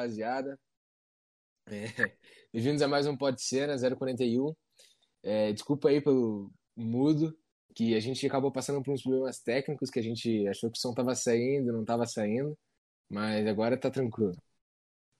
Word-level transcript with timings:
Rapaziada? 0.00 0.58
É, 1.66 1.84
Bem-vindos 2.54 2.80
a 2.80 2.88
mais 2.88 3.06
um 3.06 3.14
Pode 3.14 3.42
Cena 3.42 3.76
041. 3.76 4.54
É, 5.22 5.52
desculpa 5.52 5.90
aí 5.90 6.00
pelo 6.00 6.50
mudo, 6.74 7.36
que 7.74 7.94
a 7.94 8.00
gente 8.00 8.26
acabou 8.26 8.50
passando 8.50 8.82
por 8.82 8.94
uns 8.94 9.02
problemas 9.02 9.40
técnicos 9.40 9.90
que 9.90 9.98
a 9.98 10.02
gente 10.02 10.48
achou 10.48 10.70
que 10.70 10.78
o 10.78 10.80
som 10.80 10.94
tava 10.94 11.14
saindo, 11.14 11.70
não 11.70 11.84
tava 11.84 12.06
saindo, 12.06 12.58
mas 13.10 13.46
agora 13.46 13.78
tá 13.78 13.90
tranquilo. 13.90 14.34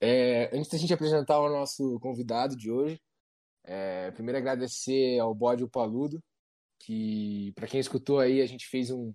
É, 0.00 0.46
antes 0.56 0.70
da 0.70 0.78
gente 0.78 0.94
apresentar 0.94 1.38
o 1.40 1.50
nosso 1.50 2.00
convidado 2.00 2.56
de 2.56 2.70
hoje, 2.70 2.99
é, 3.64 4.10
primeiro 4.12 4.38
agradecer 4.38 5.18
ao 5.18 5.34
Bode 5.34 5.68
Paludo, 5.68 6.22
que 6.78 7.52
para 7.54 7.68
quem 7.68 7.80
escutou 7.80 8.18
aí, 8.18 8.40
a 8.40 8.46
gente 8.46 8.66
fez 8.66 8.90
um. 8.90 9.12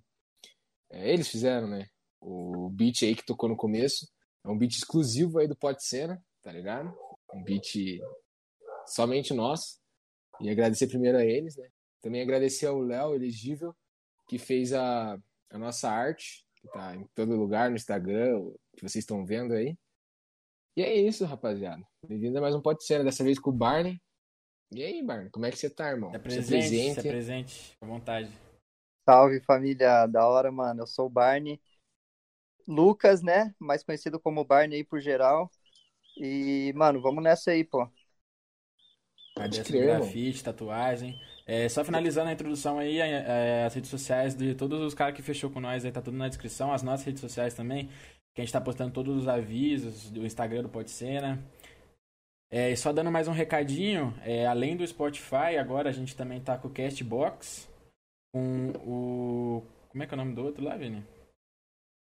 É, 0.91 1.11
eles 1.11 1.27
fizeram, 1.27 1.67
né? 1.67 1.87
O 2.21 2.69
beat 2.69 3.01
aí 3.01 3.15
que 3.15 3.25
tocou 3.25 3.49
no 3.49 3.57
começo. 3.57 4.13
É 4.45 4.47
um 4.47 4.57
beat 4.57 4.73
exclusivo 4.73 5.39
aí 5.39 5.47
do 5.47 5.55
Pode 5.55 5.83
Cena, 5.83 6.23
tá 6.43 6.51
ligado? 6.51 6.95
Um 7.33 7.43
beat 7.43 7.99
somente 8.85 9.33
nosso. 9.33 9.79
E 10.39 10.51
agradecer 10.51 10.85
primeiro 10.85 11.17
a 11.17 11.25
eles, 11.25 11.57
né? 11.57 11.67
Também 11.99 12.21
agradecer 12.21 12.67
ao 12.67 12.79
Léo 12.79 13.15
Elegível, 13.15 13.75
que 14.27 14.37
fez 14.37 14.71
a, 14.71 15.17
a 15.49 15.57
nossa 15.57 15.89
arte, 15.89 16.45
que 16.57 16.67
tá 16.67 16.95
em 16.95 17.07
todo 17.15 17.35
lugar 17.35 17.71
no 17.71 17.75
Instagram, 17.75 18.51
que 18.77 18.83
vocês 18.83 19.03
estão 19.03 19.25
vendo 19.25 19.51
aí. 19.51 19.75
E 20.77 20.83
é 20.83 20.93
isso, 20.93 21.25
rapaziada. 21.25 21.83
Bem-vindo 22.07 22.37
a 22.37 22.41
mais 22.41 22.53
um 22.53 22.61
Pode 22.61 22.85
Cena, 22.85 23.03
dessa 23.03 23.23
vez 23.23 23.39
com 23.39 23.49
o 23.49 23.53
Barney. 23.53 23.99
E 24.71 24.83
aí, 24.83 25.01
Barney, 25.01 25.31
como 25.31 25.47
é 25.47 25.51
que 25.51 25.57
você 25.57 25.71
tá, 25.71 25.89
irmão? 25.89 26.11
Se 26.11 26.17
apresente, 26.17 26.67
se, 26.67 26.93
se 26.93 26.99
apresente, 26.99 27.77
à 27.81 27.85
vontade. 27.87 28.31
Salve, 29.09 29.41
família, 29.41 30.05
da 30.05 30.27
hora, 30.27 30.51
mano. 30.51 30.83
Eu 30.83 30.87
sou 30.87 31.07
o 31.07 31.09
Barney. 31.09 31.59
Lucas, 32.67 33.21
né? 33.21 33.53
Mais 33.59 33.83
conhecido 33.83 34.19
como 34.19 34.43
Barney 34.45 34.77
aí 34.77 34.83
por 34.83 34.99
geral. 34.99 35.49
E, 36.17 36.73
mano, 36.75 37.01
vamos 37.01 37.23
nessa 37.23 37.51
aí, 37.51 37.63
pô. 37.63 37.89
Pode 39.35 39.61
crer, 39.63 39.99
grafite, 39.99 40.43
tatuagem. 40.43 41.19
É, 41.45 41.67
só 41.67 41.83
finalizando 41.83 42.29
a 42.29 42.33
introdução 42.33 42.79
aí, 42.79 42.99
é, 42.99 43.25
é, 43.27 43.63
as 43.65 43.73
redes 43.73 43.89
sociais 43.89 44.33
de 44.33 44.55
todos 44.55 44.81
os 44.81 44.93
caras 44.93 45.13
que 45.13 45.21
fechou 45.21 45.49
com 45.49 45.59
nós 45.59 45.83
aí, 45.83 45.91
tá 45.91 46.01
tudo 46.01 46.17
na 46.17 46.29
descrição. 46.29 46.71
As 46.71 46.81
nossas 46.81 47.05
redes 47.05 47.21
sociais 47.21 47.53
também, 47.53 47.87
que 48.33 48.41
a 48.41 48.45
gente 48.45 48.53
tá 48.53 48.61
postando 48.61 48.93
todos 48.93 49.15
os 49.15 49.27
avisos 49.27 50.09
do 50.09 50.25
Instagram 50.25 50.63
do 50.63 50.69
Pode 50.69 50.89
Cena. 50.89 51.43
É, 52.49 52.71
e 52.71 52.77
só 52.77 52.93
dando 52.93 53.11
mais 53.11 53.27
um 53.27 53.33
recadinho, 53.33 54.13
é, 54.23 54.47
além 54.47 54.77
do 54.77 54.87
Spotify, 54.87 55.57
agora 55.59 55.89
a 55.89 55.91
gente 55.93 56.15
também 56.15 56.39
tá 56.39 56.57
com 56.57 56.69
o 56.69 56.71
Castbox, 56.71 57.67
com 58.31 58.69
o... 58.85 59.63
Como 59.89 60.03
é 60.03 60.07
que 60.07 60.13
é 60.13 60.15
o 60.15 60.17
nome 60.17 60.33
do 60.33 60.43
outro 60.43 60.63
lá, 60.63 60.77
Vini? 60.77 61.03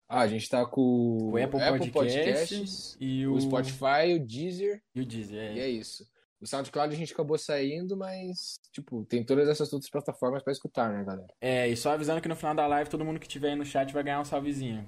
Ah, 0.08 0.20
a 0.20 0.26
gente 0.28 0.48
tá 0.48 0.64
com 0.66 1.30
o 1.32 1.36
Apple, 1.36 1.60
Apple 1.60 1.90
Podcasts, 1.90 1.92
Podcasts 1.92 2.96
e 3.00 3.26
o... 3.26 3.34
o 3.34 3.40
Spotify, 3.40 4.14
o 4.14 4.20
Deezer. 4.20 4.82
E 4.94 5.00
o 5.00 5.06
Deezer, 5.06 5.38
é. 5.38 5.54
E 5.54 5.60
é 5.60 5.68
isso. 5.68 6.06
O 6.40 6.46
SoundCloud 6.46 6.94
a 6.94 6.98
gente 6.98 7.12
acabou 7.12 7.38
saindo, 7.38 7.96
mas, 7.96 8.60
tipo, 8.70 9.04
tem 9.06 9.24
todas 9.24 9.48
essas 9.48 9.72
outras 9.72 9.90
plataformas 9.90 10.42
para 10.42 10.52
escutar, 10.52 10.92
né, 10.92 11.02
galera? 11.02 11.26
É, 11.40 11.66
e 11.66 11.76
só 11.76 11.92
avisando 11.92 12.20
que 12.20 12.28
no 12.28 12.36
final 12.36 12.54
da 12.54 12.66
live 12.66 12.90
todo 12.90 13.04
mundo 13.04 13.18
que 13.18 13.26
tiver 13.26 13.50
aí 13.50 13.56
no 13.56 13.64
chat 13.64 13.92
vai 13.94 14.02
ganhar 14.02 14.20
um 14.20 14.26
salvezinho. 14.26 14.86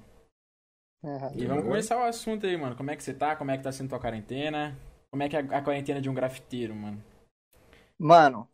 É, 1.03 1.31
e 1.35 1.45
vamos 1.47 1.63
começar 1.63 1.97
o 1.97 2.03
assunto 2.03 2.45
aí, 2.45 2.55
mano. 2.55 2.75
Como 2.75 2.91
é 2.91 2.95
que 2.95 3.03
você 3.03 3.13
tá? 3.13 3.35
Como 3.35 3.49
é 3.49 3.57
que 3.57 3.63
tá 3.63 3.71
sendo 3.71 3.89
tua 3.89 3.99
quarentena? 3.99 4.77
Como 5.09 5.23
é 5.23 5.29
que 5.29 5.35
é 5.35 5.39
a 5.39 5.61
quarentena 5.63 5.99
de 5.99 6.09
um 6.09 6.13
grafiteiro, 6.13 6.75
mano? 6.75 7.03
Mano, 7.97 8.47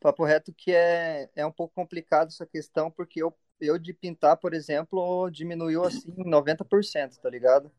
papo 0.00 0.24
reto 0.24 0.52
que 0.52 0.72
é, 0.72 1.30
é 1.36 1.46
um 1.46 1.52
pouco 1.52 1.74
complicado 1.74 2.28
essa 2.28 2.46
questão, 2.46 2.90
porque 2.90 3.22
eu 3.22 3.32
eu 3.60 3.78
de 3.78 3.92
pintar, 3.92 4.36
por 4.36 4.54
exemplo, 4.54 5.30
diminuiu 5.30 5.84
assim 5.84 6.14
90%, 6.16 7.18
tá 7.18 7.28
ligado? 7.30 7.70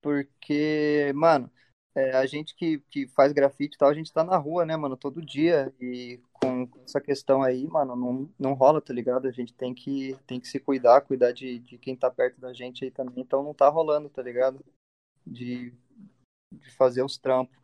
Porque, 0.00 1.12
mano, 1.14 1.50
é, 1.94 2.16
a 2.16 2.24
gente 2.24 2.54
que, 2.54 2.78
que 2.90 3.06
faz 3.08 3.32
grafite 3.32 3.74
e 3.74 3.78
tal, 3.78 3.88
a 3.88 3.94
gente 3.94 4.12
tá 4.12 4.24
na 4.24 4.36
rua, 4.36 4.64
né, 4.64 4.76
mano, 4.76 4.96
todo 4.96 5.24
dia. 5.24 5.72
E 5.80 6.20
com 6.32 6.68
essa 6.84 7.00
questão 7.00 7.42
aí, 7.42 7.66
mano, 7.66 7.94
não, 7.96 8.30
não 8.38 8.54
rola, 8.54 8.80
tá 8.80 8.92
ligado? 8.92 9.26
A 9.26 9.32
gente 9.32 9.52
tem 9.52 9.74
que, 9.74 10.16
tem 10.26 10.40
que 10.40 10.48
se 10.48 10.58
cuidar, 10.58 11.02
cuidar 11.02 11.32
de, 11.32 11.58
de 11.58 11.78
quem 11.78 11.96
tá 11.96 12.10
perto 12.10 12.40
da 12.40 12.52
gente 12.52 12.84
aí 12.84 12.90
também. 12.90 13.14
Então 13.18 13.42
não 13.42 13.52
tá 13.52 13.68
rolando, 13.68 14.08
tá 14.08 14.22
ligado? 14.22 14.64
De, 15.26 15.74
de 16.52 16.70
fazer 16.76 17.02
os 17.02 17.18
trampos. 17.18 17.58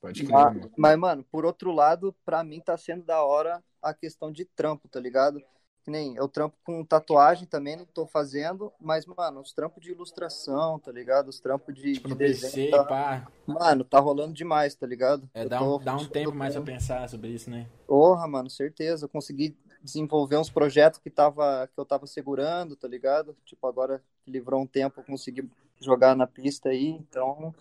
Pode 0.00 0.24
crer. 0.24 0.32
Mas, 0.32 0.70
mas, 0.76 0.98
mano, 0.98 1.24
por 1.24 1.44
outro 1.44 1.72
lado, 1.72 2.14
pra 2.24 2.44
mim 2.44 2.60
tá 2.60 2.76
sendo 2.76 3.04
da 3.04 3.24
hora 3.24 3.62
a 3.82 3.94
questão 3.94 4.30
de 4.30 4.44
trampo, 4.44 4.88
tá 4.88 5.00
ligado? 5.00 5.40
Que 5.82 5.90
nem 5.90 6.16
eu 6.16 6.28
trampo 6.28 6.56
com 6.64 6.84
tatuagem 6.84 7.46
também, 7.46 7.76
não 7.76 7.86
tô 7.86 8.06
fazendo, 8.06 8.72
mas, 8.80 9.06
mano, 9.06 9.40
os 9.40 9.52
trampos 9.52 9.82
de 9.82 9.92
ilustração, 9.92 10.78
tá 10.78 10.92
ligado? 10.92 11.28
Os 11.28 11.40
trampos 11.40 11.74
de, 11.74 11.94
tipo, 11.94 12.08
de 12.08 12.14
desenho. 12.14 12.52
PC, 12.52 12.70
tá... 12.70 12.84
pá. 12.84 13.26
Mano, 13.46 13.84
tá 13.84 13.98
rolando 13.98 14.34
demais, 14.34 14.74
tá 14.74 14.86
ligado? 14.86 15.28
É, 15.32 15.46
dá 15.46 15.62
um, 15.62 15.78
dá 15.78 15.96
um 15.96 16.06
tempo 16.06 16.34
mais 16.34 16.54
pra 16.54 16.62
pensar 16.62 17.08
sobre 17.08 17.30
isso, 17.30 17.48
né? 17.48 17.66
Porra, 17.86 18.26
mano, 18.26 18.50
certeza. 18.50 19.06
Eu 19.06 19.08
consegui 19.08 19.56
desenvolver 19.82 20.36
uns 20.36 20.50
projetos 20.50 20.98
que, 20.98 21.08
tava, 21.08 21.68
que 21.72 21.78
eu 21.78 21.84
tava 21.84 22.06
segurando, 22.06 22.76
tá 22.76 22.88
ligado? 22.88 23.36
Tipo, 23.44 23.66
agora 23.66 24.02
livrou 24.26 24.60
um 24.60 24.66
tempo, 24.66 25.00
eu 25.00 25.04
consegui 25.04 25.48
jogar 25.80 26.14
na 26.16 26.26
pista 26.26 26.70
aí, 26.70 26.88
então 26.88 27.54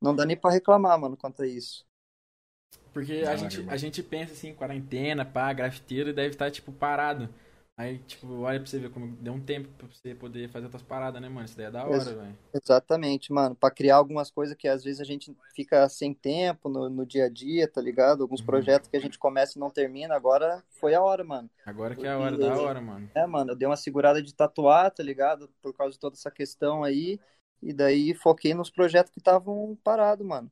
não 0.00 0.14
dá 0.14 0.24
nem 0.24 0.36
pra 0.36 0.50
reclamar, 0.50 0.98
mano, 0.98 1.16
quanto 1.16 1.42
a 1.42 1.46
isso. 1.46 1.84
Porque 2.94 3.24
a, 3.26 3.34
gente, 3.34 3.64
a 3.68 3.76
gente 3.76 4.02
pensa 4.04 4.32
assim, 4.32 4.54
quarentena, 4.54 5.24
pá, 5.24 5.52
grafiteiro, 5.52 6.14
deve 6.14 6.30
estar, 6.30 6.48
tipo, 6.50 6.70
parado. 6.70 7.28
Aí, 7.76 7.98
tipo, 7.98 8.42
olha 8.42 8.60
pra 8.60 8.68
você 8.68 8.78
ver 8.78 8.88
como 8.90 9.08
deu 9.16 9.32
um 9.32 9.40
tempo 9.40 9.68
pra 9.76 9.88
você 9.88 10.14
poder 10.14 10.48
fazer 10.48 10.66
outras 10.66 10.82
paradas, 10.82 11.20
né, 11.20 11.28
mano? 11.28 11.44
Isso 11.44 11.56
daí 11.56 11.66
é 11.66 11.70
da 11.72 11.84
hora, 11.84 12.04
velho. 12.04 12.38
Exatamente, 12.54 13.32
mano. 13.32 13.56
Pra 13.56 13.68
criar 13.68 13.96
algumas 13.96 14.30
coisas 14.30 14.56
que 14.56 14.68
às 14.68 14.84
vezes 14.84 15.00
a 15.00 15.04
gente 15.04 15.36
fica 15.56 15.88
sem 15.88 16.14
tempo 16.14 16.68
no, 16.68 16.88
no 16.88 17.04
dia 17.04 17.24
a 17.24 17.28
dia, 17.28 17.66
tá 17.66 17.80
ligado? 17.80 18.22
Alguns 18.22 18.38
uhum. 18.38 18.46
projetos 18.46 18.88
que 18.88 18.96
a 18.96 19.00
gente 19.00 19.18
começa 19.18 19.58
e 19.58 19.60
não 19.60 19.70
termina, 19.70 20.14
agora 20.14 20.62
foi 20.70 20.94
a 20.94 21.02
hora, 21.02 21.24
mano. 21.24 21.50
Agora 21.66 21.96
que 21.96 22.06
é 22.06 22.10
a 22.10 22.16
hora, 22.16 22.36
e, 22.36 22.38
da 22.38 22.56
hora, 22.56 22.80
mano. 22.80 23.10
É, 23.12 23.26
mano, 23.26 23.50
eu 23.50 23.56
dei 23.56 23.66
uma 23.66 23.76
segurada 23.76 24.22
de 24.22 24.32
tatuar, 24.32 24.92
tá 24.92 25.02
ligado? 25.02 25.50
Por 25.60 25.74
causa 25.74 25.94
de 25.94 25.98
toda 25.98 26.14
essa 26.14 26.30
questão 26.30 26.84
aí. 26.84 27.18
E 27.60 27.72
daí 27.72 28.14
foquei 28.14 28.54
nos 28.54 28.70
projetos 28.70 29.10
que 29.10 29.18
estavam 29.18 29.76
parados, 29.82 30.24
mano. 30.24 30.48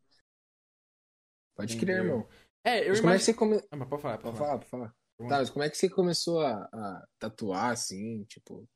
Pode 1.54 1.76
crer, 1.78 1.98
irmão. 1.98 2.26
É, 2.64 2.84
eu 2.84 2.90
mas 2.90 3.00
como 3.00 3.12
é 3.12 3.18
que 3.18 3.24
você 3.24 3.34
come... 3.34 3.60
ah, 3.70 3.76
mas 3.76 3.88
pode 3.88 4.02
falar, 4.02 4.18
pode, 4.18 4.36
pode 4.36 4.38
falar. 4.38 4.58
Pode 4.58 4.70
falar. 4.70 4.94
Tá, 5.28 5.38
mas 5.38 5.50
como 5.50 5.64
é 5.64 5.70
que 5.70 5.76
você 5.76 5.88
começou 5.88 6.40
a, 6.40 6.68
a, 6.72 7.06
tatuar, 7.18 7.70
assim, 7.70 8.24
tipo... 8.24 8.68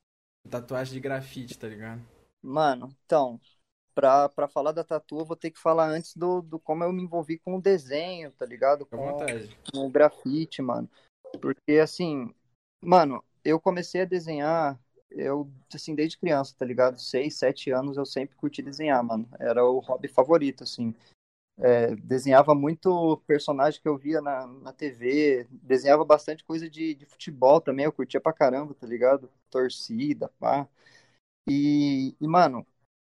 Tatuagem 0.49 0.95
de 0.95 1.01
grafite, 1.01 1.59
tá 1.59 1.67
ligado? 1.67 2.01
Mano, 2.41 2.95
então, 3.05 3.41
pra, 3.95 4.29
pra 4.29 4.47
falar 4.47 4.73
da 4.73 4.85
tatu, 4.85 5.19
eu 5.19 5.25
vou 5.25 5.37
ter 5.37 5.51
que 5.51 5.59
falar 5.59 5.89
antes 5.89 6.15
do, 6.15 6.43
do 6.43 6.61
como 6.61 6.85
eu 6.85 6.93
me 6.93 7.03
envolvi 7.03 7.39
com 7.39 7.57
o 7.57 7.61
desenho, 7.61 8.31
tá 8.31 8.47
ligado? 8.47 8.87
Com, 8.87 8.97
vontade. 8.97 9.57
com 9.73 9.87
o 9.87 9.91
grafite, 9.91 10.63
mano. 10.63 10.89
Porque, 11.41 11.79
assim, 11.83 12.33
mano, 12.81 13.25
eu 13.45 13.59
comecei 13.59 14.03
a 14.03 14.07
desenhar, 14.07 14.79
eu, 15.11 15.51
assim, 15.75 15.95
desde 15.95 16.19
criança, 16.19 16.55
tá 16.57 16.65
ligado? 16.65 17.01
Seis, 17.01 17.39
sete 17.39 17.71
anos 17.71 17.97
eu 17.97 18.05
sempre 18.05 18.37
curti 18.37 18.63
desenhar, 18.63 19.03
mano. 19.03 19.29
Era 19.41 19.65
o 19.65 19.81
hobby 19.81 20.09
favorito, 20.09 20.63
assim. 20.63 20.95
É, 21.59 21.97
desenhava 21.97 22.55
muito 22.55 23.17
personagem 23.27 23.81
que 23.81 23.89
eu 23.89 23.97
via 23.97 24.21
na, 24.21 24.47
na 24.47 24.73
TV, 24.73 25.47
desenhava 25.51 26.05
bastante 26.05 26.45
coisa 26.45 26.69
de, 26.69 26.95
de 26.95 27.07
futebol 27.07 27.61
também, 27.63 27.87
eu 27.87 27.93
curtia 27.93 28.21
pra 28.21 28.33
caramba, 28.33 28.75
tá 28.75 28.87
ligado? 28.87 29.31
Torcida, 29.51 30.29
pá. 30.39 30.69
E, 31.49 32.15
e 32.21 32.29
mano, 32.29 32.67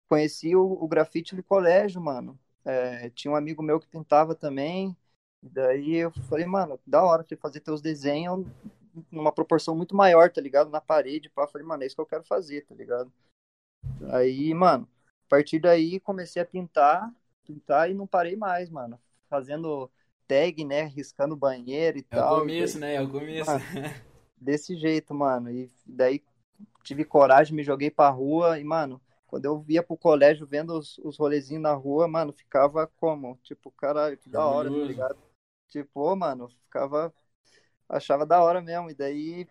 conheci 0.10 0.56
o, 0.56 0.64
o, 0.64 0.88
grafite 0.88 1.36
no 1.36 1.44
colégio, 1.44 2.02
mano. 2.02 2.40
É, 2.66 3.10
tinha 3.12 3.32
um 3.32 3.36
amigo 3.36 3.62
meu 3.64 3.80
que 3.80 3.88
pintava 3.88 4.36
também, 4.36 4.96
daí 5.42 5.96
eu 5.98 6.12
falei, 6.30 6.46
mano, 6.46 6.80
da 6.86 7.04
hora 7.04 7.24
você 7.28 7.36
fazer 7.36 7.60
teus 7.62 7.82
desenhos 7.82 8.46
numa 9.12 9.32
proporção 9.32 9.76
muito 9.76 9.96
maior, 9.96 10.32
tá 10.32 10.42
ligado? 10.42 10.70
Na 10.70 10.82
parede, 10.82 11.30
pá. 11.30 11.48
Falei, 11.48 11.66
mano, 11.68 11.84
é 11.84 11.88
isso 11.88 11.96
que 11.96 12.02
eu 12.02 12.06
quero 12.06 12.24
fazer, 12.24 12.66
tá 12.66 12.76
ligado? 12.76 13.12
Aí, 14.12 14.54
mano, 14.54 14.88
a 15.28 15.30
partir 15.30 15.60
daí 15.60 16.00
comecei 16.00 16.42
a 16.42 16.46
pintar 16.46 17.14
pintar 17.50 17.90
e 17.90 17.96
não 17.96 18.06
parei 18.06 18.36
mais, 18.36 18.70
mano. 18.70 19.00
Fazendo 19.28 19.90
tag, 20.28 20.64
né? 20.64 20.84
Riscando 20.84 21.36
banheiro 21.36 21.98
e 21.98 22.02
é 22.02 22.04
tal. 22.04 22.36
É 22.36 22.38
o 22.38 22.42
começo, 22.42 22.80
né? 22.80 22.96
É 22.96 23.02
o 23.02 23.10
começo. 23.10 23.50
Mano, 23.50 23.64
desse 24.40 24.76
jeito, 24.76 25.14
mano. 25.14 25.50
E 25.50 25.70
daí 25.86 26.24
tive 26.84 27.04
coragem, 27.04 27.56
me 27.56 27.64
joguei 27.64 27.90
pra 27.90 28.10
rua 28.10 28.60
e, 28.60 28.64
mano, 28.64 29.02
quando 29.26 29.46
eu 29.46 29.60
via 29.60 29.82
pro 29.82 29.98
colégio 29.98 30.46
vendo 30.46 30.78
os, 30.78 31.00
os 31.00 31.18
rolezinhos 31.18 31.64
na 31.64 31.74
rua, 31.74 32.08
mano, 32.08 32.32
ficava 32.32 32.88
como? 32.98 33.38
Tipo, 33.44 33.72
caralho, 33.72 34.18
que 34.18 34.30
da 34.30 34.46
hora, 34.46 34.70
tá 34.70 34.86
ligado? 34.86 35.18
Tipo, 35.68 36.16
mano, 36.16 36.50
ficava. 36.50 37.14
Achava 37.88 38.26
da 38.26 38.44
hora 38.44 38.62
mesmo. 38.62 38.92
E 38.92 38.94
daí, 38.94 39.48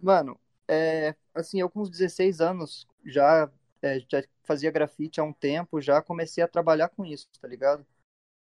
mano, 0.00 0.38
é, 0.68 1.16
assim, 1.34 1.60
eu 1.60 1.68
com 1.68 1.80
uns 1.80 1.90
16 1.90 2.40
anos 2.40 2.86
já 3.04 3.50
é, 3.82 4.00
já 4.00 4.22
fazia 4.42 4.70
grafite 4.70 5.20
há 5.20 5.24
um 5.24 5.32
tempo, 5.32 5.80
já 5.80 6.02
comecei 6.02 6.42
a 6.42 6.48
trabalhar 6.48 6.88
com 6.88 7.04
isso, 7.04 7.26
tá 7.40 7.48
ligado? 7.48 7.86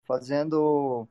Fazendo 0.05 1.09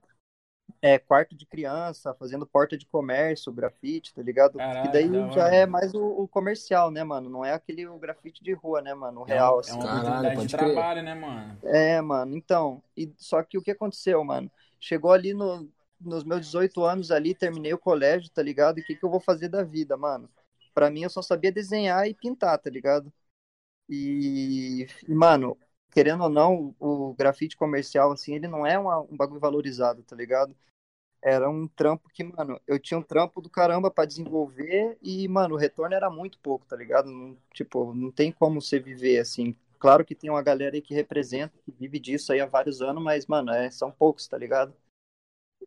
é, 0.81 0.97
quarto 0.97 1.35
de 1.35 1.45
criança, 1.45 2.13
fazendo 2.13 2.45
porta 2.45 2.77
de 2.77 2.85
comércio, 2.85 3.51
grafite, 3.51 4.13
tá 4.13 4.21
ligado? 4.21 4.57
Caralho, 4.57 4.89
e 4.89 4.91
daí 4.91 5.09
da 5.09 5.29
já 5.31 5.45
hora. 5.45 5.55
é 5.55 5.65
mais 5.65 5.93
o, 5.93 6.03
o 6.03 6.27
comercial, 6.27 6.91
né, 6.91 7.03
mano? 7.03 7.29
Não 7.29 7.43
é 7.45 7.53
aquele 7.53 7.87
o 7.87 7.97
grafite 7.97 8.43
de 8.43 8.53
rua, 8.53 8.81
né, 8.81 8.93
mano? 8.93 9.21
O 9.21 9.23
real, 9.23 9.57
é, 9.57 9.59
assim. 9.61 9.71
É 9.71 9.75
uma 9.75 9.83
Caralho, 9.83 10.01
oportunidade 10.03 10.35
de 10.35 10.35
pode 10.41 10.57
crer. 10.57 10.73
trabalho, 10.73 11.03
né, 11.03 11.15
mano? 11.15 11.57
É, 11.63 12.01
mano, 12.01 12.35
então. 12.37 12.83
E, 12.95 13.11
só 13.17 13.43
que 13.43 13.57
o 13.57 13.61
que 13.61 13.71
aconteceu, 13.71 14.23
mano? 14.23 14.51
Chegou 14.79 15.11
ali 15.11 15.33
no, 15.33 15.67
nos 15.99 16.23
meus 16.23 16.41
18 16.45 16.83
anos 16.83 17.11
ali, 17.11 17.33
terminei 17.33 17.73
o 17.73 17.79
colégio, 17.79 18.29
tá 18.29 18.41
ligado? 18.41 18.79
E 18.79 18.81
o 18.81 18.85
que, 18.85 18.95
que 18.95 19.03
eu 19.03 19.09
vou 19.09 19.19
fazer 19.19 19.49
da 19.49 19.63
vida, 19.63 19.97
mano? 19.97 20.29
Pra 20.73 20.89
mim, 20.89 21.03
eu 21.03 21.09
só 21.09 21.21
sabia 21.21 21.51
desenhar 21.51 22.07
e 22.07 22.13
pintar, 22.13 22.57
tá 22.59 22.69
ligado? 22.69 23.11
E, 23.89 24.87
e, 25.07 25.13
mano, 25.13 25.57
querendo 25.91 26.23
ou 26.23 26.29
não, 26.29 26.75
o, 26.79 27.13
grafite 27.13 27.55
comercial, 27.57 28.11
assim, 28.11 28.35
ele 28.35 28.47
não 28.47 28.65
é 28.65 28.77
uma- 28.79 29.01
um 29.01 29.15
bagulho 29.15 29.39
valorizado, 29.39 30.03
tá 30.03 30.15
ligado? 30.15 30.55
Era 31.23 31.49
um 31.49 31.67
trampo 31.67 32.09
que, 32.09 32.23
mano, 32.23 32.59
eu 32.67 32.79
tinha 32.79 32.97
um 32.99 33.03
trampo 33.03 33.41
do 33.41 33.49
caramba 33.49 33.91
pra 33.91 34.05
desenvolver 34.05 34.97
e, 35.01 35.27
mano, 35.27 35.55
o 35.55 35.57
retorno 35.57 35.95
era 35.95 36.09
muito 36.09 36.39
pouco, 36.39 36.65
tá 36.67 36.75
ligado? 36.77 37.09
Não- 37.11 37.37
tipo, 37.53 37.93
não 37.95 38.11
tem 38.11 38.31
como 38.31 38.61
você 38.61 38.79
viver 38.79 39.19
assim. 39.19 39.55
Claro 39.79 40.05
que 40.05 40.15
tem 40.15 40.29
uma 40.29 40.43
galera 40.43 40.75
aí 40.75 40.81
que 40.81 40.93
representa, 40.93 41.57
que 41.65 41.71
vive 41.71 41.99
disso 41.99 42.31
aí 42.33 42.39
há 42.41 42.45
vários 42.47 42.81
anos, 42.81 43.03
mas, 43.03 43.27
mano, 43.27 43.51
é, 43.51 43.69
são 43.71 43.91
poucos, 43.91 44.27
tá 44.27 44.37
ligado? 44.37 44.73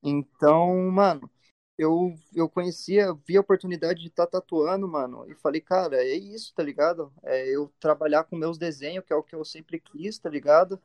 Então, 0.02 0.90
mano, 0.90 1.30
eu, 1.78 2.12
eu 2.34 2.48
conhecia, 2.48 3.14
vi 3.24 3.36
a 3.36 3.40
oportunidade 3.40 4.00
de 4.00 4.08
estar 4.08 4.26
tatuando, 4.26 4.88
mano, 4.88 5.24
e 5.30 5.34
falei, 5.36 5.60
cara, 5.60 5.96
é 5.96 6.14
isso, 6.16 6.52
tá 6.52 6.62
ligado? 6.62 7.12
É 7.22 7.48
eu 7.48 7.72
trabalhar 7.78 8.24
com 8.24 8.36
meus 8.36 8.58
desenhos, 8.58 9.04
que 9.04 9.12
é 9.12 9.16
o 9.16 9.22
que 9.22 9.36
eu 9.36 9.44
sempre 9.44 9.78
quis, 9.78 10.18
tá 10.18 10.28
ligado? 10.28 10.80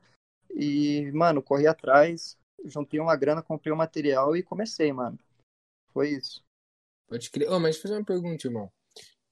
E, 0.54 1.12
mano, 1.12 1.42
corri 1.42 1.66
atrás, 1.66 2.38
juntei 2.64 3.00
uma 3.00 3.16
grana, 3.16 3.42
comprei 3.42 3.74
o 3.74 3.78
material 3.78 4.38
e 4.38 4.44
comecei, 4.44 4.94
mano. 4.94 5.18
Foi 5.92 6.10
isso. 6.10 6.44
Pode 7.08 7.32
crer. 7.32 7.50
Ô, 7.50 7.54
mas 7.54 7.76
deixa 7.76 7.80
eu 7.80 7.82
fazer 7.82 7.96
uma 7.96 8.06
pergunta, 8.06 8.48
irmão. 8.48 8.72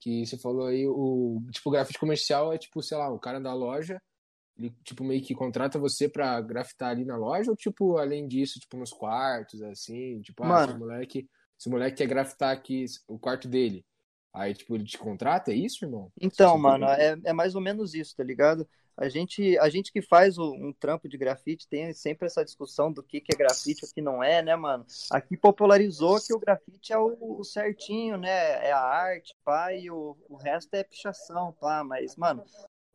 Que 0.00 0.26
você 0.26 0.36
falou 0.36 0.66
aí, 0.66 0.84
o 0.84 1.40
tipo, 1.52 1.68
o 1.68 1.72
grafite 1.72 1.98
comercial 1.98 2.52
é 2.52 2.58
tipo, 2.58 2.82
sei 2.82 2.98
lá, 2.98 3.08
o 3.08 3.20
cara 3.20 3.40
da 3.40 3.54
loja, 3.54 4.02
ele 4.58 4.70
tipo 4.84 5.04
meio 5.04 5.22
que 5.22 5.32
contrata 5.32 5.78
você 5.78 6.08
pra 6.08 6.40
grafitar 6.40 6.90
ali 6.90 7.04
na 7.04 7.16
loja 7.16 7.52
ou 7.52 7.56
tipo, 7.56 7.98
além 7.98 8.26
disso, 8.26 8.58
tipo 8.58 8.76
nos 8.76 8.90
quartos, 8.90 9.62
assim, 9.62 10.20
tipo, 10.22 10.42
ah, 10.42 10.48
Mano. 10.48 10.72
esse 10.72 10.78
moleque, 10.78 11.30
esse 11.62 11.70
moleque 11.70 11.98
quer 11.98 12.08
grafitar 12.08 12.52
aqui 12.52 12.84
o 13.06 13.16
quarto 13.16 13.46
dele. 13.46 13.84
Aí, 14.34 14.52
tipo, 14.52 14.74
ele 14.74 14.84
te 14.84 14.98
contrata, 14.98 15.52
é 15.52 15.54
isso, 15.54 15.84
irmão? 15.84 16.10
Então, 16.20 16.56
Você 16.56 16.62
mano, 16.62 16.86
é, 16.86 17.16
é 17.24 17.32
mais 17.32 17.54
ou 17.54 17.60
menos 17.60 17.94
isso, 17.94 18.16
tá 18.16 18.24
ligado? 18.24 18.66
A 18.96 19.08
gente, 19.08 19.56
a 19.58 19.68
gente 19.68 19.92
que 19.92 20.02
faz 20.02 20.38
o- 20.38 20.54
um 20.54 20.72
trampo 20.72 21.08
de 21.08 21.16
grafite 21.16 21.68
tem 21.68 21.92
sempre 21.94 22.26
essa 22.26 22.44
discussão 22.44 22.92
do 22.92 23.00
que, 23.00 23.20
que 23.20 23.32
é 23.32 23.38
grafite 23.38 23.84
e 23.84 23.88
o 23.88 23.94
que 23.94 24.02
não 24.02 24.24
é, 24.24 24.42
né, 24.42 24.56
mano? 24.56 24.84
Aqui 25.10 25.36
popularizou 25.36 26.20
que 26.20 26.34
o 26.34 26.38
grafite 26.40 26.92
é 26.92 26.98
o, 26.98 27.38
o 27.38 27.44
certinho, 27.44 28.16
né? 28.18 28.66
É 28.66 28.72
a 28.72 28.80
arte, 28.80 29.32
pá, 29.44 29.72
e 29.72 29.88
o, 29.88 30.16
o 30.28 30.34
resto 30.36 30.74
é 30.74 30.82
pichação, 30.82 31.52
pá. 31.60 31.84
Mas, 31.84 32.16
mano, 32.16 32.42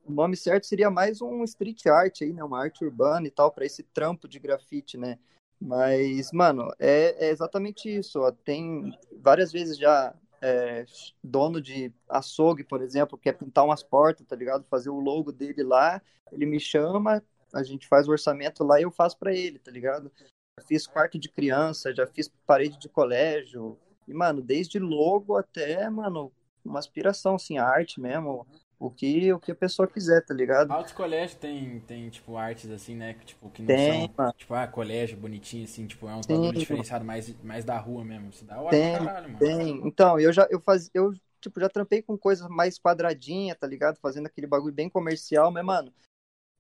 o 0.03 0.12
nome 0.12 0.36
certo 0.36 0.65
seria 0.65 0.91
mais 0.91 1.21
um 1.21 1.41
street 1.45 1.86
art 1.86 2.21
aí, 2.21 2.33
né? 2.33 2.43
Uma 2.43 2.62
arte 2.63 2.83
urbana 2.83 3.27
e 3.27 3.31
tal, 3.31 3.50
pra 3.50 3.65
esse 3.65 3.83
trampo 3.83 4.27
de 4.27 4.39
grafite, 4.39 4.97
né? 4.97 5.17
Mas, 5.59 6.31
mano, 6.31 6.71
é, 6.79 7.27
é 7.27 7.29
exatamente 7.29 7.89
isso. 7.89 8.19
Tem 8.43 8.91
várias 9.19 9.51
vezes 9.51 9.77
já 9.77 10.13
é, 10.41 10.85
dono 11.23 11.61
de 11.61 11.91
açougue, 12.07 12.63
por 12.63 12.81
exemplo, 12.81 13.17
quer 13.17 13.33
pintar 13.33 13.65
umas 13.65 13.83
portas, 13.83 14.25
tá 14.25 14.35
ligado? 14.35 14.65
Fazer 14.69 14.89
o 14.89 14.99
logo 14.99 15.31
dele 15.31 15.63
lá, 15.63 16.01
ele 16.31 16.45
me 16.45 16.59
chama, 16.59 17.23
a 17.53 17.63
gente 17.63 17.87
faz 17.87 18.07
o 18.07 18.11
orçamento 18.11 18.63
lá 18.63 18.79
e 18.79 18.83
eu 18.83 18.91
faço 18.91 19.17
pra 19.17 19.33
ele, 19.33 19.59
tá 19.59 19.71
ligado? 19.71 20.11
Já 20.59 20.65
fiz 20.65 20.87
quarto 20.87 21.17
de 21.17 21.29
criança, 21.29 21.93
já 21.93 22.05
fiz 22.05 22.31
parede 22.45 22.77
de 22.77 22.89
colégio. 22.89 23.77
E, 24.07 24.13
mano, 24.13 24.41
desde 24.41 24.79
logo 24.79 25.35
até, 25.35 25.89
mano, 25.89 26.31
uma 26.63 26.79
aspiração, 26.79 27.35
assim, 27.35 27.57
a 27.57 27.65
arte 27.65 27.99
mesmo. 27.99 28.45
O 28.79 28.89
que, 28.91 29.31
o 29.34 29.39
que 29.39 29.51
a 29.51 29.55
pessoa 29.55 29.88
quiser, 29.88 30.25
tá 30.25 30.34
ligado? 30.34 30.75
Altos 30.75 30.93
colégios 30.93 31.38
tem, 31.39 31.79
tem, 31.81 32.10
tipo, 32.10 32.36
artes 32.38 32.69
assim, 32.69 32.96
né? 32.96 33.13
que, 33.13 33.25
Tipo, 33.25 33.50
que 33.50 33.62
não 33.62 33.75
Tem, 33.75 33.77
são. 33.77 34.09
mano. 34.18 34.33
Tipo, 34.37 34.53
ah, 34.53 34.68
colégio 34.68 35.18
bonitinho, 35.18 35.63
assim, 35.66 35.87
tipo, 35.87 36.07
é 36.07 36.16
um 36.16 36.24
Sim, 36.29 36.51
bagulho 36.51 36.57
diferenciado 36.57 37.03
mais, 37.05 37.33
mais 37.44 37.66
da 37.66 37.77
rua 37.77 38.03
mesmo. 38.05 38.29
Isso 38.29 38.46
dá 38.46 38.61
hora 38.61 38.79
Tem, 38.79 38.81
caralho, 38.81 39.29
mano. 39.29 39.48
Tem. 39.48 39.87
Então, 39.87 40.20
eu 40.20 40.33
já 40.33 40.48
eu 40.50 40.59
faz, 40.61 40.90
eu 40.94 41.13
tipo 41.40 41.59
já 41.59 41.70
trampei 41.70 42.01
com 42.01 42.18
coisas 42.18 42.48
mais 42.50 42.79
quadradinha, 42.79 43.55
tá 43.55 43.68
ligado? 43.68 43.98
Fazendo 44.01 44.25
aquele 44.27 44.48
bagulho 44.48 44.74
bem 44.74 44.90
comercial, 44.90 45.51
mas 45.51 45.63
mano, 45.63 45.94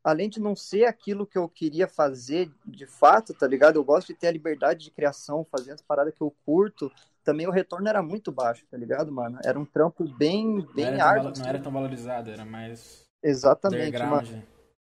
além 0.07 0.29
de 0.29 0.39
não 0.39 0.55
ser 0.55 0.85
aquilo 0.85 1.27
que 1.27 1.37
eu 1.37 1.49
queria 1.49 1.85
fazer 1.85 2.49
de 2.65 2.85
fato, 2.85 3.33
tá 3.33 3.45
ligado? 3.45 3.75
Eu 3.75 3.83
gosto 3.83 4.07
de 4.07 4.13
ter 4.13 4.27
a 4.27 4.31
liberdade 4.31 4.85
de 4.85 4.91
criação, 4.91 5.45
fazer 5.51 5.73
as 5.73 5.81
paradas 5.81 6.13
que 6.13 6.21
eu 6.21 6.33
curto. 6.45 6.89
Também 7.25 7.45
o 7.45 7.51
retorno 7.51 7.89
era 7.89 8.01
muito 8.01 8.31
baixo, 8.31 8.65
tá 8.71 8.77
ligado, 8.77 9.11
mano? 9.11 9.37
Era 9.43 9.59
um 9.59 9.65
trampo 9.65 10.05
bem 10.17 10.65
bem 10.73 11.01
árduo. 11.01 11.33
não 11.37 11.45
era 11.45 11.59
tão 11.59 11.73
valorizado, 11.73 12.31
era 12.31 12.45
mais 12.45 13.03
Exatamente, 13.21 13.99
mano. 13.99 14.43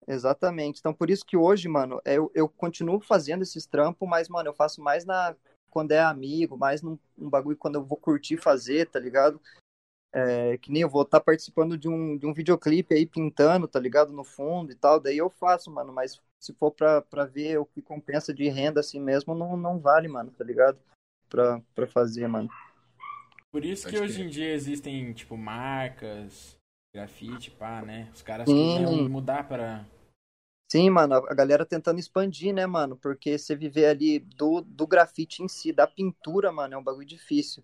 Exatamente. 0.07 0.79
Então, 0.79 0.93
por 0.93 1.11
isso 1.11 1.23
que 1.23 1.37
hoje, 1.37 1.67
mano, 1.67 2.01
eu, 2.05 2.31
eu 2.33 2.49
continuo 2.49 2.99
fazendo 2.99 3.43
esses 3.43 3.67
trampos, 3.67 4.09
mas, 4.09 4.27
mano, 4.27 4.49
eu 4.49 4.53
faço 4.53 4.81
mais 4.81 5.05
na 5.05 5.35
quando 5.69 5.91
é 5.91 5.99
amigo, 5.99 6.57
mais 6.57 6.81
num, 6.81 6.97
num 7.15 7.29
bagulho 7.29 7.57
quando 7.57 7.75
eu 7.75 7.83
vou 7.83 7.97
curtir 7.97 8.37
fazer, 8.37 8.89
tá 8.89 8.99
ligado? 8.99 9.39
É, 10.15 10.57
que 10.59 10.71
nem 10.71 10.83
eu 10.83 10.89
vou 10.89 11.01
estar 11.01 11.19
participando 11.19 11.75
de 11.75 11.89
um, 11.89 12.15
de 12.15 12.27
um 12.27 12.33
videoclipe 12.33 12.93
aí 12.93 13.03
pintando, 13.03 13.67
tá 13.67 13.79
ligado? 13.79 14.13
No 14.13 14.23
fundo 14.23 14.71
e 14.71 14.75
tal, 14.75 14.99
daí 14.99 15.17
eu 15.17 15.27
faço, 15.27 15.71
mano, 15.71 15.91
mas 15.91 16.21
se 16.39 16.53
for 16.53 16.69
pra, 16.69 17.01
pra 17.01 17.25
ver 17.25 17.57
o 17.57 17.65
que 17.65 17.81
compensa 17.81 18.31
de 18.31 18.47
renda 18.47 18.79
assim 18.79 18.99
mesmo, 18.99 19.33
não, 19.33 19.57
não 19.57 19.79
vale, 19.79 20.07
mano, 20.07 20.29
tá 20.29 20.43
ligado? 20.43 20.77
Pra, 21.27 21.59
pra 21.73 21.87
fazer, 21.87 22.27
mano. 22.27 22.47
Por 23.51 23.65
isso 23.65 23.87
que 23.87 23.93
Pode 23.97 24.03
hoje 24.11 24.21
em 24.21 24.29
dia 24.29 24.53
existem, 24.53 25.13
tipo, 25.13 25.35
marcas, 25.35 26.57
grafite, 26.93 27.49
pá, 27.49 27.81
né? 27.81 28.09
Os 28.13 28.21
caras 28.21 28.47
Sim. 28.49 28.75
querem 28.75 29.09
mudar 29.09 29.47
para. 29.47 29.85
Sim, 30.71 30.89
mano, 30.89 31.15
a 31.15 31.33
galera 31.33 31.65
tentando 31.65 31.99
expandir, 31.99 32.53
né, 32.53 32.65
mano? 32.65 32.97
Porque 32.97 33.37
você 33.37 33.55
viver 33.55 33.85
ali 33.85 34.19
do, 34.19 34.61
do 34.61 34.85
grafite 34.85 35.43
em 35.43 35.47
si, 35.47 35.71
da 35.71 35.87
pintura, 35.87 36.51
mano, 36.51 36.73
é 36.73 36.77
um 36.77 36.83
bagulho 36.83 37.05
difícil. 37.05 37.63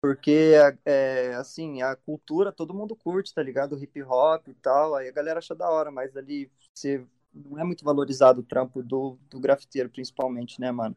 Porque, 0.00 0.52
é, 0.84 1.34
assim, 1.34 1.82
a 1.82 1.96
cultura 1.96 2.52
todo 2.52 2.74
mundo 2.74 2.94
curte, 2.94 3.34
tá 3.34 3.42
ligado? 3.42 3.74
O 3.74 3.78
hip 3.82 4.02
hop 4.02 4.48
e 4.48 4.54
tal, 4.54 4.94
aí 4.94 5.08
a 5.08 5.12
galera 5.12 5.38
acha 5.38 5.54
da 5.54 5.68
hora, 5.68 5.90
mas 5.90 6.16
ali 6.16 6.50
você 6.74 7.04
não 7.34 7.58
é 7.58 7.64
muito 7.64 7.84
valorizado 7.84 8.40
o 8.40 8.44
trampo 8.44 8.82
do, 8.82 9.18
do 9.28 9.40
grafiteiro, 9.40 9.90
principalmente, 9.90 10.60
né, 10.60 10.70
mano? 10.70 10.96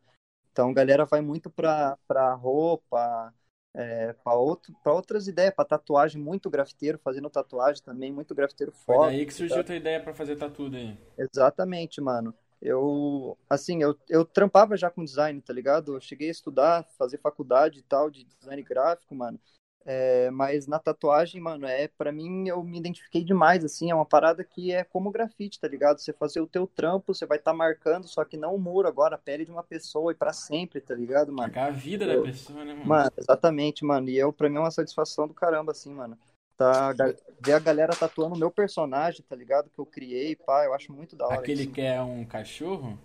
Então 0.51 0.69
a 0.69 0.73
galera 0.73 1.05
vai 1.05 1.21
muito 1.21 1.49
pra, 1.49 1.97
pra 2.07 2.33
roupa, 2.33 3.33
é, 3.73 4.13
pra, 4.13 4.33
outro, 4.33 4.73
pra 4.83 4.93
outras 4.93 5.27
ideias, 5.27 5.53
pra 5.53 5.65
tatuagem, 5.65 6.21
muito 6.21 6.49
grafiteiro 6.49 6.99
fazendo 7.03 7.29
tatuagem 7.29 7.81
também, 7.83 8.12
muito 8.12 8.35
grafiteiro 8.35 8.71
Foi 8.85 8.95
foda. 8.95 9.12
daí 9.12 9.25
que 9.25 9.33
surgiu 9.33 9.59
a 9.59 9.63
tua 9.63 9.75
ideia 9.75 10.01
pra 10.01 10.13
fazer 10.13 10.35
tatu 10.35 10.69
daí. 10.69 10.97
Exatamente, 11.17 12.01
mano. 12.01 12.33
Eu, 12.61 13.37
assim, 13.49 13.81
eu, 13.81 13.97
eu 14.09 14.25
trampava 14.25 14.75
já 14.75 14.89
com 14.89 15.03
design, 15.03 15.41
tá 15.41 15.53
ligado? 15.53 15.95
Eu 15.95 16.01
cheguei 16.01 16.27
a 16.27 16.31
estudar, 16.31 16.85
fazer 16.97 17.17
faculdade 17.17 17.79
e 17.79 17.83
tal, 17.83 18.09
de 18.09 18.25
design 18.25 18.61
gráfico, 18.63 19.15
mano. 19.15 19.39
É, 19.85 20.29
mas 20.29 20.67
na 20.67 20.77
tatuagem, 20.77 21.41
mano, 21.41 21.65
é, 21.65 21.87
para 21.87 22.11
mim, 22.11 22.47
eu 22.47 22.61
me 22.63 22.77
identifiquei 22.77 23.23
demais, 23.23 23.63
assim, 23.63 23.89
é 23.89 23.95
uma 23.95 24.05
parada 24.05 24.43
que 24.43 24.71
é 24.71 24.83
como 24.83 25.09
grafite, 25.09 25.59
tá 25.59 25.67
ligado? 25.67 25.99
Você 25.99 26.11
fazer 26.11 26.41
o 26.41 26.47
teu 26.47 26.67
trampo, 26.67 27.13
você 27.13 27.25
vai 27.25 27.37
estar 27.37 27.53
marcando, 27.53 28.07
só 28.07 28.25
que 28.25 28.37
não 28.37 28.53
o 28.53 28.59
muro 28.59 28.87
agora, 28.87 29.15
a 29.15 29.17
pele 29.17 29.45
de 29.45 29.51
uma 29.51 29.63
pessoa 29.63 30.11
e 30.11 30.15
pra 30.15 30.33
sempre, 30.33 30.81
tá 30.81 30.93
ligado, 30.93 31.27
mano? 31.27 31.47
Marcar 31.47 31.67
a 31.67 31.71
vida 31.71 32.05
da 32.05 32.21
pessoa, 32.21 32.63
né, 32.65 32.73
mano? 32.73 32.85
Mano, 32.85 33.11
exatamente, 33.17 33.85
mano. 33.85 34.09
E 34.09 34.17
eu, 34.17 34.33
pra 34.33 34.49
mim, 34.49 34.57
é 34.57 34.59
uma 34.59 34.69
satisfação 34.69 35.27
do 35.27 35.33
caramba, 35.33 35.71
assim, 35.71 35.93
mano. 35.93 36.17
Tá, 36.59 36.93
ver 37.41 37.53
a 37.53 37.59
galera 37.59 37.95
tatuando 37.95 38.35
o 38.35 38.37
meu 38.37 38.51
personagem, 38.51 39.23
tá 39.23 39.33
ligado? 39.33 39.69
Que 39.69 39.79
eu 39.79 39.85
criei, 39.85 40.35
pá, 40.35 40.65
eu 40.65 40.73
acho 40.73 40.91
muito 40.91 41.15
da 41.15 41.25
hora 41.25 41.39
Aquele 41.39 41.63
isso. 41.63 41.71
que 41.71 41.79
é 41.79 42.01
um 42.01 42.25
cachorro? 42.25 42.99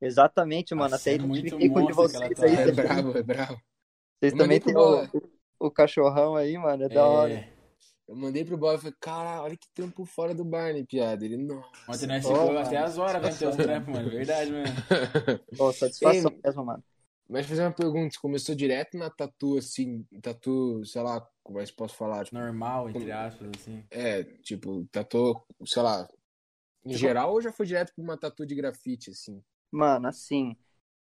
Exatamente, 0.00 0.74
mano. 0.74 0.90
Nossa, 0.90 1.08
Até 1.08 1.14
é 1.14 1.24
muito 1.24 1.46
identifiquei 1.46 1.70
com 1.70 1.86
de 1.86 1.92
vocês 1.92 2.20
aí. 2.20 2.32
É 2.32 2.34
tatuagem. 2.34 2.74
também. 2.74 2.74
brabo, 2.74 3.18
é 3.18 3.22
brabo. 3.22 3.60
Vocês 4.18 4.32
Eu 4.32 4.38
também 4.38 4.60
tem 4.60 4.76
o, 4.76 5.08
o 5.60 5.70
cachorrão 5.70 6.34
aí, 6.34 6.58
mano. 6.58 6.82
É 6.82 6.88
da 6.88 7.06
hora. 7.06 7.32
É, 7.32 7.48
Eu 8.08 8.16
mandei 8.16 8.44
pro 8.44 8.56
Bola 8.56 8.74
e 8.74 8.78
falei, 8.78 8.94
cara, 9.00 9.40
olha 9.40 9.56
que 9.56 9.68
trampo 9.72 10.04
fora 10.04 10.34
do 10.34 10.44
Barney, 10.44 10.84
piada. 10.84 11.24
Ele, 11.24 11.36
nossa. 11.36 11.68
ontem 11.88 12.06
nós 12.08 12.26
ficou 12.26 12.58
até 12.58 12.76
as 12.78 12.98
horas 12.98 13.22
vendo 13.22 13.38
teus 13.38 13.54
trampos, 13.54 13.94
mano. 13.94 14.10
Verdade, 14.10 14.50
mano. 14.50 14.64
Pô, 15.56 15.72
satisfação 15.72 16.32
Ei, 16.32 16.40
mesmo, 16.44 16.64
mano. 16.64 16.82
Mas 17.28 17.46
fazer 17.46 17.62
uma 17.62 17.72
pergunta, 17.72 18.14
você 18.14 18.20
começou 18.20 18.54
direto 18.54 18.96
na 18.96 19.10
tatu, 19.10 19.58
assim, 19.58 20.04
tatu, 20.22 20.84
sei 20.84 21.02
lá, 21.02 21.28
como 21.42 21.58
é 21.60 21.64
que 21.64 21.72
posso 21.72 21.96
falar? 21.96 22.24
Tipo, 22.24 22.36
Normal, 22.38 22.88
entre 22.90 23.10
aspas, 23.10 23.48
assim. 23.58 23.82
é, 23.90 24.22
tipo, 24.42 24.84
tatu, 24.92 25.40
sei 25.64 25.82
lá, 25.82 26.08
em 26.84 26.90
Tipo- 26.90 27.00
geral 27.00 27.32
ou 27.32 27.42
já 27.42 27.52
foi 27.52 27.66
direto 27.66 27.92
pra 27.94 28.04
uma 28.04 28.16
tatu 28.16 28.46
de 28.46 28.54
grafite, 28.54 29.10
assim? 29.10 29.42
Mano, 29.70 30.08
assim, 30.08 30.56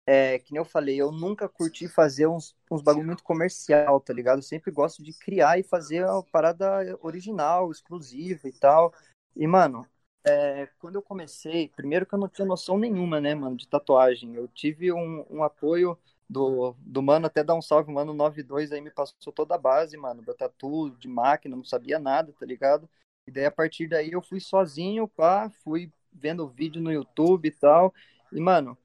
é, 0.05 0.39
que 0.39 0.51
nem 0.51 0.59
eu 0.59 0.65
falei, 0.65 0.99
eu 0.99 1.11
nunca 1.11 1.47
curti 1.47 1.87
fazer 1.87 2.27
uns, 2.27 2.55
uns 2.69 2.81
bagulho 2.81 3.05
muito 3.05 3.23
comercial, 3.23 3.99
tá 4.01 4.13
ligado? 4.13 4.39
Eu 4.39 4.43
sempre 4.43 4.71
gosto 4.71 5.03
de 5.03 5.13
criar 5.13 5.59
e 5.59 5.63
fazer 5.63 6.05
a 6.05 6.21
parada 6.23 6.97
original, 7.01 7.71
exclusiva 7.71 8.47
e 8.47 8.53
tal. 8.53 8.93
E, 9.35 9.47
mano, 9.47 9.87
é, 10.25 10.67
quando 10.79 10.95
eu 10.95 11.01
comecei, 11.01 11.69
primeiro 11.69 12.05
que 12.05 12.13
eu 12.15 12.19
não 12.19 12.27
tinha 12.27 12.45
noção 12.45 12.77
nenhuma, 12.77 13.21
né, 13.21 13.35
mano, 13.35 13.55
de 13.55 13.67
tatuagem. 13.67 14.35
Eu 14.35 14.47
tive 14.47 14.91
um, 14.91 15.25
um 15.29 15.43
apoio 15.43 15.97
do, 16.29 16.75
do 16.79 17.01
mano, 17.03 17.27
até 17.27 17.43
dar 17.43 17.55
um 17.55 17.61
salve, 17.61 17.91
mano, 17.91 18.13
92 18.13 18.71
aí 18.71 18.81
me 18.81 18.91
passou 18.91 19.31
toda 19.33 19.55
a 19.55 19.57
base, 19.57 19.95
mano, 19.97 20.21
da 20.23 20.33
tatu, 20.33 20.89
de 20.99 21.07
máquina, 21.07 21.55
não 21.55 21.63
sabia 21.63 21.99
nada, 21.99 22.33
tá 22.39 22.45
ligado? 22.45 22.89
E 23.27 23.31
daí 23.31 23.45
a 23.45 23.51
partir 23.51 23.87
daí 23.87 24.11
eu 24.11 24.21
fui 24.21 24.39
sozinho, 24.39 25.07
pá, 25.07 25.49
fui 25.63 25.91
vendo 26.11 26.47
vídeo 26.47 26.81
no 26.81 26.91
YouTube 26.91 27.47
e 27.47 27.51
tal. 27.51 27.93
E, 28.31 28.39
mano, 28.39 28.77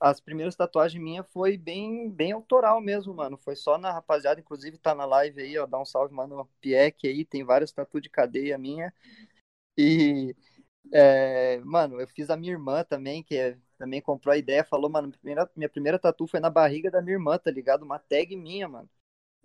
as 0.00 0.20
primeiras 0.20 0.54
tatuagens 0.56 1.02
minhas 1.02 1.26
foi 1.32 1.56
bem, 1.56 2.10
bem 2.10 2.32
autoral 2.32 2.80
mesmo, 2.80 3.14
mano. 3.14 3.36
Foi 3.36 3.56
só 3.56 3.76
na 3.78 3.92
rapaziada, 3.92 4.40
inclusive 4.40 4.78
tá 4.78 4.94
na 4.94 5.04
live 5.04 5.40
aí, 5.42 5.58
ó. 5.58 5.66
Dá 5.66 5.78
um 5.80 5.84
salve, 5.84 6.14
mano. 6.14 6.48
Pieck 6.60 7.06
aí, 7.08 7.24
tem 7.24 7.44
várias 7.44 7.72
tatu 7.72 8.00
de 8.00 8.08
cadeia 8.08 8.56
minha. 8.58 8.92
E, 9.76 10.34
é, 10.92 11.58
mano, 11.64 12.00
eu 12.00 12.08
fiz 12.08 12.30
a 12.30 12.36
minha 12.36 12.52
irmã 12.52 12.84
também, 12.84 13.22
que 13.22 13.36
é, 13.36 13.58
também 13.78 14.02
comprou 14.02 14.32
a 14.32 14.36
ideia, 14.36 14.64
falou, 14.64 14.90
mano, 14.90 15.08
minha 15.08 15.18
primeira, 15.18 15.50
minha 15.56 15.68
primeira 15.68 15.98
tatu 15.98 16.26
foi 16.26 16.40
na 16.40 16.50
barriga 16.50 16.90
da 16.90 17.00
minha 17.00 17.14
irmã, 17.14 17.38
tá 17.38 17.50
ligado? 17.50 17.82
Uma 17.82 17.98
tag 17.98 18.36
minha, 18.36 18.68
mano. 18.68 18.88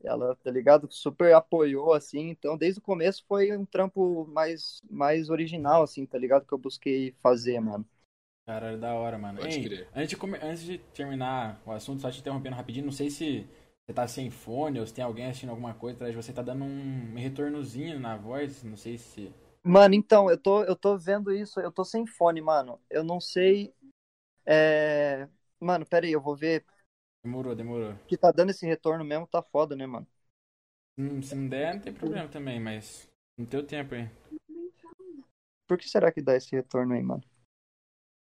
Ela, 0.03 0.35
tá 0.43 0.51
ligado? 0.51 0.87
Super 0.91 1.33
apoiou, 1.33 1.93
assim. 1.93 2.29
Então, 2.29 2.57
desde 2.57 2.79
o 2.79 2.83
começo 2.83 3.23
foi 3.27 3.55
um 3.55 3.65
trampo 3.65 4.25
mais, 4.27 4.81
mais 4.89 5.29
original, 5.29 5.83
assim, 5.83 6.05
tá 6.05 6.17
ligado? 6.17 6.45
Que 6.45 6.53
eu 6.53 6.57
busquei 6.57 7.15
fazer, 7.21 7.59
mano. 7.61 7.85
Caralho, 8.45 8.77
da 8.77 8.93
hora, 8.93 9.17
mano. 9.17 9.39
Ei, 9.45 9.87
antes, 9.95 10.09
de 10.09 10.17
come... 10.17 10.37
antes 10.41 10.63
de 10.63 10.77
terminar 10.77 11.61
o 11.65 11.71
assunto, 11.71 12.01
só 12.01 12.11
te 12.11 12.19
interrompendo 12.19 12.55
rapidinho, 12.55 12.85
não 12.85 12.91
sei 12.91 13.09
se 13.09 13.47
você 13.85 13.93
tá 13.93 14.05
sem 14.05 14.29
fone 14.29 14.79
ou 14.79 14.85
se 14.85 14.93
tem 14.93 15.03
alguém 15.03 15.25
assistindo 15.27 15.51
alguma 15.51 15.73
coisa 15.73 15.95
atrás 15.95 16.13
de 16.13 16.21
você, 16.21 16.33
tá 16.33 16.41
dando 16.41 16.65
um 16.65 17.15
retornozinho 17.15 17.99
na 17.99 18.17
voz, 18.17 18.63
não 18.63 18.75
sei 18.75 18.97
se... 18.97 19.31
Mano, 19.63 19.95
então, 19.95 20.29
eu 20.29 20.37
tô, 20.37 20.63
eu 20.63 20.75
tô 20.75 20.97
vendo 20.97 21.31
isso, 21.31 21.57
eu 21.61 21.71
tô 21.71 21.85
sem 21.85 22.05
fone, 22.05 22.41
mano. 22.41 22.77
Eu 22.89 23.03
não 23.03 23.21
sei... 23.21 23.73
É... 24.45 25.27
Mano, 25.59 25.85
pera 25.85 26.05
aí, 26.05 26.11
eu 26.11 26.21
vou 26.21 26.35
ver 26.35 26.65
Demorou, 27.23 27.55
demorou. 27.55 27.95
Que 28.05 28.17
tá 28.17 28.31
dando 28.31 28.49
esse 28.49 28.65
retorno 28.65 29.05
mesmo, 29.05 29.25
tá 29.25 29.41
foda, 29.41 29.77
né, 29.77 29.87
mano? 29.87 30.05
Hum, 30.97 31.21
se 31.21 31.33
não 31.33 31.47
der, 31.47 31.73
não 31.73 31.81
tem 31.81 31.93
problema 31.93 32.27
também, 32.27 32.59
mas 32.59 33.09
no 33.37 33.47
teu 33.47 33.65
tempo 33.65 33.95
aí. 33.95 34.09
Por 35.65 35.77
que 35.77 35.87
será 35.87 36.11
que 36.11 36.21
dá 36.21 36.35
esse 36.35 36.53
retorno 36.53 36.93
aí, 36.93 37.01
mano? 37.01 37.23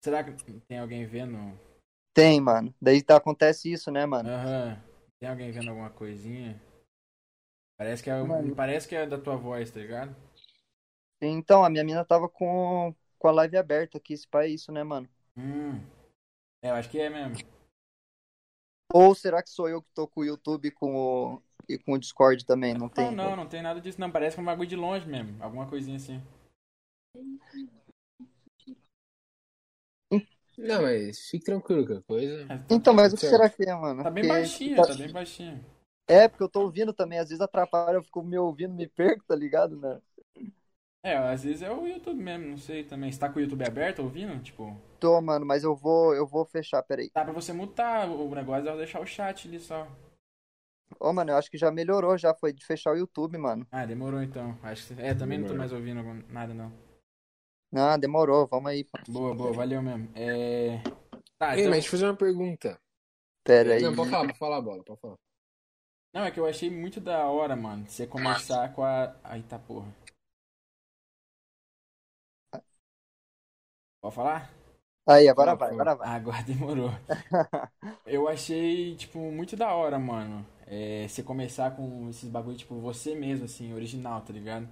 Será 0.03 0.23
que 0.23 0.31
tem 0.61 0.79
alguém 0.79 1.05
vendo? 1.05 1.37
Tem, 2.13 2.41
mano. 2.41 2.73
Daí 2.81 3.03
tá, 3.03 3.15
acontece 3.15 3.71
isso, 3.71 3.91
né, 3.91 4.07
mano? 4.07 4.27
Aham. 4.27 4.69
Uhum. 4.69 4.89
Tem 5.19 5.29
alguém 5.29 5.51
vendo 5.51 5.69
alguma 5.69 5.89
coisinha? 5.89 6.59
Parece 7.77 8.01
que, 8.01 8.09
é, 8.09 8.15
parece 8.55 8.87
que 8.87 8.95
é 8.95 9.05
da 9.05 9.19
tua 9.19 9.35
voz, 9.35 9.69
tá 9.69 9.79
ligado? 9.79 10.15
Então, 11.21 11.63
a 11.63 11.69
minha 11.69 11.83
mina 11.83 12.03
tava 12.03 12.27
com, 12.27 12.95
com 13.17 13.27
a 13.27 13.31
live 13.31 13.57
aberta 13.57 13.97
aqui, 13.97 14.13
esse 14.13 14.27
pai 14.27 14.47
é 14.47 14.49
isso, 14.49 14.71
né, 14.71 14.83
mano? 14.83 15.07
Hum. 15.37 15.98
É, 16.61 16.69
eu 16.69 16.75
acho 16.75 16.89
que 16.89 16.99
é 16.99 17.09
mesmo. 17.09 17.35
Ou 18.93 19.13
será 19.13 19.41
que 19.43 19.49
sou 19.49 19.69
eu 19.69 19.81
que 19.81 19.91
tô 19.93 20.07
com 20.07 20.21
o 20.21 20.25
YouTube 20.25 20.71
com 20.71 20.95
o, 20.95 21.43
e 21.67 21.77
com 21.77 21.93
o 21.93 21.99
Discord 21.99 22.43
também? 22.45 22.73
Não, 22.73 22.89
tem? 22.89 23.05
Não, 23.05 23.29
não, 23.29 23.35
não 23.35 23.47
tem 23.47 23.61
nada 23.61 23.79
disso, 23.79 23.99
não. 24.01 24.11
Parece 24.11 24.35
que 24.35 24.39
é 24.39 24.43
um 24.43 24.45
bagulho 24.45 24.67
de 24.67 24.75
longe 24.75 25.07
mesmo. 25.07 25.41
Alguma 25.41 25.67
coisinha 25.67 25.97
assim. 25.97 26.21
Não, 30.57 30.81
mas 30.81 31.29
fique 31.29 31.45
tranquilo, 31.45 31.87
que 31.87 32.01
coisa. 32.01 32.41
É, 32.43 32.57
tá 32.57 32.65
então, 32.69 32.93
mas 32.93 33.13
o 33.13 33.15
que 33.15 33.25
será 33.25 33.49
que 33.49 33.63
é, 33.63 33.73
mano? 33.73 34.03
Tá 34.03 34.11
bem 34.11 34.23
porque... 34.23 34.39
baixinho, 34.39 34.75
tá... 34.75 34.87
tá 34.87 34.93
bem 34.95 35.11
baixinho. 35.11 35.65
É, 36.05 36.27
porque 36.27 36.43
eu 36.43 36.49
tô 36.49 36.61
ouvindo 36.61 36.91
também, 36.91 37.19
às 37.19 37.29
vezes 37.29 37.39
atrapalha, 37.39 37.95
eu 37.95 38.03
fico 38.03 38.23
me 38.23 38.37
ouvindo, 38.37 38.73
me 38.73 38.87
perco, 38.87 39.23
tá 39.25 39.35
ligado, 39.35 39.77
né? 39.77 40.01
É, 41.03 41.15
às 41.15 41.43
vezes 41.43 41.61
é 41.61 41.71
o 41.71 41.87
YouTube 41.87 42.21
mesmo, 42.21 42.47
não 42.47 42.57
sei 42.57 42.83
também. 42.83 43.11
Você 43.11 43.19
tá 43.19 43.29
com 43.29 43.39
o 43.39 43.41
YouTube 43.41 43.65
aberto 43.65 43.99
ouvindo? 43.99 44.41
Tipo. 44.41 44.75
Tô, 44.99 45.21
mano, 45.21 45.45
mas 45.45 45.63
eu 45.63 45.75
vou, 45.75 46.13
eu 46.13 46.27
vou 46.27 46.43
fechar, 46.45 46.83
peraí. 46.83 47.09
Dá 47.13 47.23
pra 47.23 47.33
você 47.33 47.53
mutar 47.53 48.09
o 48.09 48.35
negócio, 48.35 48.67
é 48.67 48.77
deixar 48.77 48.99
o 48.99 49.05
chat 49.05 49.47
ali 49.47 49.59
só. 49.59 49.87
Ô, 50.99 51.09
oh, 51.09 51.13
mano, 51.13 51.31
eu 51.31 51.37
acho 51.37 51.49
que 51.49 51.57
já 51.57 51.71
melhorou, 51.71 52.17
já 52.17 52.33
foi 52.33 52.51
de 52.51 52.65
fechar 52.65 52.91
o 52.91 52.97
YouTube, 52.97 53.37
mano. 53.37 53.65
Ah, 53.71 53.85
demorou 53.85 54.21
então. 54.21 54.57
Acho 54.63 54.87
que... 54.87 55.01
É, 55.01 55.13
também 55.13 55.37
demorou. 55.37 55.41
não 55.41 55.47
tô 55.47 55.55
mais 55.55 55.71
ouvindo 55.71 56.33
nada, 56.33 56.53
não. 56.53 56.73
Ah, 57.73 57.95
demorou, 57.95 58.47
vamos 58.47 58.71
aí. 58.71 58.85
Boa, 59.07 59.33
boa, 59.33 59.53
valeu 59.53 59.81
mesmo. 59.81 60.09
É... 60.15 60.81
Tá, 61.37 61.55
Ei, 61.55 61.61
então... 61.61 61.71
mas 61.71 61.71
deixa 61.71 61.87
eu 61.87 61.91
fazer 61.91 62.05
uma 62.05 62.17
pergunta. 62.17 62.79
Pera 63.43 63.75
aí. 63.75 63.81
Não, 63.81 63.95
pode 63.95 64.09
falar, 64.09 64.25
pode 64.25 64.39
falar, 64.39 64.61
bola, 64.61 64.83
pode 64.83 64.99
falar. 64.99 65.15
Não, 66.13 66.25
é 66.25 66.31
que 66.31 66.39
eu 66.39 66.47
achei 66.47 66.71
muito 66.71 66.99
da 66.99 67.25
hora, 67.27 67.55
mano, 67.55 67.87
você 67.87 68.07
começar 68.07 68.73
com 68.73 68.83
a. 68.83 69.15
Aí 69.23 69.43
tá 69.43 69.59
porra. 69.59 69.93
Pode 74.01 74.15
falar? 74.15 74.58
Aí, 75.09 75.27
agora 75.27 75.55
vai, 75.55 75.71
agora 75.71 75.95
vai. 75.95 76.07
Agora 76.07 76.43
demorou. 76.43 76.91
eu 78.05 78.27
achei, 78.27 78.95
tipo, 78.95 79.17
muito 79.31 79.55
da 79.57 79.73
hora, 79.73 79.97
mano. 79.97 80.45
É, 80.67 81.07
você 81.07 81.23
começar 81.23 81.71
com 81.71 82.07
esses 82.09 82.29
bagulho, 82.29 82.55
tipo, 82.55 82.75
você 82.75 83.15
mesmo, 83.15 83.45
assim, 83.45 83.73
original, 83.73 84.21
tá 84.21 84.31
ligado? 84.31 84.69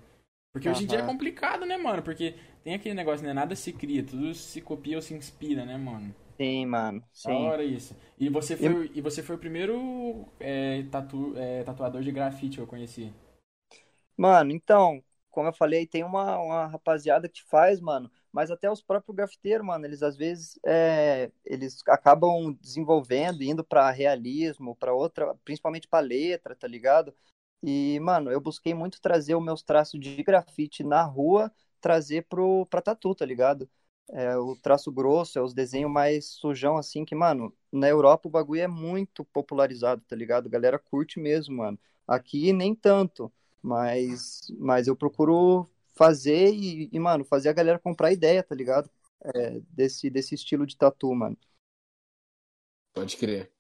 Porque 0.54 0.70
hoje 0.70 0.84
em 0.84 0.88
dia 0.88 1.00
é 1.00 1.06
complicado, 1.06 1.66
né, 1.66 1.76
mano? 1.76 2.04
Porque 2.04 2.36
tem 2.64 2.76
aquele 2.76 2.94
negócio, 2.94 3.26
né? 3.26 3.34
Nada 3.34 3.56
se 3.56 3.74
cria, 3.74 4.04
tudo 4.04 4.32
se 4.36 4.62
copia 4.62 4.98
ou 4.98 5.02
se 5.02 5.16
inspira, 5.16 5.66
né, 5.66 5.76
mano? 5.76 6.14
Sim, 6.40 6.68
mano. 6.68 7.04
Sim. 7.12 7.30
Da 7.30 7.38
hora 7.40 7.64
isso. 7.64 7.96
E 8.20 8.30
você 8.30 8.56
foi, 8.56 8.68
eu... 8.68 8.86
e 8.94 9.02
você 9.02 9.24
foi 9.24 9.36
o 9.38 9.40
primeiro 9.40 10.28
é, 10.40 10.84
tatu, 10.92 11.34
é, 11.36 11.64
tatuador 11.64 12.04
de 12.04 12.12
grafite 12.12 12.58
que 12.58 12.62
eu 12.62 12.68
conheci. 12.68 13.12
Mano, 14.16 14.52
então, 14.52 15.04
como 15.32 15.48
eu 15.50 15.54
falei, 15.54 15.88
tem 15.88 16.04
uma, 16.04 16.38
uma 16.38 16.68
rapaziada 16.68 17.28
que 17.28 17.44
faz, 17.44 17.82
mano 17.82 18.12
mas 18.38 18.52
até 18.52 18.70
os 18.70 18.84
próprios 18.84 19.16
grafiteiros, 19.16 19.66
mano, 19.66 19.84
eles 19.84 20.04
às 20.04 20.16
vezes 20.16 20.60
é, 20.64 21.32
eles 21.44 21.82
acabam 21.88 22.54
desenvolvendo, 22.62 23.42
indo 23.42 23.64
para 23.64 23.90
realismo, 23.90 24.76
para 24.76 24.94
outra, 24.94 25.34
principalmente 25.44 25.88
para 25.88 26.06
letra, 26.06 26.56
tá 26.56 26.68
ligado? 26.68 27.12
E, 27.64 28.00
mano, 28.00 28.32
eu 28.32 28.40
busquei 28.40 28.76
muito 28.76 29.02
trazer 29.02 29.34
os 29.34 29.44
meus 29.44 29.64
traços 29.64 30.00
de 30.00 30.22
grafite 30.22 30.84
na 30.84 31.02
rua, 31.04 31.52
trazer 31.82 32.28
pro, 32.30 32.68
pra 32.68 32.80
tatu, 32.80 33.16
tá 33.16 33.26
ligado? 33.26 33.68
É, 34.12 34.38
o 34.38 34.56
traço 34.56 34.92
grosso, 34.92 35.40
é 35.40 35.42
os 35.42 35.56
desenhos 35.56 35.92
mais 35.92 36.26
sujão, 36.28 36.78
assim, 36.78 37.04
que, 37.04 37.16
mano, 37.16 37.52
na 37.72 37.88
Europa 37.90 38.28
o 38.28 38.32
bagulho 38.32 38.62
é 38.62 38.68
muito 38.68 39.26
popularizado, 39.26 40.04
tá 40.08 40.16
ligado? 40.16 40.46
A 40.46 40.50
galera 40.50 40.78
curte 40.78 41.20
mesmo, 41.20 41.58
mano. 41.58 41.80
Aqui 42.08 42.54
nem 42.54 42.76
tanto, 42.76 43.34
mas, 43.64 44.42
mas 44.60 44.88
eu 44.88 44.96
procuro 44.96 45.68
fazer 45.98 46.54
e, 46.54 46.90
e, 46.92 47.00
mano, 47.00 47.26
fazer 47.26 47.50
a 47.50 47.54
galera 47.54 47.80
comprar 47.80 48.12
ideia, 48.12 48.44
tá 48.44 48.56
ligado? 48.56 48.90
É, 49.36 49.60
desse, 49.70 50.10
desse 50.10 50.36
estilo 50.36 50.66
de 50.66 50.78
tatu, 50.78 51.14
mano. 51.14 51.38
Pode 52.94 53.18
crer. 53.18 53.52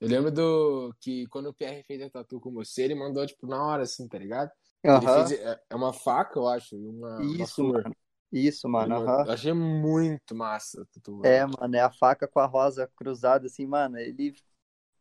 Eu 0.00 0.08
lembro 0.08 0.30
do 0.30 0.94
que 1.00 1.26
quando 1.28 1.46
o 1.46 1.54
Pierre 1.54 1.82
fez 1.84 2.02
a 2.02 2.10
tatu 2.10 2.40
com 2.40 2.52
você, 2.52 2.82
ele 2.82 2.94
mandou, 2.94 3.26
tipo, 3.26 3.46
na 3.46 3.64
hora, 3.64 3.84
assim, 3.84 4.06
tá 4.08 4.18
ligado? 4.18 4.50
Uhum. 4.84 5.00
Fez, 5.00 5.32
é, 5.40 5.60
é 5.70 5.74
uma 5.74 5.92
faca, 5.92 6.38
eu 6.38 6.46
acho, 6.46 6.76
uma, 6.76 7.22
Isso, 7.22 7.62
uma 7.62 7.72
mano. 7.74 7.96
Isso, 8.30 8.68
mano. 8.68 8.96
Uhum. 8.96 9.24
Eu 9.24 9.30
achei 9.30 9.52
muito 9.52 10.34
massa. 10.34 10.86
Tatu, 10.92 11.22
é, 11.24 11.46
mano, 11.46 11.76
é 11.76 11.80
a 11.80 11.90
faca 11.90 12.26
com 12.26 12.40
a 12.40 12.46
rosa 12.46 12.90
cruzada, 12.96 13.46
assim, 13.46 13.66
mano. 13.66 13.96
Ele 13.96 14.34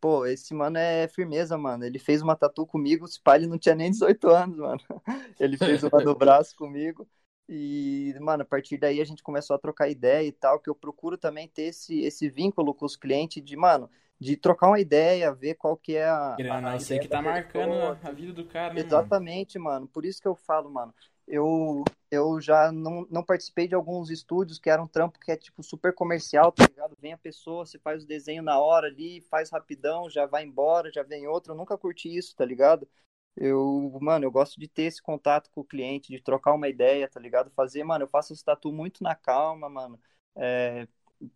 pô, 0.03 0.25
esse 0.25 0.53
mano 0.53 0.77
é 0.77 1.07
firmeza, 1.07 1.57
mano. 1.57 1.85
Ele 1.85 1.97
fez 1.97 2.21
uma 2.21 2.35
tatu 2.35 2.67
comigo, 2.67 3.05
o 3.05 3.23
pai 3.23 3.37
ele 3.37 3.47
não 3.47 3.57
tinha 3.57 3.73
nem 3.73 3.89
18 3.89 4.27
anos, 4.27 4.57
mano. 4.57 4.81
Ele 5.39 5.55
fez 5.55 5.81
uma 5.81 6.03
no 6.03 6.13
braço 6.13 6.53
comigo. 6.57 7.07
E, 7.47 8.13
mano, 8.19 8.43
a 8.43 8.45
partir 8.45 8.77
daí 8.77 8.99
a 8.99 9.05
gente 9.05 9.23
começou 9.23 9.55
a 9.55 9.59
trocar 9.59 9.87
ideia 9.87 10.27
e 10.27 10.31
tal, 10.33 10.59
que 10.59 10.69
eu 10.69 10.75
procuro 10.75 11.17
também 11.17 11.47
ter 11.47 11.63
esse, 11.63 12.01
esse 12.01 12.29
vínculo 12.29 12.73
com 12.73 12.85
os 12.85 12.97
clientes 12.97 13.41
de, 13.41 13.55
mano, 13.55 13.89
de 14.19 14.35
trocar 14.35 14.67
uma 14.67 14.79
ideia, 14.79 15.33
ver 15.33 15.55
qual 15.55 15.77
que 15.77 15.95
é 15.95 16.03
a. 16.03 16.33
Querendo, 16.35 16.67
a, 16.67 16.73
a 16.73 16.79
sei 16.81 16.99
que 16.99 17.07
tá 17.07 17.21
marcando 17.21 17.97
a 18.03 18.11
vida 18.11 18.33
do 18.33 18.45
cara, 18.45 18.73
né? 18.73 18.81
Exatamente, 18.81 19.57
mano? 19.57 19.75
mano. 19.75 19.87
Por 19.87 20.03
isso 20.03 20.21
que 20.21 20.27
eu 20.27 20.35
falo, 20.35 20.69
mano 20.69 20.93
eu, 21.27 21.83
eu 22.11 22.39
já 22.41 22.71
não, 22.71 23.07
não 23.09 23.23
participei 23.23 23.67
de 23.67 23.75
alguns 23.75 24.09
estúdios 24.09 24.59
que 24.59 24.69
eram 24.69 24.83
um 24.83 24.87
trampo 24.87 25.19
que 25.19 25.31
é 25.31 25.37
tipo 25.37 25.63
super 25.63 25.93
comercial, 25.93 26.51
tá 26.51 26.65
ligado? 26.65 26.97
Vem 26.99 27.13
a 27.13 27.17
pessoa, 27.17 27.65
você 27.65 27.79
faz 27.79 28.03
o 28.03 28.07
desenho 28.07 28.43
na 28.43 28.59
hora 28.59 28.87
ali, 28.87 29.21
faz 29.21 29.49
rapidão, 29.49 30.09
já 30.09 30.25
vai 30.25 30.43
embora, 30.43 30.91
já 30.91 31.03
vem 31.03 31.27
outro. 31.27 31.53
Eu 31.53 31.57
nunca 31.57 31.77
curti 31.77 32.15
isso, 32.15 32.35
tá 32.35 32.45
ligado? 32.45 32.87
Eu, 33.35 33.97
mano, 33.99 34.25
eu 34.25 34.31
gosto 34.31 34.59
de 34.59 34.67
ter 34.67 34.83
esse 34.83 35.01
contato 35.01 35.49
com 35.49 35.61
o 35.61 35.65
cliente, 35.65 36.11
de 36.11 36.21
trocar 36.21 36.53
uma 36.53 36.69
ideia, 36.69 37.09
tá 37.09 37.19
ligado? 37.19 37.49
Fazer, 37.51 37.83
mano, 37.83 38.03
eu 38.03 38.09
faço 38.09 38.31
esse 38.31 38.43
tatu 38.43 38.71
muito 38.71 39.03
na 39.03 39.15
calma, 39.15 39.67
mano. 39.69 39.99
É, 40.35 40.87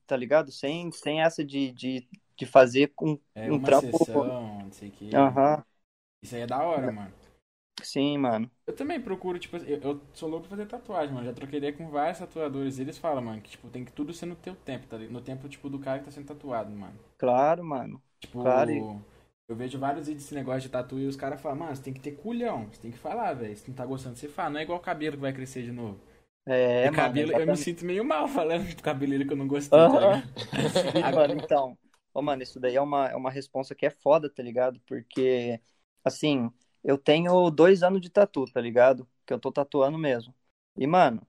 tá 0.05 0.15
ligado? 0.15 0.51
Sem, 0.51 0.91
sem 0.91 1.21
essa 1.21 1.43
de, 1.43 1.71
de, 1.71 2.07
de 2.35 2.45
fazer 2.45 2.93
um, 3.01 3.17
é, 3.33 3.51
um 3.51 3.59
trampo. 3.59 3.97
Sessão, 3.97 4.59
não 4.59 4.71
sei 4.71 4.91
que. 4.91 5.05
Uhum. 5.05 5.63
Isso 6.21 6.35
aí 6.35 6.41
é 6.41 6.47
da 6.47 6.61
hora, 6.61 6.91
mano. 6.91 7.13
Sim, 7.87 8.17
mano. 8.17 8.51
Eu 8.67 8.75
também 8.75 8.99
procuro, 8.99 9.39
tipo, 9.39 9.55
eu, 9.55 9.79
eu 9.79 10.01
sou 10.13 10.27
louco 10.27 10.45
pra 10.45 10.57
fazer 10.57 10.67
tatuagem, 10.67 11.13
mano. 11.13 11.25
Já 11.25 11.31
troquei 11.31 11.57
ideia 11.57 11.71
com 11.71 11.89
vários 11.89 12.19
tatuadores. 12.19 12.77
E 12.77 12.81
eles 12.81 12.97
falam, 12.97 13.23
mano, 13.23 13.41
que, 13.41 13.51
tipo, 13.51 13.69
tem 13.69 13.85
que 13.85 13.93
tudo 13.93 14.11
ser 14.11 14.25
no 14.25 14.35
teu 14.35 14.53
tempo, 14.53 14.85
tá 14.87 14.97
No 14.97 15.21
tempo, 15.21 15.47
tipo, 15.47 15.69
do 15.69 15.79
cara 15.79 15.99
que 15.99 16.05
tá 16.05 16.11
sendo 16.11 16.27
tatuado, 16.27 16.69
mano. 16.69 16.99
Claro, 17.17 17.63
mano. 17.63 18.01
Tipo, 18.19 18.41
claro. 18.41 19.01
eu 19.47 19.55
vejo 19.55 19.79
vários 19.79 20.07
vídeos 20.07 20.25
desse 20.25 20.35
negócio 20.35 20.63
de 20.63 20.69
tatu 20.69 20.99
e 20.99 21.07
os 21.07 21.15
caras 21.15 21.39
falam, 21.39 21.59
mano, 21.59 21.73
você 21.73 21.81
tem 21.81 21.93
que 21.93 22.01
ter 22.01 22.11
culhão. 22.17 22.67
Você 22.69 22.81
tem 22.81 22.91
que 22.91 22.97
falar, 22.97 23.33
velho. 23.33 23.55
Se 23.55 23.69
não 23.69 23.75
tá 23.75 23.85
gostando, 23.85 24.17
você 24.17 24.27
fala. 24.27 24.49
Não 24.49 24.59
é 24.59 24.63
igual 24.63 24.79
o 24.79 24.81
cabelo 24.81 25.15
que 25.15 25.21
vai 25.21 25.31
crescer 25.31 25.63
de 25.63 25.71
novo. 25.71 25.97
É, 26.45 26.91
mano. 26.91 26.97
Cabelo, 26.97 27.31
eu 27.31 27.47
me 27.47 27.55
sinto 27.55 27.85
meio 27.85 28.03
mal 28.03 28.27
falando 28.27 28.67
do 28.75 28.83
cabelo 28.83 29.25
que 29.25 29.31
eu 29.31 29.37
não 29.37 29.47
gostei, 29.47 29.79
uhum. 29.79 29.93
tá 29.93 31.07
Agora, 31.07 31.31
então. 31.41 31.77
Ô, 32.13 32.21
mano, 32.21 32.43
isso 32.43 32.59
daí 32.59 32.75
é 32.75 32.81
uma, 32.81 33.07
é 33.07 33.15
uma 33.15 33.31
resposta 33.31 33.73
que 33.73 33.85
é 33.85 33.89
foda, 33.89 34.29
tá 34.29 34.43
ligado? 34.43 34.81
Porque, 34.87 35.61
assim, 36.03 36.51
eu 36.83 36.97
tenho 36.97 37.49
dois 37.51 37.83
anos 37.83 38.01
de 38.01 38.09
tatu, 38.09 38.45
tá 38.51 38.61
ligado? 38.61 39.07
Que 39.25 39.33
eu 39.33 39.39
tô 39.39 39.51
tatuando 39.51 39.97
mesmo. 39.97 40.33
E, 40.77 40.85
mano, 40.87 41.25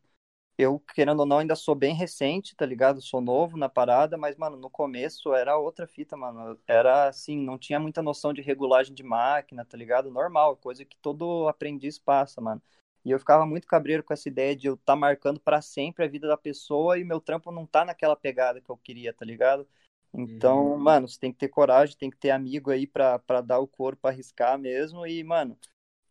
eu, 0.59 0.81
querendo 0.95 1.21
ou 1.21 1.27
não, 1.27 1.39
ainda 1.39 1.55
sou 1.57 1.75
bem 1.75 1.95
recente, 1.95 2.57
tá 2.57 2.67
ligado? 2.67 3.01
Sou 3.01 3.21
novo 3.21 3.57
na 3.57 3.69
parada, 3.69 4.17
mas, 4.19 4.37
mano, 4.37 4.57
no 4.57 4.69
começo 4.69 5.33
era 5.35 5.57
outra 5.57 5.87
fita, 5.87 6.17
mano. 6.17 6.59
Era 6.67 7.09
assim, 7.09 7.39
não 7.39 7.57
tinha 7.59 7.79
muita 7.79 8.03
noção 8.03 8.33
de 8.33 8.43
regulagem 8.43 8.95
de 8.95 9.03
máquina, 9.05 9.65
tá 9.65 9.77
ligado? 9.77 10.11
Normal, 10.11 10.57
coisa 10.57 10.85
que 10.85 10.97
todo 10.99 11.49
aprendiz 11.49 11.99
passa, 11.99 12.41
mano. 12.41 12.61
E 13.05 13.11
eu 13.11 13.19
ficava 13.19 13.47
muito 13.47 13.67
cabreiro 13.67 14.03
com 14.03 14.13
essa 14.13 14.29
ideia 14.29 14.55
de 14.57 14.67
eu 14.67 14.75
estar 14.75 14.93
tá 14.95 14.97
marcando 14.97 15.41
para 15.41 15.63
sempre 15.63 16.05
a 16.05 16.09
vida 16.09 16.27
da 16.29 16.37
pessoa 16.37 16.99
e 16.99 17.05
meu 17.05 17.21
trampo 17.21 17.51
não 17.53 17.65
tá 17.65 17.85
naquela 17.85 18.17
pegada 18.17 18.61
que 18.61 18.69
eu 18.71 18.77
queria, 18.77 19.13
tá 19.15 19.25
ligado? 19.25 19.67
Então, 20.15 20.77
uhum. 20.77 20.79
mano, 20.79 21.09
você 21.09 21.19
tem 21.19 21.33
que 21.33 21.39
ter 21.39 21.49
coragem, 21.49 21.97
tem 21.97 22.11
que 22.11 22.17
ter 22.19 22.31
amigo 22.31 22.71
aí 22.71 22.87
pra, 22.87 23.19
pra 23.19 23.41
dar 23.41 23.59
o 23.61 23.69
couro 23.69 23.97
pra 23.97 24.11
arriscar 24.11 24.59
mesmo. 24.59 25.07
E, 25.07 25.23
mano, 25.25 25.59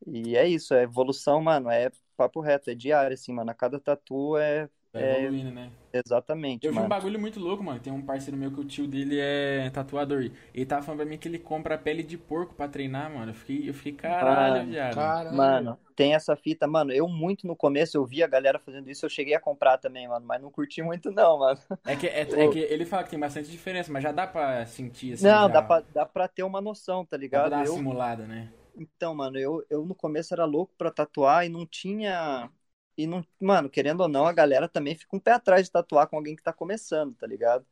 e 0.07 0.35
é 0.37 0.47
isso, 0.47 0.73
é 0.73 0.83
evolução, 0.83 1.41
mano, 1.41 1.69
é 1.71 1.91
papo 2.17 2.41
reto, 2.41 2.69
é 2.71 2.75
diário, 2.75 3.13
assim, 3.15 3.33
mano. 3.33 3.51
A 3.51 3.53
cada 3.55 3.79
tatu 3.79 4.37
é. 4.37 4.69
É 4.99 5.21
evoluindo, 5.21 5.51
né? 5.51 5.69
Exatamente. 5.93 6.65
Eu 6.65 6.73
vi 6.73 6.79
um 6.79 6.87
bagulho 6.87 7.19
muito 7.19 7.39
louco, 7.39 7.63
mano. 7.63 7.79
Tem 7.79 7.91
um 7.91 8.01
parceiro 8.01 8.37
meu 8.37 8.51
que 8.51 8.59
o 8.59 8.65
tio 8.65 8.87
dele 8.87 9.19
é 9.19 9.69
tatuador. 9.71 10.29
Ele 10.53 10.65
tava 10.65 10.83
falando 10.83 10.99
pra 10.99 11.09
mim 11.09 11.17
que 11.17 11.27
ele 11.27 11.39
compra 11.39 11.77
pele 11.77 12.03
de 12.03 12.17
porco 12.17 12.53
pra 12.53 12.67
treinar, 12.67 13.11
mano. 13.13 13.31
Eu 13.31 13.35
fiquei, 13.35 13.69
eu 13.69 13.73
fiquei 13.73 13.93
caralho, 13.93 14.67
viado. 14.67 14.95
Caralho. 14.95 15.35
Mano, 15.35 15.79
tem 15.95 16.13
essa 16.13 16.35
fita, 16.35 16.67
mano. 16.67 16.91
Eu 16.91 17.07
muito 17.07 17.47
no 17.47 17.55
começo, 17.55 17.97
eu 17.97 18.05
vi 18.05 18.21
a 18.21 18.27
galera 18.27 18.59
fazendo 18.59 18.89
isso, 18.89 19.05
eu 19.05 19.09
cheguei 19.09 19.33
a 19.33 19.39
comprar 19.39 19.77
também, 19.77 20.07
mano. 20.07 20.25
Mas 20.25 20.41
não 20.41 20.51
curti 20.51 20.81
muito, 20.81 21.09
não, 21.11 21.39
mano. 21.39 21.59
É 21.85 21.95
que, 21.95 22.07
é, 22.07 22.21
é 22.21 22.47
que 22.49 22.59
ele 22.59 22.85
fala 22.85 23.03
que 23.03 23.09
tem 23.09 23.19
bastante 23.19 23.49
diferença, 23.49 23.91
mas 23.91 24.03
já 24.03 24.11
dá 24.11 24.27
pra 24.27 24.65
sentir 24.65 25.13
assim. 25.13 25.25
Não, 25.25 25.47
já... 25.47 25.47
dá, 25.47 25.61
pra, 25.61 25.83
dá 25.93 26.05
pra 26.05 26.27
ter 26.27 26.43
uma 26.43 26.61
noção, 26.61 27.05
tá 27.05 27.17
ligado? 27.17 27.49
Dá 27.49 27.49
pra 27.49 27.57
dar 27.57 27.63
uma 27.63 27.73
eu... 27.73 27.77
simulada, 27.77 28.25
né? 28.25 28.49
Então, 28.77 29.15
mano, 29.15 29.39
eu, 29.39 29.65
eu 29.69 29.83
no 29.83 29.95
começo 29.95 30.33
era 30.33 30.45
louco 30.45 30.71
pra 30.77 30.91
tatuar 30.91 31.45
e 31.45 31.49
não 31.49 31.65
tinha. 31.65 32.49
E 32.97 33.05
não, 33.05 33.23
mano, 33.39 33.69
querendo 33.69 34.01
ou 34.01 34.07
não, 34.07 34.25
a 34.25 34.33
galera 34.33 34.67
também 34.67 34.95
fica 34.95 35.15
um 35.15 35.19
pé 35.19 35.33
atrás 35.33 35.65
de 35.65 35.71
tatuar 35.71 36.07
com 36.07 36.15
alguém 36.15 36.35
que 36.35 36.43
tá 36.43 36.51
começando, 36.51 37.13
tá 37.15 37.27
ligado? 37.27 37.65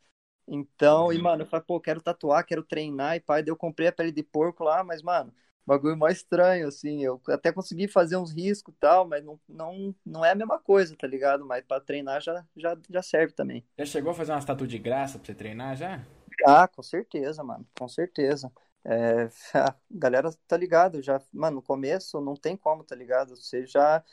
Então, 0.47 1.05
uhum. 1.07 1.13
e, 1.13 1.17
mano, 1.17 1.43
eu 1.43 1.47
falei, 1.47 1.65
pô, 1.65 1.79
quero 1.79 1.99
tatuar, 2.01 2.45
quero 2.45 2.63
treinar, 2.63 3.15
e 3.15 3.19
pai, 3.19 3.41
daí 3.41 3.49
eu 3.51 3.57
comprei 3.57 3.88
a 3.88 3.91
pele 3.91 4.11
de 4.11 4.21
porco 4.21 4.63
lá, 4.63 4.83
mas, 4.83 5.01
mano, 5.01 5.33
bagulho 5.65 5.97
mais 5.97 6.17
estranho, 6.17 6.67
assim, 6.67 7.03
eu 7.03 7.19
até 7.29 7.51
consegui 7.51 7.88
fazer 7.88 8.17
uns 8.17 8.31
riscos 8.31 8.73
e 8.73 8.77
tal, 8.77 9.07
mas 9.07 9.23
não, 9.25 9.39
não, 9.49 9.95
não 10.05 10.23
é 10.23 10.31
a 10.31 10.35
mesma 10.35 10.59
coisa, 10.59 10.95
tá 10.95 11.07
ligado? 11.07 11.43
Mas 11.43 11.65
pra 11.65 11.79
treinar 11.79 12.21
já, 12.21 12.45
já, 12.55 12.77
já 12.88 13.01
serve 13.01 13.33
também. 13.33 13.65
Já 13.77 13.85
chegou 13.85 14.11
a 14.11 14.13
fazer 14.13 14.31
umas 14.31 14.45
tatu 14.45 14.67
de 14.67 14.77
graça 14.77 15.17
pra 15.17 15.25
você 15.25 15.33
treinar 15.33 15.75
já? 15.75 16.05
Ah, 16.45 16.67
com 16.67 16.83
certeza, 16.83 17.43
mano, 17.43 17.67
com 17.77 17.88
certeza. 17.88 18.51
É, 18.83 19.29
a 19.53 19.75
galera 19.89 20.29
tá 20.47 20.55
ligado, 20.57 21.01
já, 21.01 21.19
mano, 21.33 21.55
no 21.57 21.61
começo 21.61 22.21
não 22.21 22.35
tem 22.35 22.55
como, 22.55 22.83
tá 22.83 22.95
ligado? 22.95 23.35
Você 23.35 23.65
já, 23.65 24.03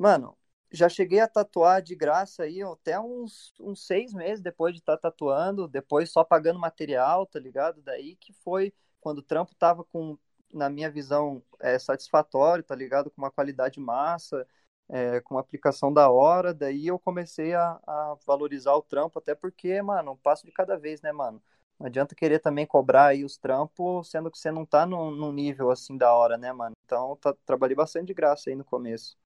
mano, 0.00 0.36
já 0.72 0.88
cheguei 0.88 1.20
a 1.20 1.28
tatuar 1.28 1.82
de 1.82 1.94
graça 1.94 2.44
aí 2.44 2.62
até 2.62 2.98
uns, 2.98 3.52
uns 3.60 3.86
seis 3.86 4.14
meses 4.14 4.40
depois 4.40 4.72
de 4.74 4.80
estar 4.80 4.96
tá 4.96 5.10
tatuando, 5.10 5.68
depois 5.68 6.10
só 6.10 6.24
pagando 6.24 6.58
material, 6.58 7.26
tá 7.26 7.38
ligado? 7.38 7.82
Daí 7.82 8.16
que 8.16 8.32
foi 8.32 8.72
quando 9.00 9.18
o 9.18 9.22
trampo 9.22 9.54
tava 9.56 9.84
com, 9.84 10.16
na 10.52 10.70
minha 10.70 10.90
visão, 10.90 11.42
é, 11.60 11.78
satisfatório, 11.78 12.64
tá 12.64 12.74
ligado? 12.74 13.10
Com 13.10 13.20
uma 13.22 13.30
qualidade 13.30 13.78
massa, 13.78 14.46
é, 14.88 15.20
com 15.20 15.34
uma 15.34 15.40
aplicação 15.40 15.92
da 15.92 16.10
hora, 16.10 16.54
daí 16.54 16.86
eu 16.86 16.98
comecei 16.98 17.54
a, 17.54 17.80
a 17.86 18.16
valorizar 18.26 18.74
o 18.74 18.82
trampo, 18.82 19.18
até 19.18 19.34
porque, 19.34 19.80
mano, 19.82 20.12
um 20.12 20.16
passo 20.16 20.46
de 20.46 20.52
cada 20.52 20.76
vez, 20.78 21.02
né, 21.02 21.12
mano? 21.12 21.42
Não 21.78 21.86
adianta 21.86 22.14
querer 22.14 22.38
também 22.40 22.66
cobrar 22.66 23.06
aí 23.06 23.24
os 23.24 23.36
trampos, 23.38 24.10
sendo 24.10 24.30
que 24.30 24.38
você 24.38 24.50
não 24.50 24.66
tá 24.66 24.86
num, 24.86 25.32
nível 25.32 25.70
assim 25.70 25.96
da 25.96 26.14
hora, 26.14 26.36
né, 26.38 26.52
mano? 26.52 26.74
Então, 26.84 27.16
tá, 27.16 27.34
trabalhei 27.46 27.76
bastante 27.76 28.08
de 28.08 28.14
graça 28.14 28.50
aí 28.50 28.56
no 28.56 28.64
começo. 28.64 29.16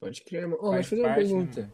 Pode 0.00 0.24
crer, 0.24 0.48
mano. 0.48 0.58
Oh, 0.62 0.72
mas 0.72 0.88
fazer 0.88 1.02
uma 1.02 1.14
pergunta. 1.14 1.62
Né? 1.62 1.72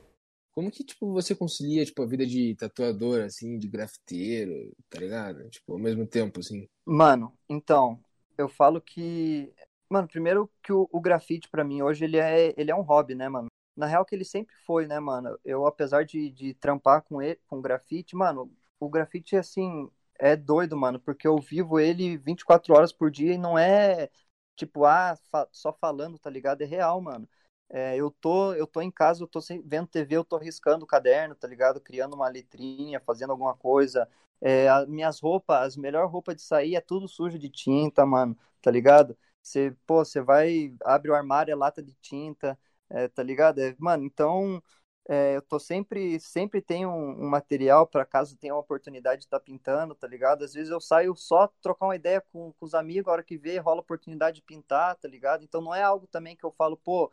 Como 0.53 0.71
que, 0.71 0.83
tipo, 0.83 1.13
você 1.13 1.35
concilia, 1.35 1.85
tipo, 1.85 2.03
a 2.03 2.07
vida 2.07 2.27
de 2.27 2.55
tatuador, 2.57 3.23
assim, 3.23 3.59
de 3.59 3.69
grafiteiro, 3.69 4.75
tá 4.89 4.99
ligado? 4.99 5.49
Tipo, 5.51 5.75
ao 5.75 5.79
mesmo 5.79 6.07
tempo, 6.07 6.41
assim. 6.41 6.67
Mano, 6.85 7.33
então, 7.49 8.03
eu 8.37 8.49
falo 8.49 8.81
que... 8.81 9.53
Mano, 9.89 10.09
primeiro 10.09 10.51
que 10.63 10.73
o, 10.73 10.89
o 10.91 11.01
grafite, 11.01 11.49
para 11.49 11.63
mim, 11.63 11.83
hoje, 11.83 12.05
ele 12.05 12.17
é, 12.17 12.55
ele 12.57 12.71
é 12.71 12.75
um 12.75 12.81
hobby, 12.81 13.15
né, 13.15 13.29
mano? 13.29 13.49
Na 13.77 13.87
real 13.87 14.05
que 14.05 14.15
ele 14.15 14.25
sempre 14.25 14.55
foi, 14.67 14.87
né, 14.87 14.99
mano? 14.99 15.39
Eu, 15.45 15.67
apesar 15.67 16.05
de, 16.05 16.31
de 16.31 16.55
trampar 16.55 17.03
com 17.03 17.21
ele, 17.21 17.39
com 17.47 17.61
grafite, 17.61 18.17
mano, 18.17 18.51
o 18.81 18.89
grafite, 18.89 19.37
assim, 19.37 19.89
é 20.19 20.35
doido, 20.35 20.77
mano, 20.77 20.99
porque 20.99 21.29
eu 21.29 21.39
vivo 21.39 21.79
ele 21.79 22.17
24 22.17 22.75
horas 22.75 22.93
por 22.93 23.11
dia 23.11 23.35
e 23.35 23.39
não 23.39 23.59
é 23.59 24.09
tipo, 24.57 24.85
ah, 24.85 25.17
fa 25.31 25.47
só 25.53 25.73
falando, 25.73 26.19
tá 26.19 26.31
ligado? 26.31 26.63
É 26.63 26.65
real, 26.65 27.01
mano. 27.01 27.29
É, 27.69 27.97
eu 27.97 28.11
tô 28.11 28.55
eu 28.55 28.67
tô 28.67 28.81
em 28.81 28.91
casa, 28.91 29.23
eu 29.23 29.27
tô 29.29 29.41
vendo 29.65 29.89
TV, 29.89 30.17
eu 30.17 30.25
tô 30.25 30.39
riscando 30.39 30.85
o 30.85 30.87
caderno, 30.89 31.35
tá 31.35 31.49
ligado? 31.49 31.81
Criando 31.81 32.15
uma 32.15 32.29
letrinha, 32.29 33.01
fazendo 33.01 33.31
alguma 33.31 33.55
coisa. 33.57 34.09
É, 34.41 34.69
as 34.69 34.87
minhas 34.87 35.19
roupas, 35.21 35.59
as 35.69 35.77
melhores 35.77 36.11
roupas 36.11 36.37
de 36.37 36.43
sair 36.43 36.75
é 36.77 36.81
tudo 36.81 37.09
sujo 37.09 37.39
de 37.39 37.49
tinta, 37.51 38.05
mano, 38.07 38.37
tá 38.63 38.71
ligado? 38.71 39.17
Você, 39.43 39.75
pô, 39.87 40.05
você 40.05 40.21
vai, 40.21 40.75
abre 40.85 41.11
o 41.11 41.15
armário, 41.15 41.53
é 41.53 41.55
lata 41.55 41.83
de 41.83 41.95
tinta, 41.95 42.59
é, 42.91 43.09
tá 43.09 43.23
ligado? 43.23 43.61
É, 43.61 43.75
mano, 43.79 44.05
então 44.05 44.63
é, 45.09 45.37
eu 45.37 45.43
tô 45.43 45.59
sempre, 45.59 46.19
sempre 46.21 46.61
tenho 46.61 46.89
um, 46.91 47.25
um 47.27 47.29
material 47.29 47.87
para 47.87 48.05
caso 48.05 48.37
tenha 48.37 48.55
uma 48.55 48.61
oportunidade 48.61 49.21
de 49.21 49.27
estar 49.27 49.39
tá 49.39 49.45
pintando, 49.45 49.95
tá 49.95 50.07
ligado? 50.07 50.45
Às 50.45 50.53
vezes 50.53 50.71
eu 50.71 50.81
saio 50.81 51.15
só 51.17 51.47
trocar 51.63 51.87
uma 51.87 51.97
ideia 51.97 52.21
com, 52.33 52.53
com 52.53 52.67
os 52.67 52.75
amigos, 52.75 53.09
a 53.09 53.13
hora 53.13 53.23
que 53.25 53.39
vê, 53.39 53.59
rola 53.59 53.81
a 53.81 53.83
oportunidade 53.83 54.37
de 54.37 54.43
pintar, 54.43 54.97
tá 54.97 55.07
ligado? 55.09 55.45
Então 55.45 55.61
não 55.61 55.75
é 55.75 55.83
algo 55.83 56.07
também 56.09 56.37
que 56.37 56.45
eu 56.45 56.51
falo, 56.53 56.77
pô, 56.77 57.11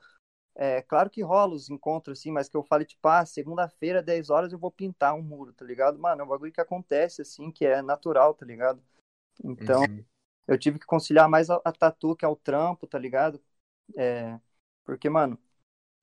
é 0.56 0.82
claro 0.82 1.10
que 1.10 1.22
rola 1.22 1.56
os 1.56 1.70
encontros 1.70 2.20
assim, 2.20 2.32
mas 2.32 2.48
que 2.48 2.56
eu 2.56 2.64
fale, 2.64 2.86
tipo, 2.86 3.08
ah, 3.08 3.26
segunda-feira, 3.26 4.04
10 4.04 4.30
horas 4.30 4.54
eu 4.54 4.60
vou 4.60 4.72
pintar 4.72 5.14
um 5.16 5.22
muro, 5.22 5.54
tá 5.54 5.66
ligado? 5.66 5.98
Mano, 6.00 6.22
é 6.22 6.24
um 6.26 6.28
bagulho 6.28 6.52
que 6.52 6.62
acontece, 6.62 7.22
assim, 7.22 7.52
que 7.52 7.66
é 7.66 7.82
natural, 7.82 8.34
tá 8.34 8.46
ligado? 8.46 8.82
Então, 9.44 9.82
uhum. 9.82 10.04
eu 10.48 10.58
tive 10.58 10.80
que 10.80 10.86
conciliar 10.86 11.28
mais 11.28 11.50
a, 11.50 11.60
a 11.66 11.72
tatu, 11.72 12.16
que 12.16 12.26
é 12.26 12.28
o 12.28 12.36
trampo, 12.36 12.86
tá 12.86 13.00
ligado? 13.00 13.42
É, 13.96 14.40
porque, 14.86 15.10
mano, 15.10 15.40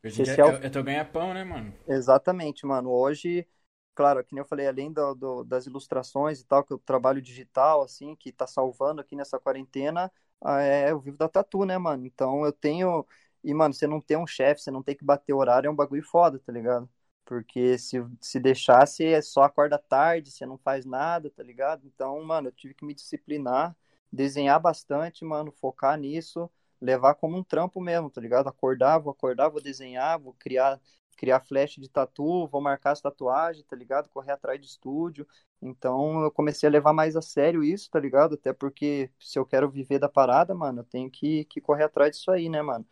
Hoje 0.02 0.22
é, 0.22 0.34
é, 0.34 0.66
é 0.66 0.70
teu 0.70 0.82
ganha-pão, 0.82 1.34
né, 1.34 1.44
mano? 1.44 1.74
Exatamente, 1.86 2.64
mano. 2.64 2.90
Hoje, 2.90 3.46
claro, 3.94 4.24
que 4.24 4.34
nem 4.34 4.40
eu 4.40 4.46
falei, 4.46 4.66
além 4.66 4.90
do, 4.90 5.14
do, 5.14 5.44
das 5.44 5.66
ilustrações 5.66 6.40
e 6.40 6.46
tal, 6.46 6.64
que 6.64 6.72
eu 6.72 6.78
trabalho 6.78 7.20
digital, 7.20 7.82
assim, 7.82 8.16
que 8.16 8.32
tá 8.32 8.46
salvando 8.46 9.02
aqui 9.02 9.14
nessa 9.14 9.38
quarentena, 9.38 10.10
ah, 10.40 10.62
é, 10.62 10.90
eu 10.90 10.98
vivo 10.98 11.18
da 11.18 11.28
tatu, 11.28 11.66
né, 11.66 11.76
mano? 11.76 12.06
Então 12.06 12.46
eu 12.46 12.52
tenho. 12.52 13.06
E, 13.44 13.54
mano, 13.54 13.72
você 13.74 13.86
não 13.86 14.00
tem 14.00 14.16
um 14.16 14.26
chefe, 14.26 14.62
você 14.62 14.70
não 14.70 14.82
tem 14.82 14.96
que 14.96 15.04
bater 15.04 15.32
horário, 15.32 15.68
é 15.68 15.70
um 15.70 15.74
bagulho 15.76 16.02
foda, 16.02 16.38
tá 16.38 16.52
ligado? 16.52 16.88
Porque 17.24 17.78
se, 17.78 17.96
se 18.20 18.40
deixasse, 18.40 19.04
é 19.04 19.22
só 19.22 19.42
acorda 19.42 19.78
tarde, 19.78 20.30
você 20.30 20.44
não 20.46 20.58
faz 20.58 20.84
nada, 20.84 21.30
tá 21.30 21.42
ligado? 21.42 21.86
Então, 21.86 22.22
mano, 22.24 22.48
eu 22.48 22.52
tive 22.52 22.74
que 22.74 22.84
me 22.84 22.94
disciplinar, 22.94 23.76
desenhar 24.12 24.60
bastante, 24.60 25.24
mano, 25.24 25.52
focar 25.52 25.96
nisso 25.98 26.50
levar 26.80 27.14
como 27.14 27.36
um 27.36 27.44
trampo 27.44 27.80
mesmo, 27.80 28.10
tá 28.10 28.20
ligado? 28.20 28.48
Acordar, 28.48 28.98
vou 28.98 29.10
acordar, 29.12 29.48
vou 29.50 29.60
desenhar, 29.60 30.18
vou 30.18 30.34
criar 30.38 30.80
criar 31.16 31.40
flash 31.40 31.72
de 31.76 31.86
tatu, 31.86 32.46
vou 32.48 32.62
marcar 32.62 32.92
as 32.92 33.00
tatuagens, 33.02 33.62
tá 33.66 33.76
ligado? 33.76 34.08
Correr 34.08 34.32
atrás 34.32 34.58
de 34.58 34.66
estúdio. 34.66 35.26
Então 35.60 36.22
eu 36.22 36.30
comecei 36.30 36.66
a 36.66 36.72
levar 36.72 36.94
mais 36.94 37.14
a 37.14 37.20
sério 37.20 37.62
isso, 37.62 37.90
tá 37.90 38.00
ligado? 38.00 38.34
Até 38.36 38.54
porque 38.54 39.10
se 39.20 39.38
eu 39.38 39.44
quero 39.44 39.68
viver 39.70 39.98
da 39.98 40.08
parada, 40.08 40.54
mano, 40.54 40.80
eu 40.80 40.84
tenho 40.84 41.10
que, 41.10 41.44
que 41.44 41.60
correr 41.60 41.84
atrás 41.84 42.16
disso 42.16 42.30
aí, 42.30 42.48
né, 42.48 42.62
mano? 42.62 42.86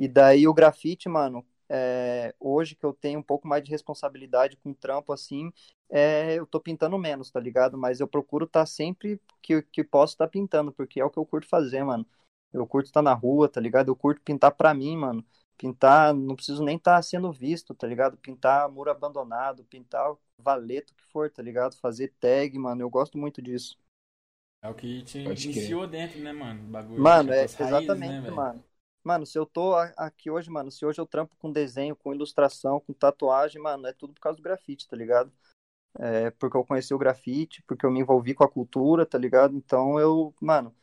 E 0.00 0.08
daí 0.08 0.48
o 0.48 0.54
grafite, 0.54 1.10
mano, 1.10 1.44
é, 1.68 2.34
hoje 2.40 2.74
que 2.74 2.86
eu 2.86 2.94
tenho 2.94 3.20
um 3.20 3.22
pouco 3.22 3.46
mais 3.46 3.62
de 3.62 3.70
responsabilidade 3.70 4.56
com 4.56 4.70
o 4.70 4.74
trampo, 4.74 5.12
assim, 5.12 5.52
é, 5.90 6.38
eu 6.38 6.46
tô 6.46 6.58
pintando 6.58 6.96
menos, 6.96 7.30
tá 7.30 7.38
ligado? 7.38 7.76
Mas 7.76 8.00
eu 8.00 8.08
procuro 8.08 8.46
estar 8.46 8.60
tá 8.60 8.66
sempre 8.66 9.20
que, 9.42 9.60
que 9.60 9.84
posso 9.84 10.14
estar 10.14 10.24
tá 10.24 10.30
pintando, 10.30 10.72
porque 10.72 11.02
é 11.02 11.04
o 11.04 11.10
que 11.10 11.18
eu 11.18 11.26
curto 11.26 11.46
fazer, 11.46 11.84
mano. 11.84 12.06
Eu 12.50 12.66
curto 12.66 12.86
estar 12.86 13.02
na 13.02 13.12
rua, 13.12 13.46
tá 13.46 13.60
ligado? 13.60 13.88
Eu 13.88 13.94
curto 13.94 14.22
pintar 14.22 14.52
pra 14.52 14.72
mim, 14.72 14.96
mano. 14.96 15.22
Pintar, 15.58 16.14
não 16.14 16.34
preciso 16.34 16.64
nem 16.64 16.78
estar 16.78 16.96
tá 16.96 17.02
sendo 17.02 17.30
visto, 17.30 17.74
tá 17.74 17.86
ligado? 17.86 18.16
Pintar 18.16 18.70
muro 18.70 18.90
abandonado, 18.90 19.64
pintar 19.64 20.16
valeto 20.38 20.94
que 20.94 21.04
for, 21.12 21.30
tá 21.30 21.42
ligado? 21.42 21.76
Fazer 21.76 22.10
tag, 22.18 22.58
mano. 22.58 22.80
Eu 22.80 22.88
gosto 22.88 23.18
muito 23.18 23.42
disso. 23.42 23.76
É 24.62 24.70
o 24.70 24.74
que 24.74 25.02
te 25.02 25.18
iniciou 25.18 25.86
dentro, 25.86 26.18
né, 26.20 26.32
mano? 26.32 26.62
Bagulho, 26.68 27.02
mano, 27.02 27.30
é, 27.34 27.42
raízes, 27.42 27.60
exatamente, 27.60 28.22
né, 28.22 28.30
mano. 28.30 28.64
Mano, 29.02 29.24
se 29.26 29.38
eu 29.38 29.46
tô 29.46 29.74
aqui 29.96 30.30
hoje, 30.30 30.50
mano, 30.50 30.70
se 30.70 30.84
hoje 30.84 31.00
eu 31.00 31.06
trampo 31.06 31.34
com 31.38 31.50
desenho, 31.50 31.96
com 31.96 32.14
ilustração, 32.14 32.80
com 32.80 32.92
tatuagem, 32.92 33.60
mano, 33.60 33.86
é 33.86 33.92
tudo 33.92 34.12
por 34.12 34.20
causa 34.20 34.36
do 34.36 34.42
grafite, 34.42 34.86
tá 34.88 34.96
ligado? 34.96 35.32
É 35.98 36.30
porque 36.32 36.56
eu 36.56 36.64
conheci 36.64 36.94
o 36.94 36.98
grafite, 36.98 37.62
porque 37.64 37.84
eu 37.86 37.90
me 37.90 38.00
envolvi 38.00 38.34
com 38.34 38.44
a 38.44 38.48
cultura, 38.50 39.04
tá 39.06 39.18
ligado? 39.18 39.56
Então 39.56 39.98
eu, 40.00 40.34
mano, 40.40 40.74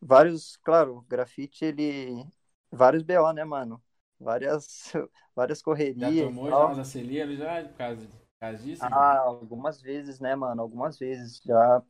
vários, 0.00 0.56
claro, 0.58 1.04
grafite 1.08 1.64
ele 1.64 2.26
vários 2.70 3.02
BO, 3.02 3.32
né, 3.32 3.44
mano? 3.44 3.82
Várias 4.20 4.92
várias 5.36 5.62
correrias. 5.62 6.10
Já 6.20 6.26
tomou 6.26 6.48
já 6.48 6.66
umas 6.66 6.78
acelias 6.78 7.38
já 7.38 7.62
por 7.64 7.74
causa, 7.76 8.06
por 8.08 8.18
causa 8.40 8.62
disso? 8.62 8.86
Ah, 8.92 9.18
algumas 9.18 9.80
vezes, 9.80 10.20
né, 10.20 10.34
mano? 10.34 10.62
Algumas 10.62 10.98
vezes 10.98 11.40
já 11.44 11.82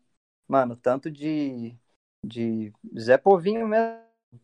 mano, 0.48 0.76
tanto 0.76 1.10
de, 1.10 1.76
de 2.24 2.72
Zé 2.98 3.18
Povinho 3.18 3.68
mesmo, 3.68 4.00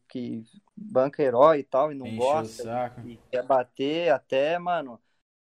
que 0.09 0.43
banca 0.77 1.23
herói 1.23 1.61
e 1.61 1.65
tal, 1.65 1.93
e 1.93 1.95
não 1.95 2.07
Enche 2.07 2.19
gosta, 2.19 2.95
e 3.05 3.19
quer 3.31 3.43
bater 3.45 4.11
até, 4.11 4.59
mano, 4.59 5.01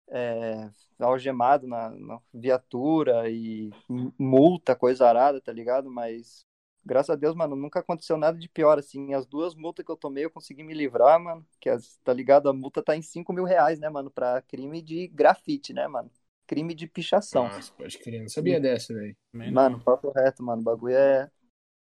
é, 0.08 0.68
algemado 0.98 1.66
na, 1.66 1.90
na, 1.90 2.20
viatura 2.32 3.30
e 3.30 3.70
multa, 4.18 4.74
coisa 4.74 5.06
arada, 5.06 5.40
tá 5.40 5.52
ligado? 5.52 5.90
Mas 5.90 6.44
graças 6.84 7.10
a 7.10 7.16
Deus, 7.16 7.34
mano, 7.34 7.54
nunca 7.54 7.80
aconteceu 7.80 8.16
nada 8.16 8.38
de 8.38 8.48
pior, 8.48 8.78
assim. 8.78 9.14
As 9.14 9.26
duas 9.26 9.54
multas 9.54 9.84
que 9.84 9.92
eu 9.92 9.96
tomei, 9.96 10.24
eu 10.24 10.30
consegui 10.30 10.62
me 10.62 10.74
livrar, 10.74 11.20
mano. 11.20 11.46
Que, 11.60 11.68
as, 11.68 11.98
tá 12.04 12.12
ligado? 12.12 12.48
A 12.48 12.52
multa 12.52 12.82
tá 12.82 12.96
em 12.96 13.02
5 13.02 13.32
mil 13.32 13.44
reais, 13.44 13.78
né, 13.78 13.88
mano? 13.88 14.10
Pra 14.10 14.42
crime 14.42 14.82
de 14.82 15.08
grafite, 15.08 15.72
né, 15.72 15.86
mano? 15.86 16.10
Crime 16.46 16.74
de 16.74 16.86
pichação. 16.86 17.44
Nossa, 17.44 17.72
pode 17.72 17.98
crer, 17.98 18.20
não 18.20 18.28
sabia 18.28 18.56
e... 18.56 18.60
dessa, 18.60 18.92
velho. 18.92 19.16
Mano, 19.32 19.80
papo 19.80 20.10
reto, 20.10 20.42
mano. 20.42 20.60
O 20.60 20.64
bagulho 20.64 20.96
é. 20.96 21.30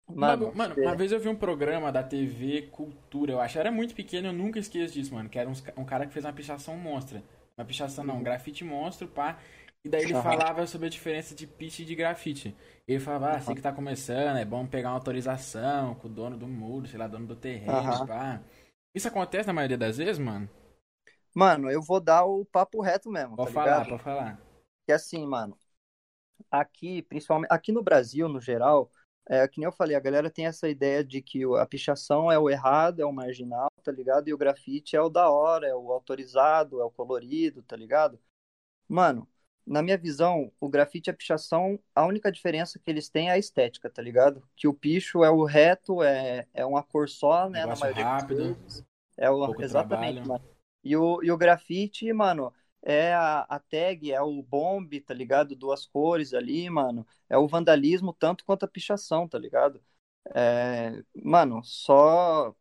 Mano, 0.07 0.51
mano, 0.53 0.75
uma 0.77 0.95
vez 0.95 1.11
eu 1.11 1.19
vi 1.19 1.29
um 1.29 1.35
programa 1.35 1.91
da 1.91 2.03
TV 2.03 2.63
Cultura, 2.63 3.31
eu 3.31 3.39
acho, 3.39 3.57
era 3.57 3.71
muito 3.71 3.95
pequeno, 3.95 4.27
eu 4.27 4.33
nunca 4.33 4.59
esqueço 4.59 4.93
disso, 4.93 5.13
mano. 5.13 5.29
Que 5.29 5.39
era 5.39 5.49
uns, 5.49 5.63
um 5.77 5.85
cara 5.85 6.05
que 6.05 6.13
fez 6.13 6.25
uma 6.25 6.33
pichação 6.33 6.77
monstra. 6.77 7.23
Uma 7.57 7.65
pichação 7.65 8.03
não, 8.03 8.17
um 8.17 8.23
grafite 8.23 8.63
monstro, 8.63 9.07
pá. 9.07 9.39
E 9.83 9.89
daí 9.89 10.03
ele 10.03 10.13
falava 10.13 10.65
sobre 10.65 10.87
a 10.87 10.89
diferença 10.89 11.35
de 11.35 11.45
pitch 11.45 11.79
e 11.79 11.85
de 11.85 11.95
grafite. 11.95 12.55
Ele 12.87 12.99
falava, 12.99 13.31
ah, 13.31 13.39
você 13.39 13.53
que 13.53 13.61
tá 13.61 13.71
começando, 13.71 14.37
é 14.37 14.45
bom 14.45 14.65
pegar 14.65 14.89
uma 14.89 14.95
autorização 14.95 15.95
com 15.95 16.07
o 16.07 16.11
dono 16.11 16.37
do 16.37 16.47
muro, 16.47 16.87
sei 16.87 16.97
lá, 16.97 17.07
dono 17.07 17.27
do 17.27 17.35
terreno, 17.35 17.73
uhum. 17.73 18.07
pá. 18.07 18.41
Isso 18.95 19.07
acontece 19.07 19.47
na 19.47 19.53
maioria 19.53 19.77
das 19.77 19.97
vezes, 19.97 20.19
mano? 20.19 20.49
Mano, 21.33 21.69
eu 21.69 21.81
vou 21.81 21.99
dar 21.99 22.25
o 22.25 22.45
papo 22.45 22.81
reto 22.81 23.09
mesmo. 23.09 23.35
Pode 23.35 23.49
tá 23.49 23.53
falar, 23.53 23.71
ligado? 23.71 23.89
pode 23.89 24.03
falar. 24.03 24.39
Que 24.85 24.91
assim, 24.91 25.25
mano, 25.25 25.57
aqui, 26.49 27.01
principalmente, 27.01 27.51
aqui 27.51 27.71
no 27.71 27.83
Brasil, 27.83 28.29
no 28.29 28.39
geral, 28.39 28.89
é, 29.29 29.47
que 29.47 29.59
nem 29.59 29.65
eu 29.65 29.71
falei, 29.71 29.95
a 29.95 30.01
galera 30.01 30.29
tem 30.29 30.45
essa 30.45 30.67
ideia 30.67 31.03
de 31.03 31.21
que 31.21 31.43
a 31.57 31.65
pichação 31.65 32.31
é 32.31 32.37
o 32.37 32.49
errado, 32.49 33.01
é 33.01 33.05
o 33.05 33.13
marginal, 33.13 33.69
tá 33.83 33.91
ligado? 33.91 34.27
E 34.27 34.33
o 34.33 34.37
grafite 34.37 34.95
é 34.95 35.01
o 35.01 35.09
da 35.09 35.29
hora, 35.29 35.67
é 35.67 35.75
o 35.75 35.91
autorizado, 35.91 36.81
é 36.81 36.83
o 36.83 36.91
colorido, 36.91 37.61
tá 37.63 37.75
ligado? 37.75 38.19
Mano, 38.87 39.27
na 39.65 39.81
minha 39.81 39.97
visão, 39.97 40.51
o 40.59 40.67
grafite 40.67 41.09
e 41.09 41.11
a 41.11 41.13
pichação, 41.13 41.79
a 41.95 42.05
única 42.05 42.31
diferença 42.31 42.77
que 42.77 42.91
eles 42.91 43.09
têm 43.09 43.29
é 43.29 43.33
a 43.33 43.37
estética, 43.37 43.89
tá 43.89 44.01
ligado? 44.01 44.43
Que 44.55 44.67
o 44.67 44.73
picho 44.73 45.23
é 45.23 45.29
o 45.29 45.45
reto, 45.45 46.03
é, 46.03 46.45
é 46.53 46.65
uma 46.65 46.83
cor 46.83 47.07
só, 47.07 47.49
né? 47.49 47.65
na 47.65 47.75
maioria 47.75 48.03
rápido, 48.03 48.57
É 49.17 49.31
o, 49.31 49.61
exatamente, 49.61 50.27
mano. 50.27 50.43
E 50.83 50.97
o, 50.97 51.23
e 51.23 51.31
o 51.31 51.37
grafite, 51.37 52.11
mano, 52.11 52.53
é 52.83 53.13
a, 53.13 53.41
a 53.41 53.59
tag, 53.59 54.11
é 54.11 54.21
o 54.21 54.41
bomb, 54.43 54.99
tá 55.01 55.13
ligado? 55.13 55.55
Duas 55.55 55.85
cores 55.85 56.33
ali, 56.33 56.69
mano. 56.69 57.05
É 57.29 57.37
o 57.37 57.47
vandalismo 57.47 58.13
tanto 58.13 58.45
quanto 58.45 58.63
a 58.65 58.67
pichação, 58.67 59.27
tá 59.27 59.39
ligado? 59.39 59.81
É, 60.35 61.03
mano, 61.23 61.63
só 61.63 62.55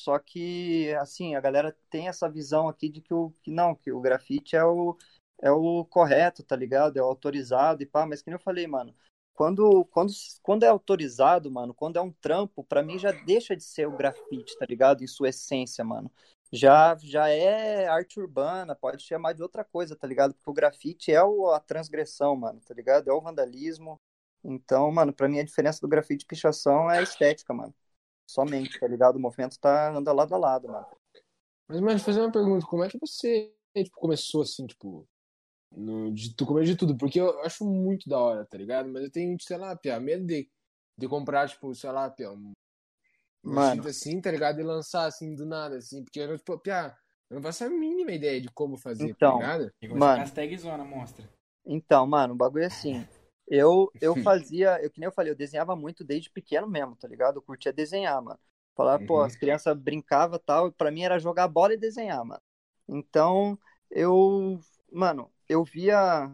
só 0.00 0.18
que 0.18 0.92
assim, 0.94 1.34
a 1.34 1.40
galera 1.40 1.76
tem 1.90 2.08
essa 2.08 2.28
visão 2.28 2.68
aqui 2.68 2.88
de 2.88 3.00
que 3.02 3.12
o 3.14 3.32
que 3.42 3.50
não, 3.50 3.74
que 3.74 3.92
o 3.92 4.00
grafite 4.00 4.56
é 4.56 4.64
o 4.64 4.96
é 5.42 5.50
o 5.50 5.84
correto, 5.86 6.42
tá 6.42 6.56
ligado? 6.56 6.98
É 6.98 7.02
o 7.02 7.06
autorizado 7.06 7.82
e 7.82 7.86
pá, 7.86 8.06
mas 8.06 8.22
que 8.22 8.30
eu 8.30 8.38
falei, 8.38 8.66
mano, 8.66 8.94
quando, 9.34 9.86
quando, 9.86 10.12
quando 10.42 10.64
é 10.64 10.68
autorizado, 10.68 11.50
mano, 11.50 11.72
quando 11.72 11.96
é 11.96 12.02
um 12.02 12.12
trampo, 12.12 12.62
para 12.62 12.82
mim 12.82 12.98
já 12.98 13.10
deixa 13.10 13.56
de 13.56 13.64
ser 13.64 13.88
o 13.88 13.96
grafite, 13.96 14.56
tá 14.58 14.66
ligado? 14.66 15.02
Em 15.02 15.06
sua 15.06 15.30
essência, 15.30 15.82
mano. 15.82 16.10
Já, 16.52 16.96
já 17.00 17.28
é 17.28 17.86
arte 17.86 18.18
urbana, 18.18 18.74
pode 18.74 19.02
chamar 19.02 19.34
de 19.34 19.42
outra 19.42 19.64
coisa, 19.64 19.94
tá 19.94 20.06
ligado? 20.06 20.34
Porque 20.34 20.50
o 20.50 20.54
grafite 20.54 21.12
é 21.12 21.22
o, 21.22 21.50
a 21.50 21.60
transgressão, 21.60 22.34
mano, 22.34 22.60
tá 22.60 22.74
ligado? 22.74 23.08
É 23.08 23.12
o 23.12 23.20
vandalismo. 23.20 24.00
Então, 24.42 24.90
mano, 24.90 25.12
pra 25.12 25.28
mim 25.28 25.38
a 25.38 25.44
diferença 25.44 25.80
do 25.80 25.88
grafite 25.88 26.24
e 26.24 26.26
pichação 26.26 26.90
é 26.90 26.98
a 26.98 27.02
estética, 27.02 27.54
mano. 27.54 27.74
Somente, 28.26 28.78
tá 28.80 28.88
ligado? 28.88 29.16
O 29.16 29.20
movimento 29.20 29.58
tá, 29.60 29.92
anda 29.92 30.12
lado 30.12 30.34
a 30.34 30.38
lado, 30.38 30.68
mano. 30.68 30.86
Mas, 31.68 31.80
mano, 31.80 32.00
fazer 32.00 32.20
uma 32.20 32.32
pergunta, 32.32 32.66
como 32.66 32.82
é 32.82 32.88
que 32.88 32.98
você 32.98 33.54
tipo, 33.76 33.96
começou 33.96 34.42
assim, 34.42 34.66
tipo, 34.66 35.08
no, 35.70 36.12
de, 36.12 36.34
do 36.34 36.46
começo 36.46 36.66
de 36.66 36.76
tudo, 36.76 36.96
porque 36.96 37.20
eu 37.20 37.40
acho 37.42 37.64
muito 37.64 38.08
da 38.08 38.18
hora, 38.18 38.44
tá 38.44 38.58
ligado? 38.58 38.88
Mas 38.88 39.04
eu 39.04 39.10
tenho, 39.10 39.36
sei 39.40 39.56
lá, 39.56 39.76
pia, 39.76 40.00
medo 40.00 40.26
de, 40.26 40.50
de 40.98 41.08
comprar, 41.08 41.48
tipo, 41.48 41.72
sei 41.74 41.90
lá, 41.90 42.10
pia, 42.10 42.32
um, 42.32 42.52
Mano. 43.42 43.86
assim, 43.88 44.20
tá 44.20 44.30
ligado? 44.30 44.60
E 44.60 44.64
lançar 44.64 45.06
assim 45.06 45.34
do 45.34 45.46
nada, 45.46 45.78
assim, 45.78 46.04
porque 46.04 46.20
eu, 46.20 46.36
tipo, 46.36 46.58
pia, 46.58 46.94
eu 47.30 47.36
não 47.36 47.42
faço 47.42 47.64
a 47.64 47.70
mínima 47.70 48.12
ideia 48.12 48.40
de 48.40 48.48
como 48.48 48.76
fazer, 48.76 49.04
tá 49.04 49.10
então, 49.10 49.38
tá 49.38 49.56
ligado? 49.56 49.98
Mano, 49.98 50.18
hashtag 50.18 50.56
zona, 50.58 50.84
mostra. 50.84 51.28
Então, 51.64 52.06
mano, 52.06 52.34
o 52.34 52.36
bagulho 52.36 52.64
é 52.64 52.66
assim. 52.66 53.06
Eu, 53.48 53.90
eu 54.00 54.14
fazia, 54.22 54.82
eu 54.82 54.90
que 54.90 55.00
nem 55.00 55.06
eu 55.06 55.12
falei, 55.12 55.32
eu 55.32 55.36
desenhava 55.36 55.74
muito 55.74 56.04
desde 56.04 56.30
pequeno 56.30 56.68
mesmo, 56.68 56.96
tá 56.96 57.08
ligado? 57.08 57.36
Eu 57.36 57.42
curtia 57.42 57.72
desenhar, 57.72 58.20
mano. 58.22 58.38
Falar, 58.76 59.00
uhum. 59.00 59.06
pô, 59.06 59.20
as 59.22 59.36
crianças 59.36 59.76
brincavam 59.76 60.36
e 60.36 60.42
tal, 60.42 60.68
e 60.68 60.72
pra 60.72 60.90
mim 60.90 61.02
era 61.02 61.18
jogar 61.18 61.48
bola 61.48 61.74
e 61.74 61.78
desenhar, 61.78 62.24
mano. 62.24 62.40
Então, 62.88 63.58
eu, 63.90 64.60
mano, 64.90 65.30
eu 65.48 65.64
via 65.64 66.30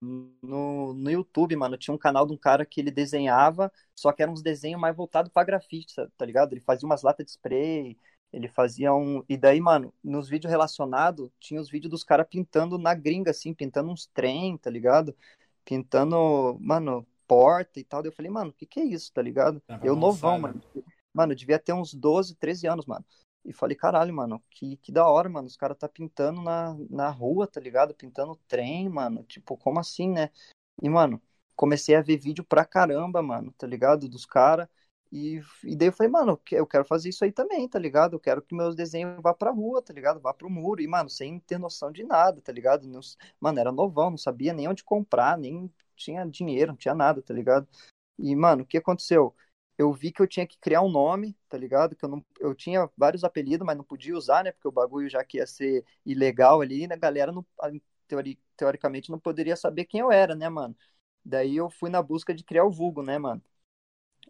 no, 0.00 0.92
no 0.92 1.10
YouTube, 1.10 1.56
mano, 1.56 1.76
tinha 1.76 1.94
um 1.94 1.98
canal 1.98 2.26
de 2.26 2.32
um 2.32 2.36
cara 2.36 2.66
que 2.66 2.80
ele 2.80 2.90
desenhava, 2.90 3.72
só 3.94 4.12
que 4.12 4.22
eram 4.22 4.32
uns 4.32 4.42
desenhos 4.42 4.80
mais 4.80 4.94
voltados 4.94 5.32
pra 5.32 5.44
grafite, 5.44 5.94
tá 6.16 6.24
ligado? 6.24 6.52
Ele 6.52 6.60
fazia 6.60 6.86
umas 6.86 7.02
latas 7.02 7.24
de 7.24 7.32
spray, 7.32 7.96
ele 8.32 8.48
fazia 8.48 8.94
um. 8.94 9.24
E 9.28 9.36
daí, 9.36 9.60
mano, 9.60 9.92
nos 10.02 10.28
vídeos 10.28 10.50
relacionados, 10.50 11.30
tinha 11.40 11.60
os 11.60 11.70
vídeos 11.70 11.90
dos 11.90 12.04
caras 12.04 12.26
pintando 12.28 12.78
na 12.78 12.94
gringa, 12.94 13.30
assim, 13.30 13.54
pintando 13.54 13.90
uns 13.90 14.06
trem, 14.06 14.58
tá 14.58 14.70
ligado? 14.70 15.16
Pintando, 15.64 16.58
mano, 16.60 17.06
porta 17.26 17.80
e 17.80 17.84
tal. 17.84 18.02
Daí 18.02 18.10
eu 18.10 18.14
falei, 18.14 18.30
mano, 18.30 18.50
o 18.50 18.52
que 18.52 18.66
que 18.66 18.80
é 18.80 18.84
isso, 18.84 19.12
tá 19.12 19.22
ligado? 19.22 19.62
eu 19.82 19.96
novão, 19.96 20.38
mano. 20.38 20.62
Mano, 21.12 21.34
devia 21.34 21.58
ter 21.58 21.72
uns 21.72 21.94
12, 21.94 22.36
13 22.36 22.66
anos, 22.66 22.84
mano. 22.84 23.04
E 23.46 23.52
falei, 23.52 23.76
caralho, 23.76 24.12
mano, 24.12 24.42
que, 24.50 24.76
que 24.78 24.90
da 24.92 25.06
hora, 25.08 25.28
mano. 25.28 25.46
Os 25.46 25.56
caras 25.56 25.78
tá 25.78 25.88
pintando 25.88 26.42
na, 26.42 26.76
na 26.90 27.08
rua, 27.10 27.46
tá 27.46 27.60
ligado? 27.60 27.94
Pintando 27.94 28.34
trem, 28.48 28.88
mano. 28.88 29.22
Tipo, 29.24 29.56
como 29.56 29.78
assim, 29.78 30.10
né? 30.10 30.30
E, 30.82 30.88
mano, 30.88 31.22
comecei 31.54 31.94
a 31.94 32.02
ver 32.02 32.18
vídeo 32.18 32.44
pra 32.44 32.64
caramba, 32.64 33.22
mano, 33.22 33.52
tá 33.56 33.66
ligado? 33.66 34.08
Dos 34.08 34.26
caras. 34.26 34.68
E, 35.12 35.40
e 35.64 35.76
daí 35.76 35.88
eu 35.88 35.92
falei, 35.92 36.10
mano, 36.10 36.40
eu 36.50 36.66
quero 36.66 36.84
fazer 36.84 37.08
isso 37.10 37.24
aí 37.24 37.30
também, 37.32 37.68
tá 37.68 37.78
ligado? 37.78 38.14
Eu 38.16 38.20
quero 38.20 38.42
que 38.42 38.54
meus 38.54 38.74
desenhos 38.74 39.22
vá 39.22 39.32
pra 39.32 39.52
rua, 39.52 39.80
tá 39.80 39.92
ligado? 39.92 40.20
Vá 40.20 40.34
pro 40.34 40.50
muro. 40.50 40.82
E, 40.82 40.88
mano, 40.88 41.08
sem 41.08 41.38
ter 41.40 41.58
noção 41.58 41.92
de 41.92 42.02
nada, 42.04 42.40
tá 42.42 42.52
ligado? 42.52 42.88
Mano, 43.40 43.60
era 43.60 43.70
novão, 43.72 44.10
não 44.10 44.18
sabia 44.18 44.52
nem 44.52 44.68
onde 44.68 44.82
comprar, 44.84 45.38
nem 45.38 45.72
tinha 45.94 46.26
dinheiro, 46.26 46.72
não 46.72 46.76
tinha 46.76 46.94
nada, 46.94 47.22
tá 47.22 47.32
ligado? 47.32 47.68
E, 48.18 48.34
mano, 48.34 48.62
o 48.62 48.66
que 48.66 48.78
aconteceu? 48.78 49.34
Eu 49.78 49.92
vi 49.92 50.12
que 50.12 50.22
eu 50.22 50.26
tinha 50.26 50.46
que 50.46 50.58
criar 50.58 50.82
um 50.82 50.90
nome, 50.90 51.36
tá 51.48 51.58
ligado? 51.58 51.94
Que 51.96 52.04
eu 52.04 52.08
não, 52.08 52.24
eu 52.40 52.54
tinha 52.54 52.88
vários 52.96 53.24
apelidos, 53.24 53.66
mas 53.66 53.76
não 53.76 53.84
podia 53.84 54.16
usar, 54.16 54.44
né? 54.44 54.52
Porque 54.52 54.68
o 54.68 54.72
bagulho 54.72 55.08
já 55.08 55.24
que 55.24 55.38
ia 55.38 55.46
ser 55.46 55.84
ilegal 56.04 56.60
ali, 56.60 56.86
né? 56.86 56.94
A 56.94 56.98
galera 56.98 57.32
não, 57.32 57.44
teori, 58.08 58.38
teoricamente 58.56 59.10
não 59.10 59.18
poderia 59.18 59.56
saber 59.56 59.84
quem 59.86 60.00
eu 60.00 60.10
era, 60.12 60.34
né, 60.34 60.48
mano? 60.48 60.76
Daí 61.24 61.56
eu 61.56 61.68
fui 61.70 61.90
na 61.90 62.02
busca 62.02 62.34
de 62.34 62.44
criar 62.44 62.64
o 62.64 62.70
vulgo, 62.70 63.02
né, 63.02 63.18
mano? 63.18 63.42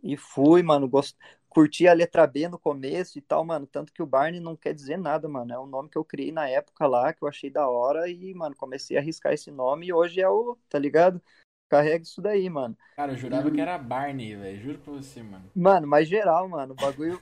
E 0.02 0.16
fui, 0.16 0.62
mano, 0.62 0.88
gost... 0.88 1.16
curti 1.48 1.88
a 1.88 1.92
letra 1.92 2.26
B 2.26 2.48
no 2.48 2.58
começo 2.58 3.18
e 3.18 3.22
tal, 3.22 3.44
mano. 3.44 3.66
Tanto 3.66 3.92
que 3.92 4.02
o 4.02 4.06
Barney 4.06 4.40
não 4.40 4.56
quer 4.56 4.74
dizer 4.74 4.96
nada, 4.98 5.28
mano. 5.28 5.52
É 5.52 5.58
um 5.58 5.66
nome 5.66 5.88
que 5.88 5.98
eu 5.98 6.04
criei 6.04 6.32
na 6.32 6.48
época 6.48 6.86
lá, 6.86 7.12
que 7.12 7.22
eu 7.24 7.28
achei 7.28 7.50
da 7.50 7.68
hora 7.68 8.08
e, 8.08 8.34
mano, 8.34 8.54
comecei 8.56 8.96
a 8.96 9.00
arriscar 9.00 9.32
esse 9.32 9.50
nome 9.50 9.86
e 9.86 9.92
hoje 9.92 10.20
é 10.20 10.28
o, 10.28 10.56
tá 10.68 10.78
ligado? 10.78 11.20
Carrega 11.68 12.04
isso 12.04 12.22
daí, 12.22 12.48
mano. 12.48 12.76
Cara, 12.94 13.12
eu 13.12 13.16
jurava 13.16 13.48
e... 13.48 13.52
que 13.52 13.60
era 13.60 13.76
Barney, 13.76 14.36
velho. 14.36 14.60
Juro 14.60 14.78
pra 14.78 14.92
você, 14.92 15.22
mano. 15.22 15.50
Mano, 15.54 15.86
mas 15.86 16.08
geral, 16.08 16.48
mano. 16.48 16.72
O 16.72 16.76
bagulho. 16.76 17.20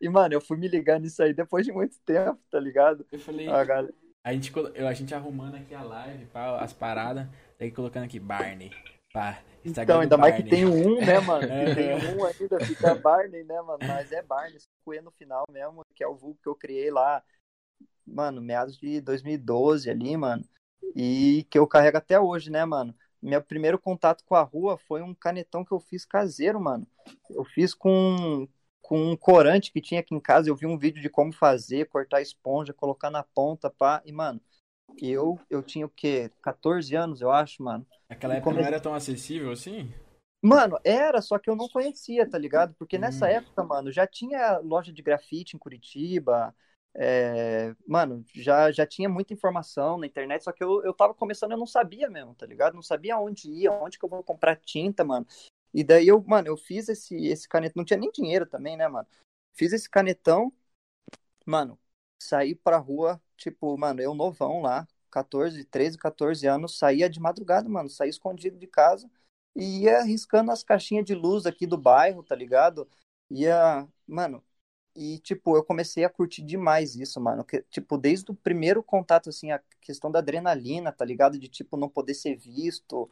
e, 0.00 0.08
mano, 0.08 0.34
eu 0.34 0.40
fui 0.40 0.58
me 0.58 0.68
ligando 0.68 1.02
nisso 1.02 1.22
aí 1.22 1.32
depois 1.32 1.64
de 1.64 1.72
muito 1.72 1.98
tempo, 2.04 2.38
tá 2.50 2.60
ligado? 2.60 3.06
Eu 3.10 3.18
falei. 3.18 3.48
Ah, 3.48 3.64
galera... 3.64 3.94
a, 4.22 4.32
gente, 4.32 4.52
a 4.86 4.92
gente 4.92 5.14
arrumando 5.14 5.54
aqui 5.54 5.74
a 5.74 5.82
live, 5.82 6.26
pá, 6.26 6.58
as 6.60 6.72
paradas. 6.72 7.26
Daí 7.58 7.70
colocando 7.70 8.04
aqui 8.04 8.20
Barney. 8.20 8.70
Pá. 9.12 9.38
Instagram 9.64 9.94
então, 9.94 10.00
ainda 10.02 10.16
mais 10.16 10.36
que 10.36 10.42
tem 10.42 10.66
um, 10.66 11.00
né, 11.00 11.18
mano? 11.20 11.46
tem 11.74 11.94
um 11.94 12.24
ainda, 12.24 12.60
fica 12.64 12.94
Barney, 12.94 13.42
né, 13.44 13.60
mano? 13.62 13.78
Mas 13.86 14.12
é 14.12 14.22
Barney, 14.22 14.58
com 14.84 14.94
E 14.94 15.00
no 15.00 15.10
final 15.10 15.44
mesmo, 15.50 15.82
que 15.94 16.04
é 16.04 16.08
o 16.08 16.14
vulgo 16.14 16.38
que 16.42 16.48
eu 16.48 16.54
criei 16.54 16.90
lá, 16.90 17.22
mano, 18.06 18.40
meados 18.40 18.76
de 18.78 19.00
2012 19.00 19.90
ali, 19.90 20.16
mano. 20.16 20.44
E 20.94 21.46
que 21.50 21.58
eu 21.58 21.66
carrego 21.66 21.98
até 21.98 22.18
hoje, 22.18 22.50
né, 22.50 22.64
mano? 22.64 22.94
Meu 23.22 23.42
primeiro 23.42 23.78
contato 23.78 24.24
com 24.24 24.34
a 24.34 24.42
rua 24.42 24.78
foi 24.78 25.02
um 25.02 25.14
canetão 25.14 25.64
que 25.64 25.72
eu 25.72 25.80
fiz 25.80 26.04
caseiro, 26.04 26.60
mano. 26.60 26.86
Eu 27.30 27.44
fiz 27.44 27.74
com, 27.74 28.48
com 28.80 29.10
um 29.12 29.16
corante 29.16 29.72
que 29.72 29.80
tinha 29.80 30.00
aqui 30.00 30.14
em 30.14 30.20
casa. 30.20 30.48
Eu 30.48 30.56
vi 30.56 30.66
um 30.66 30.78
vídeo 30.78 31.02
de 31.02 31.08
como 31.08 31.32
fazer, 31.32 31.88
cortar 31.88 32.22
esponja, 32.22 32.72
colocar 32.72 33.10
na 33.10 33.22
ponta, 33.22 33.68
pá. 33.70 34.02
E, 34.04 34.12
mano, 34.12 34.40
eu, 35.00 35.38
eu 35.50 35.62
tinha 35.62 35.86
o 35.86 35.90
quê? 35.90 36.30
14 36.42 36.94
anos, 36.94 37.20
eu 37.20 37.30
acho, 37.30 37.62
mano. 37.62 37.86
Naquela 38.08 38.34
época 38.34 38.50
come... 38.50 38.60
não 38.62 38.66
era 38.66 38.80
tão 38.80 38.94
acessível 38.94 39.50
assim? 39.50 39.92
Mano, 40.40 40.78
era, 40.84 41.20
só 41.20 41.38
que 41.38 41.50
eu 41.50 41.56
não 41.56 41.68
conhecia, 41.68 42.28
tá 42.28 42.38
ligado? 42.38 42.74
Porque 42.78 42.96
nessa 42.96 43.26
hum. 43.26 43.30
época, 43.30 43.64
mano, 43.64 43.90
já 43.90 44.06
tinha 44.06 44.58
loja 44.58 44.92
de 44.92 45.02
grafite 45.02 45.56
em 45.56 45.58
Curitiba, 45.58 46.54
é, 47.00 47.76
mano, 47.86 48.24
já, 48.34 48.72
já 48.72 48.84
tinha 48.84 49.08
muita 49.08 49.32
informação 49.32 49.96
na 49.98 50.06
internet, 50.06 50.42
só 50.42 50.50
que 50.50 50.64
eu, 50.64 50.82
eu 50.84 50.92
tava 50.92 51.14
começando, 51.14 51.52
eu 51.52 51.58
não 51.58 51.66
sabia 51.66 52.10
mesmo, 52.10 52.34
tá 52.34 52.44
ligado? 52.44 52.74
Não 52.74 52.82
sabia 52.82 53.16
onde 53.18 53.48
ia, 53.50 53.72
onde 53.72 53.96
que 53.98 54.04
eu 54.04 54.08
vou 54.08 54.22
comprar 54.24 54.56
tinta, 54.56 55.04
mano. 55.04 55.24
E 55.72 55.84
daí 55.84 56.08
eu, 56.08 56.20
mano, 56.26 56.48
eu 56.48 56.56
fiz 56.56 56.88
esse, 56.88 57.14
esse 57.26 57.48
canetão, 57.48 57.80
não 57.80 57.84
tinha 57.84 58.00
nem 58.00 58.10
dinheiro 58.10 58.46
também, 58.46 58.76
né, 58.76 58.88
mano? 58.88 59.06
Fiz 59.54 59.72
esse 59.72 59.88
canetão, 59.88 60.52
mano, 61.46 61.78
saí 62.18 62.54
pra 62.54 62.78
rua, 62.78 63.20
tipo, 63.36 63.76
mano, 63.78 64.00
eu 64.00 64.14
novão 64.14 64.60
lá, 64.62 64.86
14, 65.10 65.64
13, 65.64 65.98
14 65.98 66.46
anos, 66.46 66.78
saía 66.78 67.08
de 67.08 67.20
madrugada, 67.20 67.68
mano, 67.68 67.88
saía 67.88 68.10
escondido 68.10 68.58
de 68.58 68.66
casa 68.66 69.10
e 69.56 69.82
ia 69.84 70.02
riscando 70.02 70.50
as 70.50 70.62
caixinhas 70.62 71.04
de 71.04 71.14
luz 71.14 71.46
aqui 71.46 71.66
do 71.66 71.78
bairro, 71.78 72.22
tá 72.22 72.34
ligado? 72.34 72.88
Ia, 73.30 73.86
mano, 74.06 74.44
e, 74.98 75.20
tipo, 75.20 75.56
eu 75.56 75.62
comecei 75.62 76.04
a 76.04 76.10
curtir 76.10 76.42
demais 76.42 76.96
isso, 76.96 77.20
mano. 77.20 77.44
Que, 77.44 77.62
tipo, 77.70 77.96
desde 77.96 78.32
o 78.32 78.34
primeiro 78.34 78.82
contato, 78.82 79.28
assim, 79.28 79.52
a 79.52 79.62
questão 79.80 80.10
da 80.10 80.18
adrenalina, 80.18 80.90
tá 80.90 81.04
ligado? 81.04 81.38
De, 81.38 81.46
tipo, 81.46 81.76
não 81.76 81.88
poder 81.88 82.14
ser 82.14 82.34
visto, 82.34 83.08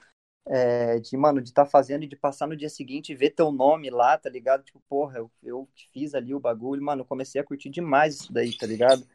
é, 0.48 0.98
de, 0.98 1.16
mano, 1.16 1.40
de 1.40 1.50
estar 1.50 1.64
tá 1.64 1.70
fazendo 1.70 2.02
e 2.02 2.08
de 2.08 2.16
passar 2.16 2.48
no 2.48 2.56
dia 2.56 2.68
seguinte 2.68 3.12
e 3.12 3.14
ver 3.14 3.30
teu 3.30 3.52
nome 3.52 3.88
lá, 3.88 4.18
tá 4.18 4.28
ligado? 4.28 4.64
Tipo, 4.64 4.82
porra, 4.88 5.18
eu, 5.18 5.30
eu 5.44 5.68
fiz 5.92 6.12
ali 6.12 6.34
o 6.34 6.40
bagulho, 6.40 6.82
mano, 6.82 7.04
comecei 7.04 7.40
a 7.40 7.44
curtir 7.44 7.70
demais 7.70 8.16
isso 8.16 8.32
daí, 8.32 8.56
tá 8.56 8.66
ligado? 8.66 9.06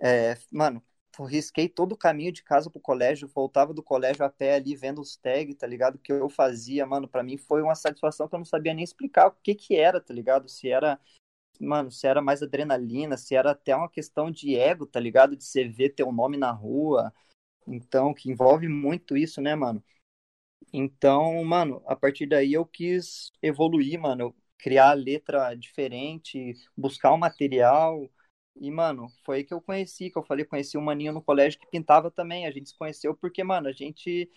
É, 0.00 0.38
mano, 0.50 0.82
risquei 1.26 1.68
todo 1.68 1.92
o 1.92 1.98
caminho 1.98 2.32
de 2.32 2.42
casa 2.42 2.70
pro 2.70 2.80
colégio, 2.80 3.28
voltava 3.28 3.74
do 3.74 3.82
colégio 3.82 4.24
a 4.24 4.30
pé 4.30 4.54
ali, 4.54 4.74
vendo 4.74 5.02
os 5.02 5.16
tags, 5.16 5.56
tá 5.56 5.66
ligado? 5.66 5.98
Que 5.98 6.12
eu 6.12 6.30
fazia, 6.30 6.86
mano, 6.86 7.06
para 7.06 7.22
mim 7.22 7.36
foi 7.36 7.60
uma 7.60 7.74
satisfação 7.74 8.26
que 8.26 8.34
eu 8.34 8.38
não 8.38 8.44
sabia 8.46 8.72
nem 8.72 8.84
explicar 8.84 9.28
o 9.28 9.32
que 9.42 9.54
que 9.54 9.76
era, 9.76 10.00
tá 10.00 10.14
ligado? 10.14 10.48
Se 10.48 10.70
era, 10.70 10.98
mano, 11.60 11.90
se 11.90 12.06
era 12.06 12.22
mais 12.22 12.42
adrenalina, 12.42 13.16
se 13.16 13.34
era 13.34 13.52
até 13.52 13.74
uma 13.76 13.88
questão 13.88 14.30
de 14.30 14.56
ego, 14.56 14.86
tá 14.86 15.00
ligado? 15.00 15.36
De 15.36 15.44
você 15.44 15.68
ver 15.68 15.90
teu 15.90 16.12
nome 16.12 16.36
na 16.36 16.50
rua. 16.52 17.12
Então, 17.66 18.14
que 18.14 18.30
envolve 18.30 18.68
muito 18.68 19.16
isso, 19.16 19.40
né, 19.40 19.54
mano? 19.56 19.82
Então, 20.72 21.42
mano, 21.44 21.82
a 21.86 21.96
partir 21.96 22.26
daí 22.26 22.52
eu 22.52 22.64
quis 22.66 23.32
evoluir, 23.42 23.98
mano, 24.00 24.34
criar 24.58 24.92
letra 24.94 25.54
diferente, 25.54 26.54
buscar 26.76 27.12
um 27.12 27.18
material. 27.18 28.08
E, 28.56 28.70
mano, 28.70 29.08
foi 29.24 29.38
aí 29.38 29.44
que 29.44 29.54
eu 29.54 29.60
conheci, 29.60 30.10
que 30.10 30.18
eu 30.18 30.22
falei, 30.22 30.44
conheci 30.44 30.76
um 30.78 30.82
maninho 30.82 31.12
no 31.12 31.22
colégio 31.22 31.58
que 31.58 31.66
pintava 31.70 32.10
também. 32.10 32.46
A 32.46 32.50
gente 32.50 32.68
se 32.70 32.76
conheceu 32.78 33.16
porque, 33.16 33.42
mano, 33.42 33.68
a 33.68 33.72
gente 33.72 34.30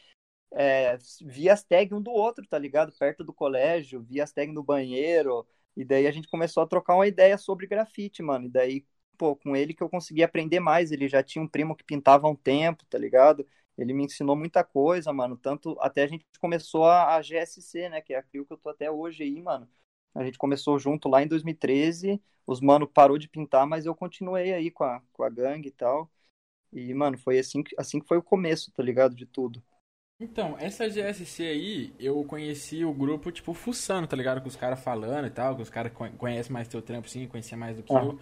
é, 0.53 0.97
via 1.21 1.53
as 1.53 1.63
tags 1.63 1.93
um 1.97 2.01
do 2.01 2.11
outro, 2.11 2.45
tá 2.47 2.57
ligado? 2.59 2.91
Perto 2.97 3.23
do 3.23 3.33
colégio, 3.33 4.01
via 4.03 4.23
as 4.23 4.31
tags 4.33 4.53
no 4.53 4.63
banheiro. 4.63 5.47
E 5.75 5.83
daí 5.85 6.07
a 6.07 6.11
gente 6.11 6.27
começou 6.27 6.63
a 6.63 6.67
trocar 6.67 6.95
uma 6.95 7.07
ideia 7.07 7.37
sobre 7.37 7.67
grafite, 7.67 8.21
mano. 8.21 8.45
E 8.45 8.49
daí, 8.49 8.85
pô, 9.17 9.35
com 9.35 9.55
ele 9.55 9.73
que 9.73 9.81
eu 9.83 9.89
consegui 9.89 10.23
aprender 10.23 10.59
mais. 10.59 10.91
Ele 10.91 11.07
já 11.07 11.23
tinha 11.23 11.41
um 11.43 11.47
primo 11.47 11.75
que 11.75 11.83
pintava 11.83 12.27
há 12.27 12.29
um 12.29 12.35
tempo, 12.35 12.85
tá 12.89 12.97
ligado? 12.97 13.47
Ele 13.77 13.93
me 13.93 14.05
ensinou 14.05 14.35
muita 14.35 14.63
coisa, 14.63 15.11
mano. 15.13 15.37
Tanto 15.37 15.75
até 15.79 16.03
a 16.03 16.07
gente 16.07 16.25
começou 16.39 16.85
a, 16.85 17.15
a 17.15 17.21
GSC, 17.21 17.89
né? 17.89 18.01
Que 18.01 18.13
é 18.13 18.17
aquilo 18.17 18.45
que 18.45 18.53
eu 18.53 18.57
tô 18.57 18.69
até 18.69 18.91
hoje 18.91 19.23
aí, 19.23 19.41
mano. 19.41 19.67
A 20.13 20.23
gente 20.23 20.37
começou 20.37 20.77
junto 20.79 21.09
lá 21.09 21.21
em 21.23 21.27
2013. 21.27 22.21
Os 22.45 22.59
mano 22.61 22.87
parou 22.87 23.17
de 23.17 23.27
pintar, 23.27 23.65
mas 23.65 23.85
eu 23.85 23.95
continuei 23.95 24.53
aí 24.53 24.69
com 24.71 24.83
a, 24.83 25.01
com 25.13 25.23
a 25.23 25.29
gangue 25.29 25.69
e 25.69 25.71
tal. 25.71 26.11
E, 26.73 26.93
mano, 26.93 27.17
foi 27.17 27.39
assim, 27.39 27.63
assim 27.77 27.99
que 27.99 28.07
foi 28.07 28.17
o 28.17 28.23
começo, 28.23 28.71
tá 28.73 28.83
ligado? 28.83 29.15
De 29.15 29.25
tudo. 29.25 29.63
Então, 30.23 30.55
essa 30.57 30.89
GSC 30.89 31.43
aí, 31.43 31.93
eu 31.99 32.23
conheci 32.23 32.85
o 32.85 32.93
grupo, 32.93 33.29
tipo, 33.29 33.53
fuçando, 33.53 34.07
tá 34.07 34.15
ligado? 34.15 34.41
Com 34.41 34.47
os 34.47 34.55
caras 34.55 34.79
falando 34.79 35.27
e 35.27 35.29
tal, 35.29 35.53
que 35.53 35.61
os 35.61 35.69
caras 35.69 35.91
conhecem 36.17 36.51
mais 36.51 36.67
teu 36.67 36.81
trampo, 36.81 37.09
sim, 37.09 37.27
conhecia 37.27 37.57
mais 37.57 37.75
do 37.75 37.83
que 37.83 37.93
ah. 37.93 38.03
eu. 38.03 38.19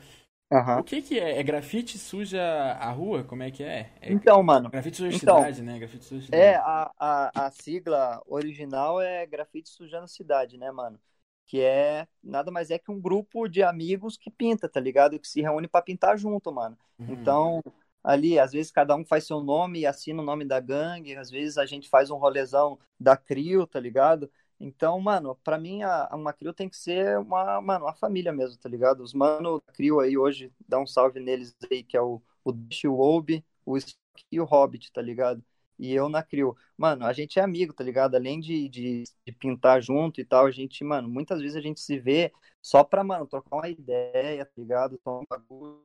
Uhum. 0.52 0.80
O 0.80 0.84
que 0.84 1.02
que 1.02 1.20
é? 1.20 1.40
É 1.40 1.44
grafite 1.44 1.98
suja 1.98 2.42
a 2.42 2.92
rua? 2.92 3.24
Como 3.24 3.44
é 3.44 3.52
que 3.52 3.64
é? 3.64 3.94
é 4.02 4.12
então, 4.12 4.42
mano. 4.42 4.70
Grafite 4.70 4.98
suja 4.98 5.16
então, 5.16 5.38
cidade, 5.38 5.62
né? 5.62 5.78
Grafite 5.80 6.04
suja 6.04 6.26
cidade. 6.26 6.44
É, 6.44 6.56
a, 6.56 6.92
a, 7.00 7.46
a 7.46 7.52
sigla 7.52 8.22
original 8.26 9.00
é 9.00 9.26
grafite 9.26 9.70
sujando 9.70 10.08
cidade, 10.08 10.58
né, 10.58 10.72
mano? 10.72 11.00
Que 11.46 11.62
é 11.62 12.08
nada 12.22 12.52
mais 12.52 12.72
é 12.72 12.80
que 12.80 12.92
um 12.92 13.00
grupo 13.00 13.48
de 13.48 13.62
amigos 13.62 14.18
que 14.18 14.30
pinta, 14.32 14.68
tá 14.68 14.80
ligado? 14.80 15.20
Que 15.20 15.28
se 15.28 15.42
reúne 15.42 15.68
para 15.68 15.84
pintar 15.84 16.18
junto, 16.18 16.52
mano. 16.52 16.78
Uhum. 17.00 17.14
Então, 17.14 17.62
ali, 18.04 18.40
às 18.40 18.52
vezes 18.52 18.72
cada 18.72 18.96
um 18.96 19.06
faz 19.06 19.26
seu 19.26 19.42
nome 19.42 19.80
e 19.80 19.86
assina 19.86 20.22
o 20.22 20.26
nome 20.26 20.46
da 20.46 20.60
gangue, 20.60 21.16
às 21.16 21.30
vezes 21.30 21.58
a 21.58 21.66
gente 21.66 21.90
faz 21.90 22.10
um 22.10 22.18
rolezão 22.18 22.80
da 23.00 23.16
CRIO, 23.16 23.68
tá 23.68 23.80
ligado? 23.80 24.30
Então, 24.64 25.00
mano, 25.00 25.36
pra 25.44 25.58
mim 25.58 25.82
a, 25.82 26.08
uma 26.14 26.32
Crio 26.32 26.54
tem 26.54 26.70
que 26.70 26.78
ser 26.78 27.18
uma, 27.18 27.60
mano, 27.60 27.86
uma 27.86 27.96
família 27.96 28.32
mesmo, 28.32 28.58
tá 28.58 28.70
ligado? 28.70 29.02
Os 29.02 29.12
mano 29.12 29.60
da 29.66 29.74
Crio 29.74 30.00
aí 30.00 30.16
hoje, 30.16 30.54
dá 30.70 30.80
um 30.80 30.86
salve 30.86 31.20
neles 31.20 31.56
aí, 31.72 31.82
que 31.84 31.98
é 31.98 32.02
o, 32.02 32.22
o 32.44 32.52
Dash, 32.52 32.84
o 32.86 33.00
Obi, 33.00 33.44
o 33.66 33.76
Spock 33.76 34.24
e 34.32 34.40
o 34.40 34.46
Hobbit, 34.46 34.92
tá 34.92 35.02
ligado? 35.02 35.44
E 35.80 35.92
eu 35.94 36.08
na 36.10 36.22
Crio. 36.22 36.56
Mano, 36.78 37.06
a 37.08 37.14
gente 37.14 37.40
é 37.40 37.42
amigo, 37.42 37.74
tá 37.74 37.84
ligado? 37.84 38.14
Além 38.16 38.40
de, 38.40 38.70
de, 38.70 39.04
de, 39.26 39.32
pintar 39.34 39.82
junto 39.82 40.22
e 40.22 40.26
tal, 40.26 40.46
a 40.46 40.52
gente, 40.52 40.84
mano, 40.84 41.10
muitas 41.10 41.42
vezes 41.42 41.58
a 41.58 41.62
gente 41.62 41.82
se 41.82 41.98
vê 41.98 42.32
só 42.62 42.84
pra, 42.84 43.04
mano, 43.04 43.26
trocar 43.26 43.56
uma 43.56 43.70
ideia, 43.70 44.46
tá 44.46 44.52
ligado? 44.58 45.00
Tomar 45.00 45.22
um 45.22 45.26
bagulho, 45.28 45.84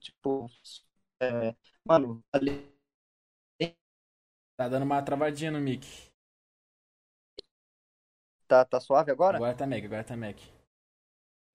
tipo, 0.00 0.46
é, 1.20 1.54
mano, 1.86 2.22
ali... 2.32 2.72
Tá 4.56 4.68
dando 4.68 4.84
uma 4.84 5.02
travadinha 5.02 5.50
no 5.50 5.60
mic. 5.60 5.84
Tá, 8.46 8.64
tá 8.64 8.78
suave 8.78 9.10
agora? 9.10 9.36
Agora 9.36 9.56
tá 9.56 9.66
Mac, 9.66 9.84
agora 9.84 10.04
tá 10.04 10.16
Mac. 10.16 10.38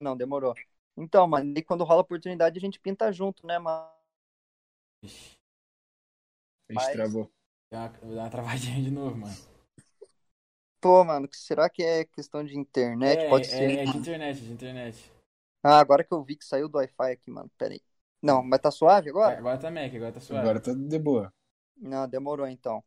Não, 0.00 0.16
demorou. 0.16 0.54
Então, 0.96 1.26
mano, 1.26 1.54
e 1.56 1.62
quando 1.62 1.84
rola 1.84 2.02
oportunidade 2.02 2.58
a 2.58 2.60
gente 2.60 2.80
pinta 2.80 3.12
junto, 3.12 3.46
né, 3.46 3.58
mano? 3.58 3.88
Ixi. 5.02 5.38
Mas... 6.70 6.92
travou. 6.92 7.30
Vou 8.02 8.14
dar 8.16 8.22
uma 8.22 8.30
travadinha 8.30 8.82
de 8.82 8.90
novo, 8.90 9.16
mano. 9.16 9.34
Pô, 10.80 11.04
mano, 11.04 11.28
será 11.32 11.70
que 11.70 11.82
é 11.82 12.04
questão 12.04 12.44
de 12.44 12.58
internet? 12.58 13.20
É, 13.20 13.28
Pode 13.28 13.46
é, 13.46 13.50
ser. 13.50 13.78
É 13.78 13.84
de 13.84 13.96
internet, 13.96 14.40
de 14.40 14.52
internet. 14.52 15.12
Ah, 15.62 15.78
agora 15.78 16.02
que 16.02 16.12
eu 16.12 16.22
vi 16.22 16.36
que 16.36 16.44
saiu 16.44 16.68
do 16.68 16.78
Wi-Fi 16.78 17.12
aqui, 17.12 17.30
mano. 17.30 17.50
Pera 17.56 17.74
aí. 17.74 17.82
Não, 18.22 18.42
mas 18.42 18.60
tá 18.60 18.70
suave 18.70 19.10
agora? 19.10 19.38
Agora 19.38 19.58
tá 19.58 19.70
Mac, 19.70 19.94
agora 19.94 20.12
tá 20.12 20.20
suave. 20.20 20.42
Agora 20.42 20.60
tá 20.60 20.72
de 20.74 20.98
boa. 20.98 21.32
Não, 21.76 22.08
demorou 22.08 22.46
então. 22.46 22.84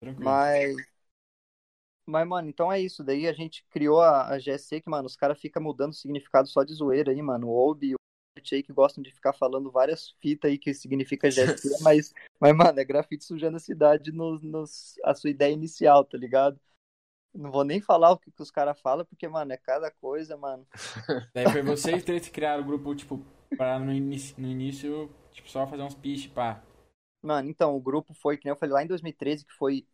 Tranquilo. 0.00 0.30
Mas 0.30 0.76
mas, 2.06 2.26
mano, 2.26 2.48
então 2.48 2.72
é 2.72 2.80
isso. 2.80 3.02
Daí 3.02 3.26
a 3.26 3.32
gente 3.32 3.64
criou 3.68 4.00
a, 4.00 4.28
a 4.28 4.38
GSC, 4.38 4.80
que, 4.80 4.88
mano, 4.88 5.06
os 5.06 5.16
caras 5.16 5.40
ficam 5.40 5.60
mudando 5.60 5.90
o 5.90 5.96
significado 5.96 6.48
só 6.48 6.62
de 6.62 6.72
zoeira 6.72 7.10
aí, 7.10 7.20
mano. 7.20 7.48
O 7.48 7.70
Obi 7.70 7.88
e 7.88 7.94
o 7.94 7.98
aí 8.52 8.62
que 8.62 8.72
gostam 8.72 9.02
de 9.02 9.10
ficar 9.10 9.32
falando 9.32 9.72
várias 9.72 10.10
fitas 10.20 10.48
aí 10.48 10.56
que 10.56 10.72
significa 10.72 11.30
GSC, 11.30 11.68
mas, 11.82 12.14
mas, 12.38 12.54
mano, 12.54 12.78
é 12.78 12.84
grafite 12.84 13.24
sujando 13.24 13.56
a 13.56 13.60
cidade 13.60 14.12
no, 14.12 14.38
no, 14.38 14.62
a 15.04 15.14
sua 15.14 15.30
ideia 15.30 15.52
inicial, 15.52 16.04
tá 16.04 16.16
ligado? 16.16 16.60
Não 17.34 17.50
vou 17.50 17.64
nem 17.64 17.80
falar 17.80 18.12
o 18.12 18.18
que, 18.18 18.30
que 18.30 18.42
os 18.42 18.50
caras 18.50 18.80
falam, 18.80 19.04
porque, 19.04 19.26
mano, 19.26 19.52
é 19.52 19.56
cada 19.56 19.90
coisa, 19.90 20.36
mano. 20.36 20.66
Daí 21.34 21.50
foi 21.50 21.62
vocês 21.62 22.04
três 22.04 22.26
que 22.26 22.30
criaram 22.30 22.62
o 22.62 22.66
grupo, 22.66 22.94
tipo, 22.94 23.26
para 23.56 23.78
no 23.78 23.92
início, 23.92 24.34
no 24.38 24.48
início 24.48 25.10
tipo, 25.32 25.48
só 25.48 25.66
fazer 25.66 25.82
uns 25.82 25.94
pitch, 25.94 26.30
pá. 26.32 26.62
Mano, 27.22 27.50
então, 27.50 27.76
o 27.76 27.80
grupo 27.80 28.14
foi, 28.14 28.36
que 28.36 28.44
nem 28.44 28.52
eu 28.52 28.56
falei 28.56 28.72
lá 28.74 28.82
em 28.84 28.86
2013, 28.86 29.44
que 29.44 29.52
foi 29.54 29.86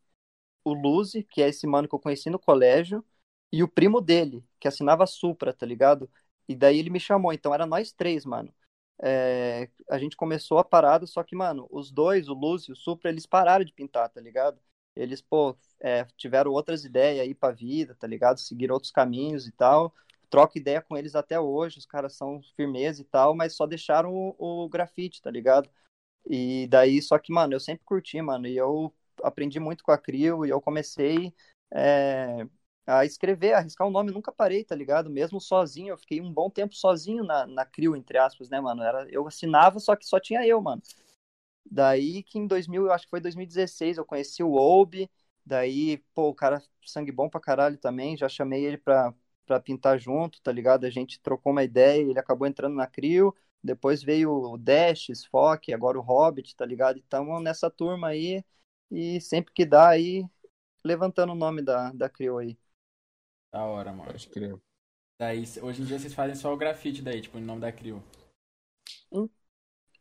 o 0.65 0.75
Luzi, 0.75 1.25
que 1.25 1.43
é 1.43 1.49
esse 1.49 1.67
mano 1.67 1.89
que 1.89 1.95
eu 1.95 1.99
conheci 2.01 2.31
no 2.31 2.39
colégio, 2.39 3.05
e 3.53 3.63
o 3.63 3.69
primo 3.69 4.01
dele, 4.01 4.45
que 4.61 4.69
assinava 4.69 5.07
Supra, 5.07 5.53
tá 5.53 5.67
ligado? 5.67 6.11
E 6.49 6.57
daí 6.57 6.79
ele 6.79 6.91
me 6.91 7.01
chamou, 7.01 7.33
então 7.33 7.55
era 7.55 7.67
nós 7.67 7.93
três, 7.93 8.25
mano. 8.25 8.53
É, 9.03 9.69
a 9.91 9.99
gente 9.99 10.17
começou 10.17 10.59
a 10.59 10.65
parada, 10.65 11.07
só 11.07 11.23
que, 11.23 11.35
mano, 11.37 11.67
os 11.71 11.91
dois, 11.91 12.29
o 12.29 12.35
Luzi 12.35 12.71
e 12.71 12.73
o 12.73 12.77
Supra, 12.77 13.11
eles 13.11 13.27
pararam 13.27 13.65
de 13.65 13.73
pintar, 13.73 14.09
tá 14.11 14.21
ligado? 14.21 14.61
Eles, 14.95 15.21
pô, 15.23 15.57
é, 15.81 16.05
tiveram 16.17 16.53
outras 16.53 16.85
ideias 16.85 17.21
aí 17.27 17.35
pra 17.35 17.51
vida, 17.51 17.95
tá 17.95 18.07
ligado? 18.07 18.39
Seguiram 18.41 18.75
outros 18.75 18.93
caminhos 18.93 19.47
e 19.47 19.53
tal. 19.53 19.95
Troco 20.33 20.59
ideia 20.59 20.83
com 20.83 20.97
eles 20.99 21.15
até 21.15 21.39
hoje, 21.41 21.79
os 21.79 21.87
caras 21.87 22.17
são 22.17 22.41
firmeza 22.57 23.03
e 23.03 23.05
tal, 23.05 23.37
mas 23.37 23.55
só 23.55 23.67
deixaram 23.69 24.15
o, 24.15 24.65
o 24.65 24.71
grafite, 24.71 25.23
tá 25.23 25.31
ligado? 25.31 25.71
E 26.29 26.67
daí, 26.69 27.03
só 27.03 27.19
que, 27.19 27.33
mano, 27.33 27.55
eu 27.55 27.61
sempre 27.61 27.85
curti, 27.85 28.21
mano, 28.23 28.47
e 28.47 28.57
eu 28.57 28.95
aprendi 29.23 29.61
muito 29.61 29.85
com 29.85 29.93
a 29.93 29.99
Crio 29.99 30.47
e 30.47 30.51
eu 30.51 30.61
comecei 30.61 31.35
é, 31.73 32.47
a 32.87 33.05
escrever, 33.05 33.55
a 33.55 33.59
arriscar 33.59 33.87
o 33.87 33.91
nome, 33.91 34.13
nunca 34.13 34.33
parei, 34.33 34.65
tá 34.65 34.75
ligado? 34.77 35.11
Mesmo 35.11 35.41
sozinho, 35.41 35.91
eu 35.93 35.99
fiquei 35.99 36.21
um 36.21 36.33
bom 36.33 36.51
tempo 36.51 36.75
sozinho 36.75 37.25
na, 37.25 37.47
na 37.47 37.65
Crio, 37.67 37.97
entre 37.97 38.19
aspas, 38.19 38.49
né, 38.51 38.61
mano? 38.61 38.83
Era, 38.83 39.07
eu 39.11 39.27
assinava, 39.27 39.79
só 39.81 39.97
que 39.97 40.07
só 40.07 40.21
tinha 40.21 40.47
eu, 40.47 40.61
mano. 40.63 40.83
Daí 41.71 42.23
que 42.23 42.39
em 42.39 42.47
2000, 42.47 42.85
eu 42.87 42.93
acho 42.93 43.05
que 43.07 43.11
foi 43.11 43.21
2016, 43.21 43.97
eu 43.99 44.05
conheci 44.05 44.43
o 44.43 44.53
Obi, 44.55 45.11
daí, 45.45 45.99
pô, 46.15 46.29
o 46.29 46.35
cara 46.35 46.63
sangue 46.85 47.13
bom 47.13 47.29
pra 47.29 47.41
caralho 47.41 47.79
também, 47.79 48.17
já 48.17 48.29
chamei 48.29 48.65
ele 48.65 48.77
pra, 48.79 49.15
pra 49.47 49.61
pintar 49.61 49.99
junto, 49.99 50.41
tá 50.43 50.53
ligado? 50.53 50.85
A 50.85 50.91
gente 50.91 51.21
trocou 51.21 51.53
uma 51.53 51.65
ideia, 51.65 52.01
ele 52.01 52.19
acabou 52.19 52.47
entrando 52.47 52.75
na 52.75 52.87
Crio, 52.87 53.35
depois 53.63 54.03
veio 54.03 54.33
o 54.33 54.59
Dash, 54.59 55.11
Spock, 55.11 55.73
agora 55.73 55.99
o 55.99 56.03
Hobbit, 56.03 56.57
tá 56.57 56.67
ligado? 56.67 56.99
Então, 56.99 57.41
nessa 57.41 57.71
turma 57.71 58.09
aí, 58.09 58.45
e 58.91 59.21
sempre 59.21 59.53
que 59.53 59.65
dá 59.65 59.89
aí, 59.89 60.25
levantando 60.85 61.33
o 61.33 61.37
nome 61.37 61.63
da, 61.63 61.93
da 61.93 62.09
Crio 62.09 62.39
aí. 62.39 62.59
Da 63.53 63.65
hora, 63.65 63.93
mano. 63.93 64.11
Pode 64.11 64.29
crer. 64.29 64.57
Daí, 65.19 65.45
hoje 65.63 65.83
em 65.83 65.85
dia 65.85 65.99
vocês 65.99 66.15
fazem 66.15 66.35
só 66.35 66.53
o 66.53 66.57
grafite 66.57 67.03
daí, 67.03 67.21
tipo, 67.21 67.39
em 67.39 67.43
nome 67.43 67.61
da 67.61 67.71
Crio. 67.71 68.03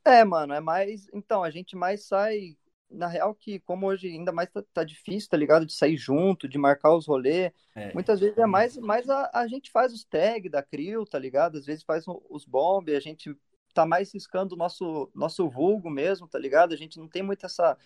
É, 0.04 0.24
mano, 0.24 0.54
é 0.54 0.60
mais. 0.60 1.08
Então, 1.14 1.44
a 1.44 1.52
gente 1.52 1.76
mais 1.76 2.06
sai 2.06 2.58
na 2.92 3.08
real 3.08 3.34
que 3.34 3.60
como 3.60 3.88
hoje 3.88 4.08
ainda 4.08 4.32
mais 4.32 4.50
tá, 4.50 4.64
tá 4.74 4.84
difícil, 4.84 5.30
tá 5.30 5.38
ligado? 5.38 5.66
De 5.66 5.74
sair 5.74 5.98
junto, 5.98 6.48
de 6.48 6.58
marcar 6.58 6.96
os 6.96 7.08
rolês. 7.08 7.52
É. 7.76 7.94
Muitas 7.94 8.20
vezes 8.20 8.38
é 8.38 8.46
mais, 8.46 8.78
mais 8.78 9.10
a, 9.10 9.30
a 9.34 9.48
gente 9.48 9.72
faz 9.72 9.94
os 9.94 10.04
tags 10.04 10.52
da 10.52 10.62
CRIO, 10.62 11.06
tá 11.06 11.18
ligado? 11.18 11.58
Às 11.58 11.66
vezes 11.66 11.84
faz 11.84 12.06
os 12.08 12.46
bomb, 12.46 12.90
a 12.90 13.00
gente 13.00 13.36
tá 13.74 13.86
mais 13.86 14.14
riscando 14.14 14.56
o 14.56 14.58
nosso, 14.58 15.10
nosso 15.16 15.50
vulgo 15.50 15.90
mesmo, 15.90 16.28
tá 16.28 16.38
ligado? 16.38 16.74
A 16.74 16.78
gente 16.78 17.00
não 17.00 17.08
tem 17.08 17.24
muito 17.24 17.46
essa, 17.46 17.78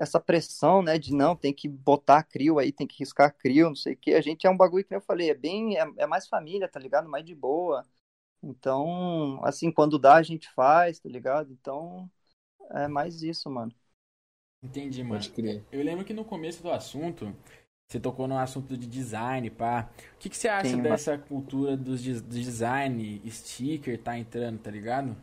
essa 0.00 0.20
pressão, 0.20 0.82
né, 0.82 0.98
de 0.98 1.14
não, 1.14 1.36
tem 1.36 1.52
que 1.52 1.68
botar 1.68 2.22
CRIO 2.24 2.58
aí, 2.58 2.72
tem 2.72 2.86
que 2.86 2.98
riscar 2.98 3.34
CRIO, 3.36 3.68
não 3.68 3.76
sei 3.76 3.94
o 3.94 3.96
que. 3.96 4.14
A 4.14 4.20
gente 4.20 4.46
é 4.46 4.50
um 4.50 4.56
bagulho 4.56 4.84
que 4.84 4.94
eu 4.94 5.00
falei, 5.00 5.30
é 5.30 5.34
bem, 5.34 5.78
é, 5.78 5.86
é 5.98 6.06
mais 6.06 6.26
família, 6.26 6.68
tá 6.68 6.80
ligado? 6.80 7.08
Mais 7.08 7.24
de 7.24 7.34
boa. 7.34 7.84
Então, 8.42 9.40
assim, 9.44 9.70
quando 9.70 9.98
dá, 9.98 10.14
a 10.14 10.22
gente 10.22 10.48
faz, 10.50 11.00
tá 11.00 11.08
ligado? 11.08 11.52
Então, 11.52 12.10
é 12.70 12.86
mais 12.86 13.22
isso, 13.22 13.50
mano. 13.50 13.72
Entendi, 14.62 15.02
mano. 15.04 15.22
Eu 15.70 15.82
lembro 15.82 16.04
que 16.04 16.12
no 16.12 16.24
começo 16.24 16.62
do 16.62 16.70
assunto, 16.70 17.34
você 17.86 18.00
tocou 18.00 18.26
no 18.26 18.36
assunto 18.36 18.76
de 18.76 18.86
design, 18.86 19.50
pá. 19.50 19.88
O 20.14 20.18
que, 20.18 20.28
que 20.28 20.36
você 20.36 20.48
acha 20.48 20.70
Sim, 20.70 20.82
dessa 20.82 21.16
mas... 21.16 21.28
cultura 21.28 21.76
dos 21.76 22.02
de, 22.02 22.20
design, 22.20 23.22
sticker 23.30 24.02
tá 24.02 24.18
entrando, 24.18 24.58
tá 24.58 24.70
ligado? 24.70 25.16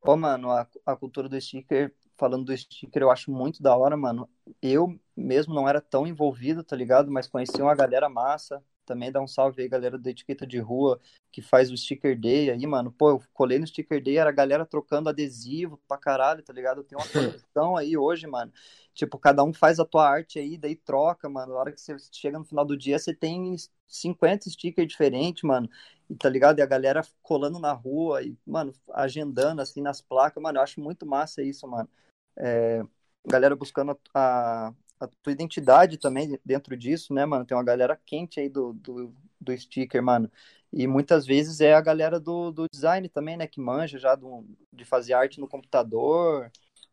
Pô, 0.00 0.16
mano, 0.16 0.50
a, 0.50 0.66
a 0.86 0.96
cultura 0.96 1.28
do 1.28 1.40
sticker, 1.40 1.94
falando 2.16 2.44
do 2.44 2.56
sticker, 2.56 3.02
eu 3.02 3.10
acho 3.10 3.30
muito 3.30 3.62
da 3.62 3.76
hora, 3.76 3.96
mano. 3.96 4.28
Eu 4.62 4.98
mesmo 5.16 5.54
não 5.54 5.68
era 5.68 5.80
tão 5.80 6.06
envolvido, 6.06 6.64
tá 6.64 6.76
ligado? 6.76 7.10
Mas 7.10 7.26
conheci 7.28 7.60
uma 7.60 7.74
galera 7.74 8.08
massa, 8.08 8.62
também 8.88 9.12
dá 9.12 9.20
um 9.20 9.28
salve 9.28 9.60
aí, 9.62 9.68
galera 9.68 9.98
da 9.98 10.10
Etiqueta 10.10 10.46
de 10.46 10.58
Rua, 10.58 10.98
que 11.30 11.42
faz 11.42 11.70
o 11.70 11.76
Sticker 11.76 12.18
Day 12.18 12.50
aí, 12.50 12.66
mano. 12.66 12.90
Pô, 12.90 13.10
eu 13.10 13.22
colei 13.34 13.58
no 13.58 13.66
Sticker 13.66 14.02
Day, 14.02 14.16
era 14.16 14.30
a 14.30 14.32
galera 14.32 14.64
trocando 14.64 15.10
adesivo 15.10 15.78
pra 15.86 15.98
caralho, 15.98 16.42
tá 16.42 16.52
ligado? 16.52 16.82
Tenho 16.82 17.00
uma 17.00 17.06
coleção 17.12 17.76
aí 17.76 17.96
hoje, 17.96 18.26
mano. 18.26 18.50
Tipo, 18.94 19.18
cada 19.18 19.44
um 19.44 19.52
faz 19.52 19.78
a 19.78 19.84
tua 19.84 20.08
arte 20.08 20.38
aí, 20.38 20.56
daí 20.56 20.74
troca, 20.74 21.28
mano. 21.28 21.52
Na 21.52 21.60
hora 21.60 21.72
que 21.72 21.80
você 21.80 21.96
chega 22.10 22.38
no 22.38 22.44
final 22.44 22.64
do 22.64 22.76
dia, 22.76 22.98
você 22.98 23.14
tem 23.14 23.54
50 23.86 24.48
stickers 24.50 24.88
diferentes, 24.88 25.42
mano. 25.42 25.68
E 26.08 26.16
tá 26.16 26.28
ligado? 26.28 26.58
E 26.58 26.62
a 26.62 26.66
galera 26.66 27.02
colando 27.22 27.58
na 27.58 27.72
rua 27.72 28.22
e, 28.22 28.36
mano, 28.46 28.72
agendando 28.92 29.60
assim 29.60 29.82
nas 29.82 30.00
placas, 30.00 30.42
mano. 30.42 30.58
Eu 30.58 30.62
acho 30.62 30.80
muito 30.80 31.04
massa 31.06 31.42
isso, 31.42 31.68
mano. 31.68 31.88
É, 32.36 32.82
galera 33.26 33.54
buscando 33.54 33.92
a, 34.14 34.68
a 34.68 34.74
tua 35.06 35.32
identidade 35.32 35.98
também 35.98 36.38
dentro 36.44 36.76
disso, 36.76 37.14
né, 37.14 37.24
mano? 37.24 37.44
Tem 37.44 37.56
uma 37.56 37.64
galera 37.64 37.98
quente 38.04 38.40
aí 38.40 38.48
do, 38.48 38.72
do, 38.72 39.14
do 39.40 39.56
sticker, 39.56 40.02
mano. 40.02 40.30
E 40.72 40.86
muitas 40.86 41.26
vezes 41.26 41.60
é 41.60 41.74
a 41.74 41.80
galera 41.80 42.18
do, 42.18 42.50
do 42.50 42.66
design 42.70 43.08
também, 43.08 43.36
né? 43.36 43.46
Que 43.46 43.60
manja 43.60 43.98
já 43.98 44.14
do, 44.14 44.44
de 44.72 44.84
fazer 44.84 45.14
arte 45.14 45.40
no 45.40 45.48
computador. 45.48 46.50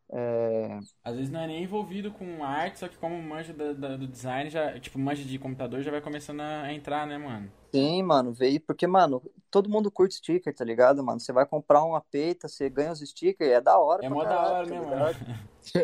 É... 0.10 0.80
Às 1.04 1.16
vezes 1.16 1.32
não 1.32 1.42
é 1.42 1.48
nem 1.48 1.64
envolvido 1.64 2.12
com 2.12 2.44
arte, 2.44 2.80
só 2.80 2.88
que 2.88 2.98
como 2.98 3.22
manja 3.22 3.54
do, 3.54 3.98
do 3.98 4.08
design, 4.08 4.50
já, 4.50 4.80
tipo, 4.80 5.00
manja 5.00 5.24
de 5.24 5.40
computador 5.40 5.82
já 5.82 5.92
vai 5.92 6.02
começando 6.02 6.42
a 6.42 6.72
entrar, 6.72 7.08
né, 7.08 7.18
mano? 7.18 7.52
Sim, 7.76 8.04
mano, 8.04 8.32
veio, 8.34 8.62
porque, 8.62 8.88
mano, 8.88 9.22
todo 9.52 9.70
mundo 9.70 9.92
curte 9.92 10.16
sticker, 10.16 10.56
tá 10.56 10.64
ligado, 10.64 11.04
mano? 11.04 11.20
Você 11.20 11.34
vai 11.34 11.46
comprar 11.46 11.84
uma 11.84 12.00
peita, 12.00 12.48
você 12.48 12.70
ganha 12.70 12.94
os 12.94 13.00
stickers, 13.00 13.52
é 13.52 13.60
da 13.60 13.78
hora. 13.78 14.06
É 14.06 14.10
mó 14.10 14.24
da 14.24 14.42
hora, 14.42 14.66
né, 14.66 14.80
mano? 14.80 15.06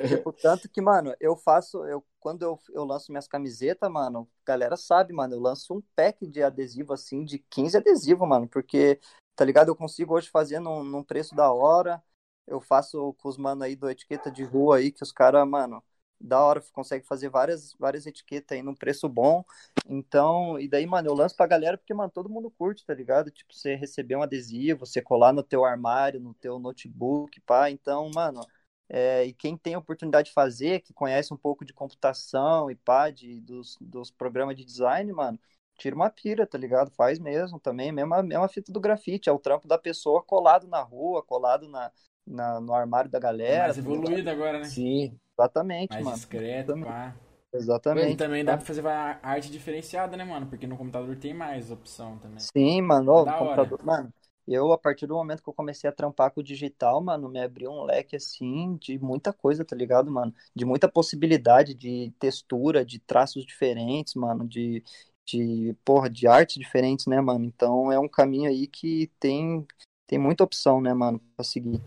tipo, 0.07 0.31
tanto 0.41 0.69
que, 0.69 0.79
mano, 0.81 1.13
eu 1.19 1.35
faço, 1.35 1.85
eu, 1.85 2.05
quando 2.19 2.43
eu, 2.43 2.57
eu 2.73 2.85
lanço 2.85 3.11
minhas 3.11 3.27
camisetas, 3.27 3.91
mano, 3.91 4.25
galera 4.45 4.77
sabe, 4.77 5.11
mano, 5.11 5.35
eu 5.35 5.39
lanço 5.39 5.73
um 5.73 5.81
pack 5.95 6.25
de 6.25 6.41
adesivo, 6.41 6.93
assim, 6.93 7.25
de 7.25 7.39
15 7.39 7.75
adesivos, 7.77 8.27
mano, 8.27 8.47
porque, 8.47 8.99
tá 9.35 9.43
ligado, 9.43 9.67
eu 9.67 9.75
consigo 9.75 10.13
hoje 10.13 10.29
fazer 10.29 10.59
num, 10.59 10.83
num 10.83 11.03
preço 11.03 11.35
da 11.35 11.51
hora, 11.51 12.01
eu 12.47 12.61
faço 12.61 13.13
com 13.19 13.27
os 13.27 13.37
mano 13.37 13.63
aí 13.63 13.75
do 13.75 13.89
etiqueta 13.89 14.31
de 14.31 14.43
rua 14.43 14.77
aí, 14.77 14.91
que 14.91 15.03
os 15.03 15.11
caras, 15.11 15.47
mano, 15.47 15.83
da 16.21 16.39
hora, 16.43 16.63
consegue 16.71 17.05
fazer 17.05 17.29
várias, 17.29 17.73
várias 17.79 18.05
etiquetas 18.05 18.55
aí 18.55 18.63
num 18.63 18.75
preço 18.75 19.09
bom. 19.09 19.43
Então, 19.87 20.59
e 20.59 20.67
daí, 20.67 20.85
mano, 20.85 21.09
eu 21.09 21.13
lanço 21.13 21.35
pra 21.35 21.47
galera 21.47 21.77
porque, 21.77 21.93
mano, 21.93 22.11
todo 22.11 22.29
mundo 22.29 22.51
curte, 22.51 22.85
tá 22.85 22.93
ligado? 22.93 23.31
Tipo, 23.31 23.53
você 23.53 23.75
receber 23.75 24.15
um 24.15 24.21
adesivo, 24.21 24.85
você 24.85 25.01
colar 25.01 25.33
no 25.33 25.43
teu 25.43 25.65
armário, 25.65 26.19
no 26.19 26.33
teu 26.33 26.59
notebook, 26.59 27.39
pá. 27.41 27.69
Então, 27.69 28.09
mano, 28.13 28.41
é, 28.89 29.25
e 29.25 29.33
quem 29.33 29.57
tem 29.57 29.73
a 29.73 29.79
oportunidade 29.79 30.29
de 30.29 30.33
fazer, 30.33 30.81
que 30.81 30.93
conhece 30.93 31.33
um 31.33 31.37
pouco 31.37 31.63
de 31.63 31.73
computação 31.73 32.69
e 32.69 32.75
pá, 32.75 33.09
de, 33.09 33.39
dos, 33.41 33.77
dos 33.79 34.11
programas 34.11 34.55
de 34.55 34.65
design, 34.65 35.11
mano, 35.13 35.39
tira 35.77 35.95
uma 35.95 36.09
pira, 36.09 36.45
tá 36.45 36.57
ligado? 36.57 36.91
Faz 36.91 37.17
mesmo 37.17 37.59
também, 37.59 37.91
mesma, 37.91 38.21
mesma 38.21 38.47
fita 38.47 38.71
do 38.71 38.79
grafite, 38.79 39.29
é 39.29 39.31
o 39.31 39.39
trampo 39.39 39.67
da 39.67 39.77
pessoa 39.77 40.21
colado 40.21 40.67
na 40.67 40.81
rua, 40.81 41.23
colado 41.23 41.67
na, 41.67 41.91
na, 42.25 42.59
no 42.59 42.73
armário 42.73 43.09
da 43.09 43.19
galera. 43.19 43.63
Mais 43.63 43.77
evoluído 43.77 44.29
agora, 44.29 44.59
né? 44.59 44.65
Sim, 44.65 45.17
exatamente, 45.41 45.91
Mais 45.91 46.05
mano. 46.05 46.17
discreto, 46.17 46.73
pá. 46.77 47.15
Exatamente. 47.53 48.13
E 48.13 48.17
também 48.17 48.45
dá 48.45 48.55
pra 48.55 48.65
fazer 48.65 48.87
arte 48.87 49.51
diferenciada, 49.51 50.15
né, 50.15 50.23
mano? 50.23 50.47
Porque 50.47 50.65
no 50.65 50.77
computador 50.77 51.15
tem 51.17 51.33
mais 51.33 51.69
opção 51.69 52.17
também. 52.17 52.39
Sim, 52.39 52.81
mano. 52.81 53.27
É 53.27 53.31
computador, 53.31 53.79
mano, 53.83 54.13
eu, 54.47 54.71
a 54.71 54.77
partir 54.77 55.05
do 55.05 55.13
momento 55.13 55.43
que 55.43 55.49
eu 55.49 55.53
comecei 55.53 55.89
a 55.89 55.93
trampar 55.93 56.31
com 56.31 56.39
o 56.39 56.43
digital, 56.43 57.01
mano, 57.01 57.29
me 57.29 57.41
abriu 57.41 57.71
um 57.71 57.83
leque, 57.83 58.15
assim, 58.15 58.75
de 58.77 58.97
muita 58.99 59.33
coisa, 59.33 59.65
tá 59.65 59.75
ligado, 59.75 60.09
mano? 60.09 60.33
De 60.55 60.65
muita 60.65 60.89
possibilidade 60.89 61.73
de 61.73 62.13
textura, 62.19 62.85
de 62.85 62.99
traços 62.99 63.45
diferentes, 63.45 64.15
mano, 64.15 64.47
de, 64.47 64.83
de 65.25 65.75
porra, 65.85 66.09
de 66.09 66.27
artes 66.27 66.55
diferentes, 66.55 67.05
né, 67.05 67.19
mano? 67.21 67.45
Então 67.45 67.91
é 67.91 67.99
um 67.99 68.07
caminho 68.07 68.49
aí 68.49 68.67
que 68.67 69.11
tem, 69.19 69.65
tem 70.07 70.17
muita 70.17 70.43
opção, 70.43 70.81
né, 70.81 70.93
mano, 70.93 71.19
pra 71.35 71.43
seguir. 71.43 71.81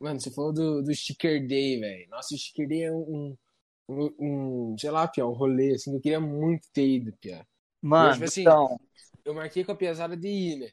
Mano, 0.00 0.18
você 0.18 0.30
falou 0.30 0.52
do, 0.52 0.82
do 0.82 0.94
Sticker 0.94 1.46
Day, 1.46 1.78
velho. 1.78 2.08
Nossa, 2.08 2.34
o 2.34 2.38
Sticker 2.38 2.66
Day 2.66 2.84
é 2.84 2.92
um, 2.92 3.36
um, 3.86 4.10
um, 4.18 4.76
sei 4.78 4.90
lá, 4.90 5.06
Pia, 5.06 5.26
um 5.26 5.32
rolê, 5.32 5.74
assim, 5.74 5.94
eu 5.94 6.00
queria 6.00 6.18
muito 6.18 6.66
ter 6.72 6.86
ido, 6.86 7.12
Pia. 7.20 7.46
Mano, 7.82 8.08
eu, 8.08 8.12
tipo, 8.14 8.24
assim, 8.24 8.40
então... 8.40 8.80
eu 9.24 9.34
marquei 9.34 9.62
com 9.62 9.72
a 9.72 9.76
pesada 9.76 10.16
de 10.16 10.28
ir, 10.28 10.56
né? 10.58 10.70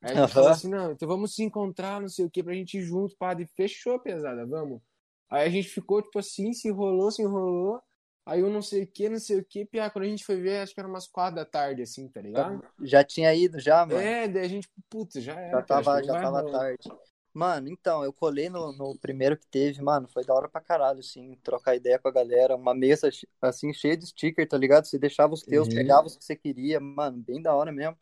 Aí 0.00 0.16
a 0.16 0.20
gente 0.20 0.32
falou 0.32 0.50
assim, 0.50 0.68
não, 0.68 0.92
então 0.92 1.08
vamos 1.08 1.34
se 1.34 1.42
encontrar, 1.42 2.00
não 2.00 2.08
sei 2.08 2.24
o 2.24 2.30
que, 2.30 2.40
pra 2.40 2.54
gente 2.54 2.78
ir 2.78 2.82
junto, 2.82 3.16
padre. 3.16 3.48
Fechou 3.56 3.94
a 3.94 3.98
pesada, 3.98 4.46
vamos. 4.46 4.80
Aí 5.28 5.46
a 5.46 5.50
gente 5.50 5.68
ficou, 5.68 6.00
tipo 6.00 6.20
assim, 6.20 6.52
se 6.52 6.68
enrolou, 6.68 7.10
se 7.10 7.20
enrolou. 7.20 7.82
Aí 8.24 8.40
eu 8.40 8.50
não 8.50 8.62
sei 8.62 8.84
o 8.84 8.86
que, 8.86 9.08
não 9.08 9.18
sei 9.18 9.38
o 9.38 9.44
que, 9.44 9.64
Pia, 9.64 9.90
quando 9.90 10.04
a 10.04 10.08
gente 10.08 10.24
foi 10.24 10.36
ver, 10.36 10.58
acho 10.58 10.72
que 10.72 10.78
era 10.78 10.88
umas 10.88 11.08
quatro 11.08 11.36
da 11.36 11.44
tarde, 11.44 11.82
assim, 11.82 12.08
tá 12.08 12.20
ligado? 12.20 12.62
Já 12.82 13.02
tinha 13.02 13.34
ido, 13.34 13.58
já, 13.58 13.84
mano? 13.84 13.98
É, 13.98 14.28
daí 14.28 14.44
a 14.44 14.48
gente, 14.48 14.68
puta, 14.88 15.20
já 15.20 15.32
era. 15.32 15.58
Já 15.58 15.62
tava, 15.62 16.04
já 16.04 16.20
tava 16.20 16.50
tarde. 16.50 16.88
Mano, 17.32 17.68
então, 17.68 18.02
eu 18.02 18.12
colei 18.12 18.48
no, 18.48 18.72
no 18.72 18.98
primeiro 18.98 19.36
que 19.36 19.46
teve, 19.46 19.80
mano, 19.82 20.08
foi 20.08 20.24
da 20.24 20.34
hora 20.34 20.48
pra 20.48 20.60
caralho, 20.60 21.00
assim, 21.00 21.36
trocar 21.42 21.76
ideia 21.76 21.98
com 21.98 22.08
a 22.08 22.12
galera, 22.12 22.56
uma 22.56 22.74
mesa, 22.74 23.10
assim, 23.40 23.72
cheia 23.72 23.96
de 23.96 24.06
sticker, 24.06 24.48
tá 24.48 24.58
ligado? 24.58 24.86
Você 24.86 24.98
deixava 24.98 25.34
os 25.34 25.42
teus, 25.42 25.68
uhum. 25.68 25.74
pegava 25.74 26.06
os 26.06 26.16
que 26.16 26.24
você 26.24 26.34
queria, 26.34 26.80
mano, 26.80 27.18
bem 27.18 27.40
da 27.40 27.54
hora 27.54 27.70
mesmo. 27.70 27.96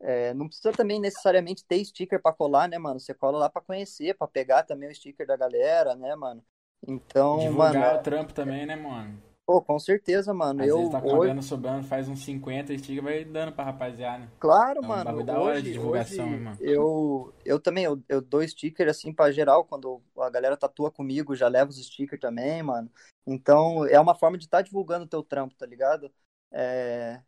É, 0.00 0.32
não 0.32 0.46
precisa 0.46 0.72
também 0.72 1.00
necessariamente 1.00 1.64
ter 1.64 1.84
sticker 1.84 2.22
pra 2.22 2.32
colar, 2.32 2.68
né, 2.68 2.78
mano? 2.78 3.00
Você 3.00 3.12
cola 3.12 3.38
lá 3.38 3.50
pra 3.50 3.60
conhecer, 3.60 4.16
pra 4.16 4.28
pegar 4.28 4.62
também 4.62 4.88
o 4.88 4.94
sticker 4.94 5.26
da 5.26 5.36
galera, 5.36 5.94
né, 5.96 6.14
mano? 6.14 6.42
Então, 6.86 7.38
Divulgar 7.38 7.74
mano... 7.74 7.98
o 7.98 8.02
trampo 8.02 8.32
também, 8.32 8.64
né, 8.64 8.76
mano? 8.76 9.20
Pô, 9.48 9.62
com 9.62 9.78
certeza, 9.78 10.34
mano. 10.34 10.60
Às 10.60 10.68
eu 10.68 10.76
vezes 10.76 10.92
tá 10.92 11.02
hoje... 11.02 11.42
sobrando, 11.42 11.82
faz 11.82 12.06
uns 12.06 12.22
50 12.22 12.76
stickers 12.76 13.02
vai 13.02 13.24
dando 13.24 13.50
pra 13.50 13.64
rapaziada. 13.64 14.30
Claro, 14.38 14.80
é 14.82 14.84
um 14.84 14.88
mano. 14.88 15.24
da 15.24 15.40
hora 15.40 15.62
de 15.62 15.72
divulgação, 15.72 16.28
mano. 16.28 16.58
Eu, 16.60 17.32
eu 17.46 17.58
também, 17.58 17.84
eu, 17.84 17.98
eu 18.10 18.20
dou 18.20 18.46
sticker 18.46 18.86
assim 18.90 19.10
pra 19.10 19.32
geral, 19.32 19.64
quando 19.64 20.02
a 20.18 20.28
galera 20.28 20.54
tatua 20.54 20.90
comigo, 20.90 21.34
já 21.34 21.48
levo 21.48 21.70
os 21.70 21.82
stickers 21.82 22.20
também, 22.20 22.62
mano. 22.62 22.90
Então, 23.26 23.86
é 23.86 23.98
uma 23.98 24.14
forma 24.14 24.36
de 24.36 24.44
estar 24.44 24.58
tá 24.58 24.62
divulgando 24.62 25.06
o 25.06 25.08
teu 25.08 25.22
trampo, 25.22 25.54
tá 25.54 25.64
ligado? 25.64 26.12
É... 26.52 27.18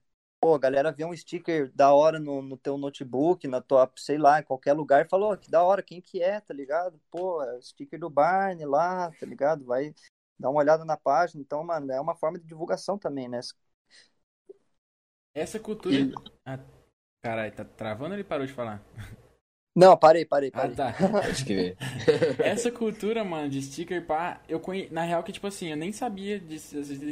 Pô, 0.43 0.55
a 0.55 0.59
galera 0.59 0.93
vê 0.93 1.07
um 1.07 1.16
sticker 1.16 1.73
da 1.75 1.95
hora 1.95 2.18
no, 2.18 2.43
no 2.43 2.59
teu 2.59 2.77
notebook, 2.77 3.49
na 3.49 3.62
tua, 3.62 3.91
sei 3.97 4.18
lá, 4.18 4.41
em 4.41 4.45
qualquer 4.45 4.75
lugar, 4.75 5.07
e 5.07 5.09
falou, 5.09 5.33
oh, 5.33 5.39
que 5.39 5.51
da 5.51 5.62
hora, 5.62 5.83
quem 5.83 6.03
que 6.03 6.23
é, 6.23 6.39
tá 6.39 6.53
ligado? 6.53 7.01
Pô, 7.11 7.43
é 7.43 7.57
o 7.57 7.62
sticker 7.62 7.99
do 7.99 8.11
Barney 8.11 8.66
lá, 8.66 9.11
tá 9.18 9.25
ligado? 9.25 9.64
Vai, 9.64 9.95
dá 10.41 10.49
uma 10.49 10.61
olhada 10.61 10.84
na 10.84 10.97
página. 10.97 11.43
Então, 11.43 11.62
mano, 11.62 11.93
é 11.93 12.01
uma 12.01 12.16
forma 12.16 12.38
de 12.38 12.47
divulgação 12.47 12.99
também, 12.99 13.28
né? 13.28 13.41
Essa 15.34 15.61
cultura. 15.61 15.95
E... 15.95 16.14
Ah, 16.45 16.59
caralho, 17.22 17.55
tá 17.55 17.64
travando 17.64 18.12
ou 18.12 18.14
ele 18.14 18.24
parou 18.24 18.47
de 18.47 18.53
falar? 18.53 18.82
Não, 19.76 19.97
parei, 19.97 20.24
parei, 20.24 20.51
parei. 20.51 20.72
Ah, 20.72 20.76
tá. 20.76 20.95
Acho 21.30 21.45
que 21.45 21.76
Essa 22.43 22.72
cultura, 22.72 23.22
mano, 23.22 23.49
de 23.49 23.62
sticker, 23.62 24.05
pá, 24.05 24.41
eu 24.49 24.59
conhe... 24.59 24.88
na 24.91 25.03
real 25.03 25.22
que, 25.22 25.30
tipo 25.30 25.47
assim, 25.47 25.68
eu 25.68 25.76
nem 25.76 25.93
sabia 25.93 26.41
de, 26.41 26.59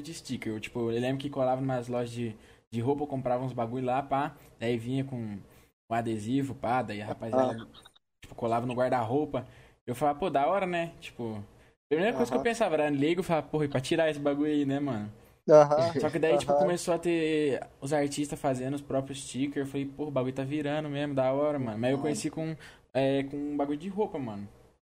de 0.03 0.15
sticker. 0.15 0.55
Eu, 0.55 0.61
tipo, 0.61 0.91
eu 0.91 1.01
lembro 1.01 1.19
que 1.19 1.31
colava 1.31 1.61
nas 1.61 1.87
lojas 1.87 2.11
de, 2.11 2.35
de 2.71 2.81
roupa, 2.81 3.05
eu 3.05 3.07
comprava 3.07 3.45
uns 3.45 3.53
bagulho 3.53 3.87
lá, 3.87 4.03
pá, 4.03 4.35
daí 4.59 4.77
vinha 4.77 5.05
com, 5.05 5.39
com 5.87 5.95
adesivo, 5.95 6.55
pá, 6.55 6.83
daí 6.83 7.01
a 7.01 7.07
rapaziada, 7.07 7.63
ah. 7.63 7.81
tipo, 8.21 8.35
colava 8.35 8.67
no 8.67 8.75
guarda-roupa. 8.75 9.47
Eu 9.87 9.95
falava, 9.95 10.19
pô, 10.19 10.29
da 10.29 10.47
hora, 10.47 10.67
né? 10.67 10.93
Tipo, 11.01 11.43
a 11.91 11.95
primeira 11.95 12.15
coisa 12.15 12.31
uhum. 12.31 12.43
que 12.43 12.49
eu 12.49 12.51
pensava 12.51 12.75
era 12.75 12.91
ligo 12.91 13.23
e 13.23 13.25
falava, 13.25 13.47
porra, 13.47 13.65
e 13.65 13.69
pra 13.69 13.81
tirar 13.81 14.11
esse 14.11 14.21
bagulho 14.21 14.51
aí, 14.51 14.67
né, 14.67 14.79
mano? 14.79 15.11
Uhum. 15.49 16.01
Só 16.01 16.11
que 16.11 16.19
daí, 16.19 16.37
tipo, 16.37 16.53
começou 16.53 16.93
a 16.93 16.99
ter 16.99 17.67
os 17.81 17.95
artistas 17.95 18.39
fazendo 18.39 18.75
os 18.75 18.83
próprios 18.83 19.23
stickers. 19.23 19.67
Eu 19.67 19.67
falei, 19.67 19.87
porra, 19.87 20.09
o 20.09 20.13
bagulho 20.13 20.35
tá 20.35 20.45
virando 20.45 20.91
mesmo, 20.91 21.15
da 21.15 21.33
hora, 21.33 21.59
mano. 21.59 21.79
Mas 21.79 21.93
eu 21.93 21.99
conheci 21.99 22.29
com, 22.29 22.55
é, 22.93 23.23
com 23.23 23.37
um 23.37 23.57
bagulho 23.57 23.79
de 23.79 23.89
roupa, 23.89 24.19
mano. 24.19 24.47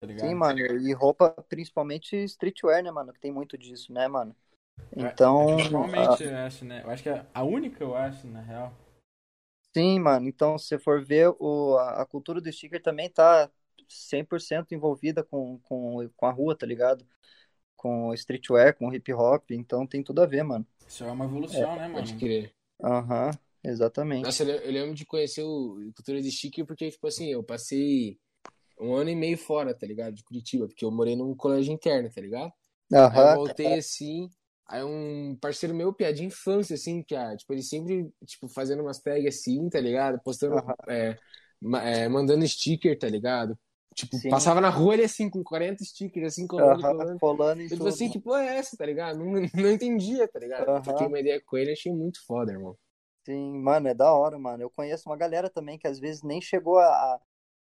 Tá 0.01 0.07
ligado? 0.07 0.27
Sim, 0.27 0.35
mano. 0.35 0.59
E 0.59 0.91
roupa, 0.91 1.31
principalmente 1.47 2.17
streetwear, 2.25 2.83
né, 2.83 2.91
mano? 2.91 3.13
Que 3.13 3.21
tem 3.21 3.31
muito 3.31 3.57
disso, 3.57 3.93
né, 3.93 4.09
mano? 4.09 4.35
Então. 4.93 5.51
É, 5.51 5.55
principalmente, 5.55 6.23
a... 6.23 6.27
eu 6.27 6.37
acho, 6.39 6.65
né? 6.65 6.81
Eu 6.83 6.89
acho 6.89 7.03
que 7.03 7.09
é 7.09 7.25
a 7.33 7.43
única, 7.43 7.81
eu 7.81 7.95
acho, 7.95 8.27
na 8.27 8.41
real. 8.41 8.73
Sim, 9.73 9.99
mano. 9.99 10.27
Então, 10.27 10.57
se 10.57 10.67
você 10.67 10.77
for 10.77 11.01
ver, 11.01 11.33
o, 11.39 11.77
a 11.77 12.05
cultura 12.05 12.41
do 12.41 12.51
sticker 12.51 12.81
também 12.81 13.09
tá 13.09 13.49
100% 13.91 14.73
envolvida 14.73 15.23
com, 15.23 15.59
com, 15.59 16.09
com 16.15 16.25
a 16.25 16.31
rua, 16.31 16.55
tá 16.55 16.65
ligado? 16.65 17.05
Com 17.75 18.13
streetwear, 18.13 18.75
com 18.75 18.93
hip 18.93 19.11
hop. 19.13 19.51
Então, 19.51 19.85
tem 19.87 20.03
tudo 20.03 20.21
a 20.21 20.25
ver, 20.25 20.43
mano. 20.43 20.65
Isso 20.87 21.03
é 21.03 21.11
uma 21.11 21.25
evolução, 21.25 21.73
é, 21.73 21.75
né, 21.75 21.87
mano? 21.87 21.93
Pode 21.93 22.13
crer. 22.15 22.53
Aham, 22.83 23.27
uhum, 23.27 23.71
exatamente. 23.71 24.23
Nossa, 24.23 24.43
eu 24.43 24.71
lembro 24.71 24.95
de 24.95 25.05
conhecer 25.05 25.43
o 25.43 25.77
cultura 25.95 26.21
de 26.21 26.31
sticker 26.31 26.65
porque, 26.65 26.89
tipo 26.89 27.07
assim, 27.07 27.31
eu 27.31 27.43
passei 27.43 28.17
um 28.79 28.95
ano 28.95 29.09
e 29.11 29.15
meio 29.15 29.37
fora, 29.37 29.73
tá 29.73 29.85
ligado? 29.85 30.15
De 30.15 30.23
Curitiba, 30.23 30.67
porque 30.67 30.83
eu 30.83 30.91
morei 30.91 31.15
num 31.15 31.35
colégio 31.35 31.71
interno, 31.71 32.09
tá 32.09 32.19
ligado? 32.19 32.51
Uhum, 32.91 33.09
aí 33.09 33.21
eu 33.21 33.35
voltei 33.35 33.77
assim, 33.77 34.29
aí 34.67 34.83
um 34.83 35.37
parceiro 35.39 35.75
meu, 35.75 35.93
piada 35.93 36.13
de 36.13 36.25
infância, 36.25 36.73
assim, 36.73 37.03
que 37.03 37.15
ah, 37.15 37.35
tipo, 37.37 37.53
ele 37.53 37.61
sempre, 37.61 38.11
tipo, 38.25 38.47
fazendo 38.49 38.81
umas 38.81 38.99
tags 38.99 39.35
assim, 39.35 39.69
tá 39.69 39.79
ligado? 39.79 40.19
Postando, 40.23 40.55
uhum. 40.55 40.73
é, 40.89 41.17
é, 41.83 42.09
mandando 42.09 42.47
sticker, 42.47 42.97
tá 42.97 43.07
ligado? 43.07 43.57
Tipo, 43.93 44.15
Sim. 44.15 44.29
passava 44.29 44.61
na 44.61 44.69
rua 44.69 44.93
ele 44.93 45.03
assim, 45.03 45.29
com 45.29 45.43
40 45.43 45.83
stickers, 45.83 46.33
assim, 46.33 46.47
colando, 46.47 46.75
uhum, 46.75 46.97
colando. 46.97 47.19
colando 47.19 47.61
ele 47.61 47.69
falou 47.69 47.89
assim, 47.89 48.09
que 48.09 48.19
porra 48.19 48.43
é 48.43 48.57
essa, 48.57 48.77
tá 48.77 48.85
ligado? 48.85 49.19
Não, 49.19 49.41
não 49.53 49.71
entendia, 49.71 50.27
tá 50.27 50.39
ligado? 50.39 50.69
Uhum. 50.69 50.83
Fiquei 50.83 51.07
uma 51.07 51.19
ideia 51.19 51.41
com 51.45 51.57
ele, 51.57 51.71
achei 51.71 51.91
muito 51.91 52.25
foda, 52.25 52.53
irmão. 52.53 52.77
Sim, 53.25 53.59
mano, 53.59 53.89
é 53.89 53.93
da 53.93 54.13
hora, 54.13 54.39
mano. 54.39 54.63
Eu 54.63 54.69
conheço 54.69 55.09
uma 55.09 55.17
galera 55.17 55.49
também 55.49 55.77
que 55.77 55.87
às 55.87 55.99
vezes 55.99 56.23
nem 56.23 56.41
chegou 56.41 56.79
a, 56.79 57.19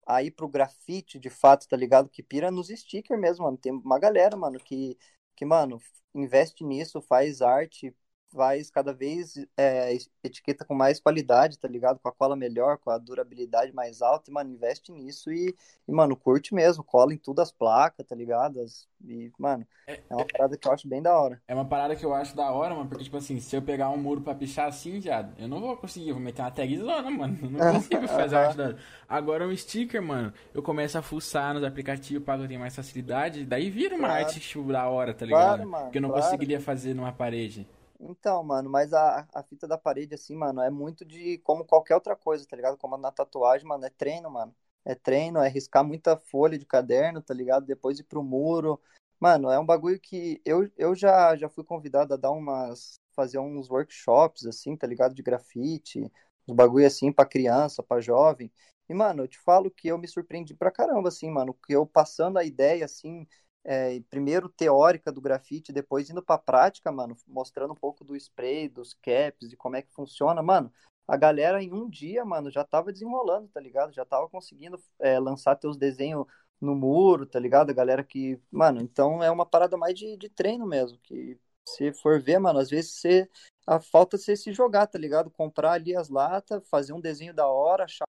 a 0.07 0.23
ir 0.23 0.31
pro 0.31 0.49
grafite 0.49 1.19
de 1.19 1.29
fato, 1.29 1.67
tá 1.67 1.77
ligado? 1.77 2.09
Que 2.09 2.23
pira 2.23 2.49
nos 2.49 2.67
stickers 2.67 3.19
mesmo, 3.19 3.45
mano. 3.45 3.57
Tem 3.57 3.71
uma 3.71 3.99
galera, 3.99 4.35
mano, 4.35 4.59
que, 4.59 4.97
que 5.35 5.45
mano, 5.45 5.79
investe 6.15 6.63
nisso, 6.63 7.01
faz 7.01 7.41
arte 7.41 7.95
faz 8.37 8.69
cada 8.69 8.93
vez 8.93 9.35
é, 9.57 9.97
etiqueta 10.23 10.63
com 10.63 10.75
mais 10.75 10.99
qualidade, 10.99 11.57
tá 11.57 11.67
ligado? 11.67 11.99
Com 11.99 12.07
a 12.07 12.11
cola 12.11 12.35
melhor, 12.35 12.77
com 12.77 12.91
a 12.91 12.97
durabilidade 12.99 13.73
mais 13.73 14.01
alta, 14.01 14.29
e, 14.29 14.33
mano, 14.33 14.51
investe 14.51 14.91
nisso 14.91 15.31
e, 15.31 15.55
e 15.87 15.91
mano, 15.91 16.15
curte 16.15 16.53
mesmo, 16.53 16.83
cola 16.83 17.13
em 17.13 17.17
tudo 17.17 17.41
as 17.41 17.51
placas, 17.51 18.05
tá 18.05 18.15
ligado? 18.15 18.61
As, 18.61 18.87
e, 19.03 19.31
mano, 19.39 19.65
é, 19.87 19.99
é 20.09 20.15
uma 20.15 20.25
parada 20.25 20.55
que 20.55 20.67
eu 20.67 20.71
acho 20.71 20.87
bem 20.87 21.01
da 21.01 21.19
hora. 21.19 21.41
É 21.47 21.55
uma 21.55 21.65
parada 21.65 21.95
que 21.95 22.05
eu 22.05 22.13
acho 22.13 22.35
da 22.35 22.51
hora, 22.51 22.75
mano, 22.75 22.87
porque, 22.87 23.03
tipo 23.03 23.17
assim, 23.17 23.39
se 23.39 23.55
eu 23.55 23.61
pegar 23.61 23.89
um 23.89 23.97
muro 23.97 24.21
pra 24.21 24.35
pichar 24.35 24.67
assim, 24.67 25.01
já, 25.01 25.27
eu 25.39 25.47
não 25.47 25.59
vou 25.59 25.75
conseguir, 25.75 26.09
eu 26.09 26.15
vou 26.15 26.23
meter 26.23 26.43
uma 26.43 26.51
tagzona, 26.51 27.09
mano, 27.09 27.37
eu 27.41 27.49
não 27.49 27.59
consigo 27.73 28.07
fazer 28.07 28.35
arte 28.35 28.55
da 28.55 28.75
Agora 29.09 29.47
um 29.47 29.55
sticker, 29.55 30.01
mano, 30.01 30.33
eu 30.53 30.61
começo 30.61 30.97
a 30.97 31.01
fuçar 31.01 31.53
nos 31.53 31.63
aplicativos 31.63 32.23
para 32.23 32.41
eu 32.43 32.47
ter 32.47 32.57
mais 32.57 32.75
facilidade, 32.75 33.45
daí 33.45 33.69
vira 33.69 33.95
uma 33.95 34.09
claro. 34.09 34.25
arte 34.25 34.39
tipo, 34.39 34.71
da 34.71 34.87
hora, 34.87 35.13
tá 35.13 35.25
ligado? 35.25 35.63
Claro, 35.63 35.69
mano, 35.69 35.91
que 35.91 35.97
eu 35.97 36.01
não 36.01 36.09
claro. 36.09 36.23
conseguiria 36.23 36.59
fazer 36.59 36.93
numa 36.93 37.11
parede. 37.11 37.67
Então, 37.99 38.43
mano, 38.43 38.69
mas 38.69 38.93
a, 38.93 39.27
a 39.33 39.43
fita 39.43 39.67
da 39.67 39.77
parede, 39.77 40.13
assim, 40.13 40.35
mano, 40.35 40.61
é 40.61 40.69
muito 40.69 41.03
de 41.05 41.39
como 41.39 41.65
qualquer 41.65 41.95
outra 41.95 42.15
coisa, 42.15 42.45
tá 42.47 42.55
ligado? 42.55 42.77
Como 42.77 42.95
na 42.97 43.11
tatuagem, 43.11 43.67
mano, 43.67 43.85
é 43.85 43.89
treino, 43.89 44.29
mano. 44.29 44.55
É 44.85 44.93
treino, 44.95 45.39
é 45.39 45.49
riscar 45.49 45.83
muita 45.83 46.15
folha 46.15 46.57
de 46.57 46.65
caderno, 46.65 47.21
tá 47.21 47.33
ligado? 47.33 47.65
Depois 47.65 47.99
ir 47.99 48.03
pro 48.03 48.23
muro. 48.23 48.79
Mano, 49.19 49.49
é 49.49 49.59
um 49.59 49.65
bagulho 49.65 49.99
que 49.99 50.39
eu, 50.45 50.69
eu 50.77 50.95
já, 50.95 51.35
já 51.35 51.49
fui 51.49 51.63
convidado 51.63 52.13
a 52.13 52.17
dar 52.17 52.31
umas. 52.31 52.99
fazer 53.15 53.39
uns 53.39 53.69
workshops, 53.69 54.45
assim, 54.45 54.77
tá 54.77 54.85
ligado? 54.87 55.13
De 55.15 55.23
grafite, 55.23 56.01
uns 56.47 56.55
bagulho 56.55 56.85
assim 56.85 57.11
pra 57.11 57.25
criança, 57.25 57.81
pra 57.83 57.99
jovem. 57.99 58.51
E, 58.87 58.93
mano, 58.93 59.23
eu 59.23 59.27
te 59.27 59.39
falo 59.39 59.69
que 59.71 59.87
eu 59.87 59.97
me 59.97 60.07
surpreendi 60.07 60.53
pra 60.53 60.71
caramba, 60.71 61.09
assim, 61.09 61.29
mano, 61.29 61.53
que 61.65 61.73
eu 61.75 61.85
passando 61.85 62.37
a 62.37 62.43
ideia, 62.45 62.85
assim, 62.85 63.27
é, 63.67 63.99
primeiro 64.09 64.47
teórica 64.47 65.11
do 65.11 65.19
grafite, 65.19 65.73
depois 65.73 66.09
indo 66.09 66.23
pra 66.23 66.37
prática, 66.37 66.89
mano, 66.89 67.17
mostrando 67.27 67.73
um 67.73 67.75
pouco 67.75 68.05
do 68.05 68.15
spray, 68.15 68.69
dos 68.69 68.93
caps, 68.93 69.49
de 69.49 69.57
como 69.57 69.75
é 69.75 69.81
que 69.81 69.93
funciona, 69.93 70.41
mano. 70.41 70.71
A 71.05 71.17
galera 71.17 71.61
em 71.61 71.73
um 71.73 71.89
dia, 71.89 72.23
mano, 72.23 72.49
já 72.49 72.63
tava 72.63 72.93
desenrolando, 72.93 73.49
tá 73.49 73.59
ligado? 73.59 73.91
Já 73.91 74.05
tava 74.05 74.29
conseguindo 74.29 74.81
é, 74.99 75.19
lançar 75.19 75.57
teus 75.57 75.75
desenhos 75.75 76.25
no 76.61 76.75
muro, 76.75 77.25
tá 77.25 77.39
ligado? 77.39 77.69
A 77.69 77.73
galera 77.73 78.03
que. 78.05 78.41
Mano, 78.49 78.81
então 78.81 79.21
é 79.21 79.29
uma 79.29 79.45
parada 79.45 79.75
mais 79.75 79.93
de, 79.95 80.15
de 80.15 80.29
treino 80.29 80.65
mesmo. 80.65 80.97
Que 80.99 81.37
se 81.67 81.91
for 81.91 82.21
ver, 82.21 82.39
mano, 82.39 82.59
às 82.59 82.69
vezes 82.69 82.91
você. 82.91 83.29
A 83.65 83.81
falta 83.81 84.17
você 84.17 84.35
se 84.35 84.53
jogar, 84.53 84.87
tá 84.87 84.97
ligado? 84.97 85.29
Comprar 85.29 85.73
ali 85.73 85.93
as 85.93 86.07
latas, 86.07 86.65
fazer 86.69 86.93
um 86.93 87.01
desenho 87.01 87.33
da 87.33 87.47
hora, 87.47 87.83
achar 87.83 88.05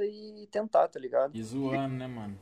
e 0.00 0.46
tentar, 0.52 0.86
tá 0.86 1.00
ligado? 1.00 1.36
E 1.36 1.42
zoando, 1.42 1.96
né, 1.96 2.06
mano? 2.06 2.38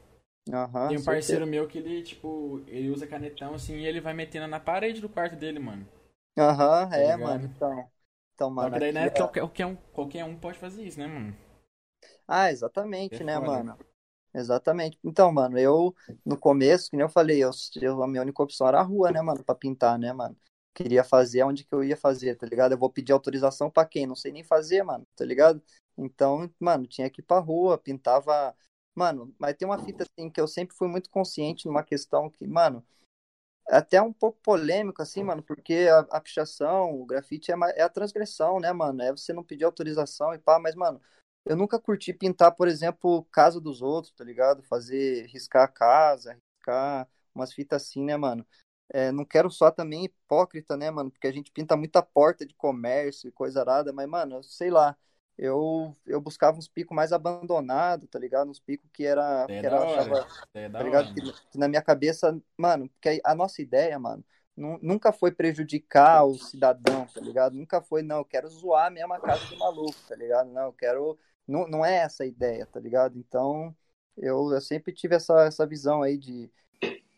Tem 0.87 0.97
um 0.99 1.03
parceiro 1.05 1.47
certeza. 1.47 1.47
meu 1.47 1.69
que 1.69 1.79
ele, 1.79 2.03
tipo, 2.03 2.61
ele 2.67 2.91
usa 2.91 3.07
canetão 3.07 3.55
assim 3.55 3.77
e 3.79 3.87
ele 3.87 4.01
vai 4.01 4.13
metendo 4.15 4.49
na 4.49 4.59
parede 4.59 5.01
do 5.01 5.09
quarto 5.09 5.37
dele, 5.37 5.59
mano. 5.61 5.87
Aham, 6.39 6.91
tá 6.95 7.01
é, 7.01 7.15
ligado? 7.15 7.17
mano, 7.17 7.47
então. 7.47 7.91
Então, 8.35 8.51
mano. 8.51 8.69
Só 8.69 8.71
que 8.71 8.79
daí 8.79 8.93
não 8.93 9.01
é, 9.03 9.09
qualquer, 9.09 9.65
um, 9.65 9.77
qualquer 9.95 10.25
um 10.25 10.37
pode 10.37 10.59
fazer 10.59 10.85
isso, 10.85 10.99
né, 10.99 11.07
mano? 11.07 11.35
Ah, 12.27 12.51
exatamente, 12.51 13.23
é 13.23 13.25
né, 13.25 13.39
foda. 13.39 13.65
mano? 13.65 13.79
Exatamente. 14.35 14.99
Então, 15.05 15.33
mano, 15.33 15.59
eu, 15.59 15.95
no 16.25 16.39
começo, 16.39 16.91
que 16.91 16.97
nem 16.97 17.05
eu 17.05 17.11
falei, 17.11 17.43
eu, 17.45 17.51
eu, 17.83 18.03
a 18.03 18.09
minha 18.09 18.23
única 18.23 18.43
opção 18.43 18.67
era 18.69 18.81
a 18.81 18.83
rua, 18.83 19.13
né, 19.13 19.23
mano, 19.23 19.45
pra 19.45 19.55
pintar, 19.55 19.99
né, 19.99 20.13
mano? 20.13 20.37
Queria 20.75 21.05
fazer 21.05 21.43
onde 21.45 21.65
que 21.65 21.75
eu 21.75 21.85
ia 21.85 21.97
fazer, 21.97 22.37
tá 22.37 22.47
ligado? 22.47 22.73
Eu 22.73 22.79
vou 22.79 22.91
pedir 22.91 23.13
autorização 23.13 23.71
pra 23.71 23.87
quem? 23.87 24.07
Não 24.07 24.17
sei 24.17 24.33
nem 24.33 24.45
fazer, 24.45 24.83
mano, 24.85 25.07
tá 25.17 25.25
ligado? 25.25 25.63
Então, 25.99 26.51
mano, 26.61 26.87
tinha 26.87 27.11
que 27.11 27.21
ir 27.23 27.25
pra 27.25 27.39
rua, 27.41 27.79
pintava 27.79 28.55
Mano, 28.97 29.35
mas 29.39 29.55
tem 29.57 29.69
uma 29.69 29.79
fita 29.85 30.05
assim 30.05 30.31
que 30.31 30.41
eu 30.41 30.49
sempre 30.49 30.75
fui 30.75 30.89
muito 30.89 31.11
consciente 31.11 31.67
numa 31.67 31.85
questão 31.85 32.31
que, 32.31 32.47
mano, 32.47 32.83
até 33.69 34.01
um 34.03 34.13
pouco 34.13 34.39
polêmico, 34.43 35.03
assim, 35.03 35.23
mano, 35.25 35.43
porque 35.43 35.89
a, 35.91 36.01
a 36.19 36.21
pichação, 36.21 37.01
o 37.01 37.07
grafite 37.07 37.53
é, 37.53 37.57
é, 37.77 37.83
a 37.83 37.89
transgressão, 37.91 38.61
né, 38.61 38.73
mano? 38.73 39.03
É 39.03 39.13
você 39.13 39.33
não 39.33 39.45
pedir 39.45 39.65
autorização 39.65 40.35
e 40.35 40.39
pá, 40.39 40.59
mas, 40.59 40.75
mano, 40.75 41.01
eu 41.45 41.57
nunca 41.57 41.79
curti 41.79 42.13
pintar, 42.13 42.53
por 42.53 42.69
exemplo, 42.69 43.25
casa 43.33 43.61
dos 43.61 43.83
outros, 43.83 44.15
tá 44.15 44.25
ligado? 44.25 44.63
Fazer, 44.63 45.27
riscar 45.27 45.65
a 45.65 45.69
casa, 45.69 46.39
riscar 46.57 47.09
umas 47.35 47.53
fitas 47.53 47.83
assim, 47.83 48.05
né, 48.05 48.17
mano? 48.17 48.47
É, 48.89 49.13
não 49.13 49.25
quero 49.25 49.51
só 49.51 49.71
também 49.71 50.05
hipócrita, 50.07 50.77
né, 50.77 50.91
mano? 50.91 51.11
Porque 51.11 51.27
a 51.27 51.33
gente 51.33 51.51
pinta 51.53 51.77
muita 51.77 52.03
porta 52.03 52.47
de 52.47 52.55
comércio 52.55 53.29
e 53.29 53.33
coisa 53.33 53.61
arada, 53.61 53.93
mas, 53.93 54.09
mano, 54.09 54.43
sei 54.43 54.71
lá 54.71 54.97
eu, 55.39 55.95
eu 56.07 56.21
buscava 56.21 56.57
uns 56.57 56.69
picos 56.69 56.95
mais 56.95 57.13
abandonados, 57.13 58.09
tá 58.09 58.19
ligado? 58.19 58.51
Uns 58.51 58.61
picos 58.61 58.89
que 58.93 59.05
era. 59.05 59.47
É 59.49 59.61
que 59.61 59.67
era 59.67 59.83
achava, 59.83 60.27
é 60.55 60.69
tá 60.69 60.83
ligado? 60.83 61.15
Que, 61.15 61.21
que, 61.51 61.59
na 61.59 61.69
minha 61.69 61.83
cabeça, 61.83 62.39
mano, 62.57 62.89
porque 62.89 63.21
a 63.23 63.35
nossa 63.35 63.61
ideia, 63.61 63.99
mano, 63.99 64.25
nunca 64.57 65.13
foi 65.13 65.31
prejudicar 65.31 66.25
o 66.25 66.35
cidadão, 66.39 67.07
tá 67.07 67.21
ligado? 67.21 67.55
Nunca 67.55 67.83
foi, 67.83 68.03
não, 68.03 68.19
eu 68.19 68.25
quero 68.25 68.49
zoar 68.49 68.91
mesmo 68.91 69.13
a 69.13 69.21
casa 69.21 69.45
do 69.47 69.59
maluco, 69.59 69.97
tá 70.09 70.17
ligado? 70.17 70.51
Não, 70.51 70.63
eu 70.63 70.73
quero. 70.73 71.19
Não, 71.47 71.69
não 71.69 71.85
é 71.85 71.97
essa 71.97 72.25
a 72.25 72.27
ideia, 72.27 72.67
tá 72.67 72.81
ligado? 72.81 73.19
Então, 73.19 73.77
eu, 74.17 74.53
eu 74.53 74.61
sempre 74.61 74.93
tive 74.93 75.15
essa, 75.15 75.45
essa 75.45 75.67
visão 75.67 76.03
aí 76.03 76.17
de 76.17 76.51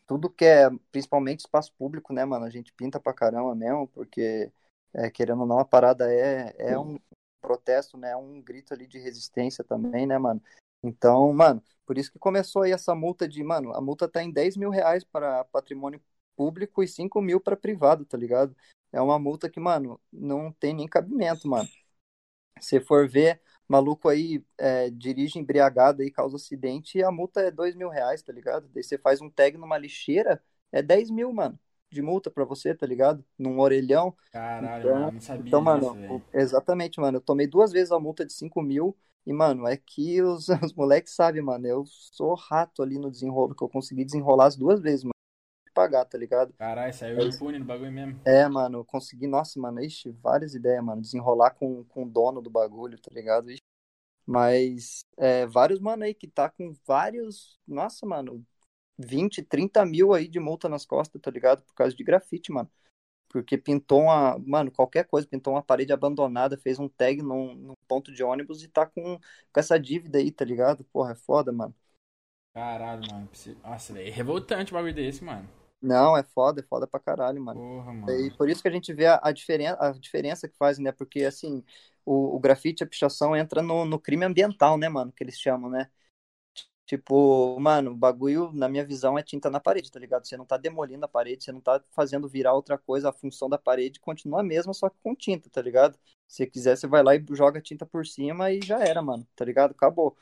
tudo 0.05 0.29
que 0.29 0.43
é, 0.43 0.69
principalmente 0.91 1.41
espaço 1.41 1.73
público, 1.77 2.11
né, 2.11 2.25
mano? 2.25 2.45
A 2.45 2.49
gente 2.49 2.73
pinta 2.73 2.99
pra 2.99 3.13
caramba 3.13 3.55
mesmo, 3.55 3.87
porque, 3.87 4.51
é, 4.93 5.09
querendo 5.09 5.41
ou 5.41 5.47
não, 5.47 5.59
a 5.59 5.65
parada 5.65 6.11
é, 6.11 6.53
é 6.57 6.77
um, 6.77 6.99
protesto, 7.39 7.97
né? 7.97 8.15
Um 8.15 8.41
grito 8.41 8.73
ali 8.73 8.87
de 8.87 8.99
resistência 8.99 9.63
também, 9.63 10.05
né, 10.05 10.17
mano? 10.17 10.41
Então, 10.83 11.31
mano, 11.33 11.61
por 11.85 11.97
isso 11.97 12.11
que 12.11 12.19
começou 12.19 12.61
aí 12.63 12.71
essa 12.71 12.95
multa 12.95 13.27
de, 13.27 13.43
mano, 13.43 13.73
a 13.73 13.81
multa 13.81 14.07
tá 14.07 14.23
em 14.23 14.31
10 14.31 14.55
mil 14.57 14.69
reais 14.69 15.03
para 15.03 15.43
patrimônio 15.45 16.01
público 16.35 16.81
e 16.83 16.87
5 16.87 17.21
mil 17.21 17.39
para 17.39 17.57
privado, 17.57 18.05
tá 18.05 18.17
ligado? 18.17 18.55
É 18.91 19.01
uma 19.01 19.19
multa 19.19 19.49
que, 19.49 19.59
mano, 19.59 19.99
não 20.11 20.51
tem 20.51 20.73
nem 20.73 20.87
cabimento, 20.87 21.47
mano. 21.47 21.69
Se 22.59 22.79
for 22.79 23.07
ver, 23.07 23.41
maluco 23.67 24.09
aí 24.09 24.43
é, 24.57 24.89
dirige 24.89 25.39
embriagado 25.39 26.01
aí, 26.01 26.11
causa 26.11 26.35
acidente 26.37 26.97
e 26.97 27.03
a 27.03 27.11
multa 27.11 27.41
é 27.41 27.51
2 27.51 27.75
mil 27.75 27.89
reais, 27.89 28.21
tá 28.21 28.33
ligado? 28.33 28.67
Daí 28.69 28.83
você 28.83 28.97
faz 28.97 29.21
um 29.21 29.29
tag 29.29 29.57
numa 29.57 29.77
lixeira, 29.77 30.43
é 30.71 30.81
10 30.81 31.09
mil, 31.09 31.31
mano 31.33 31.59
de 31.91 32.01
multa 32.01 32.29
pra 32.29 32.45
você, 32.45 32.73
tá 32.73 32.85
ligado? 32.85 33.23
Num 33.37 33.59
orelhão. 33.59 34.15
Caralho, 34.31 34.83
então, 34.83 34.99
mano, 34.99 35.11
não 35.13 35.21
sabia 35.21 35.47
Então, 35.47 35.61
mano, 35.61 35.93
disso, 35.95 36.23
exatamente, 36.33 36.99
mano. 36.99 37.17
Eu 37.17 37.21
tomei 37.21 37.47
duas 37.47 37.71
vezes 37.71 37.91
a 37.91 37.99
multa 37.99 38.25
de 38.25 38.33
5 38.33 38.61
mil 38.61 38.95
e, 39.25 39.33
mano, 39.33 39.67
é 39.67 39.77
que 39.77 40.21
os, 40.21 40.47
os 40.63 40.73
moleques 40.73 41.13
sabem, 41.13 41.41
mano. 41.41 41.67
Eu 41.67 41.85
sou 41.85 42.35
rato 42.35 42.81
ali 42.81 42.97
no 42.97 43.11
desenrolo, 43.11 43.55
que 43.55 43.63
eu 43.63 43.69
consegui 43.69 44.05
desenrolar 44.05 44.47
as 44.47 44.55
duas 44.55 44.79
vezes, 44.81 45.03
mano. 45.03 45.13
Pagar, 45.73 46.03
tá 46.05 46.17
ligado? 46.17 46.53
Caralho, 46.57 46.93
saiu 46.93 47.19
é, 47.19 47.25
impune 47.25 47.59
no 47.59 47.65
bagulho 47.65 47.91
mesmo. 47.91 48.19
É, 48.25 48.47
mano, 48.49 48.83
consegui, 48.83 49.27
nossa, 49.27 49.59
mano, 49.59 49.79
ixi, 49.81 50.11
várias 50.11 50.53
ideias, 50.53 50.83
mano. 50.83 51.01
Desenrolar 51.01 51.51
com, 51.51 51.83
com 51.85 52.03
o 52.03 52.09
dono 52.09 52.41
do 52.41 52.49
bagulho, 52.49 52.99
tá 52.99 53.09
ligado? 53.13 53.49
Ixi. 53.49 53.61
Mas 54.25 55.03
é, 55.17 55.47
vários, 55.47 55.79
mano, 55.79 56.03
aí 56.03 56.13
que 56.13 56.27
tá 56.27 56.49
com 56.49 56.73
vários. 56.85 57.57
Nossa, 57.67 58.05
mano, 58.05 58.45
20, 58.99 59.41
30 59.43 59.85
mil 59.85 60.13
aí 60.13 60.27
de 60.27 60.39
multa 60.39 60.67
nas 60.69 60.85
costas, 60.85 61.21
tá 61.21 61.31
ligado? 61.31 61.63
Por 61.63 61.73
causa 61.73 61.95
de 61.95 62.03
grafite, 62.03 62.51
mano. 62.51 62.69
Porque 63.29 63.57
pintou 63.57 64.01
uma. 64.03 64.37
Mano, 64.39 64.71
qualquer 64.71 65.05
coisa, 65.05 65.27
pintou 65.27 65.53
uma 65.53 65.63
parede 65.63 65.93
abandonada, 65.93 66.57
fez 66.57 66.79
um 66.79 66.89
tag 66.89 67.21
num, 67.21 67.55
num 67.55 67.75
ponto 67.87 68.11
de 68.11 68.23
ônibus 68.23 68.63
e 68.63 68.67
tá 68.67 68.85
com, 68.85 69.17
com 69.19 69.59
essa 69.59 69.79
dívida 69.79 70.17
aí, 70.17 70.31
tá 70.31 70.43
ligado? 70.43 70.83
Porra, 70.85 71.13
é 71.13 71.15
foda, 71.15 71.51
mano. 71.51 71.73
Caralho, 72.53 73.01
mano. 73.09 73.29
Nossa, 73.63 73.93
velho. 73.93 74.07
É 74.07 74.11
revoltante 74.11 74.71
o 74.71 74.75
bagulho 74.75 74.93
desse, 74.93 75.23
mano. 75.23 75.47
Não, 75.81 76.17
é 76.17 76.23
foda, 76.23 76.59
é 76.59 76.63
foda 76.63 76.85
pra 76.85 76.99
caralho, 76.99 77.41
mano. 77.41 77.59
Porra, 77.59 77.93
mano. 77.93 78.11
E 78.19 78.31
por 78.31 78.49
isso 78.49 78.61
que 78.61 78.67
a 78.67 78.71
gente 78.71 78.91
vê 78.93 79.05
a, 79.05 79.19
a, 79.23 79.31
diferen 79.31 79.67
a 79.67 79.91
diferença 79.91 80.47
que 80.47 80.57
faz, 80.57 80.77
né? 80.77 80.91
Porque, 80.91 81.23
assim, 81.23 81.63
o, 82.05 82.35
o 82.35 82.39
grafite, 82.39 82.83
a 82.83 82.87
pichação 82.87 83.35
entra 83.35 83.61
no, 83.61 83.85
no 83.85 83.99
crime 83.99 84.25
ambiental, 84.25 84.77
né, 84.77 84.89
mano? 84.89 85.11
Que 85.11 85.23
eles 85.23 85.39
chamam, 85.39 85.69
né? 85.69 85.89
Tipo, 86.89 87.55
mano, 87.59 87.91
o 87.91 87.95
bagulho, 87.95 88.51
na 88.51 88.67
minha 88.67 88.83
visão, 88.83 89.15
é 89.15 89.21
tinta 89.21 89.47
na 89.47 89.59
parede, 89.59 89.91
tá 89.91 89.99
ligado? 89.99 90.25
Você 90.25 90.35
não 90.35 90.43
tá 90.43 90.57
demolindo 90.57 91.05
a 91.05 91.07
parede, 91.07 91.43
você 91.43 91.51
não 91.51 91.61
tá 91.61 91.79
fazendo 91.91 92.27
virar 92.27 92.55
outra 92.55 92.79
coisa, 92.79 93.09
a 93.09 93.13
função 93.13 93.47
da 93.47 93.59
parede 93.59 93.99
continua 93.99 94.39
a 94.39 94.43
mesma, 94.43 94.73
só 94.73 94.89
que 94.89 94.97
com 95.03 95.13
tinta, 95.13 95.51
tá 95.51 95.61
ligado? 95.61 95.99
Se 96.27 96.47
quiser, 96.47 96.75
você 96.75 96.87
vai 96.87 97.03
lá 97.03 97.15
e 97.15 97.23
joga 97.33 97.61
tinta 97.61 97.85
por 97.85 98.07
cima 98.07 98.51
e 98.51 98.59
já 98.63 98.79
era, 98.79 99.03
mano, 99.03 99.23
tá 99.35 99.45
ligado? 99.45 99.69
Acabou. 99.69 100.17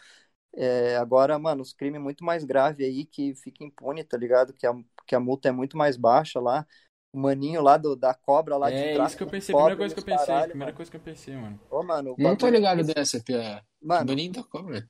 É, 0.54 0.98
agora, 0.98 1.40
mano, 1.40 1.62
os 1.62 1.72
crimes 1.72 2.02
muito 2.02 2.26
mais 2.26 2.44
graves 2.44 2.86
aí 2.86 3.06
que 3.06 3.34
fica 3.36 3.64
impune, 3.64 4.04
tá 4.04 4.18
ligado? 4.18 4.52
Que 4.52 4.68
a, 4.68 4.74
que 5.06 5.16
a 5.16 5.22
multa 5.22 5.48
é 5.48 5.54
muito 5.54 5.78
mais 5.78 5.96
baixa 5.96 6.38
lá. 6.42 6.68
O 7.14 7.18
maninho 7.18 7.62
lá 7.62 7.78
do, 7.78 7.96
da 7.96 8.14
cobra 8.14 8.58
lá 8.58 8.70
é, 8.70 8.74
de 8.76 8.94
trás. 8.94 9.00
É 9.00 9.08
isso 9.08 9.18
que 9.18 9.24
eu 9.24 9.28
pensei, 9.28 9.56
a 9.56 9.58
primeira 9.58 9.78
coisa 9.78 9.96
que 9.96 10.02
eu 10.02 10.06
pensei, 10.06 10.26
caralho, 10.26 10.50
primeira 10.50 10.72
mano. 10.72 10.76
coisa 10.76 10.92
que 10.92 10.98
eu 10.98 11.02
pensei, 11.02 11.34
mano. 11.38 11.60
Ô, 11.72 11.82
mano 11.82 12.14
não 12.18 12.36
tô 12.36 12.50
ligado 12.50 12.84
dessa, 12.84 13.24
Pia. 13.24 13.64
Mano, 13.82 14.04
o 14.04 14.08
maninho 14.08 14.34
da 14.34 14.44
cobra. 14.44 14.86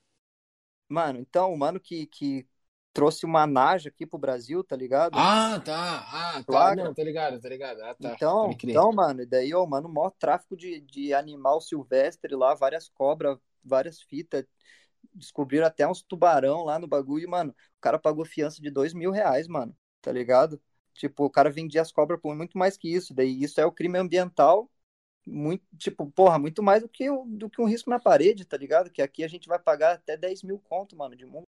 Mano, 0.90 1.20
então, 1.20 1.54
o 1.54 1.58
mano 1.58 1.80
que, 1.80 2.08
que 2.08 2.48
trouxe 2.94 3.26
uma 3.26 3.46
naja 3.46 3.90
aqui 3.90 4.06
pro 4.06 4.18
Brasil, 4.18 4.64
tá 4.64 4.76
ligado? 4.76 5.14
Ah, 5.18 5.60
tá. 5.64 6.08
Ah, 6.12 6.44
tá. 6.44 6.76
Não, 6.76 6.94
tá 6.94 7.04
ligado, 7.04 7.40
tá 7.40 7.50
ligado. 7.50 7.82
Ah, 7.82 7.94
tá. 7.94 8.16
Então, 8.16 8.52
então 8.64 8.92
mano, 8.94 9.22
e 9.22 9.26
daí, 9.26 9.54
ó, 9.54 9.66
mano, 9.66 9.90
maior 9.90 10.12
tráfico 10.12 10.56
de, 10.56 10.80
de 10.82 11.14
animal 11.14 11.60
silvestre 11.62 12.36
lá, 12.36 12.54
várias 12.54 12.90
cobras, 12.90 13.38
várias 13.64 14.02
fitas. 14.02 14.46
Descobriram 15.14 15.66
até 15.66 15.88
uns 15.88 16.02
tubarão 16.04 16.64
lá 16.64 16.78
no 16.80 16.88
bagulho, 16.88 17.30
mano. 17.30 17.52
O 17.52 17.82
cara 17.82 17.98
pagou 18.00 18.26
fiança 18.26 18.62
de 18.62 18.70
dois 18.70 18.94
mil 18.94 19.12
reais, 19.12 19.48
mano. 19.48 19.76
Tá 20.02 20.12
ligado? 20.12 20.62
Tipo, 20.94 21.26
o 21.26 21.30
cara 21.30 21.50
vendia 21.50 21.82
as 21.82 21.92
cobras 21.92 22.20
por 22.22 22.36
muito 22.36 22.58
mais 22.58 22.78
que 22.78 22.94
isso. 22.94 23.14
Daí 23.14 23.44
isso 23.44 23.60
é 23.60 23.66
o 23.66 23.72
crime 23.72 23.98
ambiental 23.98 24.70
muito, 25.28 25.64
tipo, 25.78 26.10
porra, 26.12 26.40
muito 26.40 26.64
mais 26.64 26.82
do 26.82 26.90
que, 26.90 27.06
do 27.28 27.50
que 27.50 27.62
um 27.62 27.66
risco 27.66 27.90
na 27.90 28.00
parede, 28.00 28.46
tá 28.46 28.56
ligado? 28.56 28.90
Que 28.90 29.02
aqui 29.02 29.24
a 29.24 29.28
gente 29.28 29.48
vai 29.48 29.60
pagar 29.60 29.96
até 29.96 30.16
10 30.16 30.44
mil 30.44 30.58
conto, 30.60 30.96
mano, 30.96 31.16
de 31.16 31.26
multa. 31.26 31.48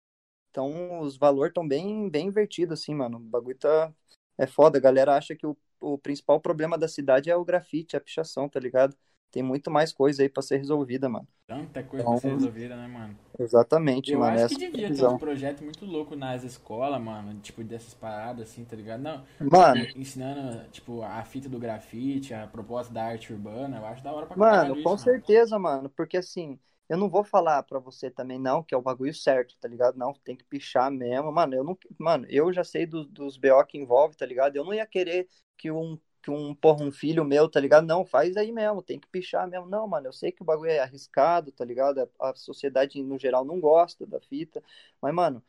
Então 0.50 1.00
os 1.02 1.18
valores 1.18 1.52
estão 1.52 1.68
bem, 1.68 2.10
bem 2.10 2.28
invertidos, 2.28 2.80
assim, 2.80 2.96
mano. 2.96 3.18
O 3.18 3.22
bagulho 3.22 3.58
tá. 3.58 3.94
É 4.38 4.48
foda. 4.48 4.78
A 4.78 4.82
galera 4.82 5.16
acha 5.16 5.36
que 5.36 5.46
o, 5.46 5.56
o 5.80 5.98
principal 5.98 6.40
problema 6.40 6.78
da 6.78 6.88
cidade 6.88 7.30
é 7.30 7.36
o 7.36 7.46
grafite, 7.46 7.96
a 7.96 8.02
pichação, 8.02 8.50
tá 8.50 8.60
ligado? 8.60 8.96
Tem 9.32 9.44
muito 9.44 9.70
mais 9.70 9.94
coisa 9.94 10.24
aí 10.24 10.30
pra 10.30 10.42
ser 10.42 10.58
resolvida, 10.58 11.10
mano. 11.10 11.28
Tanta 11.48 11.82
coisa 11.84 12.04
então, 12.04 12.14
pra 12.14 12.22
ser 12.22 12.34
resolvida, 12.34 12.76
né, 12.76 12.88
mano? 12.88 13.16
Exatamente, 13.40 14.12
eu 14.12 14.20
mano. 14.20 14.38
Eu 14.38 14.46
acho 14.46 14.56
que 14.58 14.70
devia 14.70 14.94
ter 14.94 15.06
um 15.06 15.18
projeto 15.18 15.64
muito 15.64 15.86
louco 15.86 16.16
nas 16.16 16.44
escolas, 16.44 17.02
mano. 17.02 17.40
Tipo, 17.40 17.64
dessas 17.64 17.94
paradas, 17.94 18.50
assim, 18.50 18.66
tá 18.66 18.76
ligado? 18.76 19.02
Não. 19.02 19.24
Mano. 19.40 19.86
Ensinando, 19.96 20.68
tipo, 20.70 21.02
a 21.04 21.24
fita 21.24 21.48
do 21.48 21.60
grafite, 21.60 22.34
a 22.34 22.48
proposta 22.48 22.94
da 22.94 23.06
arte 23.06 23.32
urbana. 23.32 23.78
Eu 23.78 23.86
acho 23.86 24.04
da 24.04 24.12
hora 24.12 24.26
pra 24.26 24.36
Mano, 24.36 24.74
isso, 24.74 24.84
com 24.84 24.90
mano. 24.90 25.00
certeza, 25.00 25.58
mano. 25.60 25.90
Porque 25.90 26.18
assim. 26.18 26.60
Eu 26.90 26.96
não 26.98 27.10
vou 27.10 27.22
falar 27.22 27.64
pra 27.64 27.80
você 27.80 28.10
também, 28.10 28.40
não, 28.40 28.64
que 28.64 28.74
é 28.74 28.78
o 28.78 28.82
bagulho 28.82 29.14
certo, 29.14 29.58
tá 29.60 29.68
ligado? 29.68 29.98
Não, 29.98 30.14
tem 30.14 30.38
que 30.38 30.46
pichar 30.46 30.90
mesmo. 30.90 31.30
Mano, 31.34 31.54
eu 31.54 31.64
não. 31.64 31.78
Mano, 32.00 32.26
eu 32.30 32.52
já 32.54 32.64
sei 32.64 32.86
do, 32.86 33.04
dos 33.06 33.36
BO 33.36 33.66
que 33.66 33.78
envolve, 33.78 34.16
tá 34.16 34.26
ligado? 34.26 34.56
Eu 34.56 34.64
não 34.64 34.74
ia 34.74 34.86
querer 34.86 35.28
que 35.58 35.70
um 35.70 36.00
que 36.28 36.32
um, 36.32 36.54
porra, 36.54 36.84
um 36.84 36.92
filho 36.92 37.24
meu, 37.24 37.50
tá 37.50 37.58
ligado? 37.58 37.88
Não, 37.88 38.06
faz 38.06 38.36
aí 38.36 38.52
mesmo, 38.52 38.82
tem 38.84 39.00
que 39.00 39.08
pichar 39.08 39.48
mesmo. 39.48 39.66
Não, 39.66 39.88
mano, 39.88 40.08
eu 40.08 40.14
sei 40.14 40.30
que 40.30 40.42
o 40.42 40.46
bagulho 40.46 40.70
é 40.70 40.80
arriscado, 40.80 41.54
tá 41.54 41.64
ligado? 41.64 42.10
A, 42.20 42.30
a 42.30 42.36
sociedade, 42.36 43.02
no 43.02 43.18
geral, 43.18 43.46
não 43.46 43.62
gosta 43.62 44.06
da 44.06 44.20
fita. 44.20 44.62
Mas, 45.02 45.14
mano, 45.14 45.42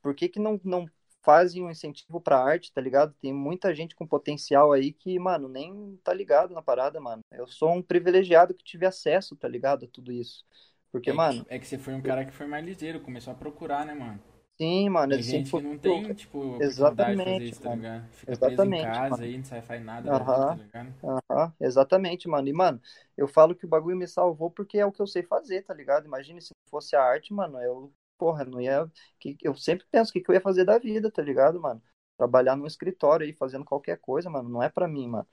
por 0.00 0.14
que 0.14 0.28
que 0.28 0.38
não, 0.38 0.60
não 0.64 0.88
fazem 1.20 1.64
um 1.64 1.70
incentivo 1.70 2.20
pra 2.20 2.38
arte, 2.38 2.72
tá 2.72 2.80
ligado? 2.80 3.12
Tem 3.20 3.32
muita 3.32 3.74
gente 3.74 3.96
com 3.96 4.06
potencial 4.06 4.72
aí 4.72 4.92
que, 4.92 5.18
mano, 5.18 5.48
nem 5.48 5.98
tá 6.04 6.14
ligado 6.14 6.54
na 6.54 6.62
parada, 6.62 7.00
mano. 7.00 7.22
Eu 7.32 7.48
sou 7.48 7.72
um 7.72 7.82
privilegiado 7.82 8.54
que 8.54 8.62
tive 8.64 8.86
acesso, 8.86 9.34
tá 9.34 9.48
ligado? 9.48 9.84
A 9.86 9.88
tudo 9.88 10.12
isso. 10.12 10.44
Porque, 10.92 11.10
é 11.10 11.12
mano. 11.12 11.44
Que, 11.44 11.54
é 11.54 11.58
que 11.58 11.66
você 11.66 11.76
foi 11.76 11.94
um 11.94 12.00
cara 12.00 12.24
que 12.24 12.32
foi 12.32 12.46
mais 12.46 12.64
ligeiro, 12.64 13.00
começou 13.00 13.32
a 13.32 13.36
procurar, 13.36 13.84
né, 13.84 13.94
mano? 13.94 14.20
Sim, 14.60 14.90
mano. 14.90 15.16
Não 15.16 15.78
tem, 15.78 16.14
tipo, 16.14 16.46
Exatamente, 16.58 17.22
fazer 17.22 17.48
isso, 17.48 17.60
tá 17.60 17.68
ligado? 17.68 18.08
Fica 18.12 18.32
Exatamente, 18.32 18.38
preso 18.38 18.62
em 18.70 18.74
casa 18.76 19.22
mano. 19.22 19.24
aí, 19.24 19.36
não 19.38 19.44
sai 19.44 19.62
faz 19.62 19.82
nada, 19.82 20.08
Aham, 20.08 20.24
vida, 20.24 20.42
tá 20.44 20.54
ligado? 20.54 20.94
aham, 21.30 21.54
exatamente, 21.60 22.28
mano. 22.28 22.48
E, 22.48 22.52
mano, 22.52 22.80
eu 23.16 23.28
falo 23.28 23.54
que 23.54 23.66
o 23.66 23.68
bagulho 23.68 23.96
me 23.96 24.08
salvou 24.08 24.50
porque 24.50 24.78
é 24.78 24.86
o 24.86 24.92
que 24.92 25.02
eu 25.02 25.06
sei 25.06 25.22
fazer, 25.22 25.62
tá 25.64 25.74
ligado? 25.74 26.06
Imagine 26.06 26.40
se 26.42 26.52
fosse 26.70 26.96
a 26.96 27.02
arte, 27.04 27.32
mano, 27.34 27.60
eu, 27.62 27.92
porra, 28.18 28.44
não 28.44 28.60
ia. 28.60 28.90
que- 29.20 29.36
Eu 29.42 29.54
sempre 29.56 29.86
penso 29.90 30.10
o 30.10 30.12
que 30.14 30.20
que 30.22 30.30
eu 30.30 30.34
ia 30.34 30.40
fazer 30.40 30.64
da 30.64 30.78
vida, 30.78 31.10
tá 31.10 31.22
ligado, 31.22 31.60
mano? 31.60 31.82
Trabalhar 32.18 32.56
num 32.56 32.66
escritório 32.66 33.26
aí, 33.26 33.32
fazendo 33.34 33.64
qualquer 33.64 33.98
coisa, 33.98 34.30
mano, 34.30 34.48
não 34.48 34.62
é 34.62 34.68
pra 34.70 34.88
mim, 34.88 35.08
mano. 35.08 35.28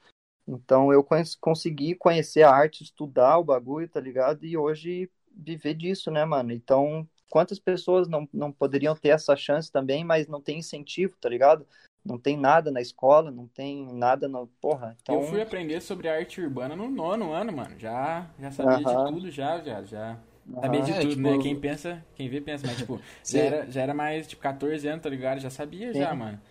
Então 0.48 0.92
eu 0.94 1.06
consegui 1.42 1.96
conhecer 1.96 2.44
a 2.44 2.52
arte, 2.52 2.84
estudar 2.84 3.38
o 3.38 3.44
bagulho, 3.44 3.90
tá 3.90 4.00
ligado? 4.00 4.46
E 4.46 4.58
hoje 4.58 5.12
viver 5.32 5.74
disso, 5.76 6.10
né, 6.12 6.24
mano? 6.26 6.52
Então, 6.54 7.08
quantas 7.30 7.60
pessoas 7.60 8.08
não, 8.08 8.28
não 8.34 8.52
poderiam 8.52 8.96
ter 8.96 9.10
essa 9.10 9.36
chance 9.36 9.72
também, 9.72 10.04
mas 10.04 10.28
não 10.28 10.42
tem 10.42 10.60
incentivo, 10.60 11.16
tá 11.20 11.30
ligado? 11.30 11.66
Não 12.04 12.18
tem 12.18 12.38
nada 12.38 12.72
na 12.72 12.80
escola, 12.82 13.30
não 13.32 13.48
tem 13.48 13.86
nada 13.94 14.28
no. 14.28 14.48
Porra, 14.62 14.96
então. 15.02 15.16
Eu 15.16 15.24
fui 15.24 15.42
aprender 15.42 15.82
sobre 15.82 16.08
arte 16.08 16.40
urbana 16.42 16.76
no 16.76 16.90
nono 16.90 17.34
ano, 17.34 17.52
mano. 17.52 17.78
Já, 17.78 18.30
já 18.40 18.52
sabia 18.52 18.78
Aham. 18.86 19.06
de 19.06 19.12
tudo, 19.12 19.32
já, 19.32 19.60
já, 19.62 19.84
já. 19.84 20.18
Aham. 20.50 20.62
Sabia 20.62 20.82
de 20.82 20.92
É, 20.92 21.00
tudo, 21.02 21.10
tipo- 21.10 21.22
né? 21.30 21.38
Quem 21.38 21.60
pensa, 21.60 22.06
quem 22.16 22.30
vê 22.30 22.40
pensa, 22.40 22.66
mas 22.66 22.78
tipo, 22.78 23.00
já 23.30 23.40
era, 23.40 23.70
já 23.70 23.82
era 23.82 23.94
mais, 23.94 24.26
tipo, 24.28 24.42
14 24.42 24.88
anos, 24.88 25.04
tá 25.04 25.10
ligado? 25.10 25.40
Já 25.40 25.50
sabia 25.50 25.94
já, 25.94 26.12
Sim. 26.14 26.18
mano. 26.20 26.42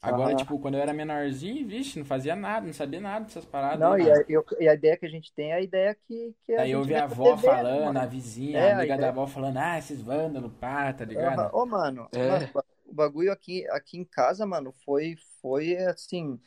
Agora, 0.00 0.34
tipo, 0.34 0.58
quando 0.60 0.74
eu 0.76 0.80
era 0.80 0.92
menorzinho, 0.92 1.66
vixe, 1.66 1.98
não 1.98 2.06
fazia 2.06 2.36
nada, 2.36 2.66
não 2.66 2.72
sabia 2.72 3.00
nada 3.00 3.24
dessas 3.24 3.44
paradas. 3.44 3.80
Não, 3.80 3.98
e 3.98 4.10
a, 4.10 4.24
eu- 4.28 4.44
e 4.60 4.68
a 4.68 4.74
ideia 4.74 4.96
que 4.96 5.06
a 5.06 5.08
gente 5.08 5.32
tem 5.32 5.50
é 5.52 5.54
a 5.54 5.60
ideia 5.60 5.94
que, 5.94 6.34
que 6.44 6.52
a 6.54 6.64
Aí 6.64 6.70
eu 6.72 6.82
vi 6.84 6.96
a 6.96 7.04
avó 7.04 7.36
TV, 7.36 7.36
falando, 7.36 7.82
mano? 7.84 7.98
a 7.98 8.06
vizinha, 8.06 8.58
É, 8.58 8.68
a 8.68 8.70
a 8.72 8.72
amiga 8.72 8.96
da 8.98 9.06
ideia- 9.06 9.08
avó 9.08 9.26
falando, 9.26 9.58
ah, 9.58 9.78
esses 9.78 10.00
vândalos, 10.02 10.52
pá, 10.58 10.92
tá 10.92 11.04
ligado? 11.04 11.50
Ô, 11.52 11.66
mano, 11.66 12.10
É. 12.12 12.48
mano, 12.52 12.66
o 12.84 12.94
bagulho 12.94 13.32
aqui, 13.32 13.66
aqui 13.70 13.98
em 13.98 14.04
casa, 14.04 14.46
mano, 14.46 14.72
foi, 14.84 15.16
foi 15.40 15.76
assim. 15.76 16.38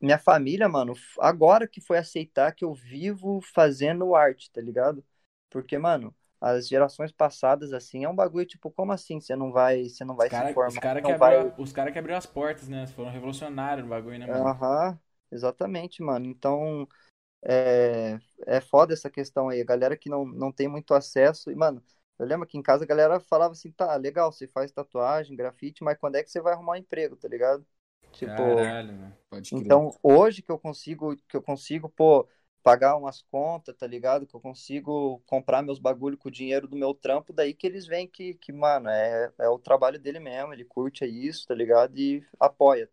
Minha 0.00 0.18
família, 0.18 0.68
mano, 0.68 0.94
agora 1.20 1.66
que 1.68 1.80
foi 1.80 1.96
aceitar 1.98 2.52
que 2.54 2.64
eu 2.64 2.74
vivo 2.74 3.40
fazendo 3.54 4.14
arte, 4.14 4.50
tá 4.50 4.60
ligado? 4.60 5.04
Porque, 5.48 5.78
mano, 5.78 6.14
as 6.42 6.68
gerações 6.68 7.12
passadas, 7.12 7.72
assim, 7.72 8.04
é 8.04 8.08
um 8.08 8.16
bagulho, 8.16 8.46
tipo, 8.46 8.70
como 8.70 8.92
assim? 8.92 9.20
Você 9.20 9.36
não 9.36 9.52
vai, 9.52 9.84
você 9.88 10.04
não 10.04 10.16
vai 10.16 10.26
Os 10.26 10.30
se 10.30 10.36
caras 10.36 10.50
informar, 10.52 10.82
cara 10.82 11.00
não 11.02 11.10
que, 11.10 11.14
vai... 11.18 11.36
abriu, 11.36 11.52
os 11.58 11.72
cara 11.72 11.92
que 11.92 11.98
abriu 11.98 12.16
as 12.16 12.26
portas, 12.26 12.68
né? 12.68 12.86
Foram 12.86 13.10
revolucionários 13.10 13.84
no 13.84 13.90
bagulho, 13.90 14.18
né, 14.18 14.26
mano? 14.26 14.50
Aham, 14.50 14.98
exatamente, 15.30 16.02
mano. 16.02 16.26
Então, 16.26 16.86
é, 17.44 18.18
é 18.46 18.60
foda 18.60 18.94
essa 18.94 19.10
questão 19.10 19.48
aí. 19.48 19.60
A 19.60 19.64
galera 19.64 19.96
que 19.96 20.10
não, 20.10 20.24
não 20.26 20.52
tem 20.52 20.68
muito 20.68 20.94
acesso. 20.94 21.50
E, 21.50 21.56
mano, 21.56 21.82
eu 22.18 22.26
lembro 22.26 22.46
que 22.46 22.58
em 22.58 22.62
casa 22.62 22.84
a 22.84 22.86
galera 22.86 23.20
falava 23.20 23.52
assim: 23.52 23.72
tá, 23.72 23.94
legal, 23.96 24.32
você 24.32 24.48
faz 24.48 24.72
tatuagem, 24.72 25.36
grafite, 25.36 25.84
mas 25.84 25.98
quando 25.98 26.16
é 26.16 26.24
que 26.24 26.30
você 26.30 26.40
vai 26.40 26.54
arrumar 26.54 26.74
um 26.74 26.76
emprego, 26.76 27.16
tá 27.16 27.28
ligado? 27.28 27.66
Tipo, 28.12 28.32
Caralho. 28.36 29.12
Pode 29.30 29.52
crer. 29.52 29.68
então 29.68 29.98
hoje 30.02 30.42
que 30.42 30.50
eu 30.50 30.58
consigo, 30.58 31.16
que 31.28 31.36
eu 31.36 31.42
consigo, 31.42 31.88
pô, 31.88 32.28
pagar 32.62 32.96
umas 32.96 33.22
contas, 33.22 33.76
tá 33.76 33.86
ligado? 33.86 34.26
Que 34.26 34.34
eu 34.36 34.40
consigo 34.40 35.20
comprar 35.26 35.62
meus 35.62 35.78
bagulho 35.78 36.16
com 36.18 36.28
o 36.28 36.32
dinheiro 36.32 36.68
do 36.68 36.76
meu 36.76 36.94
trampo, 36.94 37.32
daí 37.32 37.54
que 37.54 37.66
eles 37.66 37.86
veem 37.86 38.08
que, 38.08 38.34
que 38.34 38.52
mano, 38.52 38.88
é, 38.88 39.32
é 39.40 39.48
o 39.48 39.58
trabalho 39.58 39.98
dele 39.98 40.20
mesmo, 40.20 40.52
ele 40.52 40.64
curte 40.64 41.04
isso, 41.06 41.46
tá 41.46 41.54
ligado? 41.54 41.96
E 41.98 42.24
apoia. 42.40 42.88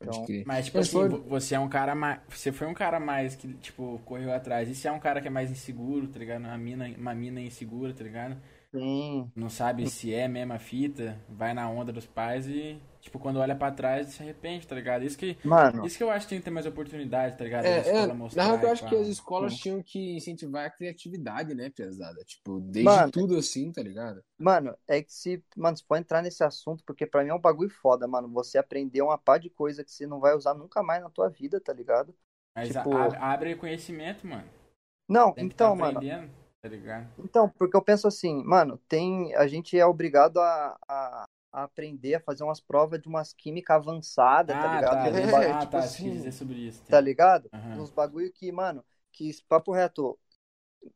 Então-. 0.00 0.30
Mas, 0.44 0.66
tipo 0.66 0.78
assim, 0.78 1.08
você 1.26 1.54
é 1.54 1.58
um 1.60 1.68
cara 1.68 1.94
mais. 1.94 2.20
Você 2.28 2.52
foi 2.52 2.66
um 2.66 2.74
cara 2.74 3.00
mais 3.00 3.34
que, 3.34 3.52
tipo, 3.54 3.98
correu 4.04 4.32
atrás. 4.32 4.68
E 4.68 4.74
se 4.74 4.86
é 4.86 4.92
um 4.92 5.00
cara 5.00 5.20
que 5.20 5.28
é 5.28 5.30
mais 5.30 5.50
inseguro, 5.50 6.08
tá 6.08 6.18
ligado? 6.18 6.42
Uma 6.42 6.58
mina, 6.58 6.88
uma 6.96 7.14
mina 7.14 7.40
insegura, 7.40 7.92
tá 7.94 8.04
ligado? 8.04 8.40
Sim, 8.78 9.30
Não 9.34 9.48
sabe 9.48 9.88
se 9.88 10.12
é 10.12 10.26
a 10.26 10.58
fita, 10.58 11.18
vai 11.28 11.54
na 11.54 11.68
onda 11.68 11.92
dos 11.92 12.06
pais 12.06 12.46
e, 12.46 12.78
tipo, 13.00 13.18
quando 13.18 13.38
olha 13.38 13.54
pra 13.54 13.70
trás 13.70 14.08
se 14.08 14.22
arrepende, 14.22 14.66
tá 14.66 14.74
ligado? 14.74 15.04
Isso 15.04 15.16
que, 15.16 15.36
mano. 15.44 15.86
isso 15.86 15.96
que 15.96 16.02
eu 16.04 16.10
acho 16.10 16.26
que 16.26 16.30
tem 16.30 16.38
que 16.38 16.44
ter 16.44 16.50
mais 16.50 16.66
oportunidade, 16.66 17.36
tá 17.36 17.44
ligado? 17.44 17.64
É, 17.64 17.78
é, 17.78 17.80
escola 17.80 18.06
na 18.08 18.14
mostrar 18.14 18.44
real, 18.44 18.58
eu 18.60 18.70
acho 18.70 18.82
pá. 18.82 18.88
que 18.88 18.96
as 18.96 19.08
escolas 19.08 19.52
Sim. 19.54 19.58
tinham 19.58 19.82
que 19.82 20.16
incentivar 20.16 20.66
a 20.66 20.70
criatividade, 20.70 21.54
né, 21.54 21.70
pesada? 21.70 22.22
Tipo, 22.24 22.60
desde 22.60 22.84
Mano. 22.90 23.10
tudo 23.12 23.36
assim, 23.36 23.72
tá 23.72 23.82
ligado? 23.82 24.22
Mano, 24.38 24.76
é 24.86 25.02
que 25.02 25.12
se. 25.12 25.42
Mano, 25.56 25.76
se 25.76 25.84
for 25.84 25.96
entrar 25.96 26.22
nesse 26.22 26.44
assunto, 26.44 26.84
porque 26.84 27.06
pra 27.06 27.22
mim 27.24 27.30
é 27.30 27.34
um 27.34 27.40
bagulho 27.40 27.70
foda, 27.70 28.06
mano. 28.06 28.28
Você 28.28 28.58
aprender 28.58 29.02
uma 29.02 29.16
pá 29.18 29.38
de 29.38 29.48
coisa 29.50 29.82
que 29.84 29.90
você 29.90 30.06
não 30.06 30.20
vai 30.20 30.34
usar 30.34 30.54
nunca 30.54 30.82
mais 30.82 31.02
na 31.02 31.10
tua 31.10 31.28
vida, 31.28 31.60
tá 31.60 31.72
ligado? 31.72 32.14
Mas 32.54 32.68
tipo- 32.68 32.94
a- 32.96 33.32
abre, 33.32 33.54
conhecimento, 33.56 34.26
mano. 34.26 34.48
Não, 35.08 35.32
Tem 35.32 35.48
que 35.48 35.54
então, 35.54 35.76
tá 35.76 35.84
mano. 35.84 36.00
Tá 36.66 36.74
ligado? 36.74 37.06
Então, 37.18 37.48
porque 37.48 37.76
eu 37.76 37.82
penso 37.82 38.06
assim, 38.08 38.42
mano, 38.44 38.78
tem. 38.88 39.34
A 39.36 39.46
gente 39.46 39.78
é 39.78 39.86
obrigado 39.86 40.38
a, 40.40 40.76
a, 40.88 41.24
a 41.52 41.62
aprender 41.64 42.14
a 42.16 42.20
fazer 42.20 42.42
umas 42.44 42.60
provas 42.60 43.00
de 43.00 43.08
umas 43.08 43.32
química 43.32 43.74
avançada, 43.74 44.52
tá 44.52 44.68
Ah, 44.68 44.76
ligado? 44.76 45.30
tá. 45.30 45.42
É, 45.44 45.50
ah, 45.50 45.60
tipo 45.60 45.70
tá. 45.72 45.78
assim, 45.78 46.10
dizer 46.10 46.32
sobre 46.32 46.56
isso. 46.56 46.82
Tá 46.88 47.00
ligado? 47.00 47.50
Aham. 47.52 47.82
Uns 47.82 47.90
bagulho 47.90 48.32
que, 48.32 48.50
mano, 48.50 48.84
que 49.12 49.30
papo 49.48 49.72
reto, 49.72 50.18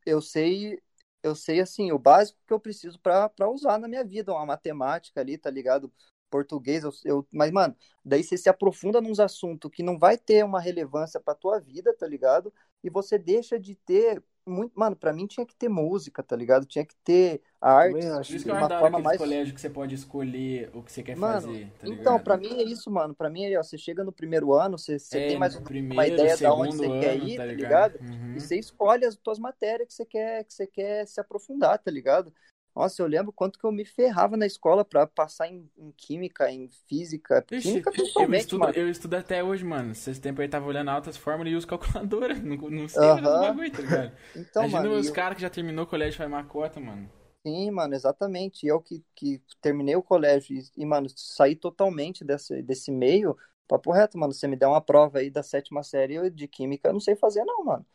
eu 0.04 0.20
sei 0.20 0.80
eu 1.22 1.34
sei, 1.34 1.60
assim, 1.60 1.92
o 1.92 1.98
básico 1.98 2.38
que 2.46 2.52
eu 2.52 2.58
preciso 2.58 2.98
para 2.98 3.30
usar 3.50 3.78
na 3.78 3.86
minha 3.86 4.04
vida, 4.04 4.32
uma 4.32 4.46
matemática 4.46 5.20
ali, 5.20 5.36
tá 5.36 5.50
ligado? 5.50 5.92
Português, 6.30 6.82
eu, 6.84 6.90
eu, 7.04 7.28
mas, 7.30 7.50
mano, 7.50 7.76
daí 8.04 8.22
você 8.24 8.38
se 8.38 8.48
aprofunda 8.48 9.00
nos 9.00 9.20
assuntos 9.20 9.70
que 9.70 9.82
não 9.82 9.98
vai 9.98 10.16
ter 10.16 10.44
uma 10.44 10.60
relevância 10.60 11.20
pra 11.20 11.34
tua 11.34 11.58
vida, 11.60 11.94
tá 11.94 12.06
ligado? 12.06 12.52
E 12.82 12.88
você 12.88 13.18
deixa 13.18 13.58
de 13.58 13.74
ter 13.74 14.22
muito, 14.46 14.72
mano, 14.74 14.96
pra 14.96 15.12
mim 15.12 15.26
tinha 15.26 15.44
que 15.44 15.54
ter 15.54 15.68
música, 15.68 16.22
tá 16.22 16.34
ligado? 16.34 16.66
Tinha 16.66 16.84
que 16.84 16.94
ter 17.04 17.40
arte. 17.60 17.92
Por 17.92 18.34
isso 18.34 18.44
que 18.44 18.50
uma 18.50 18.68
forma 18.68 18.98
mais 18.98 19.18
colégio 19.18 19.54
que 19.54 19.60
você 19.60 19.70
pode 19.70 19.94
escolher 19.94 20.70
o 20.74 20.82
que 20.82 20.90
você 20.90 21.02
quer 21.02 21.16
mano, 21.16 21.48
fazer, 21.48 21.72
tá 21.78 21.88
Então, 21.88 22.18
pra 22.18 22.36
mim 22.36 22.60
é 22.60 22.62
isso, 22.62 22.90
mano. 22.90 23.14
Pra 23.14 23.28
mim 23.30 23.44
é, 23.44 23.58
ó, 23.58 23.62
você 23.62 23.76
chega 23.76 24.02
no 24.02 24.12
primeiro 24.12 24.52
ano, 24.52 24.78
você, 24.78 24.98
você 24.98 25.18
é, 25.18 25.28
tem 25.28 25.38
mais 25.38 25.56
primeiro, 25.56 25.94
uma 25.94 26.06
ideia 26.06 26.36
de 26.36 26.46
onde 26.46 26.76
você 26.76 26.86
ano, 26.86 27.00
quer 27.00 27.16
ir, 27.16 27.36
tá 27.36 27.44
ligado? 27.44 27.92
Tá 27.92 27.98
ligado? 27.98 28.00
Uhum. 28.00 28.34
E 28.36 28.40
você 28.40 28.58
escolhe 28.58 29.04
as 29.04 29.16
tuas 29.16 29.38
matérias 29.38 29.88
que 29.88 29.94
você 29.94 30.04
quer, 30.04 30.44
que 30.44 30.54
você 30.54 30.66
quer 30.66 31.06
se 31.06 31.20
aprofundar, 31.20 31.78
tá 31.78 31.90
ligado? 31.90 32.32
Nossa, 32.74 33.02
eu 33.02 33.06
lembro 33.06 33.32
quanto 33.32 33.58
que 33.58 33.64
eu 33.64 33.72
me 33.72 33.84
ferrava 33.84 34.36
na 34.36 34.46
escola 34.46 34.84
pra 34.84 35.06
passar 35.06 35.48
em, 35.48 35.68
em 35.76 35.90
química, 35.92 36.50
em 36.50 36.68
física. 36.88 37.44
Ixi, 37.50 37.68
química 37.68 37.90
eu 37.90 38.34
estudo, 38.34 38.70
eu 38.70 38.88
estudo 38.88 39.14
até 39.14 39.42
hoje, 39.42 39.64
mano. 39.64 39.92
Esse 39.92 40.20
tempo 40.20 40.40
aí 40.40 40.48
tava 40.48 40.66
olhando 40.66 40.90
altas 40.90 41.16
fórmulas 41.16 41.52
e 41.52 41.56
uso 41.56 41.66
calculadora. 41.66 42.34
Não, 42.40 42.56
não 42.56 42.88
sei 42.88 43.02
uh 43.02 43.16
-huh. 43.16 43.22
bagulho, 43.22 43.70
tá 43.70 43.82
ligado? 43.82 44.12
então, 44.36 44.62
Imagina 44.64 44.90
mano, 44.90 45.00
os 45.00 45.08
eu... 45.08 45.12
caras 45.12 45.36
que 45.36 45.42
já 45.42 45.50
terminou 45.50 45.84
o 45.84 45.88
colégio 45.88 46.18
vai 46.18 46.28
macota, 46.28 46.80
mano. 46.80 47.08
Sim, 47.46 47.70
mano, 47.70 47.94
exatamente. 47.94 48.64
E 48.66 48.68
eu 48.68 48.80
que, 48.80 49.02
que 49.14 49.42
terminei 49.60 49.96
o 49.96 50.02
colégio 50.02 50.56
e, 50.56 50.82
e, 50.82 50.86
mano, 50.86 51.08
saí 51.14 51.56
totalmente 51.56 52.24
desse, 52.24 52.62
desse 52.62 52.90
meio. 52.90 53.36
Papo 53.66 53.92
reto, 53.92 54.18
mano. 54.18 54.32
Você 54.32 54.46
me 54.46 54.56
der 54.56 54.66
uma 54.66 54.80
prova 54.80 55.18
aí 55.18 55.30
da 55.30 55.42
sétima 55.42 55.82
série 55.82 56.28
de 56.30 56.46
química, 56.46 56.88
eu 56.88 56.92
não 56.92 57.00
sei 57.00 57.16
fazer, 57.16 57.44
não, 57.44 57.64
mano. 57.64 57.86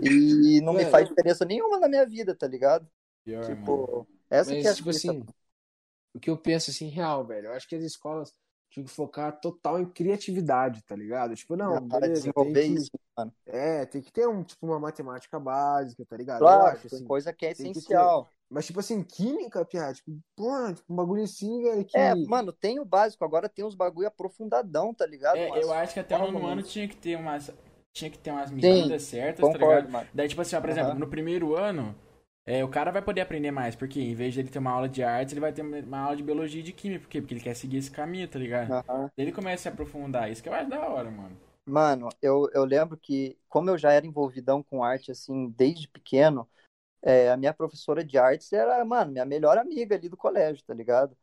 E 0.00 0.60
não 0.60 0.72
me 0.72 0.84
faz 0.86 1.08
diferença 1.08 1.44
nenhuma 1.44 1.78
na 1.78 1.88
minha 1.88 2.06
vida, 2.06 2.34
tá 2.34 2.46
ligado? 2.46 2.86
Pior, 3.24 3.44
tipo, 3.44 3.86
mano. 3.88 4.06
Essa 4.32 4.52
Mas, 4.52 4.62
que 4.62 4.68
é 4.68 4.74
tipo 4.74 4.90
assim, 4.90 5.24
o 6.14 6.20
que 6.20 6.30
eu 6.30 6.36
penso 6.36 6.70
assim, 6.70 6.88
real, 6.88 7.24
velho, 7.24 7.48
eu 7.48 7.52
acho 7.52 7.68
que 7.68 7.74
as 7.74 7.84
escolas 7.84 8.32
tinham 8.70 8.86
que 8.86 8.90
focar 8.90 9.38
total 9.38 9.78
em 9.78 9.84
criatividade, 9.84 10.82
tá 10.84 10.96
ligado? 10.96 11.34
Tipo, 11.36 11.56
não, 11.56 11.76
ah, 11.76 11.80
beleza, 11.80 12.14
desenvolver 12.14 12.62
que, 12.62 12.74
isso, 12.74 12.90
mano. 13.14 13.32
É, 13.44 13.84
tem 13.84 14.00
que 14.00 14.10
ter 14.10 14.26
um, 14.26 14.42
tipo, 14.42 14.66
uma 14.66 14.80
matemática 14.80 15.38
básica, 15.38 16.06
tá 16.06 16.16
ligado? 16.16 16.38
Claro, 16.38 16.76
acho, 16.76 16.86
assim, 16.86 17.04
coisa 17.04 17.32
que 17.34 17.44
é 17.44 17.52
essencial. 17.52 18.24
Que 18.24 18.30
mas, 18.50 18.66
tipo 18.66 18.80
assim, 18.80 19.02
química, 19.02 19.64
piada, 19.64 19.92
tipo, 19.94 20.18
porra, 20.34 20.72
tipo, 20.74 20.92
um 20.92 20.96
bagulho 20.96 21.22
assim, 21.22 21.62
velho, 21.62 21.84
que... 21.84 21.96
É, 21.96 22.14
mano, 22.14 22.52
tem 22.52 22.80
o 22.80 22.84
básico, 22.84 23.24
agora 23.24 23.48
tem 23.48 23.64
uns 23.64 23.74
bagulho 23.74 24.08
aprofundadão, 24.08 24.92
tá 24.94 25.06
ligado? 25.06 25.36
É, 25.36 25.62
eu 25.62 25.72
acho 25.72 25.94
que 25.94 26.00
até 26.00 26.16
o 26.16 26.30
nono 26.30 26.46
ano 26.46 26.62
tinha 26.62 26.88
que 26.88 26.96
ter 26.96 27.16
umas... 27.16 27.50
Tinha 27.94 28.10
que 28.10 28.18
ter 28.18 28.30
umas 28.30 28.50
medidas 28.50 29.02
certas, 29.02 29.40
concordo, 29.40 29.58
tá 29.58 29.76
ligado? 29.76 29.90
Mano. 29.90 30.08
Daí, 30.14 30.28
tipo 30.28 30.40
assim, 30.40 30.56
ó, 30.56 30.60
por 30.62 30.70
exemplo, 30.70 30.94
no 30.94 31.08
primeiro 31.08 31.54
ano, 31.54 31.94
é, 32.44 32.64
o 32.64 32.68
cara 32.68 32.90
vai 32.90 33.02
poder 33.02 33.20
aprender 33.20 33.50
mais, 33.50 33.76
porque 33.76 34.00
em 34.00 34.14
vez 34.14 34.34
de 34.34 34.40
ele 34.40 34.50
ter 34.50 34.58
uma 34.58 34.72
aula 34.72 34.88
de 34.88 35.02
artes, 35.02 35.32
ele 35.32 35.40
vai 35.40 35.52
ter 35.52 35.62
uma 35.62 35.98
aula 35.98 36.16
de 36.16 36.22
biologia 36.22 36.60
e 36.60 36.64
de 36.64 36.72
química, 36.72 37.00
porque, 37.00 37.20
porque 37.20 37.34
ele 37.34 37.40
quer 37.40 37.54
seguir 37.54 37.76
esse 37.76 37.90
caminho, 37.90 38.26
tá 38.28 38.38
ligado? 38.38 38.84
Uhum. 38.88 39.08
Ele 39.16 39.30
começa 39.30 39.54
a 39.54 39.62
se 39.62 39.68
aprofundar, 39.68 40.30
isso 40.30 40.42
que 40.42 40.48
é 40.48 40.52
mais 40.52 40.68
da 40.68 40.80
hora, 40.88 41.10
mano. 41.10 41.36
Mano, 41.64 42.08
eu, 42.20 42.50
eu 42.52 42.64
lembro 42.64 42.96
que, 42.96 43.38
como 43.48 43.70
eu 43.70 43.78
já 43.78 43.92
era 43.92 44.04
envolvidão 44.04 44.62
com 44.62 44.82
arte, 44.82 45.12
assim, 45.12 45.48
desde 45.50 45.86
pequeno, 45.86 46.48
é, 47.00 47.30
a 47.30 47.36
minha 47.36 47.54
professora 47.54 48.04
de 48.04 48.18
artes 48.18 48.52
era, 48.52 48.84
mano, 48.84 49.12
minha 49.12 49.24
melhor 49.24 49.56
amiga 49.58 49.94
ali 49.94 50.08
do 50.08 50.16
colégio, 50.16 50.64
tá 50.64 50.74
ligado? 50.74 51.16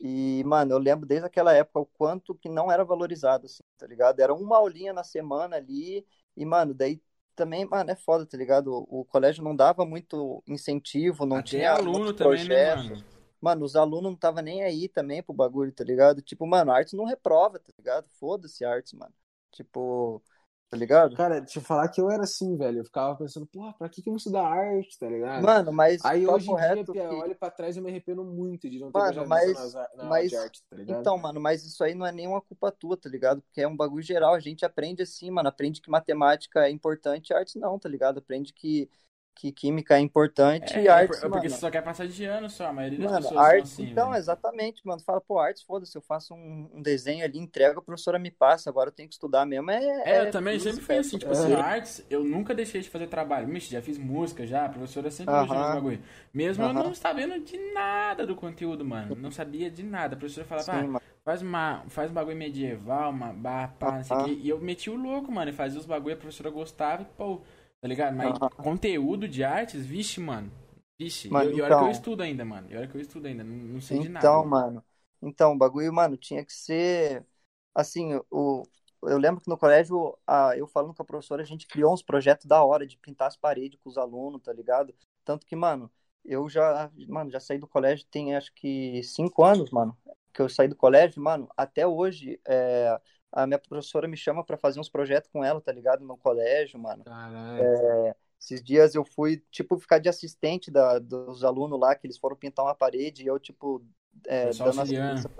E, 0.00 0.42
mano, 0.44 0.72
eu 0.72 0.78
lembro 0.78 1.06
desde 1.06 1.26
aquela 1.26 1.52
época 1.54 1.80
o 1.80 1.86
quanto 1.86 2.34
que 2.34 2.48
não 2.48 2.70
era 2.70 2.84
valorizado, 2.84 3.46
assim, 3.46 3.62
tá 3.78 3.86
ligado? 3.86 4.20
Era 4.20 4.34
uma 4.34 4.56
aulinha 4.56 4.92
na 4.92 5.04
semana 5.04 5.56
ali, 5.56 6.06
e, 6.36 6.44
mano, 6.44 6.74
daí 6.74 7.00
também, 7.36 7.64
mano, 7.66 7.90
é 7.90 7.94
foda, 7.94 8.26
tá 8.26 8.36
ligado? 8.36 8.72
O, 8.72 9.00
o 9.00 9.04
colégio 9.04 9.44
não 9.44 9.54
dava 9.54 9.84
muito 9.84 10.42
incentivo, 10.48 11.26
não 11.26 11.36
Até 11.36 11.50
tinha 11.50 11.72
aluno 11.72 12.12
também, 12.12 12.48
né, 12.48 12.74
mano? 12.74 13.04
Mano, 13.40 13.64
os 13.64 13.76
alunos 13.76 14.10
não 14.10 14.16
tava 14.16 14.40
nem 14.42 14.64
aí 14.64 14.88
também 14.88 15.22
pro 15.22 15.34
bagulho, 15.34 15.70
tá 15.70 15.84
ligado? 15.84 16.22
Tipo, 16.22 16.46
mano, 16.46 16.72
artes 16.72 16.94
não 16.94 17.04
reprova, 17.04 17.58
tá 17.58 17.70
ligado? 17.78 18.08
Foda-se 18.18 18.64
artes, 18.64 18.94
mano. 18.94 19.12
Tipo, 19.52 20.22
tá 20.70 20.76
ligado? 20.76 21.16
Cara, 21.16 21.40
deixa 21.40 21.58
eu 21.58 21.62
falar 21.62 21.88
que 21.88 22.00
eu 22.00 22.10
era 22.10 22.24
assim, 22.24 22.56
velho. 22.56 22.80
Eu 22.80 22.84
ficava 22.84 23.16
pensando, 23.16 23.46
pô, 23.46 23.72
pra 23.74 23.88
que, 23.88 24.02
que 24.02 24.08
eu 24.08 24.12
vou 24.12 24.18
estudar 24.18 24.46
arte, 24.46 24.98
tá 24.98 25.08
ligado? 25.08 25.42
Mano, 25.42 25.72
mas. 25.72 26.04
Aí 26.04 26.26
hoje 26.26 26.50
em 26.50 26.56
dia, 26.56 26.84
que... 26.84 26.98
eu 26.98 27.18
olho 27.18 27.36
pra 27.36 27.50
trás 27.50 27.76
e 27.76 27.80
me 27.80 27.90
arrependo 27.90 28.24
muito 28.24 28.68
de 28.68 28.78
não 28.78 28.90
ter 28.90 28.98
mano, 28.98 29.26
mas, 29.26 29.74
na, 29.74 30.04
mas... 30.04 30.32
arte, 30.34 30.62
tá 30.68 30.76
ligado? 30.76 31.00
Então, 31.00 31.18
mano, 31.18 31.40
mas 31.40 31.64
isso 31.64 31.82
aí 31.84 31.94
não 31.94 32.06
é 32.06 32.12
nenhuma 32.12 32.40
culpa 32.40 32.72
tua, 32.72 32.96
tá 32.96 33.08
ligado? 33.08 33.40
Porque 33.42 33.60
é 33.60 33.68
um 33.68 33.76
bagulho 33.76 34.02
geral. 34.02 34.34
A 34.34 34.40
gente 34.40 34.64
aprende 34.64 35.02
assim, 35.02 35.30
mano. 35.30 35.48
Aprende 35.48 35.80
que 35.80 35.90
matemática 35.90 36.66
é 36.66 36.70
importante, 36.70 37.32
arte 37.32 37.58
não, 37.58 37.78
tá 37.78 37.88
ligado? 37.88 38.18
Aprende 38.18 38.52
que 38.52 38.88
que 39.36 39.52
química 39.52 39.98
é 39.98 40.00
importante 40.00 40.74
é, 40.74 40.84
e 40.84 40.88
artes, 40.88 41.22
é 41.22 41.28
porque 41.28 41.50
você 41.50 41.58
só 41.58 41.70
quer 41.70 41.82
passar 41.82 42.08
de 42.08 42.24
ano 42.24 42.48
só, 42.48 42.68
a 42.68 42.72
maioria 42.72 42.98
das 42.98 43.10
mano, 43.10 43.22
pessoas 43.22 43.46
artes, 43.46 43.72
assim, 43.74 43.90
Então, 43.90 44.08
velho. 44.08 44.18
exatamente, 44.18 44.86
mano. 44.86 45.02
Fala, 45.02 45.20
pô, 45.20 45.38
artes, 45.38 45.62
foda-se, 45.62 45.94
eu 45.96 46.00
faço 46.00 46.34
um, 46.34 46.70
um, 46.72 46.80
desenho 46.80 47.22
ali, 47.22 47.38
entrego, 47.38 47.80
a 47.80 47.82
professora 47.82 48.18
me 48.18 48.30
passa, 48.30 48.70
agora 48.70 48.88
eu 48.88 48.92
tenho 48.92 49.06
que 49.10 49.14
estudar 49.14 49.44
mesmo. 49.44 49.70
É, 49.70 49.84
é, 49.84 50.10
é 50.10 50.20
eu 50.22 50.30
também 50.30 50.58
sempre 50.58 50.80
fui 50.80 50.96
assim, 50.96 51.18
tipo 51.18 51.30
assim, 51.30 51.52
artes, 51.52 52.02
eu 52.08 52.24
nunca 52.24 52.54
deixei 52.54 52.80
de 52.80 52.88
fazer 52.88 53.08
trabalho. 53.08 53.46
Mixe, 53.46 53.70
já 53.70 53.82
fiz 53.82 53.98
música 53.98 54.46
já, 54.46 54.64
a 54.64 54.68
professora 54.70 55.10
sempre 55.10 55.34
uh 55.34 55.38
-huh. 55.38 55.42
me 55.42 55.74
bagulho. 55.74 56.02
Mesmo 56.32 56.64
uh 56.64 56.68
-huh. 56.68 56.78
eu 56.78 56.84
não 56.84 56.94
sabendo 56.94 57.38
de 57.38 57.58
nada 57.74 58.26
do 58.26 58.34
conteúdo, 58.34 58.86
mano. 58.86 59.14
Não 59.16 59.30
sabia 59.30 59.70
de 59.70 59.82
nada. 59.82 60.14
A 60.14 60.18
professora 60.18 60.46
falava, 60.46 60.72
Sim, 60.72 60.96
ah, 60.96 61.02
faz, 61.22 61.42
uma, 61.42 61.84
faz 61.88 62.10
um 62.10 62.14
bagulho 62.14 62.38
medieval, 62.38 63.10
uma 63.10 63.34
barra, 63.34 63.68
pá, 63.78 63.92
não 63.98 64.04
sei 64.04 64.16
o 64.16 64.24
quê. 64.24 64.38
E 64.42 64.48
eu 64.48 64.58
meti 64.58 64.88
o 64.88 64.96
louco, 64.96 65.30
mano, 65.30 65.50
e 65.50 65.52
fazia 65.52 65.78
os 65.78 65.84
bagulho, 65.84 66.14
a 66.14 66.18
professora 66.18 66.48
gostava 66.48 67.02
e, 67.02 67.04
pô 67.04 67.42
Tá 67.86 67.88
ligado? 67.88 68.16
Mas 68.16 68.36
uhum. 68.40 68.48
conteúdo 68.48 69.28
de 69.28 69.44
artes, 69.44 69.86
vixe, 69.86 70.20
mano. 70.20 70.50
Vixe, 70.98 71.28
mano, 71.28 71.50
e, 71.50 71.52
e 71.52 71.56
então... 71.60 71.66
olha 71.66 71.78
que 71.78 71.84
eu 71.84 71.90
estudo 71.90 72.22
ainda, 72.24 72.44
mano. 72.44 72.66
E 72.68 72.76
olha 72.76 72.88
que 72.88 72.96
eu 72.96 73.00
estudo 73.00 73.26
ainda, 73.26 73.44
não, 73.44 73.56
não 73.56 73.80
sei 73.80 74.00
de 74.00 74.08
nada. 74.08 74.26
Então, 74.26 74.44
mano. 74.44 74.84
Então, 75.22 75.52
o 75.52 75.56
bagulho, 75.56 75.92
mano, 75.92 76.16
tinha 76.16 76.44
que 76.44 76.52
ser. 76.52 77.24
Assim, 77.72 78.20
o, 78.28 78.64
eu 79.04 79.18
lembro 79.18 79.40
que 79.40 79.48
no 79.48 79.56
colégio, 79.56 80.18
a, 80.26 80.56
eu 80.56 80.66
falando 80.66 80.94
com 80.94 81.02
a 81.02 81.06
professora, 81.06 81.42
a 81.42 81.46
gente 81.46 81.68
criou 81.68 81.94
uns 81.94 82.02
projetos 82.02 82.46
da 82.46 82.64
hora 82.64 82.84
de 82.84 82.98
pintar 82.98 83.28
as 83.28 83.36
paredes 83.36 83.78
com 83.80 83.88
os 83.88 83.96
alunos, 83.96 84.42
tá 84.42 84.52
ligado? 84.52 84.92
Tanto 85.24 85.46
que, 85.46 85.54
mano, 85.54 85.88
eu 86.24 86.48
já, 86.48 86.90
mano, 87.06 87.30
já 87.30 87.38
saí 87.38 87.58
do 87.58 87.68
colégio 87.68 88.04
tem 88.10 88.34
acho 88.34 88.52
que 88.52 89.00
cinco 89.04 89.44
anos, 89.44 89.70
mano, 89.70 89.96
que 90.34 90.42
eu 90.42 90.48
saí 90.48 90.66
do 90.66 90.74
colégio, 90.74 91.22
mano, 91.22 91.48
até 91.56 91.86
hoje, 91.86 92.40
é, 92.44 93.00
a 93.36 93.46
minha 93.46 93.58
professora 93.58 94.08
me 94.08 94.16
chama 94.16 94.42
para 94.42 94.56
fazer 94.56 94.80
uns 94.80 94.88
projetos 94.88 95.28
com 95.30 95.44
ela, 95.44 95.60
tá 95.60 95.70
ligado? 95.70 96.02
No 96.04 96.16
colégio, 96.16 96.80
mano. 96.80 97.04
É, 97.06 98.16
esses 98.40 98.64
dias 98.64 98.94
eu 98.94 99.04
fui, 99.04 99.42
tipo, 99.50 99.78
ficar 99.78 99.98
de 99.98 100.08
assistente 100.08 100.70
da, 100.70 100.98
dos 100.98 101.44
alunos 101.44 101.78
lá, 101.78 101.94
que 101.94 102.06
eles 102.06 102.16
foram 102.16 102.34
pintar 102.34 102.64
uma 102.64 102.74
parede 102.74 103.22
e 103.22 103.26
eu, 103.26 103.38
tipo, 103.38 103.84
é, 104.26 104.50
dando 104.54 104.80
assistência. 104.80 105.30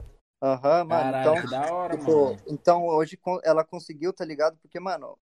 Aham, 0.43 0.83
uhum, 0.83 0.89
mano. 0.89 0.89
Caralho, 0.89 1.31
então, 1.31 1.43
que 1.43 1.51
da 1.51 1.75
hora, 1.75 1.97
tipo, 1.97 2.11
mano. 2.11 2.43
Então, 2.47 2.87
hoje 2.87 3.19
ela 3.43 3.65
conseguiu, 3.65 4.13
tá 4.13 4.25
ligado? 4.27 4.59
Porque, 4.59 4.79
mano, 4.79 5.19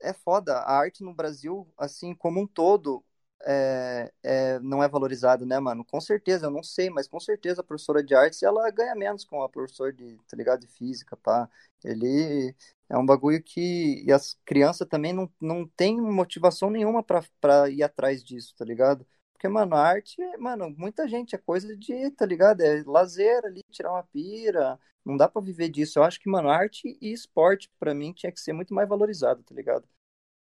é 0.00 0.12
foda. 0.12 0.56
A 0.58 0.76
arte 0.76 1.04
no 1.04 1.14
Brasil, 1.14 1.72
assim, 1.78 2.14
como 2.16 2.40
um 2.40 2.46
todo, 2.46 3.04
é, 3.44 4.12
é, 4.22 4.58
não 4.60 4.82
é 4.82 4.88
valorizado, 4.88 5.44
né, 5.46 5.58
mano? 5.58 5.84
Com 5.84 6.00
certeza, 6.00 6.46
eu 6.46 6.50
não 6.50 6.62
sei, 6.62 6.90
mas 6.90 7.08
com 7.08 7.20
certeza 7.20 7.60
a 7.60 7.64
professora 7.64 8.02
de 8.02 8.14
artes 8.14 8.42
ela 8.42 8.70
ganha 8.70 8.94
menos 8.94 9.24
com 9.24 9.42
a 9.42 9.48
professora 9.48 9.92
de, 9.92 10.16
tá 10.28 10.36
ligado, 10.36 10.60
de 10.60 10.66
física, 10.68 11.16
pá. 11.16 11.48
Ele 11.84 12.54
é 12.88 12.96
um 12.98 13.04
bagulho 13.06 13.42
que. 13.42 14.02
E 14.06 14.12
as 14.12 14.34
crianças 14.44 14.86
também 14.88 15.12
não, 15.12 15.30
não 15.40 15.66
tem 15.66 16.00
motivação 16.00 16.70
nenhuma 16.70 17.02
pra 17.02 17.68
ir 17.70 17.82
atrás 17.82 18.22
disso, 18.22 18.54
tá 18.56 18.64
ligado? 18.64 19.06
Porque, 19.32 19.48
mano, 19.48 19.74
a 19.74 19.80
arte, 19.80 20.16
mano, 20.38 20.70
muita 20.76 21.08
gente 21.08 21.34
é 21.34 21.38
coisa 21.38 21.76
de, 21.76 22.10
tá 22.12 22.24
ligado? 22.24 22.60
É 22.60 22.82
lazer 22.86 23.44
ali, 23.44 23.62
tirar 23.70 23.92
uma 23.92 24.04
pira. 24.04 24.78
Não 25.04 25.16
dá 25.16 25.28
para 25.28 25.42
viver 25.42 25.68
disso. 25.68 25.98
Eu 25.98 26.04
acho 26.04 26.20
que, 26.20 26.28
mano, 26.30 26.48
arte 26.48 26.96
e 27.00 27.12
esporte, 27.12 27.68
para 27.78 27.92
mim, 27.94 28.12
tinha 28.12 28.30
que 28.30 28.40
ser 28.40 28.52
muito 28.52 28.72
mais 28.72 28.88
valorizado, 28.88 29.42
tá 29.42 29.54
ligado? 29.54 29.86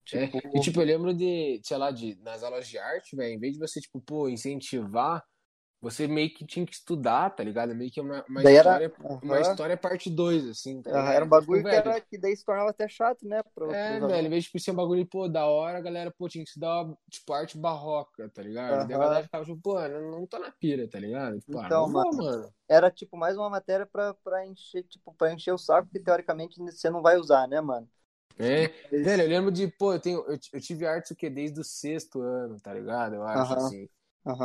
Tipo... 0.06 0.38
É. 0.38 0.52
E, 0.56 0.60
tipo, 0.60 0.82
eu 0.82 0.86
lembro 0.86 1.14
de, 1.14 1.62
sei 1.64 1.78
lá, 1.78 1.92
de, 1.92 2.16
nas 2.22 2.44
aulas 2.44 2.68
de 2.68 2.78
arte, 2.78 3.16
velho, 3.16 3.34
em 3.34 3.40
vez 3.40 3.54
de 3.54 3.60
você, 3.60 3.80
tipo, 3.80 4.02
pô, 4.02 4.28
incentivar, 4.28 5.24
você 5.82 6.08
meio 6.08 6.32
que 6.32 6.46
tinha 6.46 6.64
que 6.64 6.76
estudar, 6.76 7.32
tá 7.32 7.44
ligado? 7.44 7.74
Meio 7.74 7.90
que 7.90 8.00
uma, 8.00 8.24
uma 8.30 8.44
história, 8.44 8.86
era... 8.86 8.94
uhum. 9.00 9.20
uma 9.24 9.40
história 9.42 9.76
parte 9.76 10.12
2, 10.12 10.50
assim, 10.50 10.80
tá 10.80 10.92
uhum, 10.92 11.08
Era 11.08 11.26
um 11.26 11.28
bagulho 11.28 11.64
tipo, 11.64 11.70
que, 11.70 11.76
era, 11.76 12.02
que 12.02 12.18
daí 12.20 12.36
se 12.36 12.46
tornava 12.46 12.70
até 12.70 12.88
chato, 12.88 13.28
né? 13.28 13.42
Pro, 13.56 13.72
é, 13.74 14.00
velho, 14.00 14.28
em 14.28 14.30
vez 14.30 14.44
de 14.44 14.50
tipo, 14.50 14.64
ser 14.64 14.72
um 14.72 14.76
bagulho, 14.76 15.04
pô, 15.08 15.28
da 15.28 15.48
hora, 15.48 15.80
a 15.80 15.82
galera, 15.82 16.14
pô, 16.16 16.30
tinha 16.30 16.44
que 16.44 16.50
estudar, 16.52 16.86
tipo, 17.10 17.34
arte 17.34 17.58
barroca, 17.58 18.30
tá 18.30 18.44
ligado? 18.44 18.82
Uhum. 18.82 18.88
Daí 18.88 18.96
a 18.96 19.00
galera 19.00 19.24
ficava, 19.24 19.44
tipo, 19.44 19.60
pô, 19.60 19.82
não, 19.88 20.12
não 20.12 20.28
tô 20.28 20.38
na 20.38 20.52
pira, 20.52 20.88
tá 20.88 21.00
ligado? 21.00 21.40
Tipo, 21.40 21.58
ah, 21.58 21.66
então, 21.66 21.86
ah, 21.86 21.88
mano, 21.88 22.12
vou, 22.12 22.26
mano, 22.26 22.54
Era, 22.70 22.92
tipo, 22.92 23.18
mais 23.18 23.36
uma 23.36 23.50
matéria 23.50 23.88
pra, 23.88 24.14
pra 24.24 24.46
encher, 24.46 24.84
tipo, 24.84 25.12
pra 25.16 25.34
encher 25.34 25.52
o 25.52 25.58
saco, 25.58 25.90
que 25.92 26.00
teoricamente 26.00 26.60
você 26.60 26.92
não 26.92 27.02
vai 27.02 27.18
usar, 27.18 27.48
né, 27.48 27.60
mano? 27.60 27.90
É, 28.44 28.68
velho, 28.92 29.24
eu 29.24 29.30
lembro 29.30 29.52
de, 29.52 29.68
pô, 29.68 29.94
eu, 29.94 30.00
tenho, 30.00 30.20
eu, 30.28 30.38
eu 30.54 30.62
tive 30.62 30.86
arte 30.86 31.14
o 31.14 31.16
quê? 31.16 31.30
Desde 31.30 31.60
o 31.60 31.64
sexto 31.64 32.22
ano, 32.22 32.60
tá 32.60 32.74
ligado? 32.74 33.16
Eu 33.16 33.24
acho, 33.24 33.54
assim. 33.54 33.88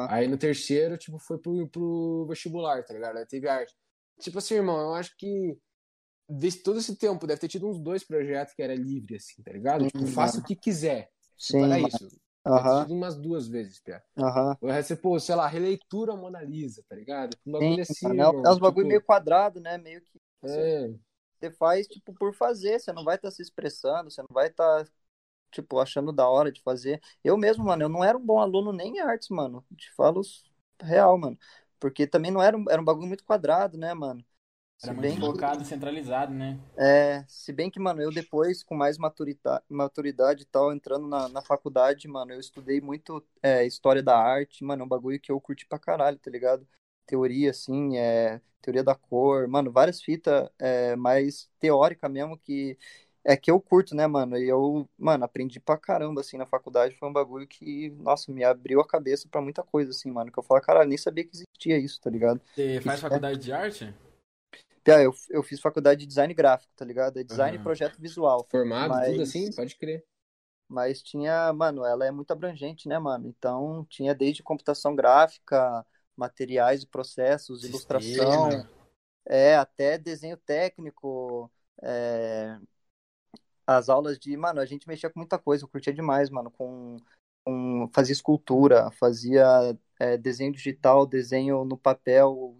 Aí 0.09 0.26
no 0.26 0.38
terceiro, 0.38 0.97
tipo, 0.97 1.18
foi 1.18 1.38
pro, 1.38 1.68
pro 1.68 2.26
vestibular, 2.28 2.82
tá 2.84 2.94
ligado? 2.94 3.18
Aí 3.18 3.26
teve 3.26 3.49
arte. 3.49 3.74
Tipo 4.20 4.38
assim, 4.38 4.55
irmão, 4.55 4.78
eu 4.80 4.94
acho 4.94 5.14
que 5.16 5.59
desse 6.28 6.62
todo 6.62 6.78
esse 6.78 6.97
tempo 6.97 7.26
deve 7.26 7.40
ter 7.40 7.49
tido 7.49 7.68
uns 7.68 7.78
dois 7.78 8.03
projetos 8.03 8.55
que 8.55 8.62
era 8.62 8.74
livre, 8.74 9.16
assim, 9.16 9.42
tá 9.42 9.53
ligado? 9.53 9.86
Tipo, 9.86 9.99
uhum. 9.99 10.07
faça 10.07 10.40
o 10.40 10.42
que 10.42 10.57
quiser. 10.57 11.11
Sim. 11.36 11.61
Para 11.61 11.80
isso. 11.80 12.09
Uhum. 12.47 12.99
umas 12.99 13.16
duas 13.16 13.49
vezes, 13.49 13.80
Pia. 13.80 14.01
Uhum. 14.16 14.55
O 14.61 14.66
resto, 14.68 14.97
pô, 14.97 15.18
sei 15.18 15.34
lá, 15.34 15.49
releitura 15.49 16.14
Mona 16.14 16.40
Lisa, 16.42 16.82
tá 16.88 16.94
ligado? 16.94 17.36
Um 17.44 17.53
bagulho 17.53 17.74
Sim, 17.74 17.80
assim. 17.80 18.20
É, 18.20 18.28
uns 18.28 18.36
tipo... 18.36 18.61
bagulho 18.61 18.86
meio 18.86 19.03
quadrado, 19.03 19.61
né? 19.61 19.76
Meio 19.76 20.01
que. 20.01 20.20
É. 20.44 20.94
Você 21.39 21.51
faz, 21.51 21.87
tipo, 21.87 22.12
por 22.14 22.34
fazer. 22.34 22.78
Você 22.80 22.93
não 22.93 23.05
vai 23.05 23.16
estar 23.16 23.28
tá 23.28 23.32
se 23.34 23.43
expressando, 23.43 24.11
você 24.11 24.22
não 24.22 24.28
vai 24.32 24.49
estar, 24.49 24.84
tá, 24.84 24.91
tipo, 25.51 25.78
achando 25.80 26.12
da 26.12 26.28
hora 26.28 26.53
de 26.53 26.62
fazer. 26.62 27.01
Eu 27.24 27.37
mesmo, 27.37 27.64
mano, 27.64 27.84
eu 27.84 27.89
não 27.89 28.05
era 28.05 28.16
um 28.18 28.24
bom 28.24 28.41
aluno 28.41 28.72
nem 28.72 28.97
em 28.97 29.01
artes, 29.01 29.28
mano. 29.30 29.64
Te 29.76 29.93
falo 29.95 30.22
real, 30.82 31.18
mano. 31.18 31.39
Porque 31.80 32.07
também 32.07 32.30
não 32.30 32.43
era 32.43 32.57
um, 32.57 32.64
era 32.70 32.80
um 32.80 32.84
bagulho 32.84 33.09
muito 33.09 33.24
quadrado, 33.24 33.78
né, 33.78 33.95
mano? 33.95 34.24
Era 34.82 34.93
se 34.93 34.95
muito 34.95 35.20
focado, 35.20 35.59
que... 35.62 35.68
centralizado, 35.68 36.32
né? 36.34 36.59
É, 36.78 37.24
se 37.26 37.53
bem 37.53 37.70
que, 37.70 37.80
mano, 37.80 38.03
eu 38.03 38.11
depois, 38.12 38.62
com 38.62 38.74
mais 38.74 38.99
maturidade, 38.99 39.64
maturidade 39.68 40.43
e 40.43 40.47
tal, 40.47 40.72
entrando 40.72 41.09
na, 41.09 41.26
na 41.28 41.41
faculdade, 41.41 42.07
mano, 42.07 42.32
eu 42.32 42.41
estudei 42.41 42.82
muito 42.82 43.24
é, 43.43 43.64
história 43.66 44.03
da 44.03 44.18
arte, 44.18 44.62
mano, 44.62 44.82
é 44.82 44.84
um 44.84 44.89
bagulho 44.89 45.18
que 45.18 45.32
eu 45.32 45.41
curti 45.41 45.66
pra 45.66 45.78
caralho, 45.78 46.18
tá 46.18 46.30
ligado? 46.30 46.68
Teoria, 47.07 47.50
assim, 47.50 47.96
é, 47.96 48.40
teoria 48.61 48.82
da 48.82 48.94
cor, 48.94 49.46
mano, 49.48 49.70
várias 49.70 50.02
fitas 50.02 50.48
é, 50.59 50.96
mais 50.96 51.48
teórica 51.61 52.09
mesmo 52.09 52.36
que 52.36 52.76
é 53.28 53.36
que 53.36 53.50
eu 53.50 53.61
curto, 53.61 53.92
né, 53.94 54.07
mano? 54.07 54.38
E 54.38 54.48
eu, 54.48 54.88
mano, 54.96 55.24
aprendi 55.24 55.59
pra 55.59 55.76
caramba, 55.76 56.20
assim, 56.20 56.36
na 56.36 56.46
faculdade. 56.46 56.94
Foi 56.94 57.09
um 57.09 57.12
bagulho 57.12 57.44
que, 57.44 57.90
nossa, 57.98 58.30
me 58.30 58.44
abriu 58.44 58.80
a 58.80 58.86
cabeça 58.86 59.26
pra 59.28 59.40
muita 59.40 59.64
coisa, 59.64 59.90
assim, 59.90 60.12
mano. 60.12 60.30
Que 60.30 60.38
eu 60.38 60.44
falo, 60.44 60.61
caralho, 60.61 60.88
nem 60.88 60.96
sabia 60.96 61.24
que 61.24 61.32
existia 61.34 61.76
isso, 61.76 62.00
tá 62.00 62.09
ligado? 62.09 62.40
Você 62.54 62.80
faz 62.80 62.98
isso 62.98 63.07
é 63.07 63.11
faculdade 63.11 63.38
é... 63.38 63.42
de 63.42 63.52
arte? 63.52 63.94
Pia, 64.84 65.02
eu, 65.02 65.12
eu 65.30 65.42
fiz 65.42 65.61
faculdade 65.61 66.02
de 66.02 66.07
design 66.07 66.32
gráfico, 66.32 66.72
tá 66.76 66.84
ligado? 66.84 67.18
É 67.18 67.24
design 67.24 67.57
uhum. 67.57 67.61
e 67.61 67.64
projeto 67.64 68.00
visual. 68.00 68.46
Formado, 68.48 68.90
mas... 68.90 69.11
tudo 69.11 69.22
assim? 69.22 69.52
Pode 69.52 69.74
crer. 69.74 70.04
Mas 70.68 71.02
tinha, 71.02 71.52
mano, 71.52 71.84
ela 71.84 72.07
é 72.07 72.12
muito 72.12 72.30
abrangente, 72.30 72.88
né, 72.88 72.96
mano? 72.96 73.26
Então 73.26 73.84
tinha 73.88 74.14
desde 74.14 74.42
computação 74.44 74.94
gráfica, 74.94 75.84
materiais 76.16 76.82
e 76.82 76.86
processos, 76.86 77.64
ilustração, 77.64 78.66
é, 79.26 79.56
até 79.56 79.98
desenho 79.98 80.36
técnico, 80.36 81.50
é... 81.82 82.58
as 83.66 83.88
aulas 83.88 84.18
de, 84.18 84.36
mano, 84.36 84.60
a 84.60 84.66
gente 84.66 84.88
mexia 84.88 85.10
com 85.10 85.20
muita 85.20 85.38
coisa, 85.38 85.64
eu 85.64 85.68
curtia 85.68 85.92
demais, 85.92 86.30
mano, 86.30 86.50
com, 86.50 86.96
com 87.44 87.88
fazia 87.92 88.12
escultura, 88.12 88.90
fazia 88.92 89.76
é, 89.98 90.16
desenho 90.16 90.52
digital, 90.52 91.06
desenho 91.06 91.64
no 91.64 91.76
papel, 91.76 92.56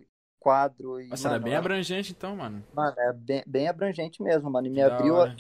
quadro. 0.47 1.01
E, 1.01 1.09
Nossa, 1.09 1.25
mano, 1.25 1.35
era 1.35 1.45
bem 1.45 1.57
abrangente 1.57 2.13
então, 2.13 2.37
mano. 2.37 2.65
Mano, 2.73 2.95
é 2.99 3.13
bem, 3.13 3.43
bem 3.45 3.69
abrangente 3.69 4.23
mesmo, 4.23 4.49
mano. 4.49 4.69
E 4.69 4.71
me 4.71 4.81
abriu, 4.81 5.21
a, 5.21 5.35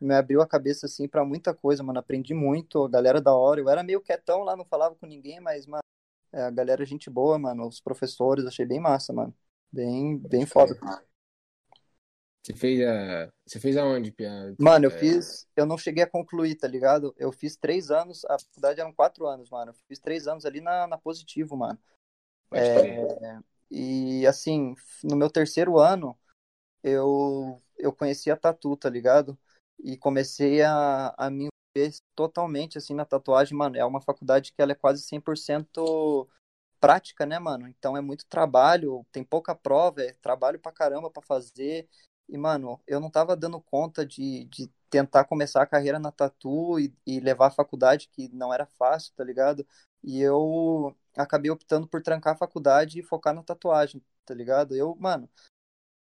me 0.00 0.14
abriu 0.14 0.40
a 0.40 0.46
cabeça, 0.46 0.86
assim, 0.86 1.06
pra 1.06 1.26
muita 1.26 1.52
coisa, 1.52 1.82
mano. 1.82 1.98
Aprendi 1.98 2.32
muito, 2.32 2.84
a 2.84 2.88
galera 2.88 3.20
da 3.20 3.34
hora. 3.34 3.60
Eu 3.60 3.68
era 3.68 3.82
meio 3.82 4.00
quietão 4.00 4.44
lá, 4.44 4.56
não 4.56 4.64
falava 4.64 4.94
com 4.94 5.06
ninguém, 5.06 5.40
mas, 5.40 5.66
mano, 5.66 5.82
é, 6.32 6.42
a 6.42 6.50
galera 6.50 6.82
é 6.82 6.86
gente 6.86 7.08
boa, 7.10 7.38
mano. 7.38 7.66
Os 7.66 7.80
professores, 7.80 8.46
achei 8.46 8.66
bem 8.66 8.80
massa, 8.80 9.12
mano. 9.12 9.34
Bem, 9.72 10.18
bem 10.18 10.46
foda. 10.46 10.78
Você 12.42 12.54
fez 12.54 12.80
a. 12.86 13.28
Você 13.44 13.58
fez 13.58 13.76
aonde, 13.76 14.12
Pia? 14.12 14.54
Mano, 14.58 14.86
eu 14.86 14.90
é... 14.90 14.98
fiz. 14.98 15.48
Eu 15.56 15.66
não 15.66 15.76
cheguei 15.76 16.04
a 16.04 16.10
concluir, 16.10 16.54
tá 16.54 16.68
ligado? 16.68 17.14
Eu 17.18 17.32
fiz 17.32 17.56
três 17.56 17.90
anos, 17.90 18.24
a 18.26 18.38
faculdade 18.38 18.80
eram 18.80 18.92
quatro 18.92 19.26
anos, 19.26 19.50
mano. 19.50 19.72
Eu 19.72 19.74
fiz 19.88 19.98
três 19.98 20.28
anos 20.28 20.44
ali 20.44 20.60
na, 20.60 20.86
na 20.86 20.96
positivo, 20.96 21.56
mano. 21.56 21.78
É, 22.52 23.40
e 23.68 24.24
assim, 24.26 24.76
no 25.02 25.16
meu 25.16 25.28
terceiro 25.28 25.78
ano, 25.78 26.16
eu, 26.82 27.60
eu 27.76 27.92
conheci 27.92 28.30
a 28.30 28.36
tatu, 28.36 28.76
tá 28.76 28.88
ligado? 28.88 29.36
E 29.82 29.96
comecei 29.96 30.62
a, 30.62 31.12
a 31.18 31.28
me 31.28 31.48
totalmente 32.14 32.78
assim 32.78 32.94
na 32.94 33.04
tatuagem, 33.04 33.56
mano. 33.56 33.76
É 33.76 33.84
uma 33.84 34.00
faculdade 34.00 34.52
que 34.52 34.62
ela 34.62 34.72
é 34.72 34.74
quase 34.74 35.02
100% 35.02 36.28
prática, 36.80 37.26
né, 37.26 37.38
mano? 37.38 37.68
Então 37.68 37.96
é 37.96 38.00
muito 38.00 38.26
trabalho, 38.26 39.04
tem 39.12 39.24
pouca 39.24 39.54
prova, 39.54 40.02
é 40.02 40.12
trabalho 40.14 40.58
pra 40.60 40.72
caramba 40.72 41.10
pra 41.10 41.22
fazer. 41.22 41.88
E, 42.28 42.36
mano, 42.38 42.80
eu 42.86 43.00
não 43.00 43.10
tava 43.10 43.36
dando 43.36 43.60
conta 43.60 44.04
de, 44.06 44.44
de 44.46 44.68
tentar 44.90 45.24
começar 45.24 45.62
a 45.62 45.66
carreira 45.66 45.98
na 45.98 46.10
tatu 46.12 46.78
e, 46.80 46.94
e 47.06 47.20
levar 47.20 47.48
a 47.48 47.50
faculdade, 47.50 48.08
que 48.12 48.28
não 48.32 48.52
era 48.52 48.66
fácil, 48.78 49.12
tá 49.16 49.24
ligado? 49.24 49.66
E 50.02 50.20
eu 50.22 50.94
acabei 51.16 51.50
optando 51.50 51.86
por 51.88 52.02
trancar 52.02 52.34
a 52.34 52.36
faculdade 52.38 52.98
e 53.00 53.02
focar 53.02 53.34
na 53.34 53.42
tatuagem, 53.42 54.02
tá 54.24 54.34
ligado? 54.34 54.74
Eu, 54.76 54.94
mano, 54.96 55.28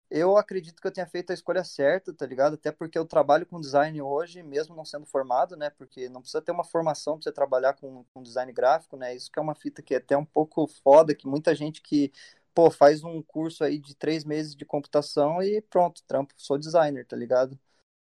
eu 0.10 0.38
acredito 0.38 0.82
que 0.82 0.88
eu 0.88 0.92
tenha 0.92 1.08
feito 1.08 1.32
a 1.32 1.34
escolha 1.34 1.64
certa, 1.64 2.14
tá 2.14 2.26
ligado? 2.26 2.56
Até 2.56 2.72
porque 2.72 2.98
eu 2.98 3.06
trabalho 3.06 3.46
com 3.46 3.60
design 3.60 4.02
hoje, 4.02 4.44
mesmo 4.44 4.76
não 4.76 4.86
sendo 4.86 5.06
formado, 5.06 5.56
né? 5.58 5.70
Porque 5.72 6.10
não 6.10 6.22
precisa 6.22 6.42
ter 6.42 6.52
uma 6.52 6.64
formação 6.64 7.16
pra 7.18 7.24
você 7.24 7.32
trabalhar 7.32 7.74
com, 7.74 8.04
com 8.14 8.22
design 8.24 8.52
gráfico, 8.54 8.98
né? 8.98 9.16
Isso 9.16 9.32
que 9.32 9.40
é 9.40 9.42
uma 9.42 9.56
fita 9.56 9.82
que 9.82 9.94
é 9.94 9.98
até 9.98 10.18
um 10.18 10.26
pouco 10.26 10.68
foda, 10.68 11.16
que 11.16 11.28
muita 11.28 11.56
gente 11.56 11.82
que, 11.82 12.12
pô, 12.54 12.70
faz 12.72 13.04
um 13.04 13.22
curso 13.22 13.64
aí 13.64 13.80
de 13.80 13.96
três 13.96 14.24
meses 14.24 14.56
de 14.56 14.66
computação 14.66 15.42
e 15.42 15.62
pronto, 15.62 16.04
trampo, 16.08 16.34
sou 16.38 16.58
designer, 16.58 17.06
tá 17.06 17.16
ligado? 17.16 17.60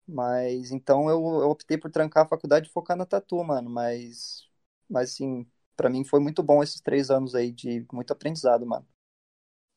Mas 0.08 0.72
então 0.72 1.10
eu, 1.10 1.20
eu 1.42 1.50
optei 1.50 1.78
por 1.78 1.92
trancar 1.92 2.26
a 2.26 2.28
faculdade 2.30 2.70
e 2.70 2.72
focar 2.72 2.98
na 2.98 3.06
tatu, 3.06 3.44
mano. 3.44 3.70
Mas, 3.70 4.48
mas 4.90 5.12
assim, 5.14 5.46
para 5.76 5.90
mim 5.90 6.06
foi 6.06 6.20
muito 6.20 6.42
bom 6.44 6.64
esses 6.64 6.82
três 6.82 7.10
anos 7.12 7.36
aí 7.36 7.52
de 7.52 7.86
muito 7.94 8.12
aprendizado, 8.14 8.66
mano. 8.66 8.88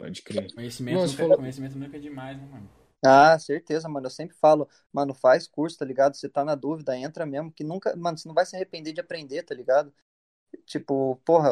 Pode 0.00 0.22
crer. 0.22 0.54
Conhecimento, 0.54 0.94
Nossa, 0.94 1.12
nunca, 1.12 1.22
falou... 1.22 1.36
conhecimento 1.36 1.78
nunca 1.78 1.96
é 1.98 2.00
demais, 2.00 2.38
né, 2.38 2.46
mano? 2.50 2.68
Ah, 3.04 3.38
certeza, 3.38 3.86
mano. 3.86 4.06
Eu 4.06 4.10
sempre 4.10 4.34
falo, 4.34 4.66
mano, 4.90 5.12
faz 5.12 5.46
curso, 5.46 5.76
tá 5.76 5.84
ligado? 5.84 6.16
Você 6.16 6.26
tá 6.26 6.42
na 6.42 6.54
dúvida, 6.54 6.96
entra 6.96 7.26
mesmo, 7.26 7.52
que 7.52 7.62
nunca, 7.62 7.94
mano, 7.96 8.16
você 8.16 8.26
não 8.26 8.34
vai 8.34 8.46
se 8.46 8.56
arrepender 8.56 8.94
de 8.94 9.00
aprender, 9.00 9.42
tá 9.42 9.54
ligado? 9.54 9.92
Tipo, 10.64 11.16
porra, 11.24 11.50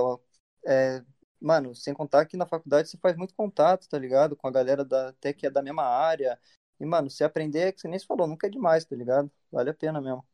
é, 0.66 1.02
mano, 1.38 1.74
sem 1.74 1.92
contar 1.92 2.24
que 2.24 2.38
na 2.38 2.46
faculdade 2.46 2.88
você 2.88 2.96
faz 2.96 3.16
muito 3.16 3.34
contato, 3.34 3.86
tá 3.86 3.98
ligado? 3.98 4.34
Com 4.34 4.48
a 4.48 4.50
galera 4.50 4.82
da, 4.82 5.10
até 5.10 5.34
que 5.34 5.46
é 5.46 5.50
da 5.50 5.62
mesma 5.62 5.84
área. 5.84 6.40
E, 6.80 6.86
mano, 6.86 7.10
se 7.10 7.22
aprender, 7.22 7.72
que 7.72 7.82
você 7.82 7.88
nem 7.88 7.98
se 7.98 8.06
falou, 8.06 8.26
nunca 8.26 8.46
é 8.46 8.50
demais, 8.50 8.86
tá 8.86 8.96
ligado? 8.96 9.30
Vale 9.52 9.70
a 9.70 9.74
pena 9.74 10.00
mesmo. 10.00 10.24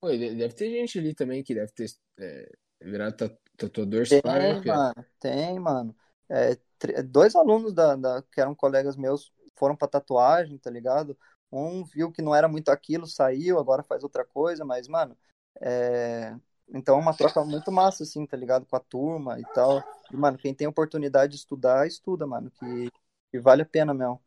Pô, 0.00 0.08
deve 0.08 0.54
ter 0.54 0.70
gente 0.70 1.00
ali 1.00 1.14
também 1.14 1.42
que 1.42 1.54
deve 1.54 1.72
ter 1.72 1.90
é, 2.18 2.50
virar 2.80 3.12
tatuador 3.12 4.06
tem, 4.08 4.22
mano, 4.24 5.06
tem, 5.18 5.58
mano. 5.58 5.96
É, 6.30 6.56
dois 7.02 7.34
alunos 7.34 7.74
da, 7.74 7.96
da, 7.96 8.22
que 8.22 8.40
eram 8.40 8.54
colegas 8.54 8.96
meus 8.96 9.32
foram 9.56 9.76
pra 9.76 9.88
tatuagem, 9.88 10.56
tá 10.56 10.70
ligado? 10.70 11.18
Um 11.52 11.84
viu 11.84 12.12
que 12.12 12.22
não 12.22 12.34
era 12.34 12.48
muito 12.48 12.70
aquilo, 12.70 13.06
saiu, 13.06 13.58
agora 13.58 13.82
faz 13.82 14.04
outra 14.04 14.24
coisa, 14.24 14.64
mas, 14.64 14.86
mano, 14.86 15.16
é... 15.60 16.34
então 16.72 16.96
é 16.96 17.00
uma 17.00 17.14
troca 17.14 17.44
muito 17.44 17.72
massa, 17.72 18.04
assim, 18.04 18.24
tá 18.24 18.36
ligado? 18.36 18.64
Com 18.64 18.76
a 18.76 18.80
turma 18.80 19.38
e 19.38 19.42
tal. 19.52 19.82
E, 20.10 20.16
mano, 20.16 20.38
quem 20.38 20.54
tem 20.54 20.66
oportunidade 20.66 21.32
de 21.32 21.38
estudar, 21.38 21.86
estuda, 21.86 22.26
mano, 22.26 22.50
que, 22.52 22.90
que 23.30 23.38
vale 23.40 23.62
a 23.62 23.66
pena 23.66 23.92
mesmo. 23.92 24.20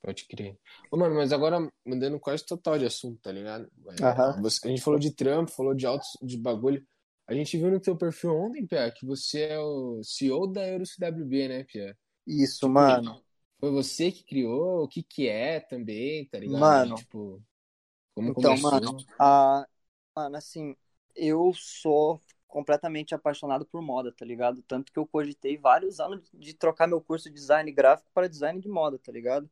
Pode 0.00 0.26
crer. 0.28 0.56
Ô, 0.92 0.96
mano, 0.96 1.16
mas 1.16 1.32
agora 1.32 1.58
mudando 1.84 2.20
quase 2.20 2.44
total 2.44 2.78
de 2.78 2.86
assunto, 2.86 3.20
tá 3.20 3.32
ligado? 3.32 3.68
A 4.66 4.68
gente 4.68 4.82
falou 4.82 5.00
de 5.00 5.10
trampo, 5.10 5.50
falou 5.50 5.74
de 5.74 5.86
autos, 5.86 6.16
de 6.22 6.36
bagulho. 6.36 6.86
A 7.28 7.34
gente 7.34 7.58
viu 7.58 7.70
no 7.70 7.78
teu 7.78 7.94
perfil 7.94 8.34
ontem, 8.34 8.66
Pia, 8.66 8.90
que 8.90 9.04
você 9.04 9.42
é 9.42 9.60
o 9.60 10.02
CEO 10.02 10.46
da 10.46 10.66
EuroCWB, 10.66 11.48
né, 11.48 11.64
Pia? 11.64 11.96
Isso, 12.26 12.60
tipo, 12.60 12.70
mano. 12.70 13.22
Foi 13.60 13.70
você 13.70 14.10
que 14.10 14.24
criou? 14.24 14.84
O 14.84 14.88
que 14.88 15.02
que 15.02 15.28
é 15.28 15.60
também, 15.60 16.26
tá 16.26 16.38
ligado? 16.38 16.60
Mano, 16.60 16.94
tipo, 16.94 17.42
como 18.14 18.30
então, 18.30 18.56
começou? 18.56 18.70
mano, 18.70 18.96
a... 19.18 19.66
mano, 20.16 20.36
assim, 20.36 20.74
eu 21.14 21.52
sou 21.54 22.18
completamente 22.46 23.14
apaixonado 23.14 23.66
por 23.66 23.82
moda, 23.82 24.10
tá 24.10 24.24
ligado? 24.24 24.62
Tanto 24.62 24.90
que 24.90 24.98
eu 24.98 25.06
cogitei 25.06 25.58
vários 25.58 26.00
anos 26.00 26.30
de 26.32 26.54
trocar 26.54 26.86
meu 26.86 27.00
curso 27.00 27.28
de 27.28 27.34
design 27.34 27.70
gráfico 27.70 28.10
para 28.14 28.28
design 28.28 28.58
de 28.58 28.68
moda, 28.68 28.98
tá 28.98 29.12
ligado? 29.12 29.50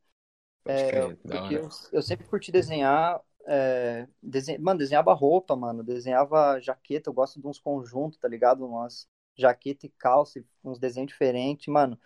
É, 0.65 1.13
porque 1.15 1.55
eu, 1.55 1.69
eu, 1.93 2.01
sempre 2.01 2.27
curti 2.27 2.51
desenhar, 2.51 3.21
é, 3.47 4.07
desenha, 4.21 4.59
mano, 4.59 4.77
desenhava 4.77 5.13
roupa, 5.13 5.55
mano, 5.55 5.81
desenhava 5.81 6.59
jaqueta, 6.59 7.09
eu 7.09 7.13
gosto 7.13 7.39
de 7.39 7.47
uns 7.47 7.59
conjuntos, 7.59 8.19
tá 8.19 8.27
ligado? 8.27 8.65
Umas 8.65 9.07
jaqueta 9.37 9.85
e 9.85 9.89
calça, 9.89 10.43
uns 10.63 10.77
desenhos 10.77 11.07
diferentes, 11.07 11.67
mano. 11.67 11.97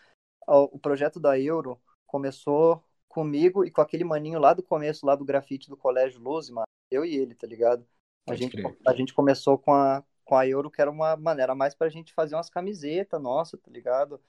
O, 0.47 0.77
projeto 0.77 1.19
da 1.19 1.39
Euro 1.39 1.81
começou 2.05 2.83
comigo 3.07 3.65
e 3.65 3.71
com 3.71 3.81
aquele 3.81 4.03
maninho 4.03 4.39
lá 4.39 4.53
do 4.53 4.61
começo, 4.61 5.05
lá 5.05 5.15
do 5.15 5.25
grafite 5.25 5.69
do 5.69 5.77
Colégio 5.77 6.21
Luz, 6.21 6.49
mano, 6.49 6.67
eu 6.91 7.03
e 7.03 7.15
ele, 7.15 7.33
tá 7.33 7.47
ligado? 7.47 7.85
A 8.29 8.35
gente, 8.35 8.57
a 8.85 8.93
gente 8.93 9.13
começou 9.13 9.57
com 9.57 9.73
a, 9.73 10.03
com 10.23 10.35
a 10.35 10.47
Euro, 10.47 10.69
que 10.69 10.81
era 10.81 10.91
uma 10.91 11.15
maneira 11.15 11.55
mais 11.55 11.73
pra 11.73 11.89
gente 11.89 12.13
fazer 12.13 12.35
umas 12.35 12.49
camisetas, 12.49 13.21
nossa, 13.21 13.57
tá 13.57 13.71
ligado? 13.71 14.21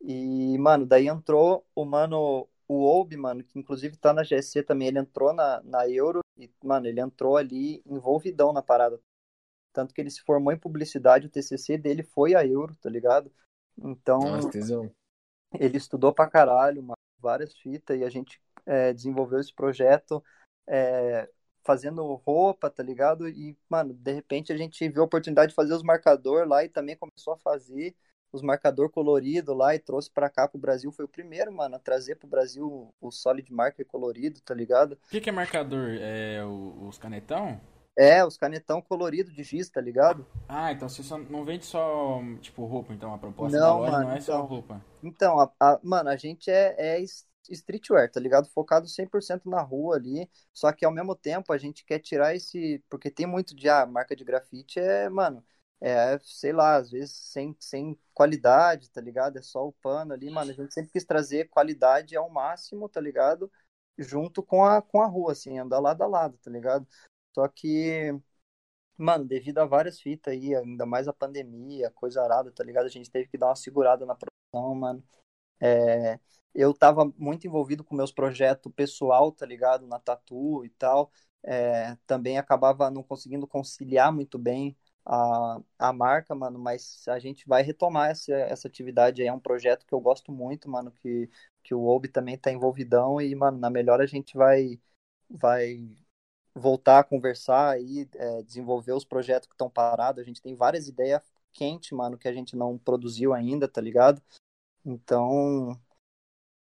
E, 0.00 0.58
mano, 0.58 0.84
daí 0.84 1.08
entrou 1.08 1.66
o 1.74 1.84
mano, 1.84 2.46
o 2.66 2.84
Obi, 2.84 3.16
mano, 3.16 3.42
que 3.42 3.58
inclusive 3.58 3.96
tá 3.96 4.12
na 4.12 4.22
GSC 4.22 4.62
também, 4.62 4.88
ele 4.88 4.98
entrou 4.98 5.32
na, 5.32 5.62
na 5.62 5.88
Euro 5.88 6.20
e, 6.38 6.50
mano, 6.62 6.86
ele 6.86 7.00
entrou 7.00 7.36
ali 7.36 7.82
envolvidão 7.84 8.52
na 8.52 8.62
parada. 8.62 9.00
Tanto 9.72 9.92
que 9.92 10.00
ele 10.00 10.10
se 10.10 10.22
formou 10.22 10.52
em 10.52 10.58
publicidade, 10.58 11.26
o 11.26 11.30
TCC 11.30 11.76
dele 11.76 12.02
foi 12.02 12.34
a 12.34 12.46
Euro, 12.46 12.76
tá 12.80 12.88
ligado? 12.88 13.30
Então, 13.76 14.20
Nossa, 14.20 14.90
ele 15.58 15.76
estudou 15.76 16.12
pra 16.12 16.28
caralho, 16.28 16.82
mano, 16.82 16.96
várias 17.18 17.54
fitas, 17.58 17.98
e 17.98 18.04
a 18.04 18.10
gente 18.10 18.40
é, 18.64 18.92
desenvolveu 18.92 19.40
esse 19.40 19.52
projeto. 19.52 20.22
É, 20.66 21.28
fazendo 21.68 22.02
roupa, 22.14 22.70
tá 22.70 22.82
ligado? 22.82 23.28
E, 23.28 23.54
mano, 23.68 23.92
de 23.92 24.12
repente 24.12 24.50
a 24.50 24.56
gente 24.56 24.88
viu 24.88 25.02
a 25.02 25.04
oportunidade 25.04 25.50
de 25.50 25.54
fazer 25.54 25.74
os 25.74 25.82
marcador 25.82 26.48
lá 26.48 26.64
e 26.64 26.68
também 26.70 26.96
começou 26.96 27.34
a 27.34 27.38
fazer 27.38 27.94
os 28.32 28.42
marcador 28.42 28.90
colorido 28.90 29.54
lá 29.54 29.74
e 29.74 29.78
trouxe 29.78 30.10
para 30.10 30.28
cá 30.28 30.46
pro 30.46 30.58
Brasil. 30.58 30.92
Foi 30.92 31.04
o 31.04 31.08
primeiro, 31.08 31.52
mano, 31.52 31.76
a 31.76 31.78
trazer 31.78 32.16
pro 32.16 32.28
Brasil 32.28 32.92
o 33.00 33.10
Solid 33.10 33.52
Marker 33.52 33.86
colorido, 33.86 34.40
tá 34.40 34.54
ligado? 34.54 34.92
O 34.92 35.10
que, 35.10 35.20
que 35.20 35.28
é 35.28 35.32
marcador? 35.32 35.96
É 36.00 36.44
os 36.44 36.98
canetão? 36.98 37.60
É, 37.96 38.24
os 38.24 38.36
canetão 38.36 38.80
colorido 38.80 39.32
de 39.32 39.42
giz, 39.42 39.68
tá 39.68 39.80
ligado? 39.80 40.24
Ah, 40.48 40.70
então 40.70 40.88
você 40.88 41.02
só 41.02 41.18
não 41.18 41.44
vende 41.44 41.66
só, 41.66 42.20
tipo, 42.40 42.64
roupa, 42.64 42.92
então 42.92 43.12
a 43.12 43.18
proposta 43.18 43.58
não, 43.58 43.66
da 43.66 43.74
loja 43.74 43.90
mano, 43.90 44.04
não 44.04 44.12
é 44.12 44.18
então, 44.18 44.36
só 44.36 44.42
roupa. 44.44 44.84
Então, 45.02 45.40
a, 45.40 45.50
a, 45.58 45.80
mano, 45.82 46.08
a 46.08 46.14
gente 46.14 46.48
é, 46.48 46.76
é 46.78 47.04
streetwear, 47.50 48.08
tá 48.08 48.20
ligado? 48.20 48.48
Focado 48.50 48.86
100% 48.86 49.46
na 49.46 49.60
rua 49.62 49.96
ali, 49.96 50.30
só 50.52 50.70
que 50.70 50.84
ao 50.84 50.92
mesmo 50.92 51.16
tempo 51.16 51.52
a 51.52 51.58
gente 51.58 51.84
quer 51.84 51.98
tirar 51.98 52.36
esse, 52.36 52.80
porque 52.88 53.10
tem 53.10 53.26
muito 53.26 53.56
de, 53.56 53.68
ah, 53.68 53.84
marca 53.84 54.14
de 54.14 54.22
grafite 54.22 54.78
é, 54.78 55.08
mano, 55.08 55.44
é, 55.80 56.18
sei 56.22 56.52
lá, 56.52 56.76
às 56.76 56.90
vezes 56.90 57.12
sem, 57.16 57.56
sem 57.60 57.98
qualidade, 58.12 58.90
tá 58.90 59.00
ligado? 59.00 59.38
É 59.38 59.42
só 59.42 59.66
o 59.66 59.72
pano 59.72 60.12
ali, 60.12 60.30
mano. 60.30 60.50
A 60.50 60.54
gente 60.54 60.74
sempre 60.74 60.90
quis 60.90 61.04
trazer 61.04 61.48
qualidade 61.48 62.16
ao 62.16 62.28
máximo, 62.28 62.88
tá 62.88 63.00
ligado? 63.00 63.50
Junto 63.96 64.42
com 64.42 64.64
a, 64.64 64.82
com 64.82 65.02
a 65.02 65.06
rua, 65.06 65.32
assim, 65.32 65.58
andar 65.58 65.78
lado 65.80 66.02
a 66.02 66.06
lado, 66.06 66.38
tá 66.38 66.50
ligado? 66.50 66.86
Só 67.34 67.46
que, 67.48 68.12
mano, 68.96 69.24
devido 69.26 69.58
a 69.58 69.66
várias 69.66 70.00
fitas 70.00 70.34
aí, 70.34 70.54
ainda 70.54 70.86
mais 70.86 71.08
a 71.08 71.12
pandemia, 71.12 71.90
coisa 71.92 72.22
arada, 72.22 72.52
tá 72.52 72.64
ligado? 72.64 72.86
A 72.86 72.90
gente 72.90 73.10
teve 73.10 73.28
que 73.28 73.38
dar 73.38 73.48
uma 73.48 73.56
segurada 73.56 74.04
na 74.06 74.14
produção, 74.16 74.74
mano. 74.74 75.04
É, 75.60 76.18
eu 76.54 76.74
tava 76.74 77.04
muito 77.16 77.46
envolvido 77.46 77.84
com 77.84 77.94
meus 77.94 78.12
projetos 78.12 78.72
pessoal, 78.74 79.32
tá 79.32 79.46
ligado? 79.46 79.86
Na 79.86 79.98
tatu 80.00 80.64
e 80.64 80.70
tal. 80.70 81.12
É, 81.42 81.96
também 82.06 82.38
acabava 82.38 82.90
não 82.90 83.02
conseguindo 83.02 83.46
conciliar 83.46 84.12
muito 84.12 84.38
bem 84.38 84.76
a, 85.08 85.60
a 85.78 85.92
marca, 85.92 86.34
mano, 86.34 86.58
mas 86.58 87.08
a 87.08 87.18
gente 87.18 87.48
vai 87.48 87.62
retomar 87.62 88.10
essa, 88.10 88.34
essa 88.34 88.68
atividade 88.68 89.22
aí, 89.22 89.28
é 89.28 89.32
um 89.32 89.40
projeto 89.40 89.86
que 89.86 89.94
eu 89.94 90.00
gosto 90.00 90.30
muito, 90.30 90.70
mano, 90.70 90.92
que, 90.92 91.30
que 91.62 91.74
o 91.74 91.86
Obi 91.86 92.08
também 92.08 92.36
tá 92.36 92.52
envolvidão 92.52 93.20
e, 93.20 93.34
mano, 93.34 93.58
na 93.58 93.70
melhor 93.70 94.02
a 94.02 94.06
gente 94.06 94.36
vai, 94.36 94.78
vai 95.30 95.88
voltar 96.54 96.98
a 97.00 97.04
conversar 97.04 97.70
aí, 97.70 98.08
é, 98.14 98.42
desenvolver 98.42 98.92
os 98.92 99.04
projetos 99.04 99.48
que 99.48 99.54
estão 99.54 99.70
parados, 99.70 100.20
a 100.22 100.24
gente 100.24 100.42
tem 100.42 100.54
várias 100.54 100.88
ideias 100.88 101.22
quentes, 101.52 101.90
mano, 101.92 102.18
que 102.18 102.28
a 102.28 102.32
gente 102.32 102.54
não 102.56 102.78
produziu 102.78 103.32
ainda, 103.32 103.66
tá 103.66 103.80
ligado? 103.80 104.22
Então, 104.84 105.78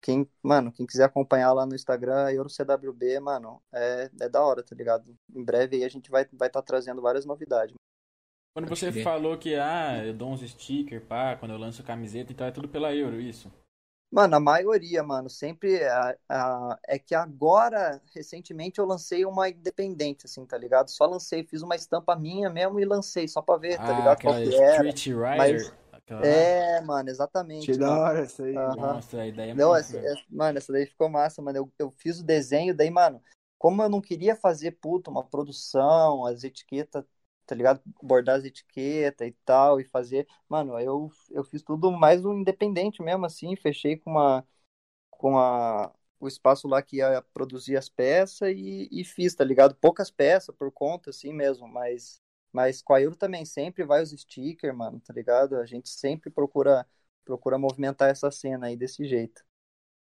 quem, 0.02 0.28
mano, 0.42 0.72
quem 0.72 0.86
quiser 0.86 1.04
acompanhar 1.04 1.52
lá 1.54 1.66
no 1.66 1.74
Instagram, 1.74 2.30
EuroCWB, 2.32 3.20
mano, 3.20 3.62
é, 3.72 4.10
é 4.20 4.28
da 4.28 4.42
hora, 4.42 4.62
tá 4.62 4.74
ligado? 4.76 5.16
Em 5.34 5.44
breve 5.44 5.76
aí 5.76 5.84
a 5.84 5.88
gente 5.88 6.10
vai 6.10 6.22
estar 6.24 6.36
vai 6.36 6.50
tá 6.50 6.62
trazendo 6.62 7.00
várias 7.02 7.24
novidades. 7.24 7.74
Quando 8.54 8.68
você 8.68 8.92
falou 9.02 9.36
que, 9.36 9.56
ah, 9.56 10.04
eu 10.06 10.14
dou 10.14 10.30
uns 10.30 10.40
stickers, 10.40 11.02
pá, 11.02 11.34
quando 11.34 11.50
eu 11.50 11.58
lanço 11.58 11.82
camiseta, 11.82 12.32
então 12.32 12.46
é 12.46 12.52
tudo 12.52 12.68
pela 12.68 12.94
Euro, 12.94 13.20
isso? 13.20 13.52
Mano, 14.12 14.36
a 14.36 14.40
maioria, 14.40 15.02
mano, 15.02 15.28
sempre 15.28 15.82
a, 15.82 16.16
a, 16.28 16.78
é 16.86 16.96
que 16.96 17.16
agora, 17.16 18.00
recentemente, 18.14 18.78
eu 18.78 18.86
lancei 18.86 19.24
uma 19.24 19.48
independente, 19.48 20.26
assim, 20.26 20.46
tá 20.46 20.56
ligado? 20.56 20.88
Só 20.88 21.04
lancei, 21.04 21.42
fiz 21.42 21.62
uma 21.62 21.74
estampa 21.74 22.14
minha 22.14 22.48
mesmo 22.48 22.78
e 22.78 22.84
lancei, 22.84 23.26
só 23.26 23.42
pra 23.42 23.56
ver, 23.56 23.76
tá 23.76 23.88
ah, 23.88 23.98
ligado? 23.98 24.22
Qual 24.22 24.34
que 24.36 24.54
era. 24.54 24.88
Street 24.88 25.06
Rider. 25.06 25.36
Mas... 25.36 25.72
Aquela... 25.90 26.24
É, 26.24 26.80
mano, 26.82 27.08
exatamente. 27.08 27.72
Que 27.72 27.76
da 27.76 27.98
hora 27.98 28.20
essa 28.20 28.44
aí. 28.44 28.56
Uhum. 28.56 28.76
Nossa, 28.76 29.18
a 29.18 29.26
ideia 29.26 29.50
é 29.50 29.54
não, 29.54 29.74
essa, 29.74 29.98
essa, 29.98 30.22
Mano, 30.30 30.58
essa 30.58 30.72
daí 30.72 30.86
ficou 30.86 31.08
massa, 31.08 31.42
mano. 31.42 31.58
Eu, 31.58 31.72
eu 31.76 31.90
fiz 31.90 32.20
o 32.20 32.24
desenho, 32.24 32.72
daí, 32.72 32.90
mano, 32.90 33.20
como 33.58 33.82
eu 33.82 33.88
não 33.88 34.00
queria 34.00 34.36
fazer, 34.36 34.72
puta, 34.72 35.10
uma 35.10 35.24
produção, 35.24 36.24
as 36.24 36.44
etiquetas 36.44 37.04
tá 37.46 37.54
ligado? 37.54 37.80
Bordar 38.02 38.36
as 38.36 38.44
etiquetas 38.44 39.28
e 39.28 39.32
tal, 39.44 39.80
e 39.80 39.84
fazer. 39.84 40.26
Mano, 40.48 40.78
eu, 40.80 41.10
eu 41.30 41.44
fiz 41.44 41.62
tudo 41.62 41.90
mais 41.92 42.24
um 42.24 42.34
independente 42.40 43.02
mesmo, 43.02 43.26
assim, 43.26 43.56
fechei 43.56 43.96
com 43.96 44.10
uma. 44.10 44.46
com 45.10 45.38
a, 45.38 45.94
o 46.20 46.28
espaço 46.28 46.68
lá 46.68 46.82
que 46.82 46.96
ia 46.98 47.22
produzir 47.34 47.76
as 47.76 47.88
peças 47.88 48.50
e, 48.56 48.88
e 48.92 49.04
fiz, 49.04 49.34
tá 49.34 49.44
ligado? 49.44 49.74
Poucas 49.76 50.10
peças 50.10 50.54
por 50.56 50.72
conta, 50.72 51.10
assim 51.10 51.32
mesmo, 51.32 51.68
mas. 51.68 52.22
Mas 52.52 52.80
com 52.80 52.94
a 52.94 53.00
Euro 53.00 53.16
também 53.16 53.44
sempre 53.44 53.84
vai 53.84 54.00
os 54.02 54.10
stickers, 54.10 54.76
mano, 54.76 55.00
tá 55.00 55.12
ligado? 55.12 55.56
A 55.56 55.66
gente 55.66 55.88
sempre 55.88 56.30
procura 56.30 56.86
procura 57.24 57.58
movimentar 57.58 58.10
essa 58.10 58.30
cena 58.30 58.66
aí 58.66 58.76
desse 58.76 59.04
jeito. 59.06 59.42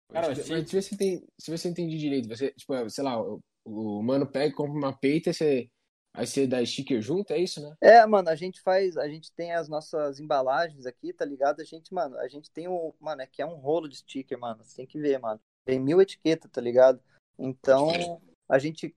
Cara, 0.08 0.34
se, 0.34 0.42
você 0.42 0.94
entende, 0.94 1.26
se 1.38 1.50
você 1.50 1.68
entende 1.68 1.98
direito, 1.98 2.28
você, 2.28 2.52
tipo, 2.52 2.88
sei 2.88 3.02
lá, 3.02 3.20
o, 3.20 3.40
o 3.64 4.02
mano 4.02 4.26
pega, 4.26 4.54
compra 4.54 4.78
uma 4.78 4.96
peita, 4.96 5.32
você 5.32 5.68
Aí 6.16 6.26
você 6.26 6.46
dá 6.46 6.64
sticker 6.64 7.02
junto, 7.02 7.30
é 7.34 7.38
isso, 7.38 7.60
né? 7.60 7.76
É, 7.78 8.04
mano, 8.06 8.30
a 8.30 8.34
gente 8.34 8.58
faz, 8.62 8.96
a 8.96 9.06
gente 9.06 9.30
tem 9.32 9.52
as 9.52 9.68
nossas 9.68 10.18
embalagens 10.18 10.86
aqui, 10.86 11.12
tá 11.12 11.26
ligado? 11.26 11.60
A 11.60 11.64
gente, 11.64 11.92
mano, 11.92 12.16
a 12.18 12.26
gente 12.26 12.50
tem 12.50 12.66
o, 12.66 12.94
mano, 12.98 13.20
é 13.20 13.26
que 13.26 13.42
é 13.42 13.46
um 13.46 13.56
rolo 13.56 13.86
de 13.86 13.98
sticker, 13.98 14.38
mano, 14.38 14.64
você 14.64 14.76
tem 14.76 14.86
que 14.86 14.98
ver, 14.98 15.18
mano. 15.18 15.38
Tem 15.66 15.78
mil 15.78 16.00
etiquetas, 16.00 16.50
tá 16.50 16.58
ligado? 16.58 17.02
Então, 17.38 18.22
a 18.48 18.58
gente 18.58 18.96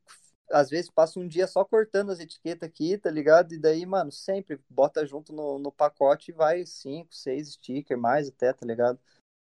às 0.50 0.70
vezes 0.70 0.90
passa 0.90 1.20
um 1.20 1.28
dia 1.28 1.46
só 1.46 1.66
cortando 1.66 2.10
as 2.10 2.22
etiquetas 2.22 2.70
aqui, 2.70 2.98
tá 2.98 3.12
ligado? 3.12 3.54
E 3.54 3.60
daí, 3.60 3.86
mano, 3.86 4.14
sempre 4.14 4.58
bota 4.70 5.06
junto 5.06 5.34
no, 5.34 5.60
no 5.60 5.74
pacote 5.74 6.32
e 6.32 6.34
vai 6.34 6.66
cinco, 6.66 7.14
seis 7.14 7.52
stickers, 7.52 8.00
mais 8.00 8.30
até, 8.30 8.54
tá 8.54 8.66
ligado? 8.66 8.98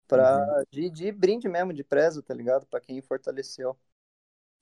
Pra, 0.07 0.37
uhum. 0.59 0.63
de, 0.71 0.89
de 0.91 1.11
brinde 1.11 1.49
mesmo, 1.49 1.73
de 1.73 1.83
prezo, 1.83 2.21
tá 2.21 2.35
ligado? 2.35 2.67
Pra 2.67 2.79
quem 2.79 3.01
fortaleceu. 3.01 3.75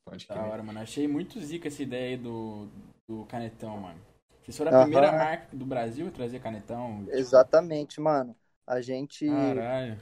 Pode 0.05 0.28
Da 0.28 0.43
hora, 0.43 0.64
mano. 0.64 0.80
Achei 0.80 1.07
muito 1.07 1.39
zica 1.39 1.68
essa 1.68 1.84
ideia 1.84 2.09
aí 2.09 2.18
do, 2.18 2.70
do 3.12 3.26
canetão, 3.26 3.78
mano. 3.78 3.99
Vocês 4.41 4.57
foram 4.57 4.76
a 4.76 4.84
primeira 4.84 5.12
marca 5.12 5.55
do 5.55 5.66
Brasil 5.66 6.07
a 6.07 6.12
trazer 6.12 6.39
canetão? 6.39 7.03
Tipo... 7.03 7.16
Exatamente, 7.16 7.99
mano. 7.99 8.36
A 8.66 8.82
gente. 8.82 9.28
Caralho. 9.28 9.99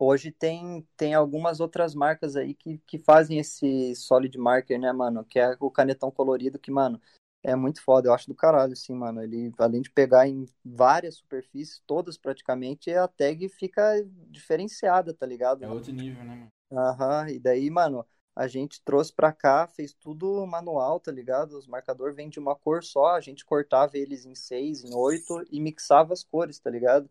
Hoje 0.00 0.30
tem, 0.30 0.86
tem 0.96 1.12
algumas 1.12 1.58
outras 1.58 1.92
marcas 1.92 2.36
aí 2.36 2.54
que, 2.54 2.78
que 2.86 2.98
fazem 2.98 3.40
esse 3.40 3.96
solid 3.96 4.38
marker, 4.38 4.78
né, 4.78 4.92
mano? 4.92 5.24
Que 5.24 5.40
é 5.40 5.56
o 5.58 5.70
canetão 5.70 6.08
colorido, 6.08 6.58
que, 6.58 6.70
mano, 6.70 7.00
é 7.42 7.56
muito 7.56 7.82
foda. 7.82 8.08
Eu 8.08 8.14
acho 8.14 8.28
do 8.28 8.34
caralho, 8.34 8.74
assim, 8.74 8.94
mano. 8.94 9.20
Ele, 9.20 9.52
além 9.58 9.82
de 9.82 9.90
pegar 9.90 10.28
em 10.28 10.46
várias 10.64 11.16
superfícies, 11.16 11.82
todas 11.84 12.16
praticamente, 12.16 12.92
a 12.92 13.08
tag 13.08 13.48
fica 13.48 13.82
diferenciada, 14.28 15.12
tá 15.12 15.26
ligado? 15.26 15.64
É 15.64 15.68
outro 15.68 15.92
nível, 15.92 16.22
né, 16.22 16.36
mano? 16.36 16.48
Aham, 16.70 17.30
e 17.30 17.40
daí, 17.40 17.68
mano, 17.68 18.06
a 18.38 18.46
gente 18.46 18.80
trouxe 18.82 19.12
para 19.12 19.32
cá, 19.32 19.66
fez 19.66 19.92
tudo 19.92 20.46
manual, 20.46 21.00
tá 21.00 21.10
ligado? 21.10 21.58
Os 21.58 21.66
marcadores 21.66 22.14
vêm 22.14 22.28
de 22.28 22.38
uma 22.38 22.54
cor 22.54 22.84
só, 22.84 23.16
a 23.16 23.20
gente 23.20 23.44
cortava 23.44 23.98
eles 23.98 24.24
em 24.24 24.36
seis, 24.36 24.84
em 24.84 24.94
oito 24.94 25.44
e 25.50 25.60
mixava 25.60 26.12
as 26.12 26.22
cores, 26.22 26.60
tá 26.60 26.70
ligado? 26.70 27.10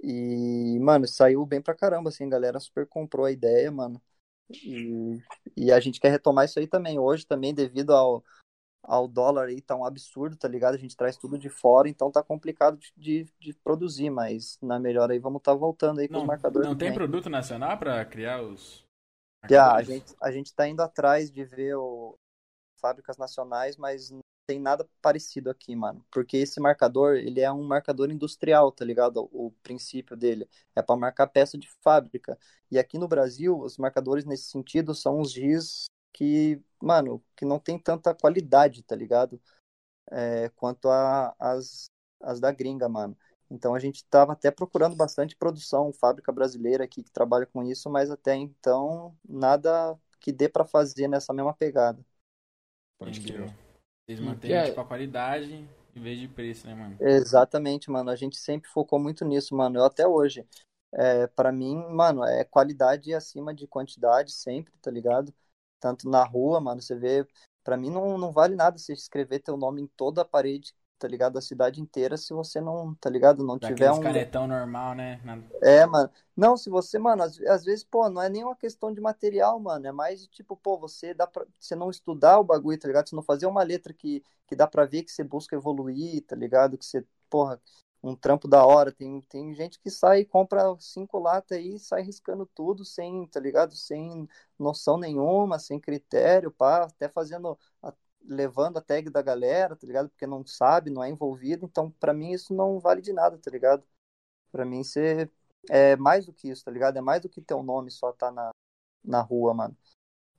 E, 0.00 0.78
mano, 0.78 1.08
saiu 1.08 1.44
bem 1.44 1.60
pra 1.60 1.74
caramba, 1.74 2.08
assim, 2.08 2.26
a 2.26 2.28
galera 2.28 2.60
super 2.60 2.86
comprou 2.86 3.26
a 3.26 3.32
ideia, 3.32 3.68
mano. 3.68 4.00
E, 4.48 5.18
e 5.56 5.72
a 5.72 5.80
gente 5.80 5.98
quer 5.98 6.10
retomar 6.10 6.44
isso 6.44 6.60
aí 6.60 6.68
também. 6.68 7.00
Hoje 7.00 7.26
também, 7.26 7.52
devido 7.52 7.92
ao, 7.92 8.22
ao 8.80 9.08
dólar 9.08 9.48
aí, 9.48 9.60
tá 9.60 9.74
um 9.74 9.84
absurdo, 9.84 10.36
tá 10.36 10.46
ligado? 10.46 10.76
A 10.76 10.78
gente 10.78 10.96
traz 10.96 11.16
tudo 11.16 11.36
de 11.36 11.48
fora, 11.48 11.88
então 11.88 12.12
tá 12.12 12.22
complicado 12.22 12.78
de, 12.78 12.92
de, 12.96 13.28
de 13.40 13.54
produzir, 13.54 14.08
mas 14.08 14.56
na 14.62 14.78
melhor 14.78 15.10
aí 15.10 15.18
vamos 15.18 15.40
estar 15.40 15.50
tá 15.50 15.58
voltando 15.58 15.98
aí 15.98 16.06
com 16.06 16.14
não, 16.14 16.20
os 16.20 16.26
marcadores. 16.28 16.68
Não 16.68 16.76
tem 16.76 16.94
produto 16.94 17.28
nacional 17.28 17.76
para 17.76 18.04
criar 18.04 18.40
os 18.40 18.83
já, 19.48 19.74
a 19.74 19.82
gente, 19.82 20.14
a 20.20 20.30
gente 20.30 20.54
tá 20.54 20.68
indo 20.68 20.80
atrás 20.80 21.30
de 21.30 21.44
ver 21.44 21.74
o, 21.76 22.18
fábricas 22.84 23.16
nacionais, 23.16 23.78
mas 23.78 24.10
não 24.10 24.20
tem 24.46 24.60
nada 24.60 24.86
parecido 25.00 25.48
aqui, 25.48 25.74
mano. 25.74 26.04
Porque 26.10 26.36
esse 26.36 26.60
marcador, 26.60 27.16
ele 27.16 27.40
é 27.40 27.50
um 27.50 27.62
marcador 27.62 28.10
industrial, 28.10 28.70
tá 28.70 28.84
ligado? 28.84 29.28
O, 29.32 29.46
o 29.46 29.50
princípio 29.62 30.16
dele 30.16 30.46
é 30.76 30.82
para 30.82 30.96
marcar 30.96 31.26
peça 31.28 31.56
de 31.56 31.66
fábrica. 31.82 32.38
E 32.70 32.78
aqui 32.78 32.98
no 32.98 33.08
Brasil, 33.08 33.58
os 33.58 33.78
marcadores 33.78 34.26
nesse 34.26 34.50
sentido 34.50 34.94
são 34.94 35.20
os 35.20 35.32
giz 35.32 35.86
que, 36.12 36.60
mano, 36.80 37.24
que 37.34 37.46
não 37.46 37.58
tem 37.58 37.78
tanta 37.78 38.14
qualidade, 38.14 38.82
tá 38.82 38.94
ligado? 38.94 39.40
É, 40.10 40.50
quanto 40.50 40.88
a, 40.90 41.34
as, 41.38 41.86
as 42.20 42.38
da 42.38 42.52
gringa, 42.52 42.88
mano. 42.88 43.16
Então 43.50 43.74
a 43.74 43.78
gente 43.78 43.96
estava 43.96 44.32
até 44.32 44.50
procurando 44.50 44.96
bastante 44.96 45.36
produção, 45.36 45.92
fábrica 45.92 46.32
brasileira 46.32 46.84
aqui 46.84 47.02
que 47.02 47.10
trabalha 47.10 47.46
com 47.46 47.62
isso, 47.62 47.90
mas 47.90 48.10
até 48.10 48.34
então 48.34 49.16
nada 49.28 49.98
que 50.20 50.32
dê 50.32 50.48
para 50.48 50.64
fazer 50.64 51.08
nessa 51.08 51.32
mesma 51.32 51.54
pegada. 51.54 52.04
Pode 52.98 53.20
crer. 53.20 53.54
Vocês 54.06 54.20
mantêm 54.20 54.52
é... 54.52 54.64
tipo, 54.66 54.80
a 54.80 54.84
qualidade 54.84 55.68
em 55.94 56.00
vez 56.00 56.18
de 56.18 56.28
preço, 56.28 56.66
né, 56.66 56.74
mano? 56.74 56.96
Exatamente, 57.00 57.90
mano. 57.90 58.10
A 58.10 58.16
gente 58.16 58.36
sempre 58.36 58.68
focou 58.68 58.98
muito 58.98 59.24
nisso, 59.24 59.54
mano. 59.54 59.78
Eu 59.78 59.84
até 59.84 60.06
hoje. 60.06 60.46
É, 60.92 61.26
para 61.28 61.52
mim, 61.52 61.76
mano, 61.90 62.24
é 62.24 62.44
qualidade 62.44 63.14
acima 63.14 63.54
de 63.54 63.66
quantidade 63.66 64.32
sempre, 64.32 64.72
tá 64.80 64.90
ligado? 64.90 65.32
Tanto 65.80 66.08
na 66.08 66.24
rua, 66.24 66.60
mano, 66.60 66.82
você 66.82 66.96
vê. 66.96 67.26
Para 67.62 67.76
mim 67.76 67.90
não, 67.90 68.18
não 68.18 68.32
vale 68.32 68.54
nada 68.54 68.76
você 68.76 68.92
escrever 68.92 69.40
teu 69.40 69.56
nome 69.56 69.82
em 69.82 69.86
toda 69.86 70.22
a 70.22 70.24
parede 70.24 70.74
tá 70.98 71.08
ligado? 71.08 71.38
A 71.38 71.42
cidade 71.42 71.80
inteira 71.80 72.16
se 72.16 72.32
você 72.32 72.60
não, 72.60 72.94
tá 72.94 73.10
ligado? 73.10 73.44
Não 73.44 73.58
tiver 73.58 73.90
um. 73.90 74.00
canetão 74.00 74.46
normal, 74.46 74.94
né? 74.94 75.20
É, 75.62 75.84
mano. 75.86 76.10
Não, 76.36 76.56
se 76.56 76.68
você, 76.70 76.98
mano, 76.98 77.22
às, 77.22 77.40
às, 77.42 77.64
vezes, 77.64 77.84
pô, 77.84 78.08
não 78.08 78.22
é 78.22 78.28
nem 78.28 78.44
uma 78.44 78.56
questão 78.56 78.92
de 78.92 79.00
material, 79.00 79.58
mano. 79.60 79.86
É 79.86 79.92
mais 79.92 80.26
tipo, 80.28 80.56
pô, 80.56 80.78
você 80.78 81.14
dá 81.14 81.26
pra. 81.26 81.44
Você 81.58 81.74
não 81.74 81.90
estudar 81.90 82.38
o 82.38 82.44
bagulho, 82.44 82.78
tá 82.78 82.88
ligado? 82.88 83.08
Você 83.08 83.16
não 83.16 83.22
fazer 83.22 83.46
uma 83.46 83.62
letra 83.62 83.92
que, 83.92 84.22
que 84.46 84.56
dá 84.56 84.66
pra 84.66 84.84
ver 84.84 85.02
que 85.02 85.12
você 85.12 85.22
busca 85.22 85.54
evoluir, 85.54 86.22
tá 86.22 86.34
ligado? 86.36 86.78
Que 86.78 86.84
você, 86.84 87.04
porra, 87.28 87.60
um 88.02 88.14
trampo 88.14 88.46
da 88.46 88.64
hora. 88.64 88.92
Tem, 88.92 89.20
tem 89.22 89.54
gente 89.54 89.78
que 89.80 89.90
sai 89.90 90.20
e 90.20 90.24
compra 90.24 90.76
cinco 90.78 91.18
latas 91.18 91.58
aí 91.58 91.74
e 91.74 91.78
sai 91.78 92.02
riscando 92.02 92.46
tudo 92.46 92.84
sem, 92.84 93.26
tá 93.28 93.40
ligado? 93.40 93.74
Sem 93.74 94.28
noção 94.58 94.98
nenhuma, 94.98 95.58
sem 95.58 95.80
critério, 95.80 96.50
pá, 96.50 96.84
até 96.84 97.08
fazendo, 97.08 97.58
levando 98.26 98.78
a 98.78 98.80
tag 98.80 99.10
da 99.10 99.22
galera, 99.22 99.76
tá 99.76 99.86
ligado? 99.86 100.08
Porque 100.08 100.26
não 100.26 100.44
sabe, 100.46 100.90
não 100.90 101.02
é 101.02 101.10
envolvido. 101.10 101.66
Então, 101.66 101.90
para 101.90 102.12
mim, 102.12 102.32
isso 102.32 102.54
não 102.54 102.78
vale 102.78 103.00
de 103.00 103.12
nada, 103.12 103.38
tá 103.38 103.50
ligado? 103.50 103.84
Para 104.50 104.64
mim, 104.64 104.82
você 104.82 105.30
é 105.68 105.96
mais 105.96 106.26
do 106.26 106.32
que 106.32 106.48
isso, 106.48 106.64
tá 106.64 106.70
ligado? 106.70 106.96
É 106.96 107.00
mais 107.00 107.20
do 107.22 107.28
que 107.28 107.40
teu 107.40 107.62
nome 107.62 107.90
só 107.90 108.12
tá 108.12 108.30
na, 108.30 108.50
na 109.04 109.20
rua, 109.20 109.54
mano. 109.54 109.76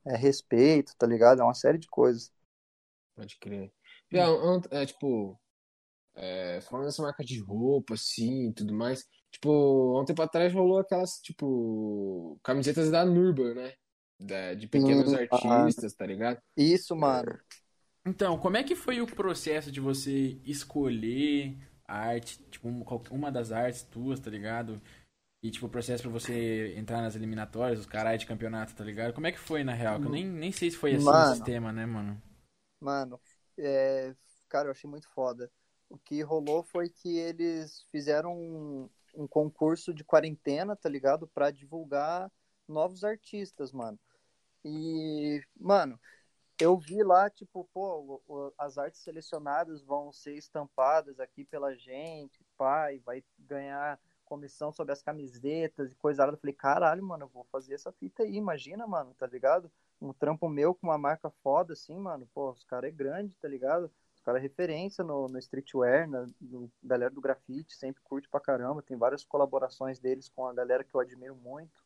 É 0.04 0.16
respeito, 0.16 0.94
tá 0.96 1.06
ligado? 1.06 1.40
É 1.40 1.44
uma 1.44 1.54
série 1.54 1.78
de 1.78 1.88
coisas. 1.88 2.32
Pode 3.14 3.38
crer. 3.38 3.72
É, 4.12 4.82
é 4.82 4.86
tipo, 4.86 5.38
é, 6.14 6.60
falando 6.62 6.86
dessa 6.86 7.02
marca 7.02 7.24
de 7.24 7.40
roupa, 7.40 7.94
assim, 7.94 8.52
tudo 8.52 8.72
mais. 8.72 9.06
Tipo, 9.30 9.96
há 9.96 10.02
um 10.02 10.04
tempo 10.04 10.22
atrás 10.22 10.52
rolou 10.52 10.78
aquelas, 10.78 11.20
tipo, 11.20 12.38
camisetas 12.42 12.90
da 12.90 13.04
Nurban, 13.04 13.54
né? 13.54 13.74
Da, 14.18 14.54
de 14.54 14.66
pequenos 14.66 15.12
hum, 15.12 15.16
artistas, 15.16 15.94
tá 15.94 16.06
ligado? 16.06 16.40
Isso, 16.56 16.96
mano. 16.96 17.38
Então, 18.06 18.38
como 18.38 18.56
é 18.56 18.62
que 18.62 18.76
foi 18.76 19.00
o 19.00 19.06
processo 19.06 19.70
de 19.70 19.80
você 19.80 20.38
escolher 20.44 21.56
a 21.86 21.98
arte, 21.98 22.38
tipo, 22.50 22.68
uma 23.10 23.30
das 23.30 23.52
artes 23.52 23.82
tuas, 23.82 24.20
tá 24.20 24.30
ligado? 24.30 24.80
E, 25.42 25.50
tipo, 25.50 25.66
o 25.66 25.70
processo 25.70 26.02
pra 26.02 26.12
você 26.12 26.74
entrar 26.76 27.02
nas 27.02 27.14
eliminatórias, 27.14 27.80
os 27.80 27.86
caras 27.86 28.18
de 28.18 28.26
campeonato, 28.26 28.74
tá 28.74 28.84
ligado? 28.84 29.12
Como 29.12 29.26
é 29.26 29.32
que 29.32 29.38
foi, 29.38 29.62
na 29.62 29.72
real? 29.72 30.00
Que 30.00 30.06
eu 30.06 30.10
nem, 30.10 30.24
nem 30.24 30.52
sei 30.52 30.70
se 30.70 30.76
foi 30.76 30.94
assim 30.94 31.04
mano, 31.04 31.32
o 31.32 31.34
sistema, 31.34 31.72
né, 31.72 31.84
mano? 31.84 32.22
Mano, 32.80 33.20
é... 33.58 34.14
cara, 34.48 34.68
eu 34.68 34.72
achei 34.72 34.88
muito 34.88 35.08
foda 35.10 35.50
o 35.88 35.98
que 35.98 36.22
rolou 36.22 36.62
foi 36.62 36.88
que 36.88 37.16
eles 37.16 37.84
fizeram 37.90 38.36
um, 38.36 38.90
um 39.14 39.26
concurso 39.26 39.94
de 39.94 40.04
quarentena, 40.04 40.76
tá 40.76 40.88
ligado? 40.88 41.26
Pra 41.28 41.50
divulgar 41.50 42.30
novos 42.68 43.04
artistas, 43.04 43.72
mano. 43.72 43.98
E, 44.64 45.40
mano, 45.58 45.98
eu 46.58 46.76
vi 46.76 47.02
lá, 47.02 47.28
tipo, 47.30 47.68
pô, 47.72 48.52
as 48.58 48.78
artes 48.78 49.00
selecionadas 49.00 49.82
vão 49.82 50.12
ser 50.12 50.34
estampadas 50.34 51.20
aqui 51.20 51.44
pela 51.44 51.74
gente, 51.74 52.44
pai, 52.56 53.00
vai 53.04 53.22
ganhar 53.38 53.98
comissão 54.24 54.72
sobre 54.72 54.92
as 54.92 55.02
camisetas 55.02 55.92
e 55.92 55.96
coisa 55.96 56.24
lá. 56.24 56.32
Eu 56.32 56.38
falei, 56.38 56.54
caralho, 56.54 57.02
mano, 57.02 57.24
eu 57.24 57.28
vou 57.28 57.44
fazer 57.52 57.74
essa 57.74 57.92
fita 57.92 58.22
aí, 58.22 58.36
imagina, 58.36 58.86
mano, 58.86 59.14
tá 59.14 59.26
ligado? 59.26 59.70
Um 60.00 60.12
trampo 60.12 60.48
meu 60.48 60.74
com 60.74 60.88
uma 60.88 60.98
marca 60.98 61.30
foda, 61.42 61.74
assim, 61.74 61.96
mano, 61.98 62.28
pô, 62.34 62.50
os 62.50 62.64
caras 62.64 62.90
é 62.90 62.92
grande, 62.92 63.36
tá 63.36 63.48
ligado? 63.48 63.90
cara 64.26 64.38
é 64.38 64.42
referência 64.42 65.04
no, 65.04 65.28
no 65.28 65.38
streetwear, 65.38 66.10
na, 66.10 66.26
no, 66.40 66.68
galera 66.82 67.14
do 67.14 67.20
grafite, 67.20 67.76
sempre 67.76 68.02
curte 68.02 68.28
pra 68.28 68.40
caramba. 68.40 68.82
Tem 68.82 68.96
várias 68.96 69.24
colaborações 69.24 70.00
deles 70.00 70.28
com 70.28 70.48
a 70.48 70.52
galera 70.52 70.82
que 70.82 70.92
eu 70.92 71.00
admiro 71.00 71.36
muito. 71.36 71.80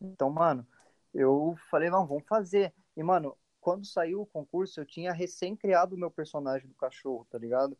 Então, 0.00 0.28
mano, 0.28 0.66
eu 1.14 1.54
falei, 1.70 1.88
não, 1.88 2.04
vamos 2.04 2.24
fazer. 2.26 2.74
E, 2.96 3.02
mano, 3.02 3.36
quando 3.64 3.86
saiu 3.86 4.20
o 4.20 4.26
concurso, 4.26 4.78
eu 4.78 4.84
tinha 4.84 5.10
recém 5.10 5.56
criado 5.56 5.94
o 5.94 5.98
meu 5.98 6.10
personagem 6.10 6.68
do 6.68 6.74
cachorro, 6.74 7.26
tá 7.30 7.38
ligado? 7.38 7.78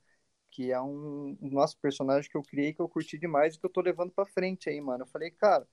Que 0.50 0.72
é 0.72 0.80
um, 0.80 1.36
um 1.42 1.50
nosso 1.50 1.76
personagem 1.78 2.30
que 2.30 2.38
eu 2.38 2.42
criei, 2.42 2.72
que 2.72 2.80
eu 2.80 2.88
curti 2.88 3.18
demais 3.18 3.54
e 3.54 3.58
que 3.60 3.66
eu 3.66 3.70
tô 3.70 3.82
levando 3.82 4.10
pra 4.10 4.24
frente 4.24 4.70
aí, 4.70 4.80
mano. 4.80 5.02
Eu 5.02 5.06
falei, 5.06 5.30
cara, 5.30 5.68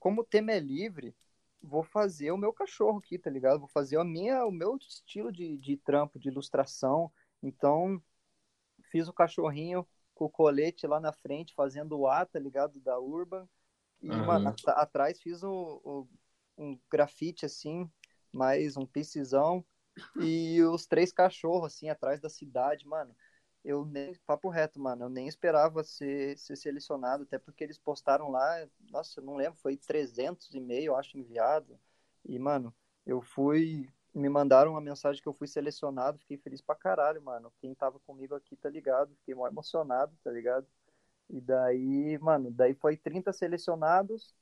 como 0.00 0.22
o 0.22 0.24
tema 0.24 0.52
é 0.52 0.58
livre, 0.58 1.14
vou 1.62 1.82
fazer 1.82 2.30
o 2.30 2.38
meu 2.38 2.54
cachorro 2.54 3.00
aqui, 3.00 3.18
tá 3.18 3.28
ligado? 3.28 3.58
Vou 3.58 3.68
fazer 3.68 3.98
a 3.98 4.04
minha, 4.04 4.46
o 4.46 4.50
meu 4.50 4.78
estilo 4.78 5.30
de, 5.30 5.58
de 5.58 5.76
trampo, 5.76 6.18
de 6.18 6.28
ilustração, 6.30 7.12
então, 7.42 8.02
fiz 8.90 9.08
o 9.08 9.12
cachorrinho 9.12 9.86
com 10.14 10.24
o 10.24 10.30
colete 10.30 10.86
lá 10.86 10.98
na 10.98 11.12
frente, 11.12 11.54
fazendo 11.54 11.98
o 11.98 12.08
A, 12.08 12.24
tá 12.24 12.38
ligado? 12.38 12.80
Da 12.80 12.98
Urban. 12.98 13.46
E, 14.00 14.08
uhum. 14.08 14.24
mano, 14.24 14.54
atrás 14.68 15.20
fiz 15.20 15.42
o, 15.42 15.82
o, 15.84 16.08
um 16.56 16.80
grafite, 16.90 17.44
assim, 17.44 17.90
mais 18.34 18.76
um 18.76 18.84
pizzão. 18.86 19.64
E 20.20 20.60
os 20.62 20.86
três 20.86 21.12
cachorros, 21.12 21.72
assim, 21.72 21.88
atrás 21.88 22.20
da 22.20 22.28
cidade, 22.28 22.86
mano. 22.86 23.14
Eu 23.64 23.84
nem, 23.86 24.12
papo 24.26 24.48
reto, 24.50 24.78
mano, 24.78 25.04
eu 25.04 25.08
nem 25.08 25.26
esperava 25.26 25.82
ser, 25.82 26.36
ser 26.36 26.56
selecionado, 26.56 27.22
até 27.22 27.38
porque 27.38 27.64
eles 27.64 27.78
postaram 27.78 28.30
lá, 28.30 28.68
nossa, 28.90 29.20
eu 29.20 29.24
não 29.24 29.36
lembro, 29.36 29.58
foi 29.58 29.74
300 29.74 30.52
e 30.52 30.60
meio, 30.60 30.94
acho, 30.94 31.16
enviado. 31.16 31.78
E, 32.26 32.38
mano, 32.38 32.74
eu 33.06 33.22
fui 33.22 33.88
me 34.14 34.28
mandaram 34.28 34.70
uma 34.70 34.80
mensagem 34.80 35.20
que 35.20 35.28
eu 35.28 35.34
fui 35.34 35.48
selecionado, 35.48 36.18
fiquei 36.18 36.38
feliz 36.38 36.60
pra 36.62 36.76
caralho, 36.76 37.20
mano. 37.20 37.52
Quem 37.58 37.74
tava 37.74 37.98
comigo 38.00 38.34
aqui 38.34 38.56
tá 38.56 38.68
ligado, 38.68 39.14
fiquei 39.16 39.34
mó 39.34 39.46
emocionado, 39.48 40.16
tá 40.22 40.30
ligado? 40.30 40.66
E 41.28 41.40
daí, 41.40 42.18
mano, 42.18 42.50
daí 42.50 42.74
foi 42.74 42.96
30 42.96 43.32
selecionados 43.32 44.34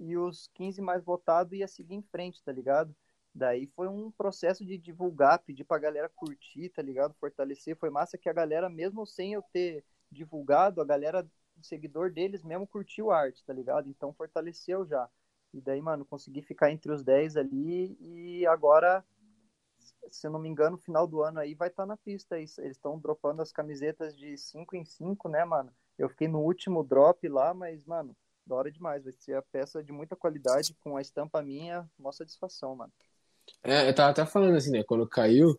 e 0.00 0.16
os 0.16 0.48
15 0.54 0.80
mais 0.82 1.04
votados 1.04 1.52
ia 1.52 1.68
seguir 1.68 1.94
em 1.94 2.02
frente, 2.02 2.42
tá 2.42 2.50
ligado? 2.50 2.94
Daí 3.34 3.66
foi 3.66 3.88
um 3.88 4.10
processo 4.10 4.64
de 4.64 4.76
divulgar, 4.76 5.38
pedir 5.38 5.64
pra 5.64 5.78
galera 5.78 6.08
curtir, 6.08 6.68
tá 6.68 6.82
ligado? 6.82 7.14
Fortalecer. 7.14 7.76
Foi 7.76 7.88
massa 7.88 8.18
que 8.18 8.28
a 8.28 8.32
galera, 8.32 8.68
mesmo 8.68 9.06
sem 9.06 9.32
eu 9.32 9.42
ter 9.42 9.84
divulgado, 10.10 10.80
a 10.80 10.84
galera, 10.84 11.26
seguidor 11.62 12.10
deles 12.10 12.42
mesmo 12.42 12.66
curtiu 12.66 13.10
a 13.10 13.18
arte, 13.18 13.44
tá 13.44 13.52
ligado? 13.52 13.88
Então 13.88 14.12
fortaleceu 14.12 14.84
já. 14.84 15.08
E 15.52 15.60
daí, 15.60 15.80
mano, 15.80 16.04
consegui 16.04 16.42
ficar 16.42 16.70
entre 16.70 16.92
os 16.92 17.02
10 17.02 17.36
ali 17.36 17.96
e 18.00 18.46
agora, 18.46 19.04
se 20.10 20.28
não 20.28 20.38
me 20.38 20.48
engano, 20.48 20.72
no 20.72 20.82
final 20.82 21.06
do 21.06 21.22
ano 21.22 21.38
aí 21.38 21.54
vai 21.54 21.68
estar 21.68 21.84
tá 21.84 21.86
na 21.86 21.96
pista. 21.96 22.36
Eles 22.36 22.58
estão 22.58 22.98
dropando 22.98 23.40
as 23.40 23.52
camisetas 23.52 24.16
de 24.16 24.36
5 24.36 24.76
em 24.76 24.84
5, 24.84 25.28
né, 25.28 25.44
mano? 25.44 25.72
Eu 25.98 26.08
fiquei 26.08 26.28
no 26.28 26.40
último 26.40 26.82
drop 26.82 27.26
lá, 27.28 27.54
mas, 27.54 27.84
mano, 27.84 28.16
da 28.46 28.56
hora 28.56 28.70
demais. 28.70 29.04
Vai 29.04 29.12
ser 29.12 29.36
a 29.36 29.42
peça 29.42 29.82
de 29.82 29.92
muita 29.92 30.16
qualidade, 30.16 30.74
com 30.80 30.96
a 30.96 31.00
estampa 31.02 31.42
minha, 31.42 31.88
maior 31.98 32.12
satisfação, 32.12 32.74
mano. 32.76 32.92
É, 33.62 33.88
eu 33.88 33.94
tava 33.94 34.10
até 34.10 34.24
falando 34.26 34.56
assim, 34.56 34.70
né, 34.70 34.82
quando 34.84 35.08
caiu, 35.08 35.58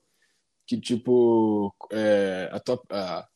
que 0.66 0.80
tipo, 0.80 1.74
é, 1.92 2.50
a 2.52 2.60
tua, 2.60 2.82
a, 2.90 3.28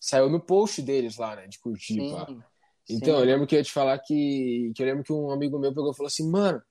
saiu 0.00 0.28
no 0.28 0.40
post 0.40 0.82
deles 0.82 1.16
lá, 1.16 1.36
né, 1.36 1.46
de 1.46 1.58
curtir, 1.58 2.00
Sim. 2.00 2.10
pá. 2.12 2.26
Então, 2.88 3.14
Sim. 3.14 3.20
eu 3.20 3.24
lembro 3.24 3.46
que 3.46 3.54
eu 3.54 3.58
ia 3.58 3.64
te 3.64 3.72
falar 3.72 3.98
que, 3.98 4.72
que 4.74 4.82
eu 4.82 4.86
lembro 4.86 5.04
que 5.04 5.12
um 5.12 5.30
amigo 5.30 5.58
meu 5.58 5.74
pegou 5.74 5.90
e 5.90 5.96
falou 5.96 6.08
assim, 6.08 6.28
mano, 6.30 6.62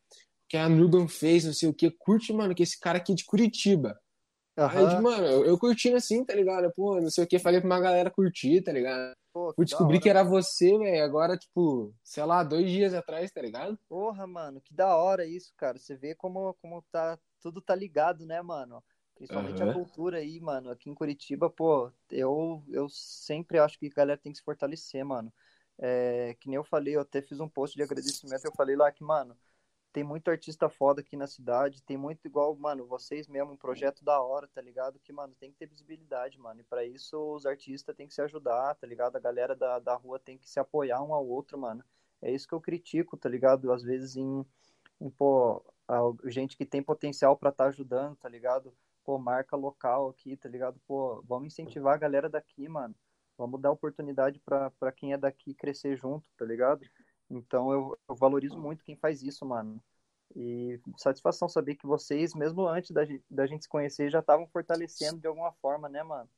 que 0.47 0.57
a 0.57 0.69
Nuban 0.69 1.07
fez, 1.07 1.45
não 1.45 1.53
sei 1.53 1.67
o 1.69 1.73
que, 1.73 1.89
curte, 1.89 2.31
mano, 2.31 2.53
que 2.53 2.61
esse 2.61 2.79
cara 2.79 2.99
aqui 2.99 3.13
é 3.13 3.15
de 3.15 3.25
Curitiba. 3.25 3.99
Uhum. 4.55 4.67
Aí, 4.67 5.01
mano, 5.01 5.25
eu, 5.25 5.45
eu 5.45 5.57
curtindo 5.57 5.97
assim, 5.97 6.23
tá 6.23 6.35
ligado? 6.35 6.71
Pô, 6.75 7.01
não 7.01 7.09
sei 7.09 7.23
o 7.23 7.27
que, 7.27 7.39
falei 7.39 7.59
pra 7.59 7.67
uma 7.67 7.79
galera 7.79 8.11
curtir, 8.11 8.61
tá 8.61 8.71
ligado? 8.71 9.15
Pô, 9.33 9.51
que 9.51 9.65
descobri 9.65 9.99
que 9.99 10.07
era 10.07 10.23
você, 10.23 10.77
velho, 10.77 11.03
agora, 11.03 11.35
tipo, 11.35 11.91
sei 12.03 12.23
lá, 12.23 12.43
dois 12.43 12.69
dias 12.69 12.93
atrás, 12.93 13.31
tá 13.31 13.41
ligado? 13.41 13.79
Porra, 13.89 14.27
mano, 14.27 14.61
que 14.61 14.71
da 14.71 14.95
hora 14.95 15.25
isso, 15.25 15.51
cara. 15.57 15.79
Você 15.79 15.95
vê 15.95 16.13
como, 16.13 16.53
como 16.61 16.83
tá, 16.91 17.17
tudo 17.43 17.61
tá 17.61 17.75
ligado, 17.75 18.25
né, 18.25 18.41
mano? 18.41 18.81
Principalmente 19.15 19.61
uhum. 19.61 19.69
a 19.69 19.73
cultura 19.73 20.17
aí, 20.17 20.39
mano. 20.39 20.71
Aqui 20.71 20.89
em 20.89 20.95
Curitiba, 20.95 21.49
pô, 21.49 21.91
eu, 22.09 22.63
eu 22.69 22.87
sempre 22.89 23.59
acho 23.59 23.77
que 23.77 23.87
a 23.87 23.95
galera 23.95 24.19
tem 24.19 24.31
que 24.31 24.37
se 24.37 24.43
fortalecer, 24.43 25.03
mano. 25.03 25.31
É, 25.77 26.35
que 26.39 26.47
nem 26.47 26.55
eu 26.55 26.63
falei, 26.63 26.95
eu 26.95 27.01
até 27.01 27.21
fiz 27.21 27.39
um 27.39 27.49
post 27.49 27.75
de 27.75 27.83
agradecimento, 27.83 28.45
eu 28.45 28.53
falei 28.53 28.75
lá 28.75 28.91
que, 28.91 29.03
mano, 29.03 29.37
tem 29.91 30.03
muito 30.03 30.29
artista 30.29 30.69
foda 30.69 31.01
aqui 31.01 31.17
na 31.17 31.27
cidade, 31.27 31.83
tem 31.83 31.97
muito 31.97 32.25
igual, 32.25 32.55
mano, 32.55 32.85
vocês 32.87 33.27
mesmo, 33.27 33.51
um 33.51 33.57
projeto 33.57 34.03
da 34.05 34.21
hora, 34.21 34.47
tá 34.47 34.61
ligado? 34.61 34.99
Que, 34.99 35.11
mano, 35.11 35.35
tem 35.35 35.51
que 35.51 35.57
ter 35.57 35.65
visibilidade, 35.65 36.39
mano, 36.39 36.61
e 36.61 36.63
para 36.63 36.85
isso 36.85 37.17
os 37.35 37.45
artistas 37.45 37.95
têm 37.95 38.07
que 38.07 38.13
se 38.13 38.21
ajudar, 38.21 38.75
tá 38.75 38.87
ligado? 38.87 39.15
A 39.15 39.19
galera 39.19 39.55
da, 39.55 39.79
da 39.79 39.95
rua 39.95 40.19
tem 40.19 40.37
que 40.37 40.49
se 40.49 40.59
apoiar 40.59 41.01
um 41.01 41.13
ao 41.13 41.27
outro, 41.27 41.57
mano. 41.57 41.83
É 42.21 42.31
isso 42.31 42.47
que 42.47 42.53
eu 42.53 42.61
critico, 42.61 43.17
tá 43.17 43.27
ligado? 43.27 43.71
Às 43.71 43.83
vezes 43.83 44.15
em, 44.15 44.45
em 45.01 45.09
pô, 45.09 45.63
gente 46.25 46.57
que 46.57 46.65
tem 46.65 46.81
potencial 46.81 47.35
para 47.37 47.49
estar 47.49 47.65
tá 47.65 47.69
ajudando, 47.69 48.15
tá 48.15 48.29
ligado? 48.29 48.73
Pô, 49.03 49.17
marca 49.17 49.55
local 49.55 50.09
aqui, 50.09 50.37
tá 50.37 50.47
ligado? 50.47 50.79
Pô, 50.87 51.21
vamos 51.27 51.47
incentivar 51.47 51.95
a 51.95 51.97
galera 51.97 52.29
daqui, 52.29 52.67
mano. 52.67 52.95
Vamos 53.37 53.61
dar 53.61 53.71
oportunidade 53.71 54.39
para 54.39 54.91
quem 54.91 55.13
é 55.13 55.17
daqui 55.17 55.53
crescer 55.53 55.97
junto, 55.97 56.29
tá 56.37 56.45
ligado? 56.45 56.85
Então 57.29 57.71
eu, 57.71 57.97
eu, 58.07 58.15
valorizo 58.15 58.57
muito 58.57 58.83
quem 58.83 58.95
faz 58.95 59.21
isso, 59.23 59.45
mano. 59.45 59.81
E 60.35 60.79
satisfação 60.97 61.49
saber 61.49 61.75
que 61.75 61.85
vocês, 61.85 62.33
mesmo 62.33 62.67
antes 62.67 62.91
da, 62.91 63.01
da 63.29 63.45
gente 63.45 63.63
se 63.63 63.69
conhecer, 63.69 64.09
já 64.09 64.19
estavam 64.19 64.47
fortalecendo 64.47 65.19
de 65.19 65.27
alguma 65.27 65.51
forma, 65.53 65.89
né, 65.89 66.03
mano? 66.03 66.29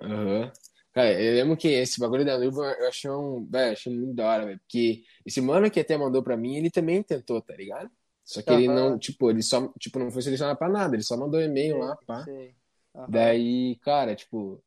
Aham. 0.00 0.44
Uhum. 0.44 0.52
Cara, 0.94 1.20
eu 1.20 1.34
lembro 1.34 1.56
que 1.56 1.66
esse 1.66 1.98
bagulho 1.98 2.24
da 2.24 2.36
luva 2.36 2.66
eu 2.78 2.86
achei 2.86 3.10
um. 3.10 3.44
Véio, 3.50 3.72
achei 3.72 3.92
muito 3.92 4.14
da 4.14 4.28
hora, 4.28 4.46
velho. 4.46 4.60
Porque 4.60 5.02
esse 5.26 5.40
mano 5.40 5.68
que 5.68 5.80
até 5.80 5.96
mandou 5.96 6.22
pra 6.22 6.36
mim, 6.36 6.54
ele 6.54 6.70
também 6.70 7.02
tentou, 7.02 7.42
tá 7.42 7.52
ligado? 7.56 7.90
Só 8.24 8.42
que 8.42 8.50
uhum. 8.50 8.58
ele 8.58 8.68
não, 8.68 8.98
tipo, 8.98 9.30
ele 9.30 9.42
só, 9.42 9.68
tipo, 9.78 9.98
não 9.98 10.10
foi 10.10 10.22
selecionado 10.22 10.58
pra 10.58 10.68
nada, 10.68 10.96
ele 10.96 11.02
só 11.02 11.16
mandou 11.16 11.40
e-mail 11.40 11.78
lá, 11.78 11.96
pá. 12.06 12.24
Uhum. 12.26 13.06
Daí, 13.08 13.76
cara, 13.82 14.14
tipo, 14.14 14.62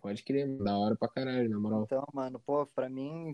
Pode 0.00 0.22
crer, 0.22 0.46
da 0.58 0.76
hora 0.78 0.96
pra 0.96 1.08
caralho, 1.08 1.48
na 1.48 1.58
moral. 1.58 1.82
Então, 1.84 2.06
mano, 2.12 2.38
pô, 2.38 2.66
pra 2.66 2.88
mim 2.88 3.32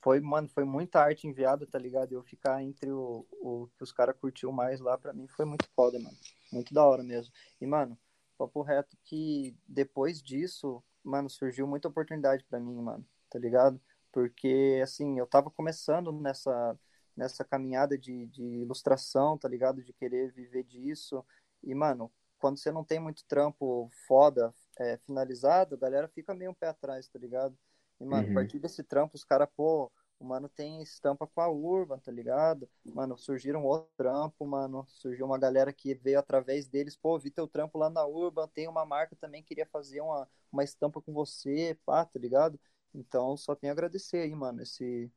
foi, 0.00 0.20
mano, 0.20 0.48
foi 0.48 0.64
muita 0.64 1.00
arte 1.00 1.26
enviada, 1.26 1.66
tá 1.66 1.78
ligado? 1.78 2.12
Eu 2.12 2.22
ficar 2.22 2.62
entre 2.62 2.90
o, 2.90 3.26
o 3.40 3.68
que 3.76 3.82
os 3.82 3.92
caras 3.92 4.16
curtiu 4.20 4.52
mais 4.52 4.80
lá, 4.80 4.96
pra 4.96 5.12
mim 5.12 5.26
foi 5.26 5.44
muito 5.44 5.68
foda, 5.74 5.98
mano. 5.98 6.16
Muito 6.52 6.72
da 6.72 6.84
hora 6.84 7.02
mesmo. 7.02 7.32
E, 7.60 7.66
mano, 7.66 7.98
papo 8.38 8.62
reto 8.62 8.96
que 9.04 9.56
depois 9.66 10.22
disso, 10.22 10.82
mano, 11.02 11.28
surgiu 11.28 11.66
muita 11.66 11.88
oportunidade 11.88 12.44
pra 12.44 12.60
mim, 12.60 12.76
mano, 12.80 13.04
tá 13.30 13.38
ligado? 13.38 13.80
Porque, 14.12 14.80
assim, 14.82 15.18
eu 15.18 15.26
tava 15.26 15.50
começando 15.50 16.12
nessa, 16.12 16.78
nessa 17.16 17.44
caminhada 17.44 17.96
de, 17.96 18.26
de 18.26 18.42
ilustração, 18.42 19.38
tá 19.38 19.48
ligado? 19.48 19.82
De 19.82 19.92
querer 19.92 20.32
viver 20.32 20.64
disso. 20.64 21.24
E, 21.62 21.74
mano, 21.74 22.12
quando 22.38 22.58
você 22.58 22.70
não 22.70 22.84
tem 22.84 23.00
muito 23.00 23.24
trampo 23.26 23.90
foda 24.06 24.54
é, 24.78 24.98
finalizado, 24.98 25.74
a 25.74 25.78
galera 25.78 26.08
fica 26.08 26.34
meio 26.34 26.50
um 26.50 26.54
pé 26.54 26.68
atrás, 26.68 27.08
tá 27.08 27.18
ligado? 27.18 27.56
E, 28.00 28.04
mano, 28.04 28.26
uhum. 28.26 28.32
a 28.32 28.34
partir 28.34 28.58
desse 28.58 28.82
trampo, 28.84 29.16
os 29.16 29.24
caras, 29.24 29.48
pô, 29.56 29.90
o 30.18 30.24
mano 30.24 30.48
tem 30.48 30.82
estampa 30.82 31.26
com 31.26 31.40
a 31.40 31.48
Urban, 31.48 31.98
tá 31.98 32.10
ligado? 32.10 32.68
Mano, 32.84 33.18
surgiram 33.18 33.64
outro 33.64 33.90
trampo, 33.96 34.46
mano. 34.46 34.86
Surgiu 34.88 35.26
uma 35.26 35.38
galera 35.38 35.72
que 35.72 35.94
veio 35.94 36.18
através 36.18 36.66
deles, 36.66 36.96
pô, 36.96 37.18
vi 37.18 37.30
teu 37.30 37.46
trampo 37.46 37.78
lá 37.78 37.90
na 37.90 38.06
Urban, 38.06 38.48
tem 38.48 38.68
uma 38.68 38.84
marca 38.84 39.14
também, 39.16 39.42
queria 39.42 39.66
fazer 39.66 40.00
uma, 40.00 40.28
uma 40.50 40.64
estampa 40.64 41.00
com 41.02 41.12
você, 41.12 41.78
pá, 41.84 42.04
tá 42.04 42.18
ligado? 42.18 42.58
Então, 42.94 43.36
só 43.36 43.54
tenho 43.54 43.72
a 43.72 43.74
agradecer 43.74 44.18
aí, 44.18 44.34
mano, 44.34 44.62
esse, 44.62 45.10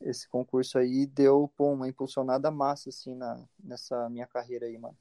esse 0.00 0.28
concurso 0.28 0.78
aí 0.78 1.06
deu, 1.06 1.48
pô, 1.56 1.72
uma 1.72 1.88
impulsionada 1.88 2.50
massa, 2.50 2.88
assim, 2.90 3.14
na, 3.14 3.44
nessa 3.62 4.08
minha 4.10 4.26
carreira 4.26 4.66
aí, 4.66 4.78
mano. 4.78 4.96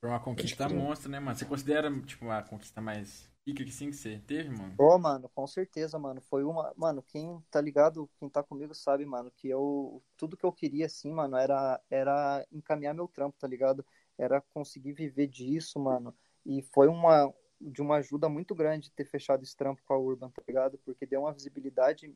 Foi 0.00 0.10
uma 0.10 0.20
conquista 0.20 0.68
monstra, 0.68 1.08
né, 1.10 1.18
mano? 1.18 1.34
Você 1.36 1.44
considera, 1.46 1.90
tipo, 2.02 2.28
a 2.30 2.42
conquista 2.42 2.80
mais 2.80 3.26
pica 3.44 3.64
que 3.64 3.72
sim 3.72 3.88
que 3.90 3.96
você 3.96 4.18
teve, 4.18 4.50
mano? 4.50 4.76
Pô, 4.76 4.98
mano, 4.98 5.28
com 5.34 5.46
certeza, 5.46 5.98
mano. 5.98 6.20
Foi 6.22 6.42
uma. 6.44 6.72
Mano, 6.76 7.02
quem 7.02 7.40
tá 7.50 7.60
ligado, 7.60 8.08
quem 8.18 8.28
tá 8.28 8.42
comigo 8.42 8.74
sabe, 8.74 9.04
mano, 9.04 9.30
que 9.30 9.48
eu. 9.48 10.02
Tudo 10.16 10.36
que 10.36 10.44
eu 10.44 10.52
queria, 10.52 10.86
assim, 10.86 11.12
mano, 11.12 11.36
era, 11.36 11.80
era 11.90 12.46
encaminhar 12.50 12.94
meu 12.94 13.06
trampo, 13.08 13.36
tá 13.38 13.46
ligado? 13.46 13.84
Era 14.18 14.40
conseguir 14.40 14.92
viver 14.92 15.26
disso, 15.28 15.78
mano. 15.78 16.14
E 16.44 16.62
foi 16.62 16.88
uma. 16.88 17.32
De 17.60 17.80
uma 17.80 17.96
ajuda 17.98 18.28
muito 18.28 18.56
grande 18.56 18.90
ter 18.90 19.04
fechado 19.04 19.44
esse 19.44 19.56
trampo 19.56 19.80
com 19.84 19.94
a 19.94 19.98
Urban, 19.98 20.30
tá 20.30 20.42
ligado? 20.48 20.78
Porque 20.78 21.06
deu 21.06 21.20
uma 21.20 21.32
visibilidade, 21.32 22.12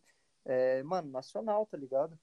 é, 0.47 0.82
mano, 0.82 1.10
nacional, 1.10 1.66
tá 1.66 1.77
ligado? 1.77 2.18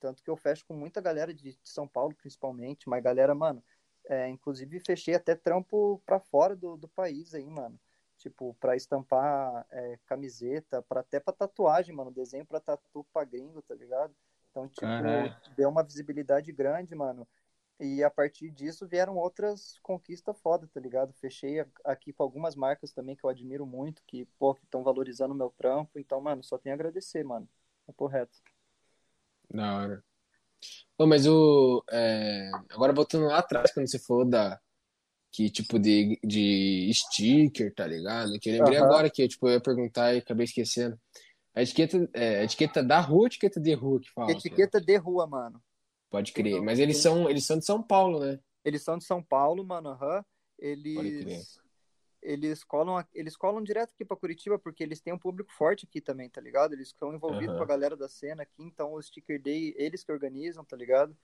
Tanto 0.00 0.22
que 0.22 0.30
eu 0.30 0.36
fecho 0.36 0.64
com 0.66 0.74
muita 0.74 1.00
galera 1.00 1.32
de 1.34 1.58
São 1.64 1.88
Paulo, 1.88 2.14
principalmente, 2.14 2.88
mas 2.88 3.02
galera, 3.02 3.34
mano, 3.34 3.62
é, 4.08 4.28
inclusive, 4.28 4.80
fechei 4.80 5.14
até 5.14 5.34
trampo 5.34 6.02
pra 6.06 6.20
fora 6.20 6.56
do, 6.56 6.76
do 6.76 6.88
país 6.88 7.34
aí, 7.34 7.48
mano. 7.48 7.78
Tipo, 8.16 8.54
pra 8.60 8.74
estampar 8.76 9.66
é, 9.70 9.98
camiseta, 10.06 10.82
pra, 10.82 11.00
até 11.00 11.20
pra 11.20 11.32
tatuagem, 11.32 11.94
mano. 11.94 12.10
Desenho 12.10 12.44
pra 12.46 12.60
tatu 12.60 13.04
pra 13.12 13.24
gringo, 13.24 13.62
tá 13.62 13.74
ligado? 13.74 14.14
Então, 14.50 14.68
tipo, 14.68 15.32
deu 15.56 15.68
uma 15.68 15.84
visibilidade 15.84 16.50
grande, 16.52 16.94
mano. 16.94 17.28
E 17.80 18.02
a 18.02 18.10
partir 18.10 18.50
disso 18.50 18.88
vieram 18.88 19.16
outras 19.16 19.78
conquistas 19.82 20.36
foda, 20.40 20.68
tá 20.72 20.80
ligado? 20.80 21.12
Fechei 21.14 21.64
aqui 21.84 22.12
com 22.12 22.24
algumas 22.24 22.56
marcas 22.56 22.92
também 22.92 23.14
que 23.14 23.24
eu 23.24 23.30
admiro 23.30 23.64
muito, 23.64 24.02
que, 24.04 24.24
pô, 24.38 24.52
que 24.54 24.64
estão 24.64 24.82
valorizando 24.82 25.32
o 25.32 25.36
meu 25.36 25.50
trampo. 25.50 25.98
Então, 25.98 26.20
mano, 26.20 26.42
só 26.42 26.58
tenho 26.58 26.74
a 26.74 26.76
agradecer, 26.76 27.22
mano. 27.24 27.48
É 27.88 27.92
correto. 27.92 28.36
Da 29.50 29.76
hora. 29.76 30.04
Pô, 30.96 31.06
mas 31.06 31.26
o. 31.26 31.82
É... 31.90 32.50
Agora 32.70 32.92
voltando 32.92 33.26
lá 33.26 33.38
atrás, 33.38 33.72
quando 33.72 33.88
você 33.88 33.98
falou 33.98 34.24
da. 34.24 34.60
Que 35.30 35.50
tipo 35.50 35.78
de, 35.78 36.18
de 36.24 36.90
sticker, 36.92 37.72
tá 37.74 37.86
ligado? 37.86 38.38
Que 38.40 38.48
eu 38.50 38.54
lembrei 38.54 38.78
uhum. 38.78 38.84
agora 38.84 39.10
que 39.10 39.28
tipo, 39.28 39.46
eu 39.46 39.52
ia 39.52 39.60
perguntar 39.60 40.14
e 40.14 40.18
acabei 40.18 40.44
esquecendo. 40.44 40.98
A 41.54 41.62
etiqueta, 41.62 42.08
é, 42.14 42.40
a 42.40 42.44
etiqueta 42.44 42.82
da 42.82 43.00
rua 43.00 43.20
ou 43.20 43.26
etiqueta 43.26 43.60
de 43.60 43.74
rua 43.74 44.00
que 44.00 44.10
fala? 44.10 44.30
Etiqueta 44.30 44.80
de 44.80 44.96
rua, 44.96 45.26
mano. 45.26 45.62
Pode 46.10 46.32
crer. 46.32 46.62
Mas 46.62 46.78
eles 46.78 46.98
são, 46.98 47.28
eles 47.28 47.44
são 47.44 47.58
de 47.58 47.66
São 47.66 47.82
Paulo, 47.82 48.20
né? 48.20 48.40
Eles 48.64 48.82
são 48.82 48.96
de 48.96 49.04
São 49.04 49.22
Paulo, 49.22 49.64
mano. 49.64 49.90
Uhum. 49.90 50.22
Eles 50.58 51.60
eles 52.22 52.64
colam, 52.64 53.04
eles 53.14 53.36
colam 53.36 53.62
direto 53.62 53.92
aqui 53.92 54.04
para 54.04 54.16
Curitiba 54.16 54.58
porque 54.58 54.82
eles 54.82 55.00
têm 55.00 55.12
um 55.12 55.18
público 55.18 55.52
forte 55.52 55.86
aqui 55.86 56.00
também, 56.00 56.28
tá 56.28 56.40
ligado? 56.40 56.72
Eles 56.72 56.88
estão 56.88 57.14
envolvidos 57.14 57.52
uhum. 57.52 57.58
com 57.58 57.62
a 57.62 57.66
galera 57.66 57.96
da 57.96 58.08
cena 58.08 58.42
aqui, 58.42 58.62
então 58.62 58.92
o 58.92 59.02
Sticker 59.02 59.40
Day 59.40 59.74
eles 59.76 60.02
que 60.04 60.12
organizam, 60.12 60.64
tá 60.64 60.76
ligado? 60.76 61.16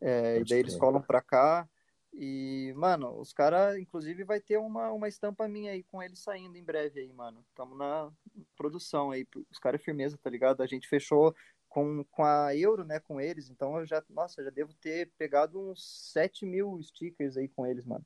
É, 0.00 0.38
e 0.38 0.44
daí 0.44 0.60
eles 0.60 0.76
colam 0.76 1.02
pra 1.02 1.20
cá. 1.20 1.68
E, 2.12 2.72
mano, 2.76 3.20
os 3.20 3.32
caras, 3.32 3.78
inclusive, 3.78 4.24
vai 4.24 4.40
ter 4.40 4.56
uma, 4.56 4.90
uma 4.90 5.06
estampa 5.06 5.46
minha 5.46 5.72
aí 5.72 5.84
com 5.84 6.02
eles 6.02 6.18
saindo 6.18 6.56
em 6.56 6.64
breve 6.64 7.00
aí, 7.00 7.12
mano. 7.12 7.44
Tamo 7.54 7.76
na 7.76 8.10
produção 8.56 9.10
aí. 9.10 9.26
Os 9.50 9.58
caras 9.58 9.80
é 9.80 9.84
firmeza, 9.84 10.18
tá 10.18 10.28
ligado? 10.28 10.62
A 10.62 10.66
gente 10.66 10.88
fechou 10.88 11.34
com, 11.68 12.04
com 12.10 12.24
a 12.24 12.54
Euro, 12.56 12.84
né, 12.84 12.98
com 12.98 13.20
eles. 13.20 13.48
Então 13.48 13.78
eu 13.78 13.86
já, 13.86 14.02
nossa, 14.10 14.42
já 14.42 14.50
devo 14.50 14.74
ter 14.74 15.12
pegado 15.16 15.60
uns 15.60 16.10
7 16.12 16.44
mil 16.44 16.82
stickers 16.82 17.36
aí 17.36 17.48
com 17.48 17.64
eles, 17.64 17.84
mano. 17.84 18.04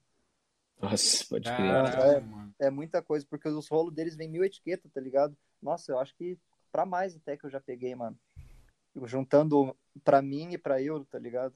Nossa, 0.81 1.25
pode 1.29 1.51
crer. 1.51 2.25
É, 2.59 2.67
é, 2.67 2.71
muita 2.71 3.03
coisa, 3.03 3.27
porque 3.29 3.49
os 3.49 3.69
rolos 3.69 3.95
deles 3.95 4.17
vem 4.17 4.29
mil 4.29 4.45
etiquetas, 4.45 4.91
tá 4.93 5.01
ligado? 5.01 5.37
Nossa, 5.63 5.93
eu 5.93 5.99
acho 5.99 6.15
que 6.17 6.39
pra 6.71 6.85
mais 6.85 7.17
até 7.17 7.37
que 7.37 7.47
eu 7.47 7.51
já 7.51 7.61
peguei, 7.61 7.95
mano. 7.95 8.19
Juntando 9.05 9.77
pra 10.03 10.21
mim 10.21 10.53
e 10.53 10.59
pra 10.59 10.81
eu, 10.81 11.05
tá 11.05 11.19
ligado? 11.19 11.55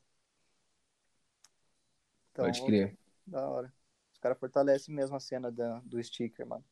Então, 2.33 2.45
pode 2.45 2.65
crer. 2.65 2.97
Da 3.27 3.49
hora. 3.49 3.73
Os 4.13 4.19
caras 4.19 4.39
fortalecem 4.39 4.95
mesmo 4.95 5.17
a 5.17 5.21
cena 5.21 5.51
da, 5.51 5.81
do 5.85 6.03
sticker, 6.03 6.47
mano. 6.47 6.65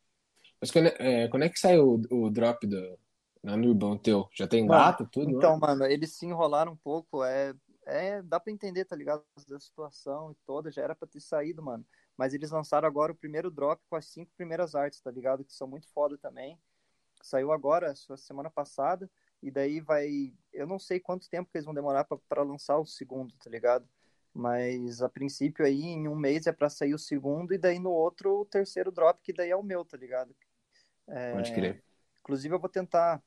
Mas 0.60 0.70
quando 0.70 0.86
é, 0.86 1.28
quando 1.28 1.42
é 1.42 1.48
que 1.48 1.58
sai 1.58 1.78
o, 1.78 2.00
o 2.10 2.30
drop 2.30 2.66
do, 2.66 2.98
na 3.42 3.56
Nurbão 3.56 3.98
teu? 3.98 4.28
Já 4.32 4.46
tem 4.46 4.66
gato, 4.66 5.06
tudo? 5.10 5.30
Então, 5.30 5.52
né? 5.54 5.58
mano, 5.60 5.84
eles 5.84 6.16
se 6.16 6.26
enrolaram 6.26 6.72
um 6.72 6.76
pouco. 6.76 7.22
É, 7.24 7.54
é, 7.84 8.22
dá 8.22 8.40
pra 8.40 8.52
entender, 8.52 8.84
tá 8.84 8.96
ligado? 8.96 9.22
Da 9.48 9.60
situação 9.60 10.32
e 10.32 10.34
toda. 10.46 10.72
Já 10.72 10.82
era 10.82 10.94
pra 10.94 11.06
ter 11.06 11.20
saído, 11.20 11.62
mano. 11.62 11.84
Mas 12.16 12.32
eles 12.32 12.50
lançaram 12.50 12.88
agora 12.88 13.12
o 13.12 13.16
primeiro 13.16 13.50
drop 13.50 13.82
com 13.88 13.96
as 13.96 14.06
cinco 14.06 14.32
primeiras 14.36 14.74
artes, 14.74 15.00
tá 15.00 15.10
ligado? 15.10 15.44
Que 15.44 15.52
são 15.52 15.68
muito 15.68 15.88
foda 15.88 16.16
também. 16.16 16.58
Saiu 17.22 17.52
agora, 17.52 17.94
semana 17.94 18.50
passada. 18.50 19.10
E 19.42 19.50
daí 19.50 19.80
vai. 19.80 20.32
Eu 20.52 20.66
não 20.66 20.78
sei 20.78 20.98
quanto 20.98 21.28
tempo 21.28 21.50
que 21.50 21.58
eles 21.58 21.66
vão 21.66 21.74
demorar 21.74 22.04
para 22.04 22.42
lançar 22.42 22.78
o 22.78 22.86
segundo, 22.86 23.34
tá 23.36 23.50
ligado? 23.50 23.86
Mas 24.32 25.02
a 25.02 25.08
princípio 25.08 25.64
aí, 25.64 25.82
em 25.82 26.08
um 26.08 26.14
mês 26.14 26.46
é 26.46 26.52
para 26.52 26.68
sair 26.68 26.94
o 26.94 26.98
segundo, 26.98 27.54
e 27.54 27.58
daí 27.58 27.78
no 27.78 27.90
outro 27.90 28.40
o 28.40 28.44
terceiro 28.44 28.90
drop, 28.90 29.20
que 29.22 29.32
daí 29.32 29.50
é 29.50 29.56
o 29.56 29.62
meu, 29.62 29.84
tá 29.84 29.96
ligado? 29.96 30.34
É... 31.06 31.32
Pode 31.32 31.54
crer. 31.54 31.82
Inclusive 32.20 32.54
eu 32.54 32.58
vou 32.58 32.68
tentar 32.68 33.22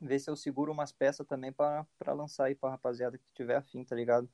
ver 0.00 0.18
se 0.18 0.30
eu 0.30 0.36
seguro 0.36 0.72
umas 0.72 0.90
peças 0.90 1.26
também 1.26 1.52
para 1.52 1.86
lançar 2.08 2.46
aí 2.46 2.54
pra 2.54 2.70
rapaziada 2.70 3.18
que 3.18 3.32
tiver 3.34 3.56
afim, 3.56 3.84
tá 3.84 3.94
ligado? 3.94 4.28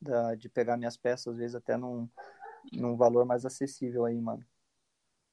Da, 0.00 0.34
de 0.34 0.48
pegar 0.48 0.76
minhas 0.76 0.96
peças, 0.96 1.34
às 1.34 1.38
vezes 1.38 1.54
até 1.54 1.76
num, 1.76 2.08
num 2.72 2.96
valor 2.96 3.24
mais 3.24 3.44
acessível 3.44 4.04
aí, 4.04 4.20
mano. 4.20 4.44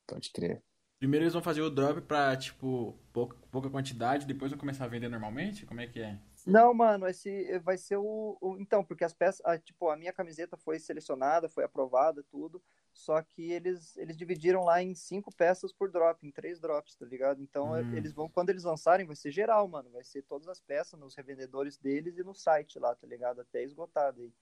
Pode 0.07 0.31
crer. 0.31 0.63
Primeiro 0.99 1.23
eles 1.23 1.33
vão 1.33 1.41
fazer 1.41 1.61
o 1.61 1.69
drop 1.69 2.01
pra, 2.01 2.35
tipo, 2.35 2.93
pouca, 3.13 3.37
pouca 3.49 3.69
quantidade, 3.69 4.25
depois 4.25 4.51
vão 4.51 4.59
começar 4.59 4.83
a 4.83 4.89
vender 4.89 5.07
normalmente? 5.07 5.65
Como 5.65 5.79
é 5.79 5.87
que 5.87 6.01
é? 6.01 6.19
Não, 6.45 6.73
mano, 6.73 7.07
esse 7.07 7.57
vai 7.59 7.77
ser 7.77 7.95
o. 7.95 8.37
o 8.41 8.57
então, 8.59 8.83
porque 8.83 9.05
as 9.05 9.13
peças. 9.13 9.39
A, 9.45 9.57
tipo, 9.57 9.89
a 9.89 9.95
minha 9.95 10.11
camiseta 10.11 10.57
foi 10.57 10.77
selecionada, 10.77 11.47
foi 11.47 11.63
aprovada, 11.63 12.21
tudo. 12.29 12.61
Só 12.91 13.21
que 13.21 13.49
eles, 13.49 13.95
eles 13.95 14.17
dividiram 14.17 14.65
lá 14.65 14.83
em 14.83 14.93
cinco 14.93 15.33
peças 15.33 15.71
por 15.71 15.89
drop, 15.89 16.25
em 16.25 16.31
três 16.31 16.59
drops, 16.59 16.95
tá 16.95 17.05
ligado? 17.05 17.41
Então 17.41 17.71
hum. 17.71 17.95
eles 17.95 18.11
vão, 18.11 18.27
quando 18.27 18.49
eles 18.49 18.65
lançarem, 18.65 19.05
vai 19.05 19.15
ser 19.15 19.31
geral, 19.31 19.67
mano. 19.69 19.89
Vai 19.91 20.03
ser 20.03 20.23
todas 20.23 20.49
as 20.49 20.59
peças 20.59 20.99
nos 20.99 21.15
revendedores 21.15 21.77
deles 21.77 22.17
e 22.17 22.23
no 22.23 22.33
site 22.33 22.77
lá, 22.77 22.93
tá 22.93 23.07
ligado? 23.07 23.39
Até 23.39 23.63
esgotado 23.63 24.21
aí. 24.21 24.33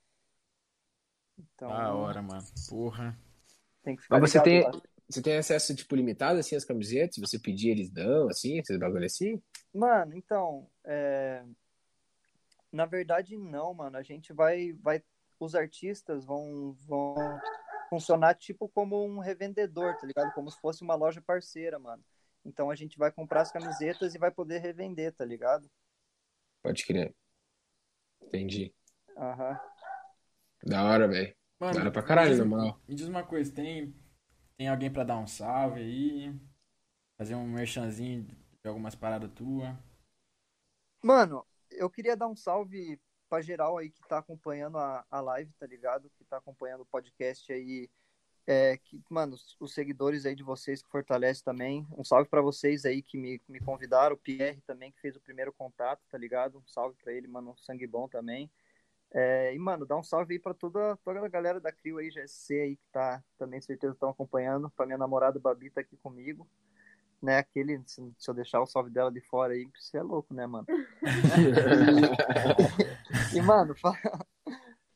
Então, 1.37 1.69
da 1.69 1.93
hora, 1.93 2.21
mano. 2.21 2.43
Porra. 2.69 3.17
Tem 3.83 3.95
que 3.95 4.03
ficar 4.03 4.19
Mas 4.19 4.31
você 4.31 4.41
tem, 4.41 4.63
você 5.09 5.21
tem 5.21 5.37
acesso, 5.37 5.75
tipo, 5.75 5.95
limitado, 5.95 6.39
assim, 6.39 6.55
às 6.55 6.65
camisetas? 6.65 7.15
Se 7.15 7.21
você 7.21 7.39
pedir, 7.39 7.69
eles 7.69 7.89
dão, 7.89 8.27
assim, 8.29 8.59
esses 8.59 8.77
bagulho 8.77 9.05
assim? 9.05 9.41
Mano, 9.73 10.15
então, 10.15 10.69
é... 10.83 11.43
na 12.71 12.85
verdade, 12.85 13.37
não, 13.37 13.73
mano. 13.73 13.97
A 13.97 14.03
gente 14.03 14.33
vai, 14.33 14.73
vai... 14.73 15.03
Os 15.39 15.53
artistas 15.53 16.25
vão, 16.25 16.73
vão 16.87 17.15
funcionar, 17.89 18.33
tipo, 18.35 18.67
como 18.69 19.05
um 19.05 19.19
revendedor, 19.19 19.95
tá 19.97 20.05
ligado? 20.05 20.33
Como 20.33 20.49
se 20.49 20.59
fosse 20.59 20.81
uma 20.81 20.95
loja 20.95 21.21
parceira, 21.21 21.77
mano. 21.77 22.03
Então 22.43 22.71
a 22.71 22.75
gente 22.75 22.97
vai 22.97 23.11
comprar 23.11 23.41
as 23.41 23.51
camisetas 23.51 24.15
e 24.15 24.17
vai 24.17 24.31
poder 24.31 24.59
revender, 24.59 25.13
tá 25.13 25.25
ligado? 25.25 25.69
Pode 26.63 26.85
crer. 26.85 27.13
Entendi. 28.21 28.73
Aham. 29.17 29.59
Da 30.63 30.83
hora, 30.85 31.07
velho. 31.07 31.35
Da 31.71 31.79
hora 31.81 31.91
pra 31.91 32.03
caralho, 32.03 32.37
na 32.37 32.45
moral. 32.45 32.81
Me 32.87 32.95
diz 32.95 33.07
uma 33.07 33.23
coisa, 33.23 33.51
tem, 33.53 33.93
tem 34.57 34.67
alguém 34.67 34.91
pra 34.91 35.03
dar 35.03 35.17
um 35.17 35.27
salve 35.27 35.79
aí? 35.81 36.39
Fazer 37.17 37.35
um 37.35 37.47
merchanzinho 37.47 38.23
de 38.23 38.67
algumas 38.67 38.95
paradas 38.95 39.31
tuas? 39.33 39.75
Mano, 41.03 41.45
eu 41.71 41.89
queria 41.89 42.15
dar 42.17 42.27
um 42.27 42.35
salve 42.35 42.99
pra 43.29 43.41
geral 43.41 43.77
aí 43.77 43.89
que 43.89 44.03
tá 44.07 44.19
acompanhando 44.19 44.77
a, 44.77 45.05
a 45.09 45.21
live, 45.21 45.51
tá 45.53 45.65
ligado? 45.67 46.09
Que 46.17 46.23
tá 46.25 46.37
acompanhando 46.37 46.81
o 46.81 46.85
podcast 46.85 47.51
aí 47.51 47.89
É, 48.47 48.77
que, 48.77 49.01
mano, 49.09 49.35
os 49.59 49.73
seguidores 49.73 50.25
aí 50.25 50.35
de 50.35 50.43
vocês 50.43 50.81
que 50.81 50.89
fortalecem 50.89 51.43
também. 51.43 51.87
Um 51.97 52.03
salve 52.03 52.29
para 52.29 52.41
vocês 52.41 52.85
aí 52.85 53.01
que 53.03 53.17
me, 53.17 53.41
me 53.47 53.59
convidaram. 53.59 54.15
O 54.15 54.19
Pierre 54.19 54.61
também, 54.61 54.91
que 54.91 55.01
fez 55.01 55.15
o 55.17 55.21
primeiro 55.21 55.53
contato, 55.53 56.01
tá 56.09 56.17
ligado? 56.17 56.59
Um 56.59 56.67
salve 56.67 56.97
para 57.03 57.13
ele, 57.13 57.27
mano. 57.27 57.55
Sangue 57.57 57.87
bom 57.87 58.07
também. 58.07 58.49
É, 59.13 59.55
e, 59.55 59.59
mano, 59.59 59.85
dá 59.85 59.97
um 59.97 60.03
salve 60.03 60.33
aí 60.33 60.39
pra 60.39 60.53
toda, 60.53 60.97
toda 60.97 61.25
a 61.25 61.29
galera 61.29 61.59
da 61.59 61.71
CRIO 61.71 61.97
aí, 61.97 62.11
GSC 62.11 62.59
aí, 62.59 62.75
que 62.75 62.87
tá 62.91 63.23
também, 63.37 63.61
certeza, 63.61 63.93
estão 63.93 64.09
acompanhando. 64.09 64.69
Pra 64.71 64.85
minha 64.85 64.97
namorada 64.97 65.39
Babi 65.39 65.69
tá 65.69 65.81
aqui 65.81 65.95
comigo. 65.97 66.47
Né, 67.21 67.39
aquele, 67.39 67.81
se, 67.87 68.13
se 68.15 68.29
eu 68.29 68.35
deixar 68.35 68.61
o 68.61 68.67
salve 68.67 68.91
dela 68.91 69.11
de 69.11 69.21
fora 69.21 69.53
aí, 69.53 69.67
você 69.75 69.97
é 69.97 70.03
louco, 70.03 70.35
né, 70.35 70.45
mano? 70.45 70.67
e, 73.33 73.41
mano, 73.41 73.73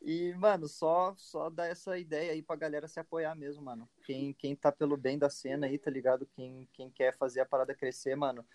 e, 0.02 0.34
mano, 0.36 0.68
só, 0.68 1.14
só 1.16 1.50
dar 1.50 1.68
essa 1.68 1.98
ideia 1.98 2.32
aí 2.32 2.42
pra 2.42 2.56
galera 2.56 2.88
se 2.88 3.00
apoiar 3.00 3.36
mesmo, 3.36 3.64
mano. 3.64 3.88
Quem, 4.04 4.34
quem 4.34 4.56
tá 4.56 4.72
pelo 4.72 4.98
bem 4.98 5.18
da 5.18 5.30
cena 5.30 5.68
aí, 5.68 5.78
tá 5.78 5.92
ligado? 5.92 6.28
Quem, 6.36 6.68
quem 6.74 6.90
quer 6.90 7.16
fazer 7.18 7.42
a 7.42 7.46
parada 7.46 7.74
crescer, 7.74 8.16
mano. 8.16 8.46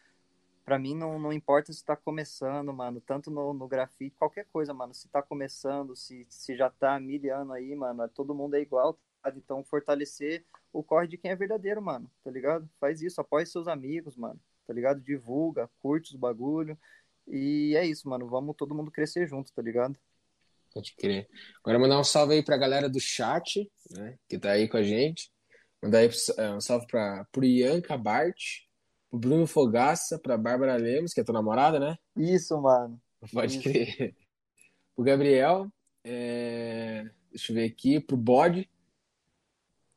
Pra 0.66 0.80
mim 0.80 0.96
não, 0.96 1.16
não 1.16 1.32
importa 1.32 1.72
se 1.72 1.84
tá 1.84 1.94
começando, 1.94 2.72
mano. 2.72 3.00
Tanto 3.00 3.30
no, 3.30 3.54
no 3.54 3.68
grafite, 3.68 4.16
qualquer 4.16 4.46
coisa, 4.46 4.74
mano. 4.74 4.92
Se 4.92 5.08
tá 5.08 5.22
começando, 5.22 5.94
se, 5.94 6.26
se 6.28 6.56
já 6.56 6.68
tá 6.68 6.98
mil 6.98 7.32
anos 7.32 7.54
aí, 7.54 7.72
mano. 7.76 8.08
Todo 8.08 8.34
mundo 8.34 8.56
é 8.56 8.60
igual, 8.60 8.98
tá? 9.22 9.32
Então 9.36 9.62
fortalecer 9.62 10.44
o 10.72 10.82
corre 10.82 11.06
de 11.06 11.16
quem 11.16 11.30
é 11.30 11.36
verdadeiro, 11.36 11.80
mano. 11.80 12.10
Tá 12.24 12.32
ligado? 12.32 12.68
Faz 12.80 13.00
isso, 13.00 13.20
apoie 13.20 13.46
seus 13.46 13.68
amigos, 13.68 14.16
mano. 14.16 14.40
Tá 14.66 14.74
ligado? 14.74 15.00
Divulga, 15.00 15.70
curte 15.78 16.10
os 16.10 16.16
bagulho. 16.18 16.76
E 17.28 17.76
é 17.76 17.86
isso, 17.86 18.08
mano. 18.08 18.26
Vamos 18.26 18.56
todo 18.56 18.74
mundo 18.74 18.90
crescer 18.90 19.28
junto, 19.28 19.52
tá 19.52 19.62
ligado? 19.62 19.96
Pode 20.74 20.96
crer. 20.96 21.28
Agora 21.62 21.78
mandar 21.78 22.00
um 22.00 22.04
salve 22.04 22.34
aí 22.34 22.44
pra 22.44 22.56
galera 22.56 22.88
do 22.88 22.98
chat, 22.98 23.70
né? 23.88 24.18
Que 24.28 24.36
tá 24.36 24.50
aí 24.50 24.66
com 24.68 24.78
a 24.78 24.82
gente. 24.82 25.30
Mandar 25.80 25.98
aí 25.98 26.10
é, 26.38 26.50
um 26.50 26.60
salve 26.60 26.88
pra, 26.88 27.24
pro 27.30 27.44
Ian 27.44 27.80
Bart, 28.02 28.36
pro 28.40 28.65
Bruno 29.16 29.46
Fogaça, 29.46 30.18
pra 30.18 30.36
Bárbara 30.36 30.76
Lemos, 30.76 31.12
que 31.12 31.20
é 31.20 31.24
tua 31.24 31.32
namorada, 31.32 31.80
né? 31.80 31.96
Isso, 32.16 32.60
mano. 32.60 33.00
Pode 33.32 33.58
Isso. 33.58 33.62
crer. 33.62 34.16
Pro 34.94 35.04
Gabriel, 35.04 35.70
é... 36.04 37.10
deixa 37.30 37.52
eu 37.52 37.56
ver 37.56 37.64
aqui, 37.64 38.00
pro 38.00 38.16
Bode. 38.16 38.70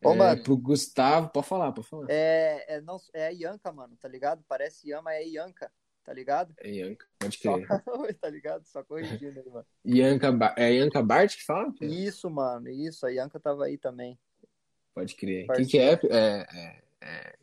Ô, 0.04 0.14
é, 0.14 0.16
mano. 0.16 0.44
Pro 0.44 0.58
Gustavo, 0.58 1.30
pode 1.30 1.48
falar, 1.48 1.72
pode 1.72 1.88
falar. 1.88 2.08
É, 2.10 2.66
é, 2.76 2.82
não, 2.82 2.98
é 3.14 3.28
a 3.28 3.32
Ianca, 3.32 3.72
mano, 3.72 3.96
tá 3.98 4.08
ligado? 4.08 4.44
Parece 4.48 4.90
Yama, 4.90 5.14
é 5.14 5.28
Ianca 5.28 5.72
tá 6.10 6.14
ligado? 6.14 6.56
É 6.58 6.72
Ianca, 6.72 7.06
pode 7.20 7.38
crer. 7.38 7.68
Só, 7.86 8.14
tá 8.20 8.30
ligado? 8.32 8.66
Só 8.66 8.84
corrigindo 8.84 9.40
aí, 9.40 9.50
mano. 9.50 9.66
Ianca, 9.86 10.56
é 10.58 10.74
Ianca 10.74 11.04
Bart 11.04 11.36
que 11.36 11.46
fala? 11.46 11.72
Isso, 11.82 12.28
mano, 12.32 12.68
isso. 12.68 13.06
A 13.06 13.12
Ianca 13.12 13.40
tava 13.40 13.66
aí 13.66 13.78
também. 13.78 14.18
Pode 14.91 15.16
crer. 15.16 15.46
Quem 15.54 15.68
que 15.68 15.78
é? 15.78 15.91
é, 15.91 16.48
é, 16.52 16.82
é... 17.02 17.36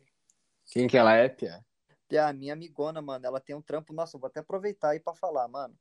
Quem 0.65 0.85
que 0.85 0.97
ela 0.97 1.15
é, 1.15 1.29
Pia? 1.29 1.65
Pia, 2.07 2.31
minha 2.33 2.53
amigona, 2.53 3.01
mano, 3.01 3.25
ela 3.25 3.39
tem 3.39 3.55
um 3.55 3.61
trampo... 3.61 3.93
Nossa, 3.93 4.17
vou 4.17 4.27
até 4.27 4.39
aproveitar 4.39 4.89
aí 4.89 4.99
pra 4.99 5.13
falar, 5.13 5.47
mano. 5.47 5.77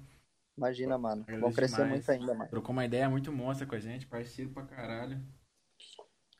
Imagina, 0.57 0.97
mano. 0.97 1.25
Vão 1.39 1.51
crescer 1.51 1.83
demais. 1.83 1.91
muito 1.91 2.11
ainda, 2.11 2.33
mano. 2.33 2.49
Trocou 2.49 2.71
uma 2.73 2.85
ideia 2.85 3.09
muito 3.09 3.31
monstra 3.31 3.65
com 3.65 3.75
a 3.75 3.79
gente, 3.79 4.05
parceiro 4.05 4.51
pra 4.51 4.63
caralho. 4.63 5.19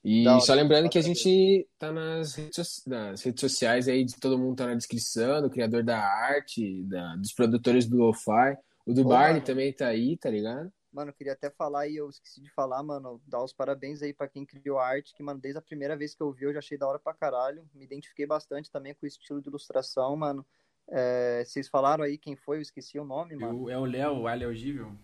E 0.04 0.24
Não, 0.24 0.40
só 0.42 0.54
lembrando 0.54 0.90
que 0.90 0.98
a 0.98 1.02
gente 1.02 1.66
tá 1.80 1.92
nas 1.92 2.36
redes, 2.36 2.84
nas 2.86 3.22
redes, 3.24 3.40
sociais 3.40 3.88
aí, 3.88 4.06
todo 4.20 4.38
mundo 4.38 4.58
tá 4.58 4.68
na 4.68 4.76
descrição, 4.76 5.42
do 5.42 5.50
criador 5.50 5.82
da 5.82 5.98
arte, 5.98 6.84
da, 6.84 7.16
dos 7.16 7.32
produtores 7.32 7.88
do 7.88 7.98
Lo-Fi. 7.98 8.58
O 8.86 8.94
do 8.94 9.02
Ô, 9.02 9.10
Barney 9.10 9.36
mano. 9.36 9.46
também 9.46 9.74
tá 9.74 9.88
aí, 9.88 10.18
tá 10.18 10.30
ligado? 10.30 10.72
Mano, 10.92 11.10
eu 11.10 11.14
queria 11.16 11.34
até 11.34 11.50
falar 11.50 11.88
e 11.88 11.96
eu 11.96 12.08
esqueci 12.10 12.40
de 12.40 12.52
falar, 12.52 12.84
mano, 12.84 13.20
dar 13.26 13.44
os 13.44 13.52
parabéns 13.52 14.04
aí 14.04 14.14
para 14.14 14.28
quem 14.28 14.46
criou 14.46 14.78
a 14.78 14.88
arte, 14.88 15.14
que, 15.16 15.24
mano, 15.24 15.40
desde 15.40 15.58
a 15.58 15.62
primeira 15.62 15.98
vez 15.98 16.14
que 16.14 16.22
eu 16.22 16.32
vi, 16.32 16.46
eu 16.46 16.54
já 16.54 16.60
achei 16.60 16.78
da 16.78 16.88
hora 16.88 17.00
pra 17.00 17.16
caralho. 17.16 17.68
Me 17.74 17.84
identifiquei 17.84 18.28
bastante 18.28 18.70
também 18.70 18.94
com 18.94 19.06
o 19.06 19.08
estilo 19.08 19.42
de 19.42 19.50
ilustração, 19.50 20.16
mano. 20.16 20.46
É, 20.88 21.44
vocês 21.46 21.68
falaram 21.68 22.04
aí 22.04 22.18
quem 22.18 22.36
foi, 22.36 22.58
eu 22.58 22.62
esqueci 22.62 23.00
o 23.00 23.06
nome, 23.06 23.36
mano. 23.36 23.70
é 23.70 23.78
o 23.78 23.86
Léo, 23.86 24.22
o 24.22 24.28
Aleogível. 24.28 24.96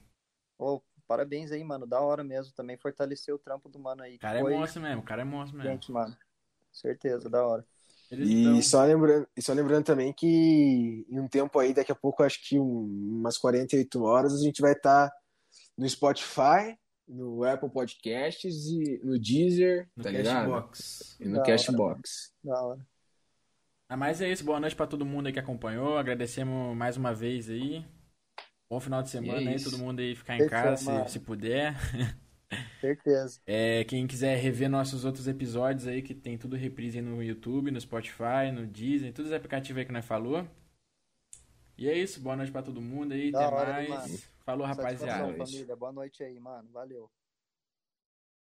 Ô, 0.60 0.82
parabéns 1.08 1.52
aí, 1.52 1.64
mano. 1.64 1.88
Da 1.88 2.00
hora 2.02 2.24
mesmo. 2.24 2.54
Também 2.54 2.78
fortaleceu 2.78 3.36
o 3.36 3.40
trampo 3.40 3.68
do 3.68 3.80
mano 3.80 4.04
aí. 4.04 4.18
O 4.18 4.20
cara 4.20 4.40
é 4.40 4.42
foi... 4.44 4.54
é 4.54 4.58
monstro 4.58 4.82
mesmo, 4.82 5.02
o 5.02 5.06
cara 5.06 5.22
é 5.22 5.26
monstro 5.26 5.58
mesmo. 5.58 5.72
Gente, 5.72 5.92
mano. 5.92 6.16
Certeza, 6.72 7.30
da 7.30 7.46
hora. 7.46 7.66
E, 8.12 8.64
só 8.64 8.84
lembrando, 8.84 9.28
e 9.38 9.42
só 9.42 9.54
lembrando 9.54 9.84
também 9.84 10.12
que 10.12 11.06
em 11.10 11.20
um 11.20 11.28
tempo 11.28 11.60
aí, 11.60 11.74
daqui 11.74 11.92
a 11.92 11.96
pouco, 11.96 12.24
acho 12.24 12.40
que 12.48 12.60
um, 12.60 13.20
umas 13.20 13.38
48 13.38 14.04
horas, 14.04 14.34
a 14.34 14.44
gente 14.44 14.62
vai 14.62 14.74
estar 14.74 15.10
tá 15.10 15.16
no 15.78 15.88
Spotify, 15.88 16.78
no 17.08 17.44
Apple 17.44 17.70
Podcasts 17.70 18.68
e 18.68 19.00
no 19.04 19.20
Deezer, 19.20 19.90
no 19.96 20.04
tá 20.04 20.12
Cashbox. 20.12 21.18
E 21.20 21.28
no 21.28 21.44
Cashbox. 21.44 22.34
Da 22.44 22.62
hora. 22.62 22.88
Ah, 23.88 23.98
mas 23.98 24.22
é 24.22 24.30
isso, 24.30 24.44
boa 24.44 24.60
noite 24.60 24.76
para 24.76 24.86
todo 24.86 25.06
mundo 25.06 25.28
aí 25.28 25.34
que 25.34 25.40
acompanhou. 25.40 25.98
Agradecemos 25.98 26.78
mais 26.78 26.96
uma 26.96 27.14
vez 27.14 27.50
aí. 27.50 27.84
Bom 28.70 28.80
final 28.80 29.02
de 29.02 29.10
semana 29.10 29.50
é 29.50 29.54
aí, 29.54 29.64
todo 29.64 29.80
mundo 29.80 30.00
aí 30.00 30.16
ficar 30.16 30.38
em 30.38 30.48
casa, 30.48 31.06
se, 31.08 31.14
se, 31.14 31.20
puder. 31.20 31.76
Certeza. 32.82 33.40
É, 33.46 33.84
quem 33.84 34.08
quiser 34.08 34.38
rever 34.38 34.70
nossos 34.70 35.06
outros 35.06 35.28
episódios 35.28 35.88
aí, 35.88 36.02
que 36.02 36.16
tem 36.16 36.38
tudo 36.38 36.56
reprise 36.56 37.02
no 37.02 37.22
YouTube, 37.22 37.72
no 37.72 37.80
Spotify, 37.80 38.52
no 38.54 38.66
Disney, 38.66 39.12
todos 39.12 39.32
os 39.32 39.38
aplicativos 39.38 39.80
aí 39.80 39.86
que 39.86 39.92
nós 39.92 40.06
falou. 40.06 40.48
E 41.78 41.88
é 41.88 41.98
isso, 41.98 42.20
boa 42.20 42.36
noite 42.36 42.52
pra 42.52 42.62
todo 42.62 42.82
mundo 42.82 43.14
aí, 43.14 43.32
da 43.32 43.48
até 43.48 43.56
hora, 43.56 43.74
mais. 43.74 43.90
Mano. 43.90 44.20
Falou, 44.44 44.68
rapaziada. 44.68 45.46
família. 45.46 45.76
Boa 45.76 45.92
noite 45.92 46.24
aí, 46.24 46.40
mano. 46.40 46.68
Valeu. 46.72 47.10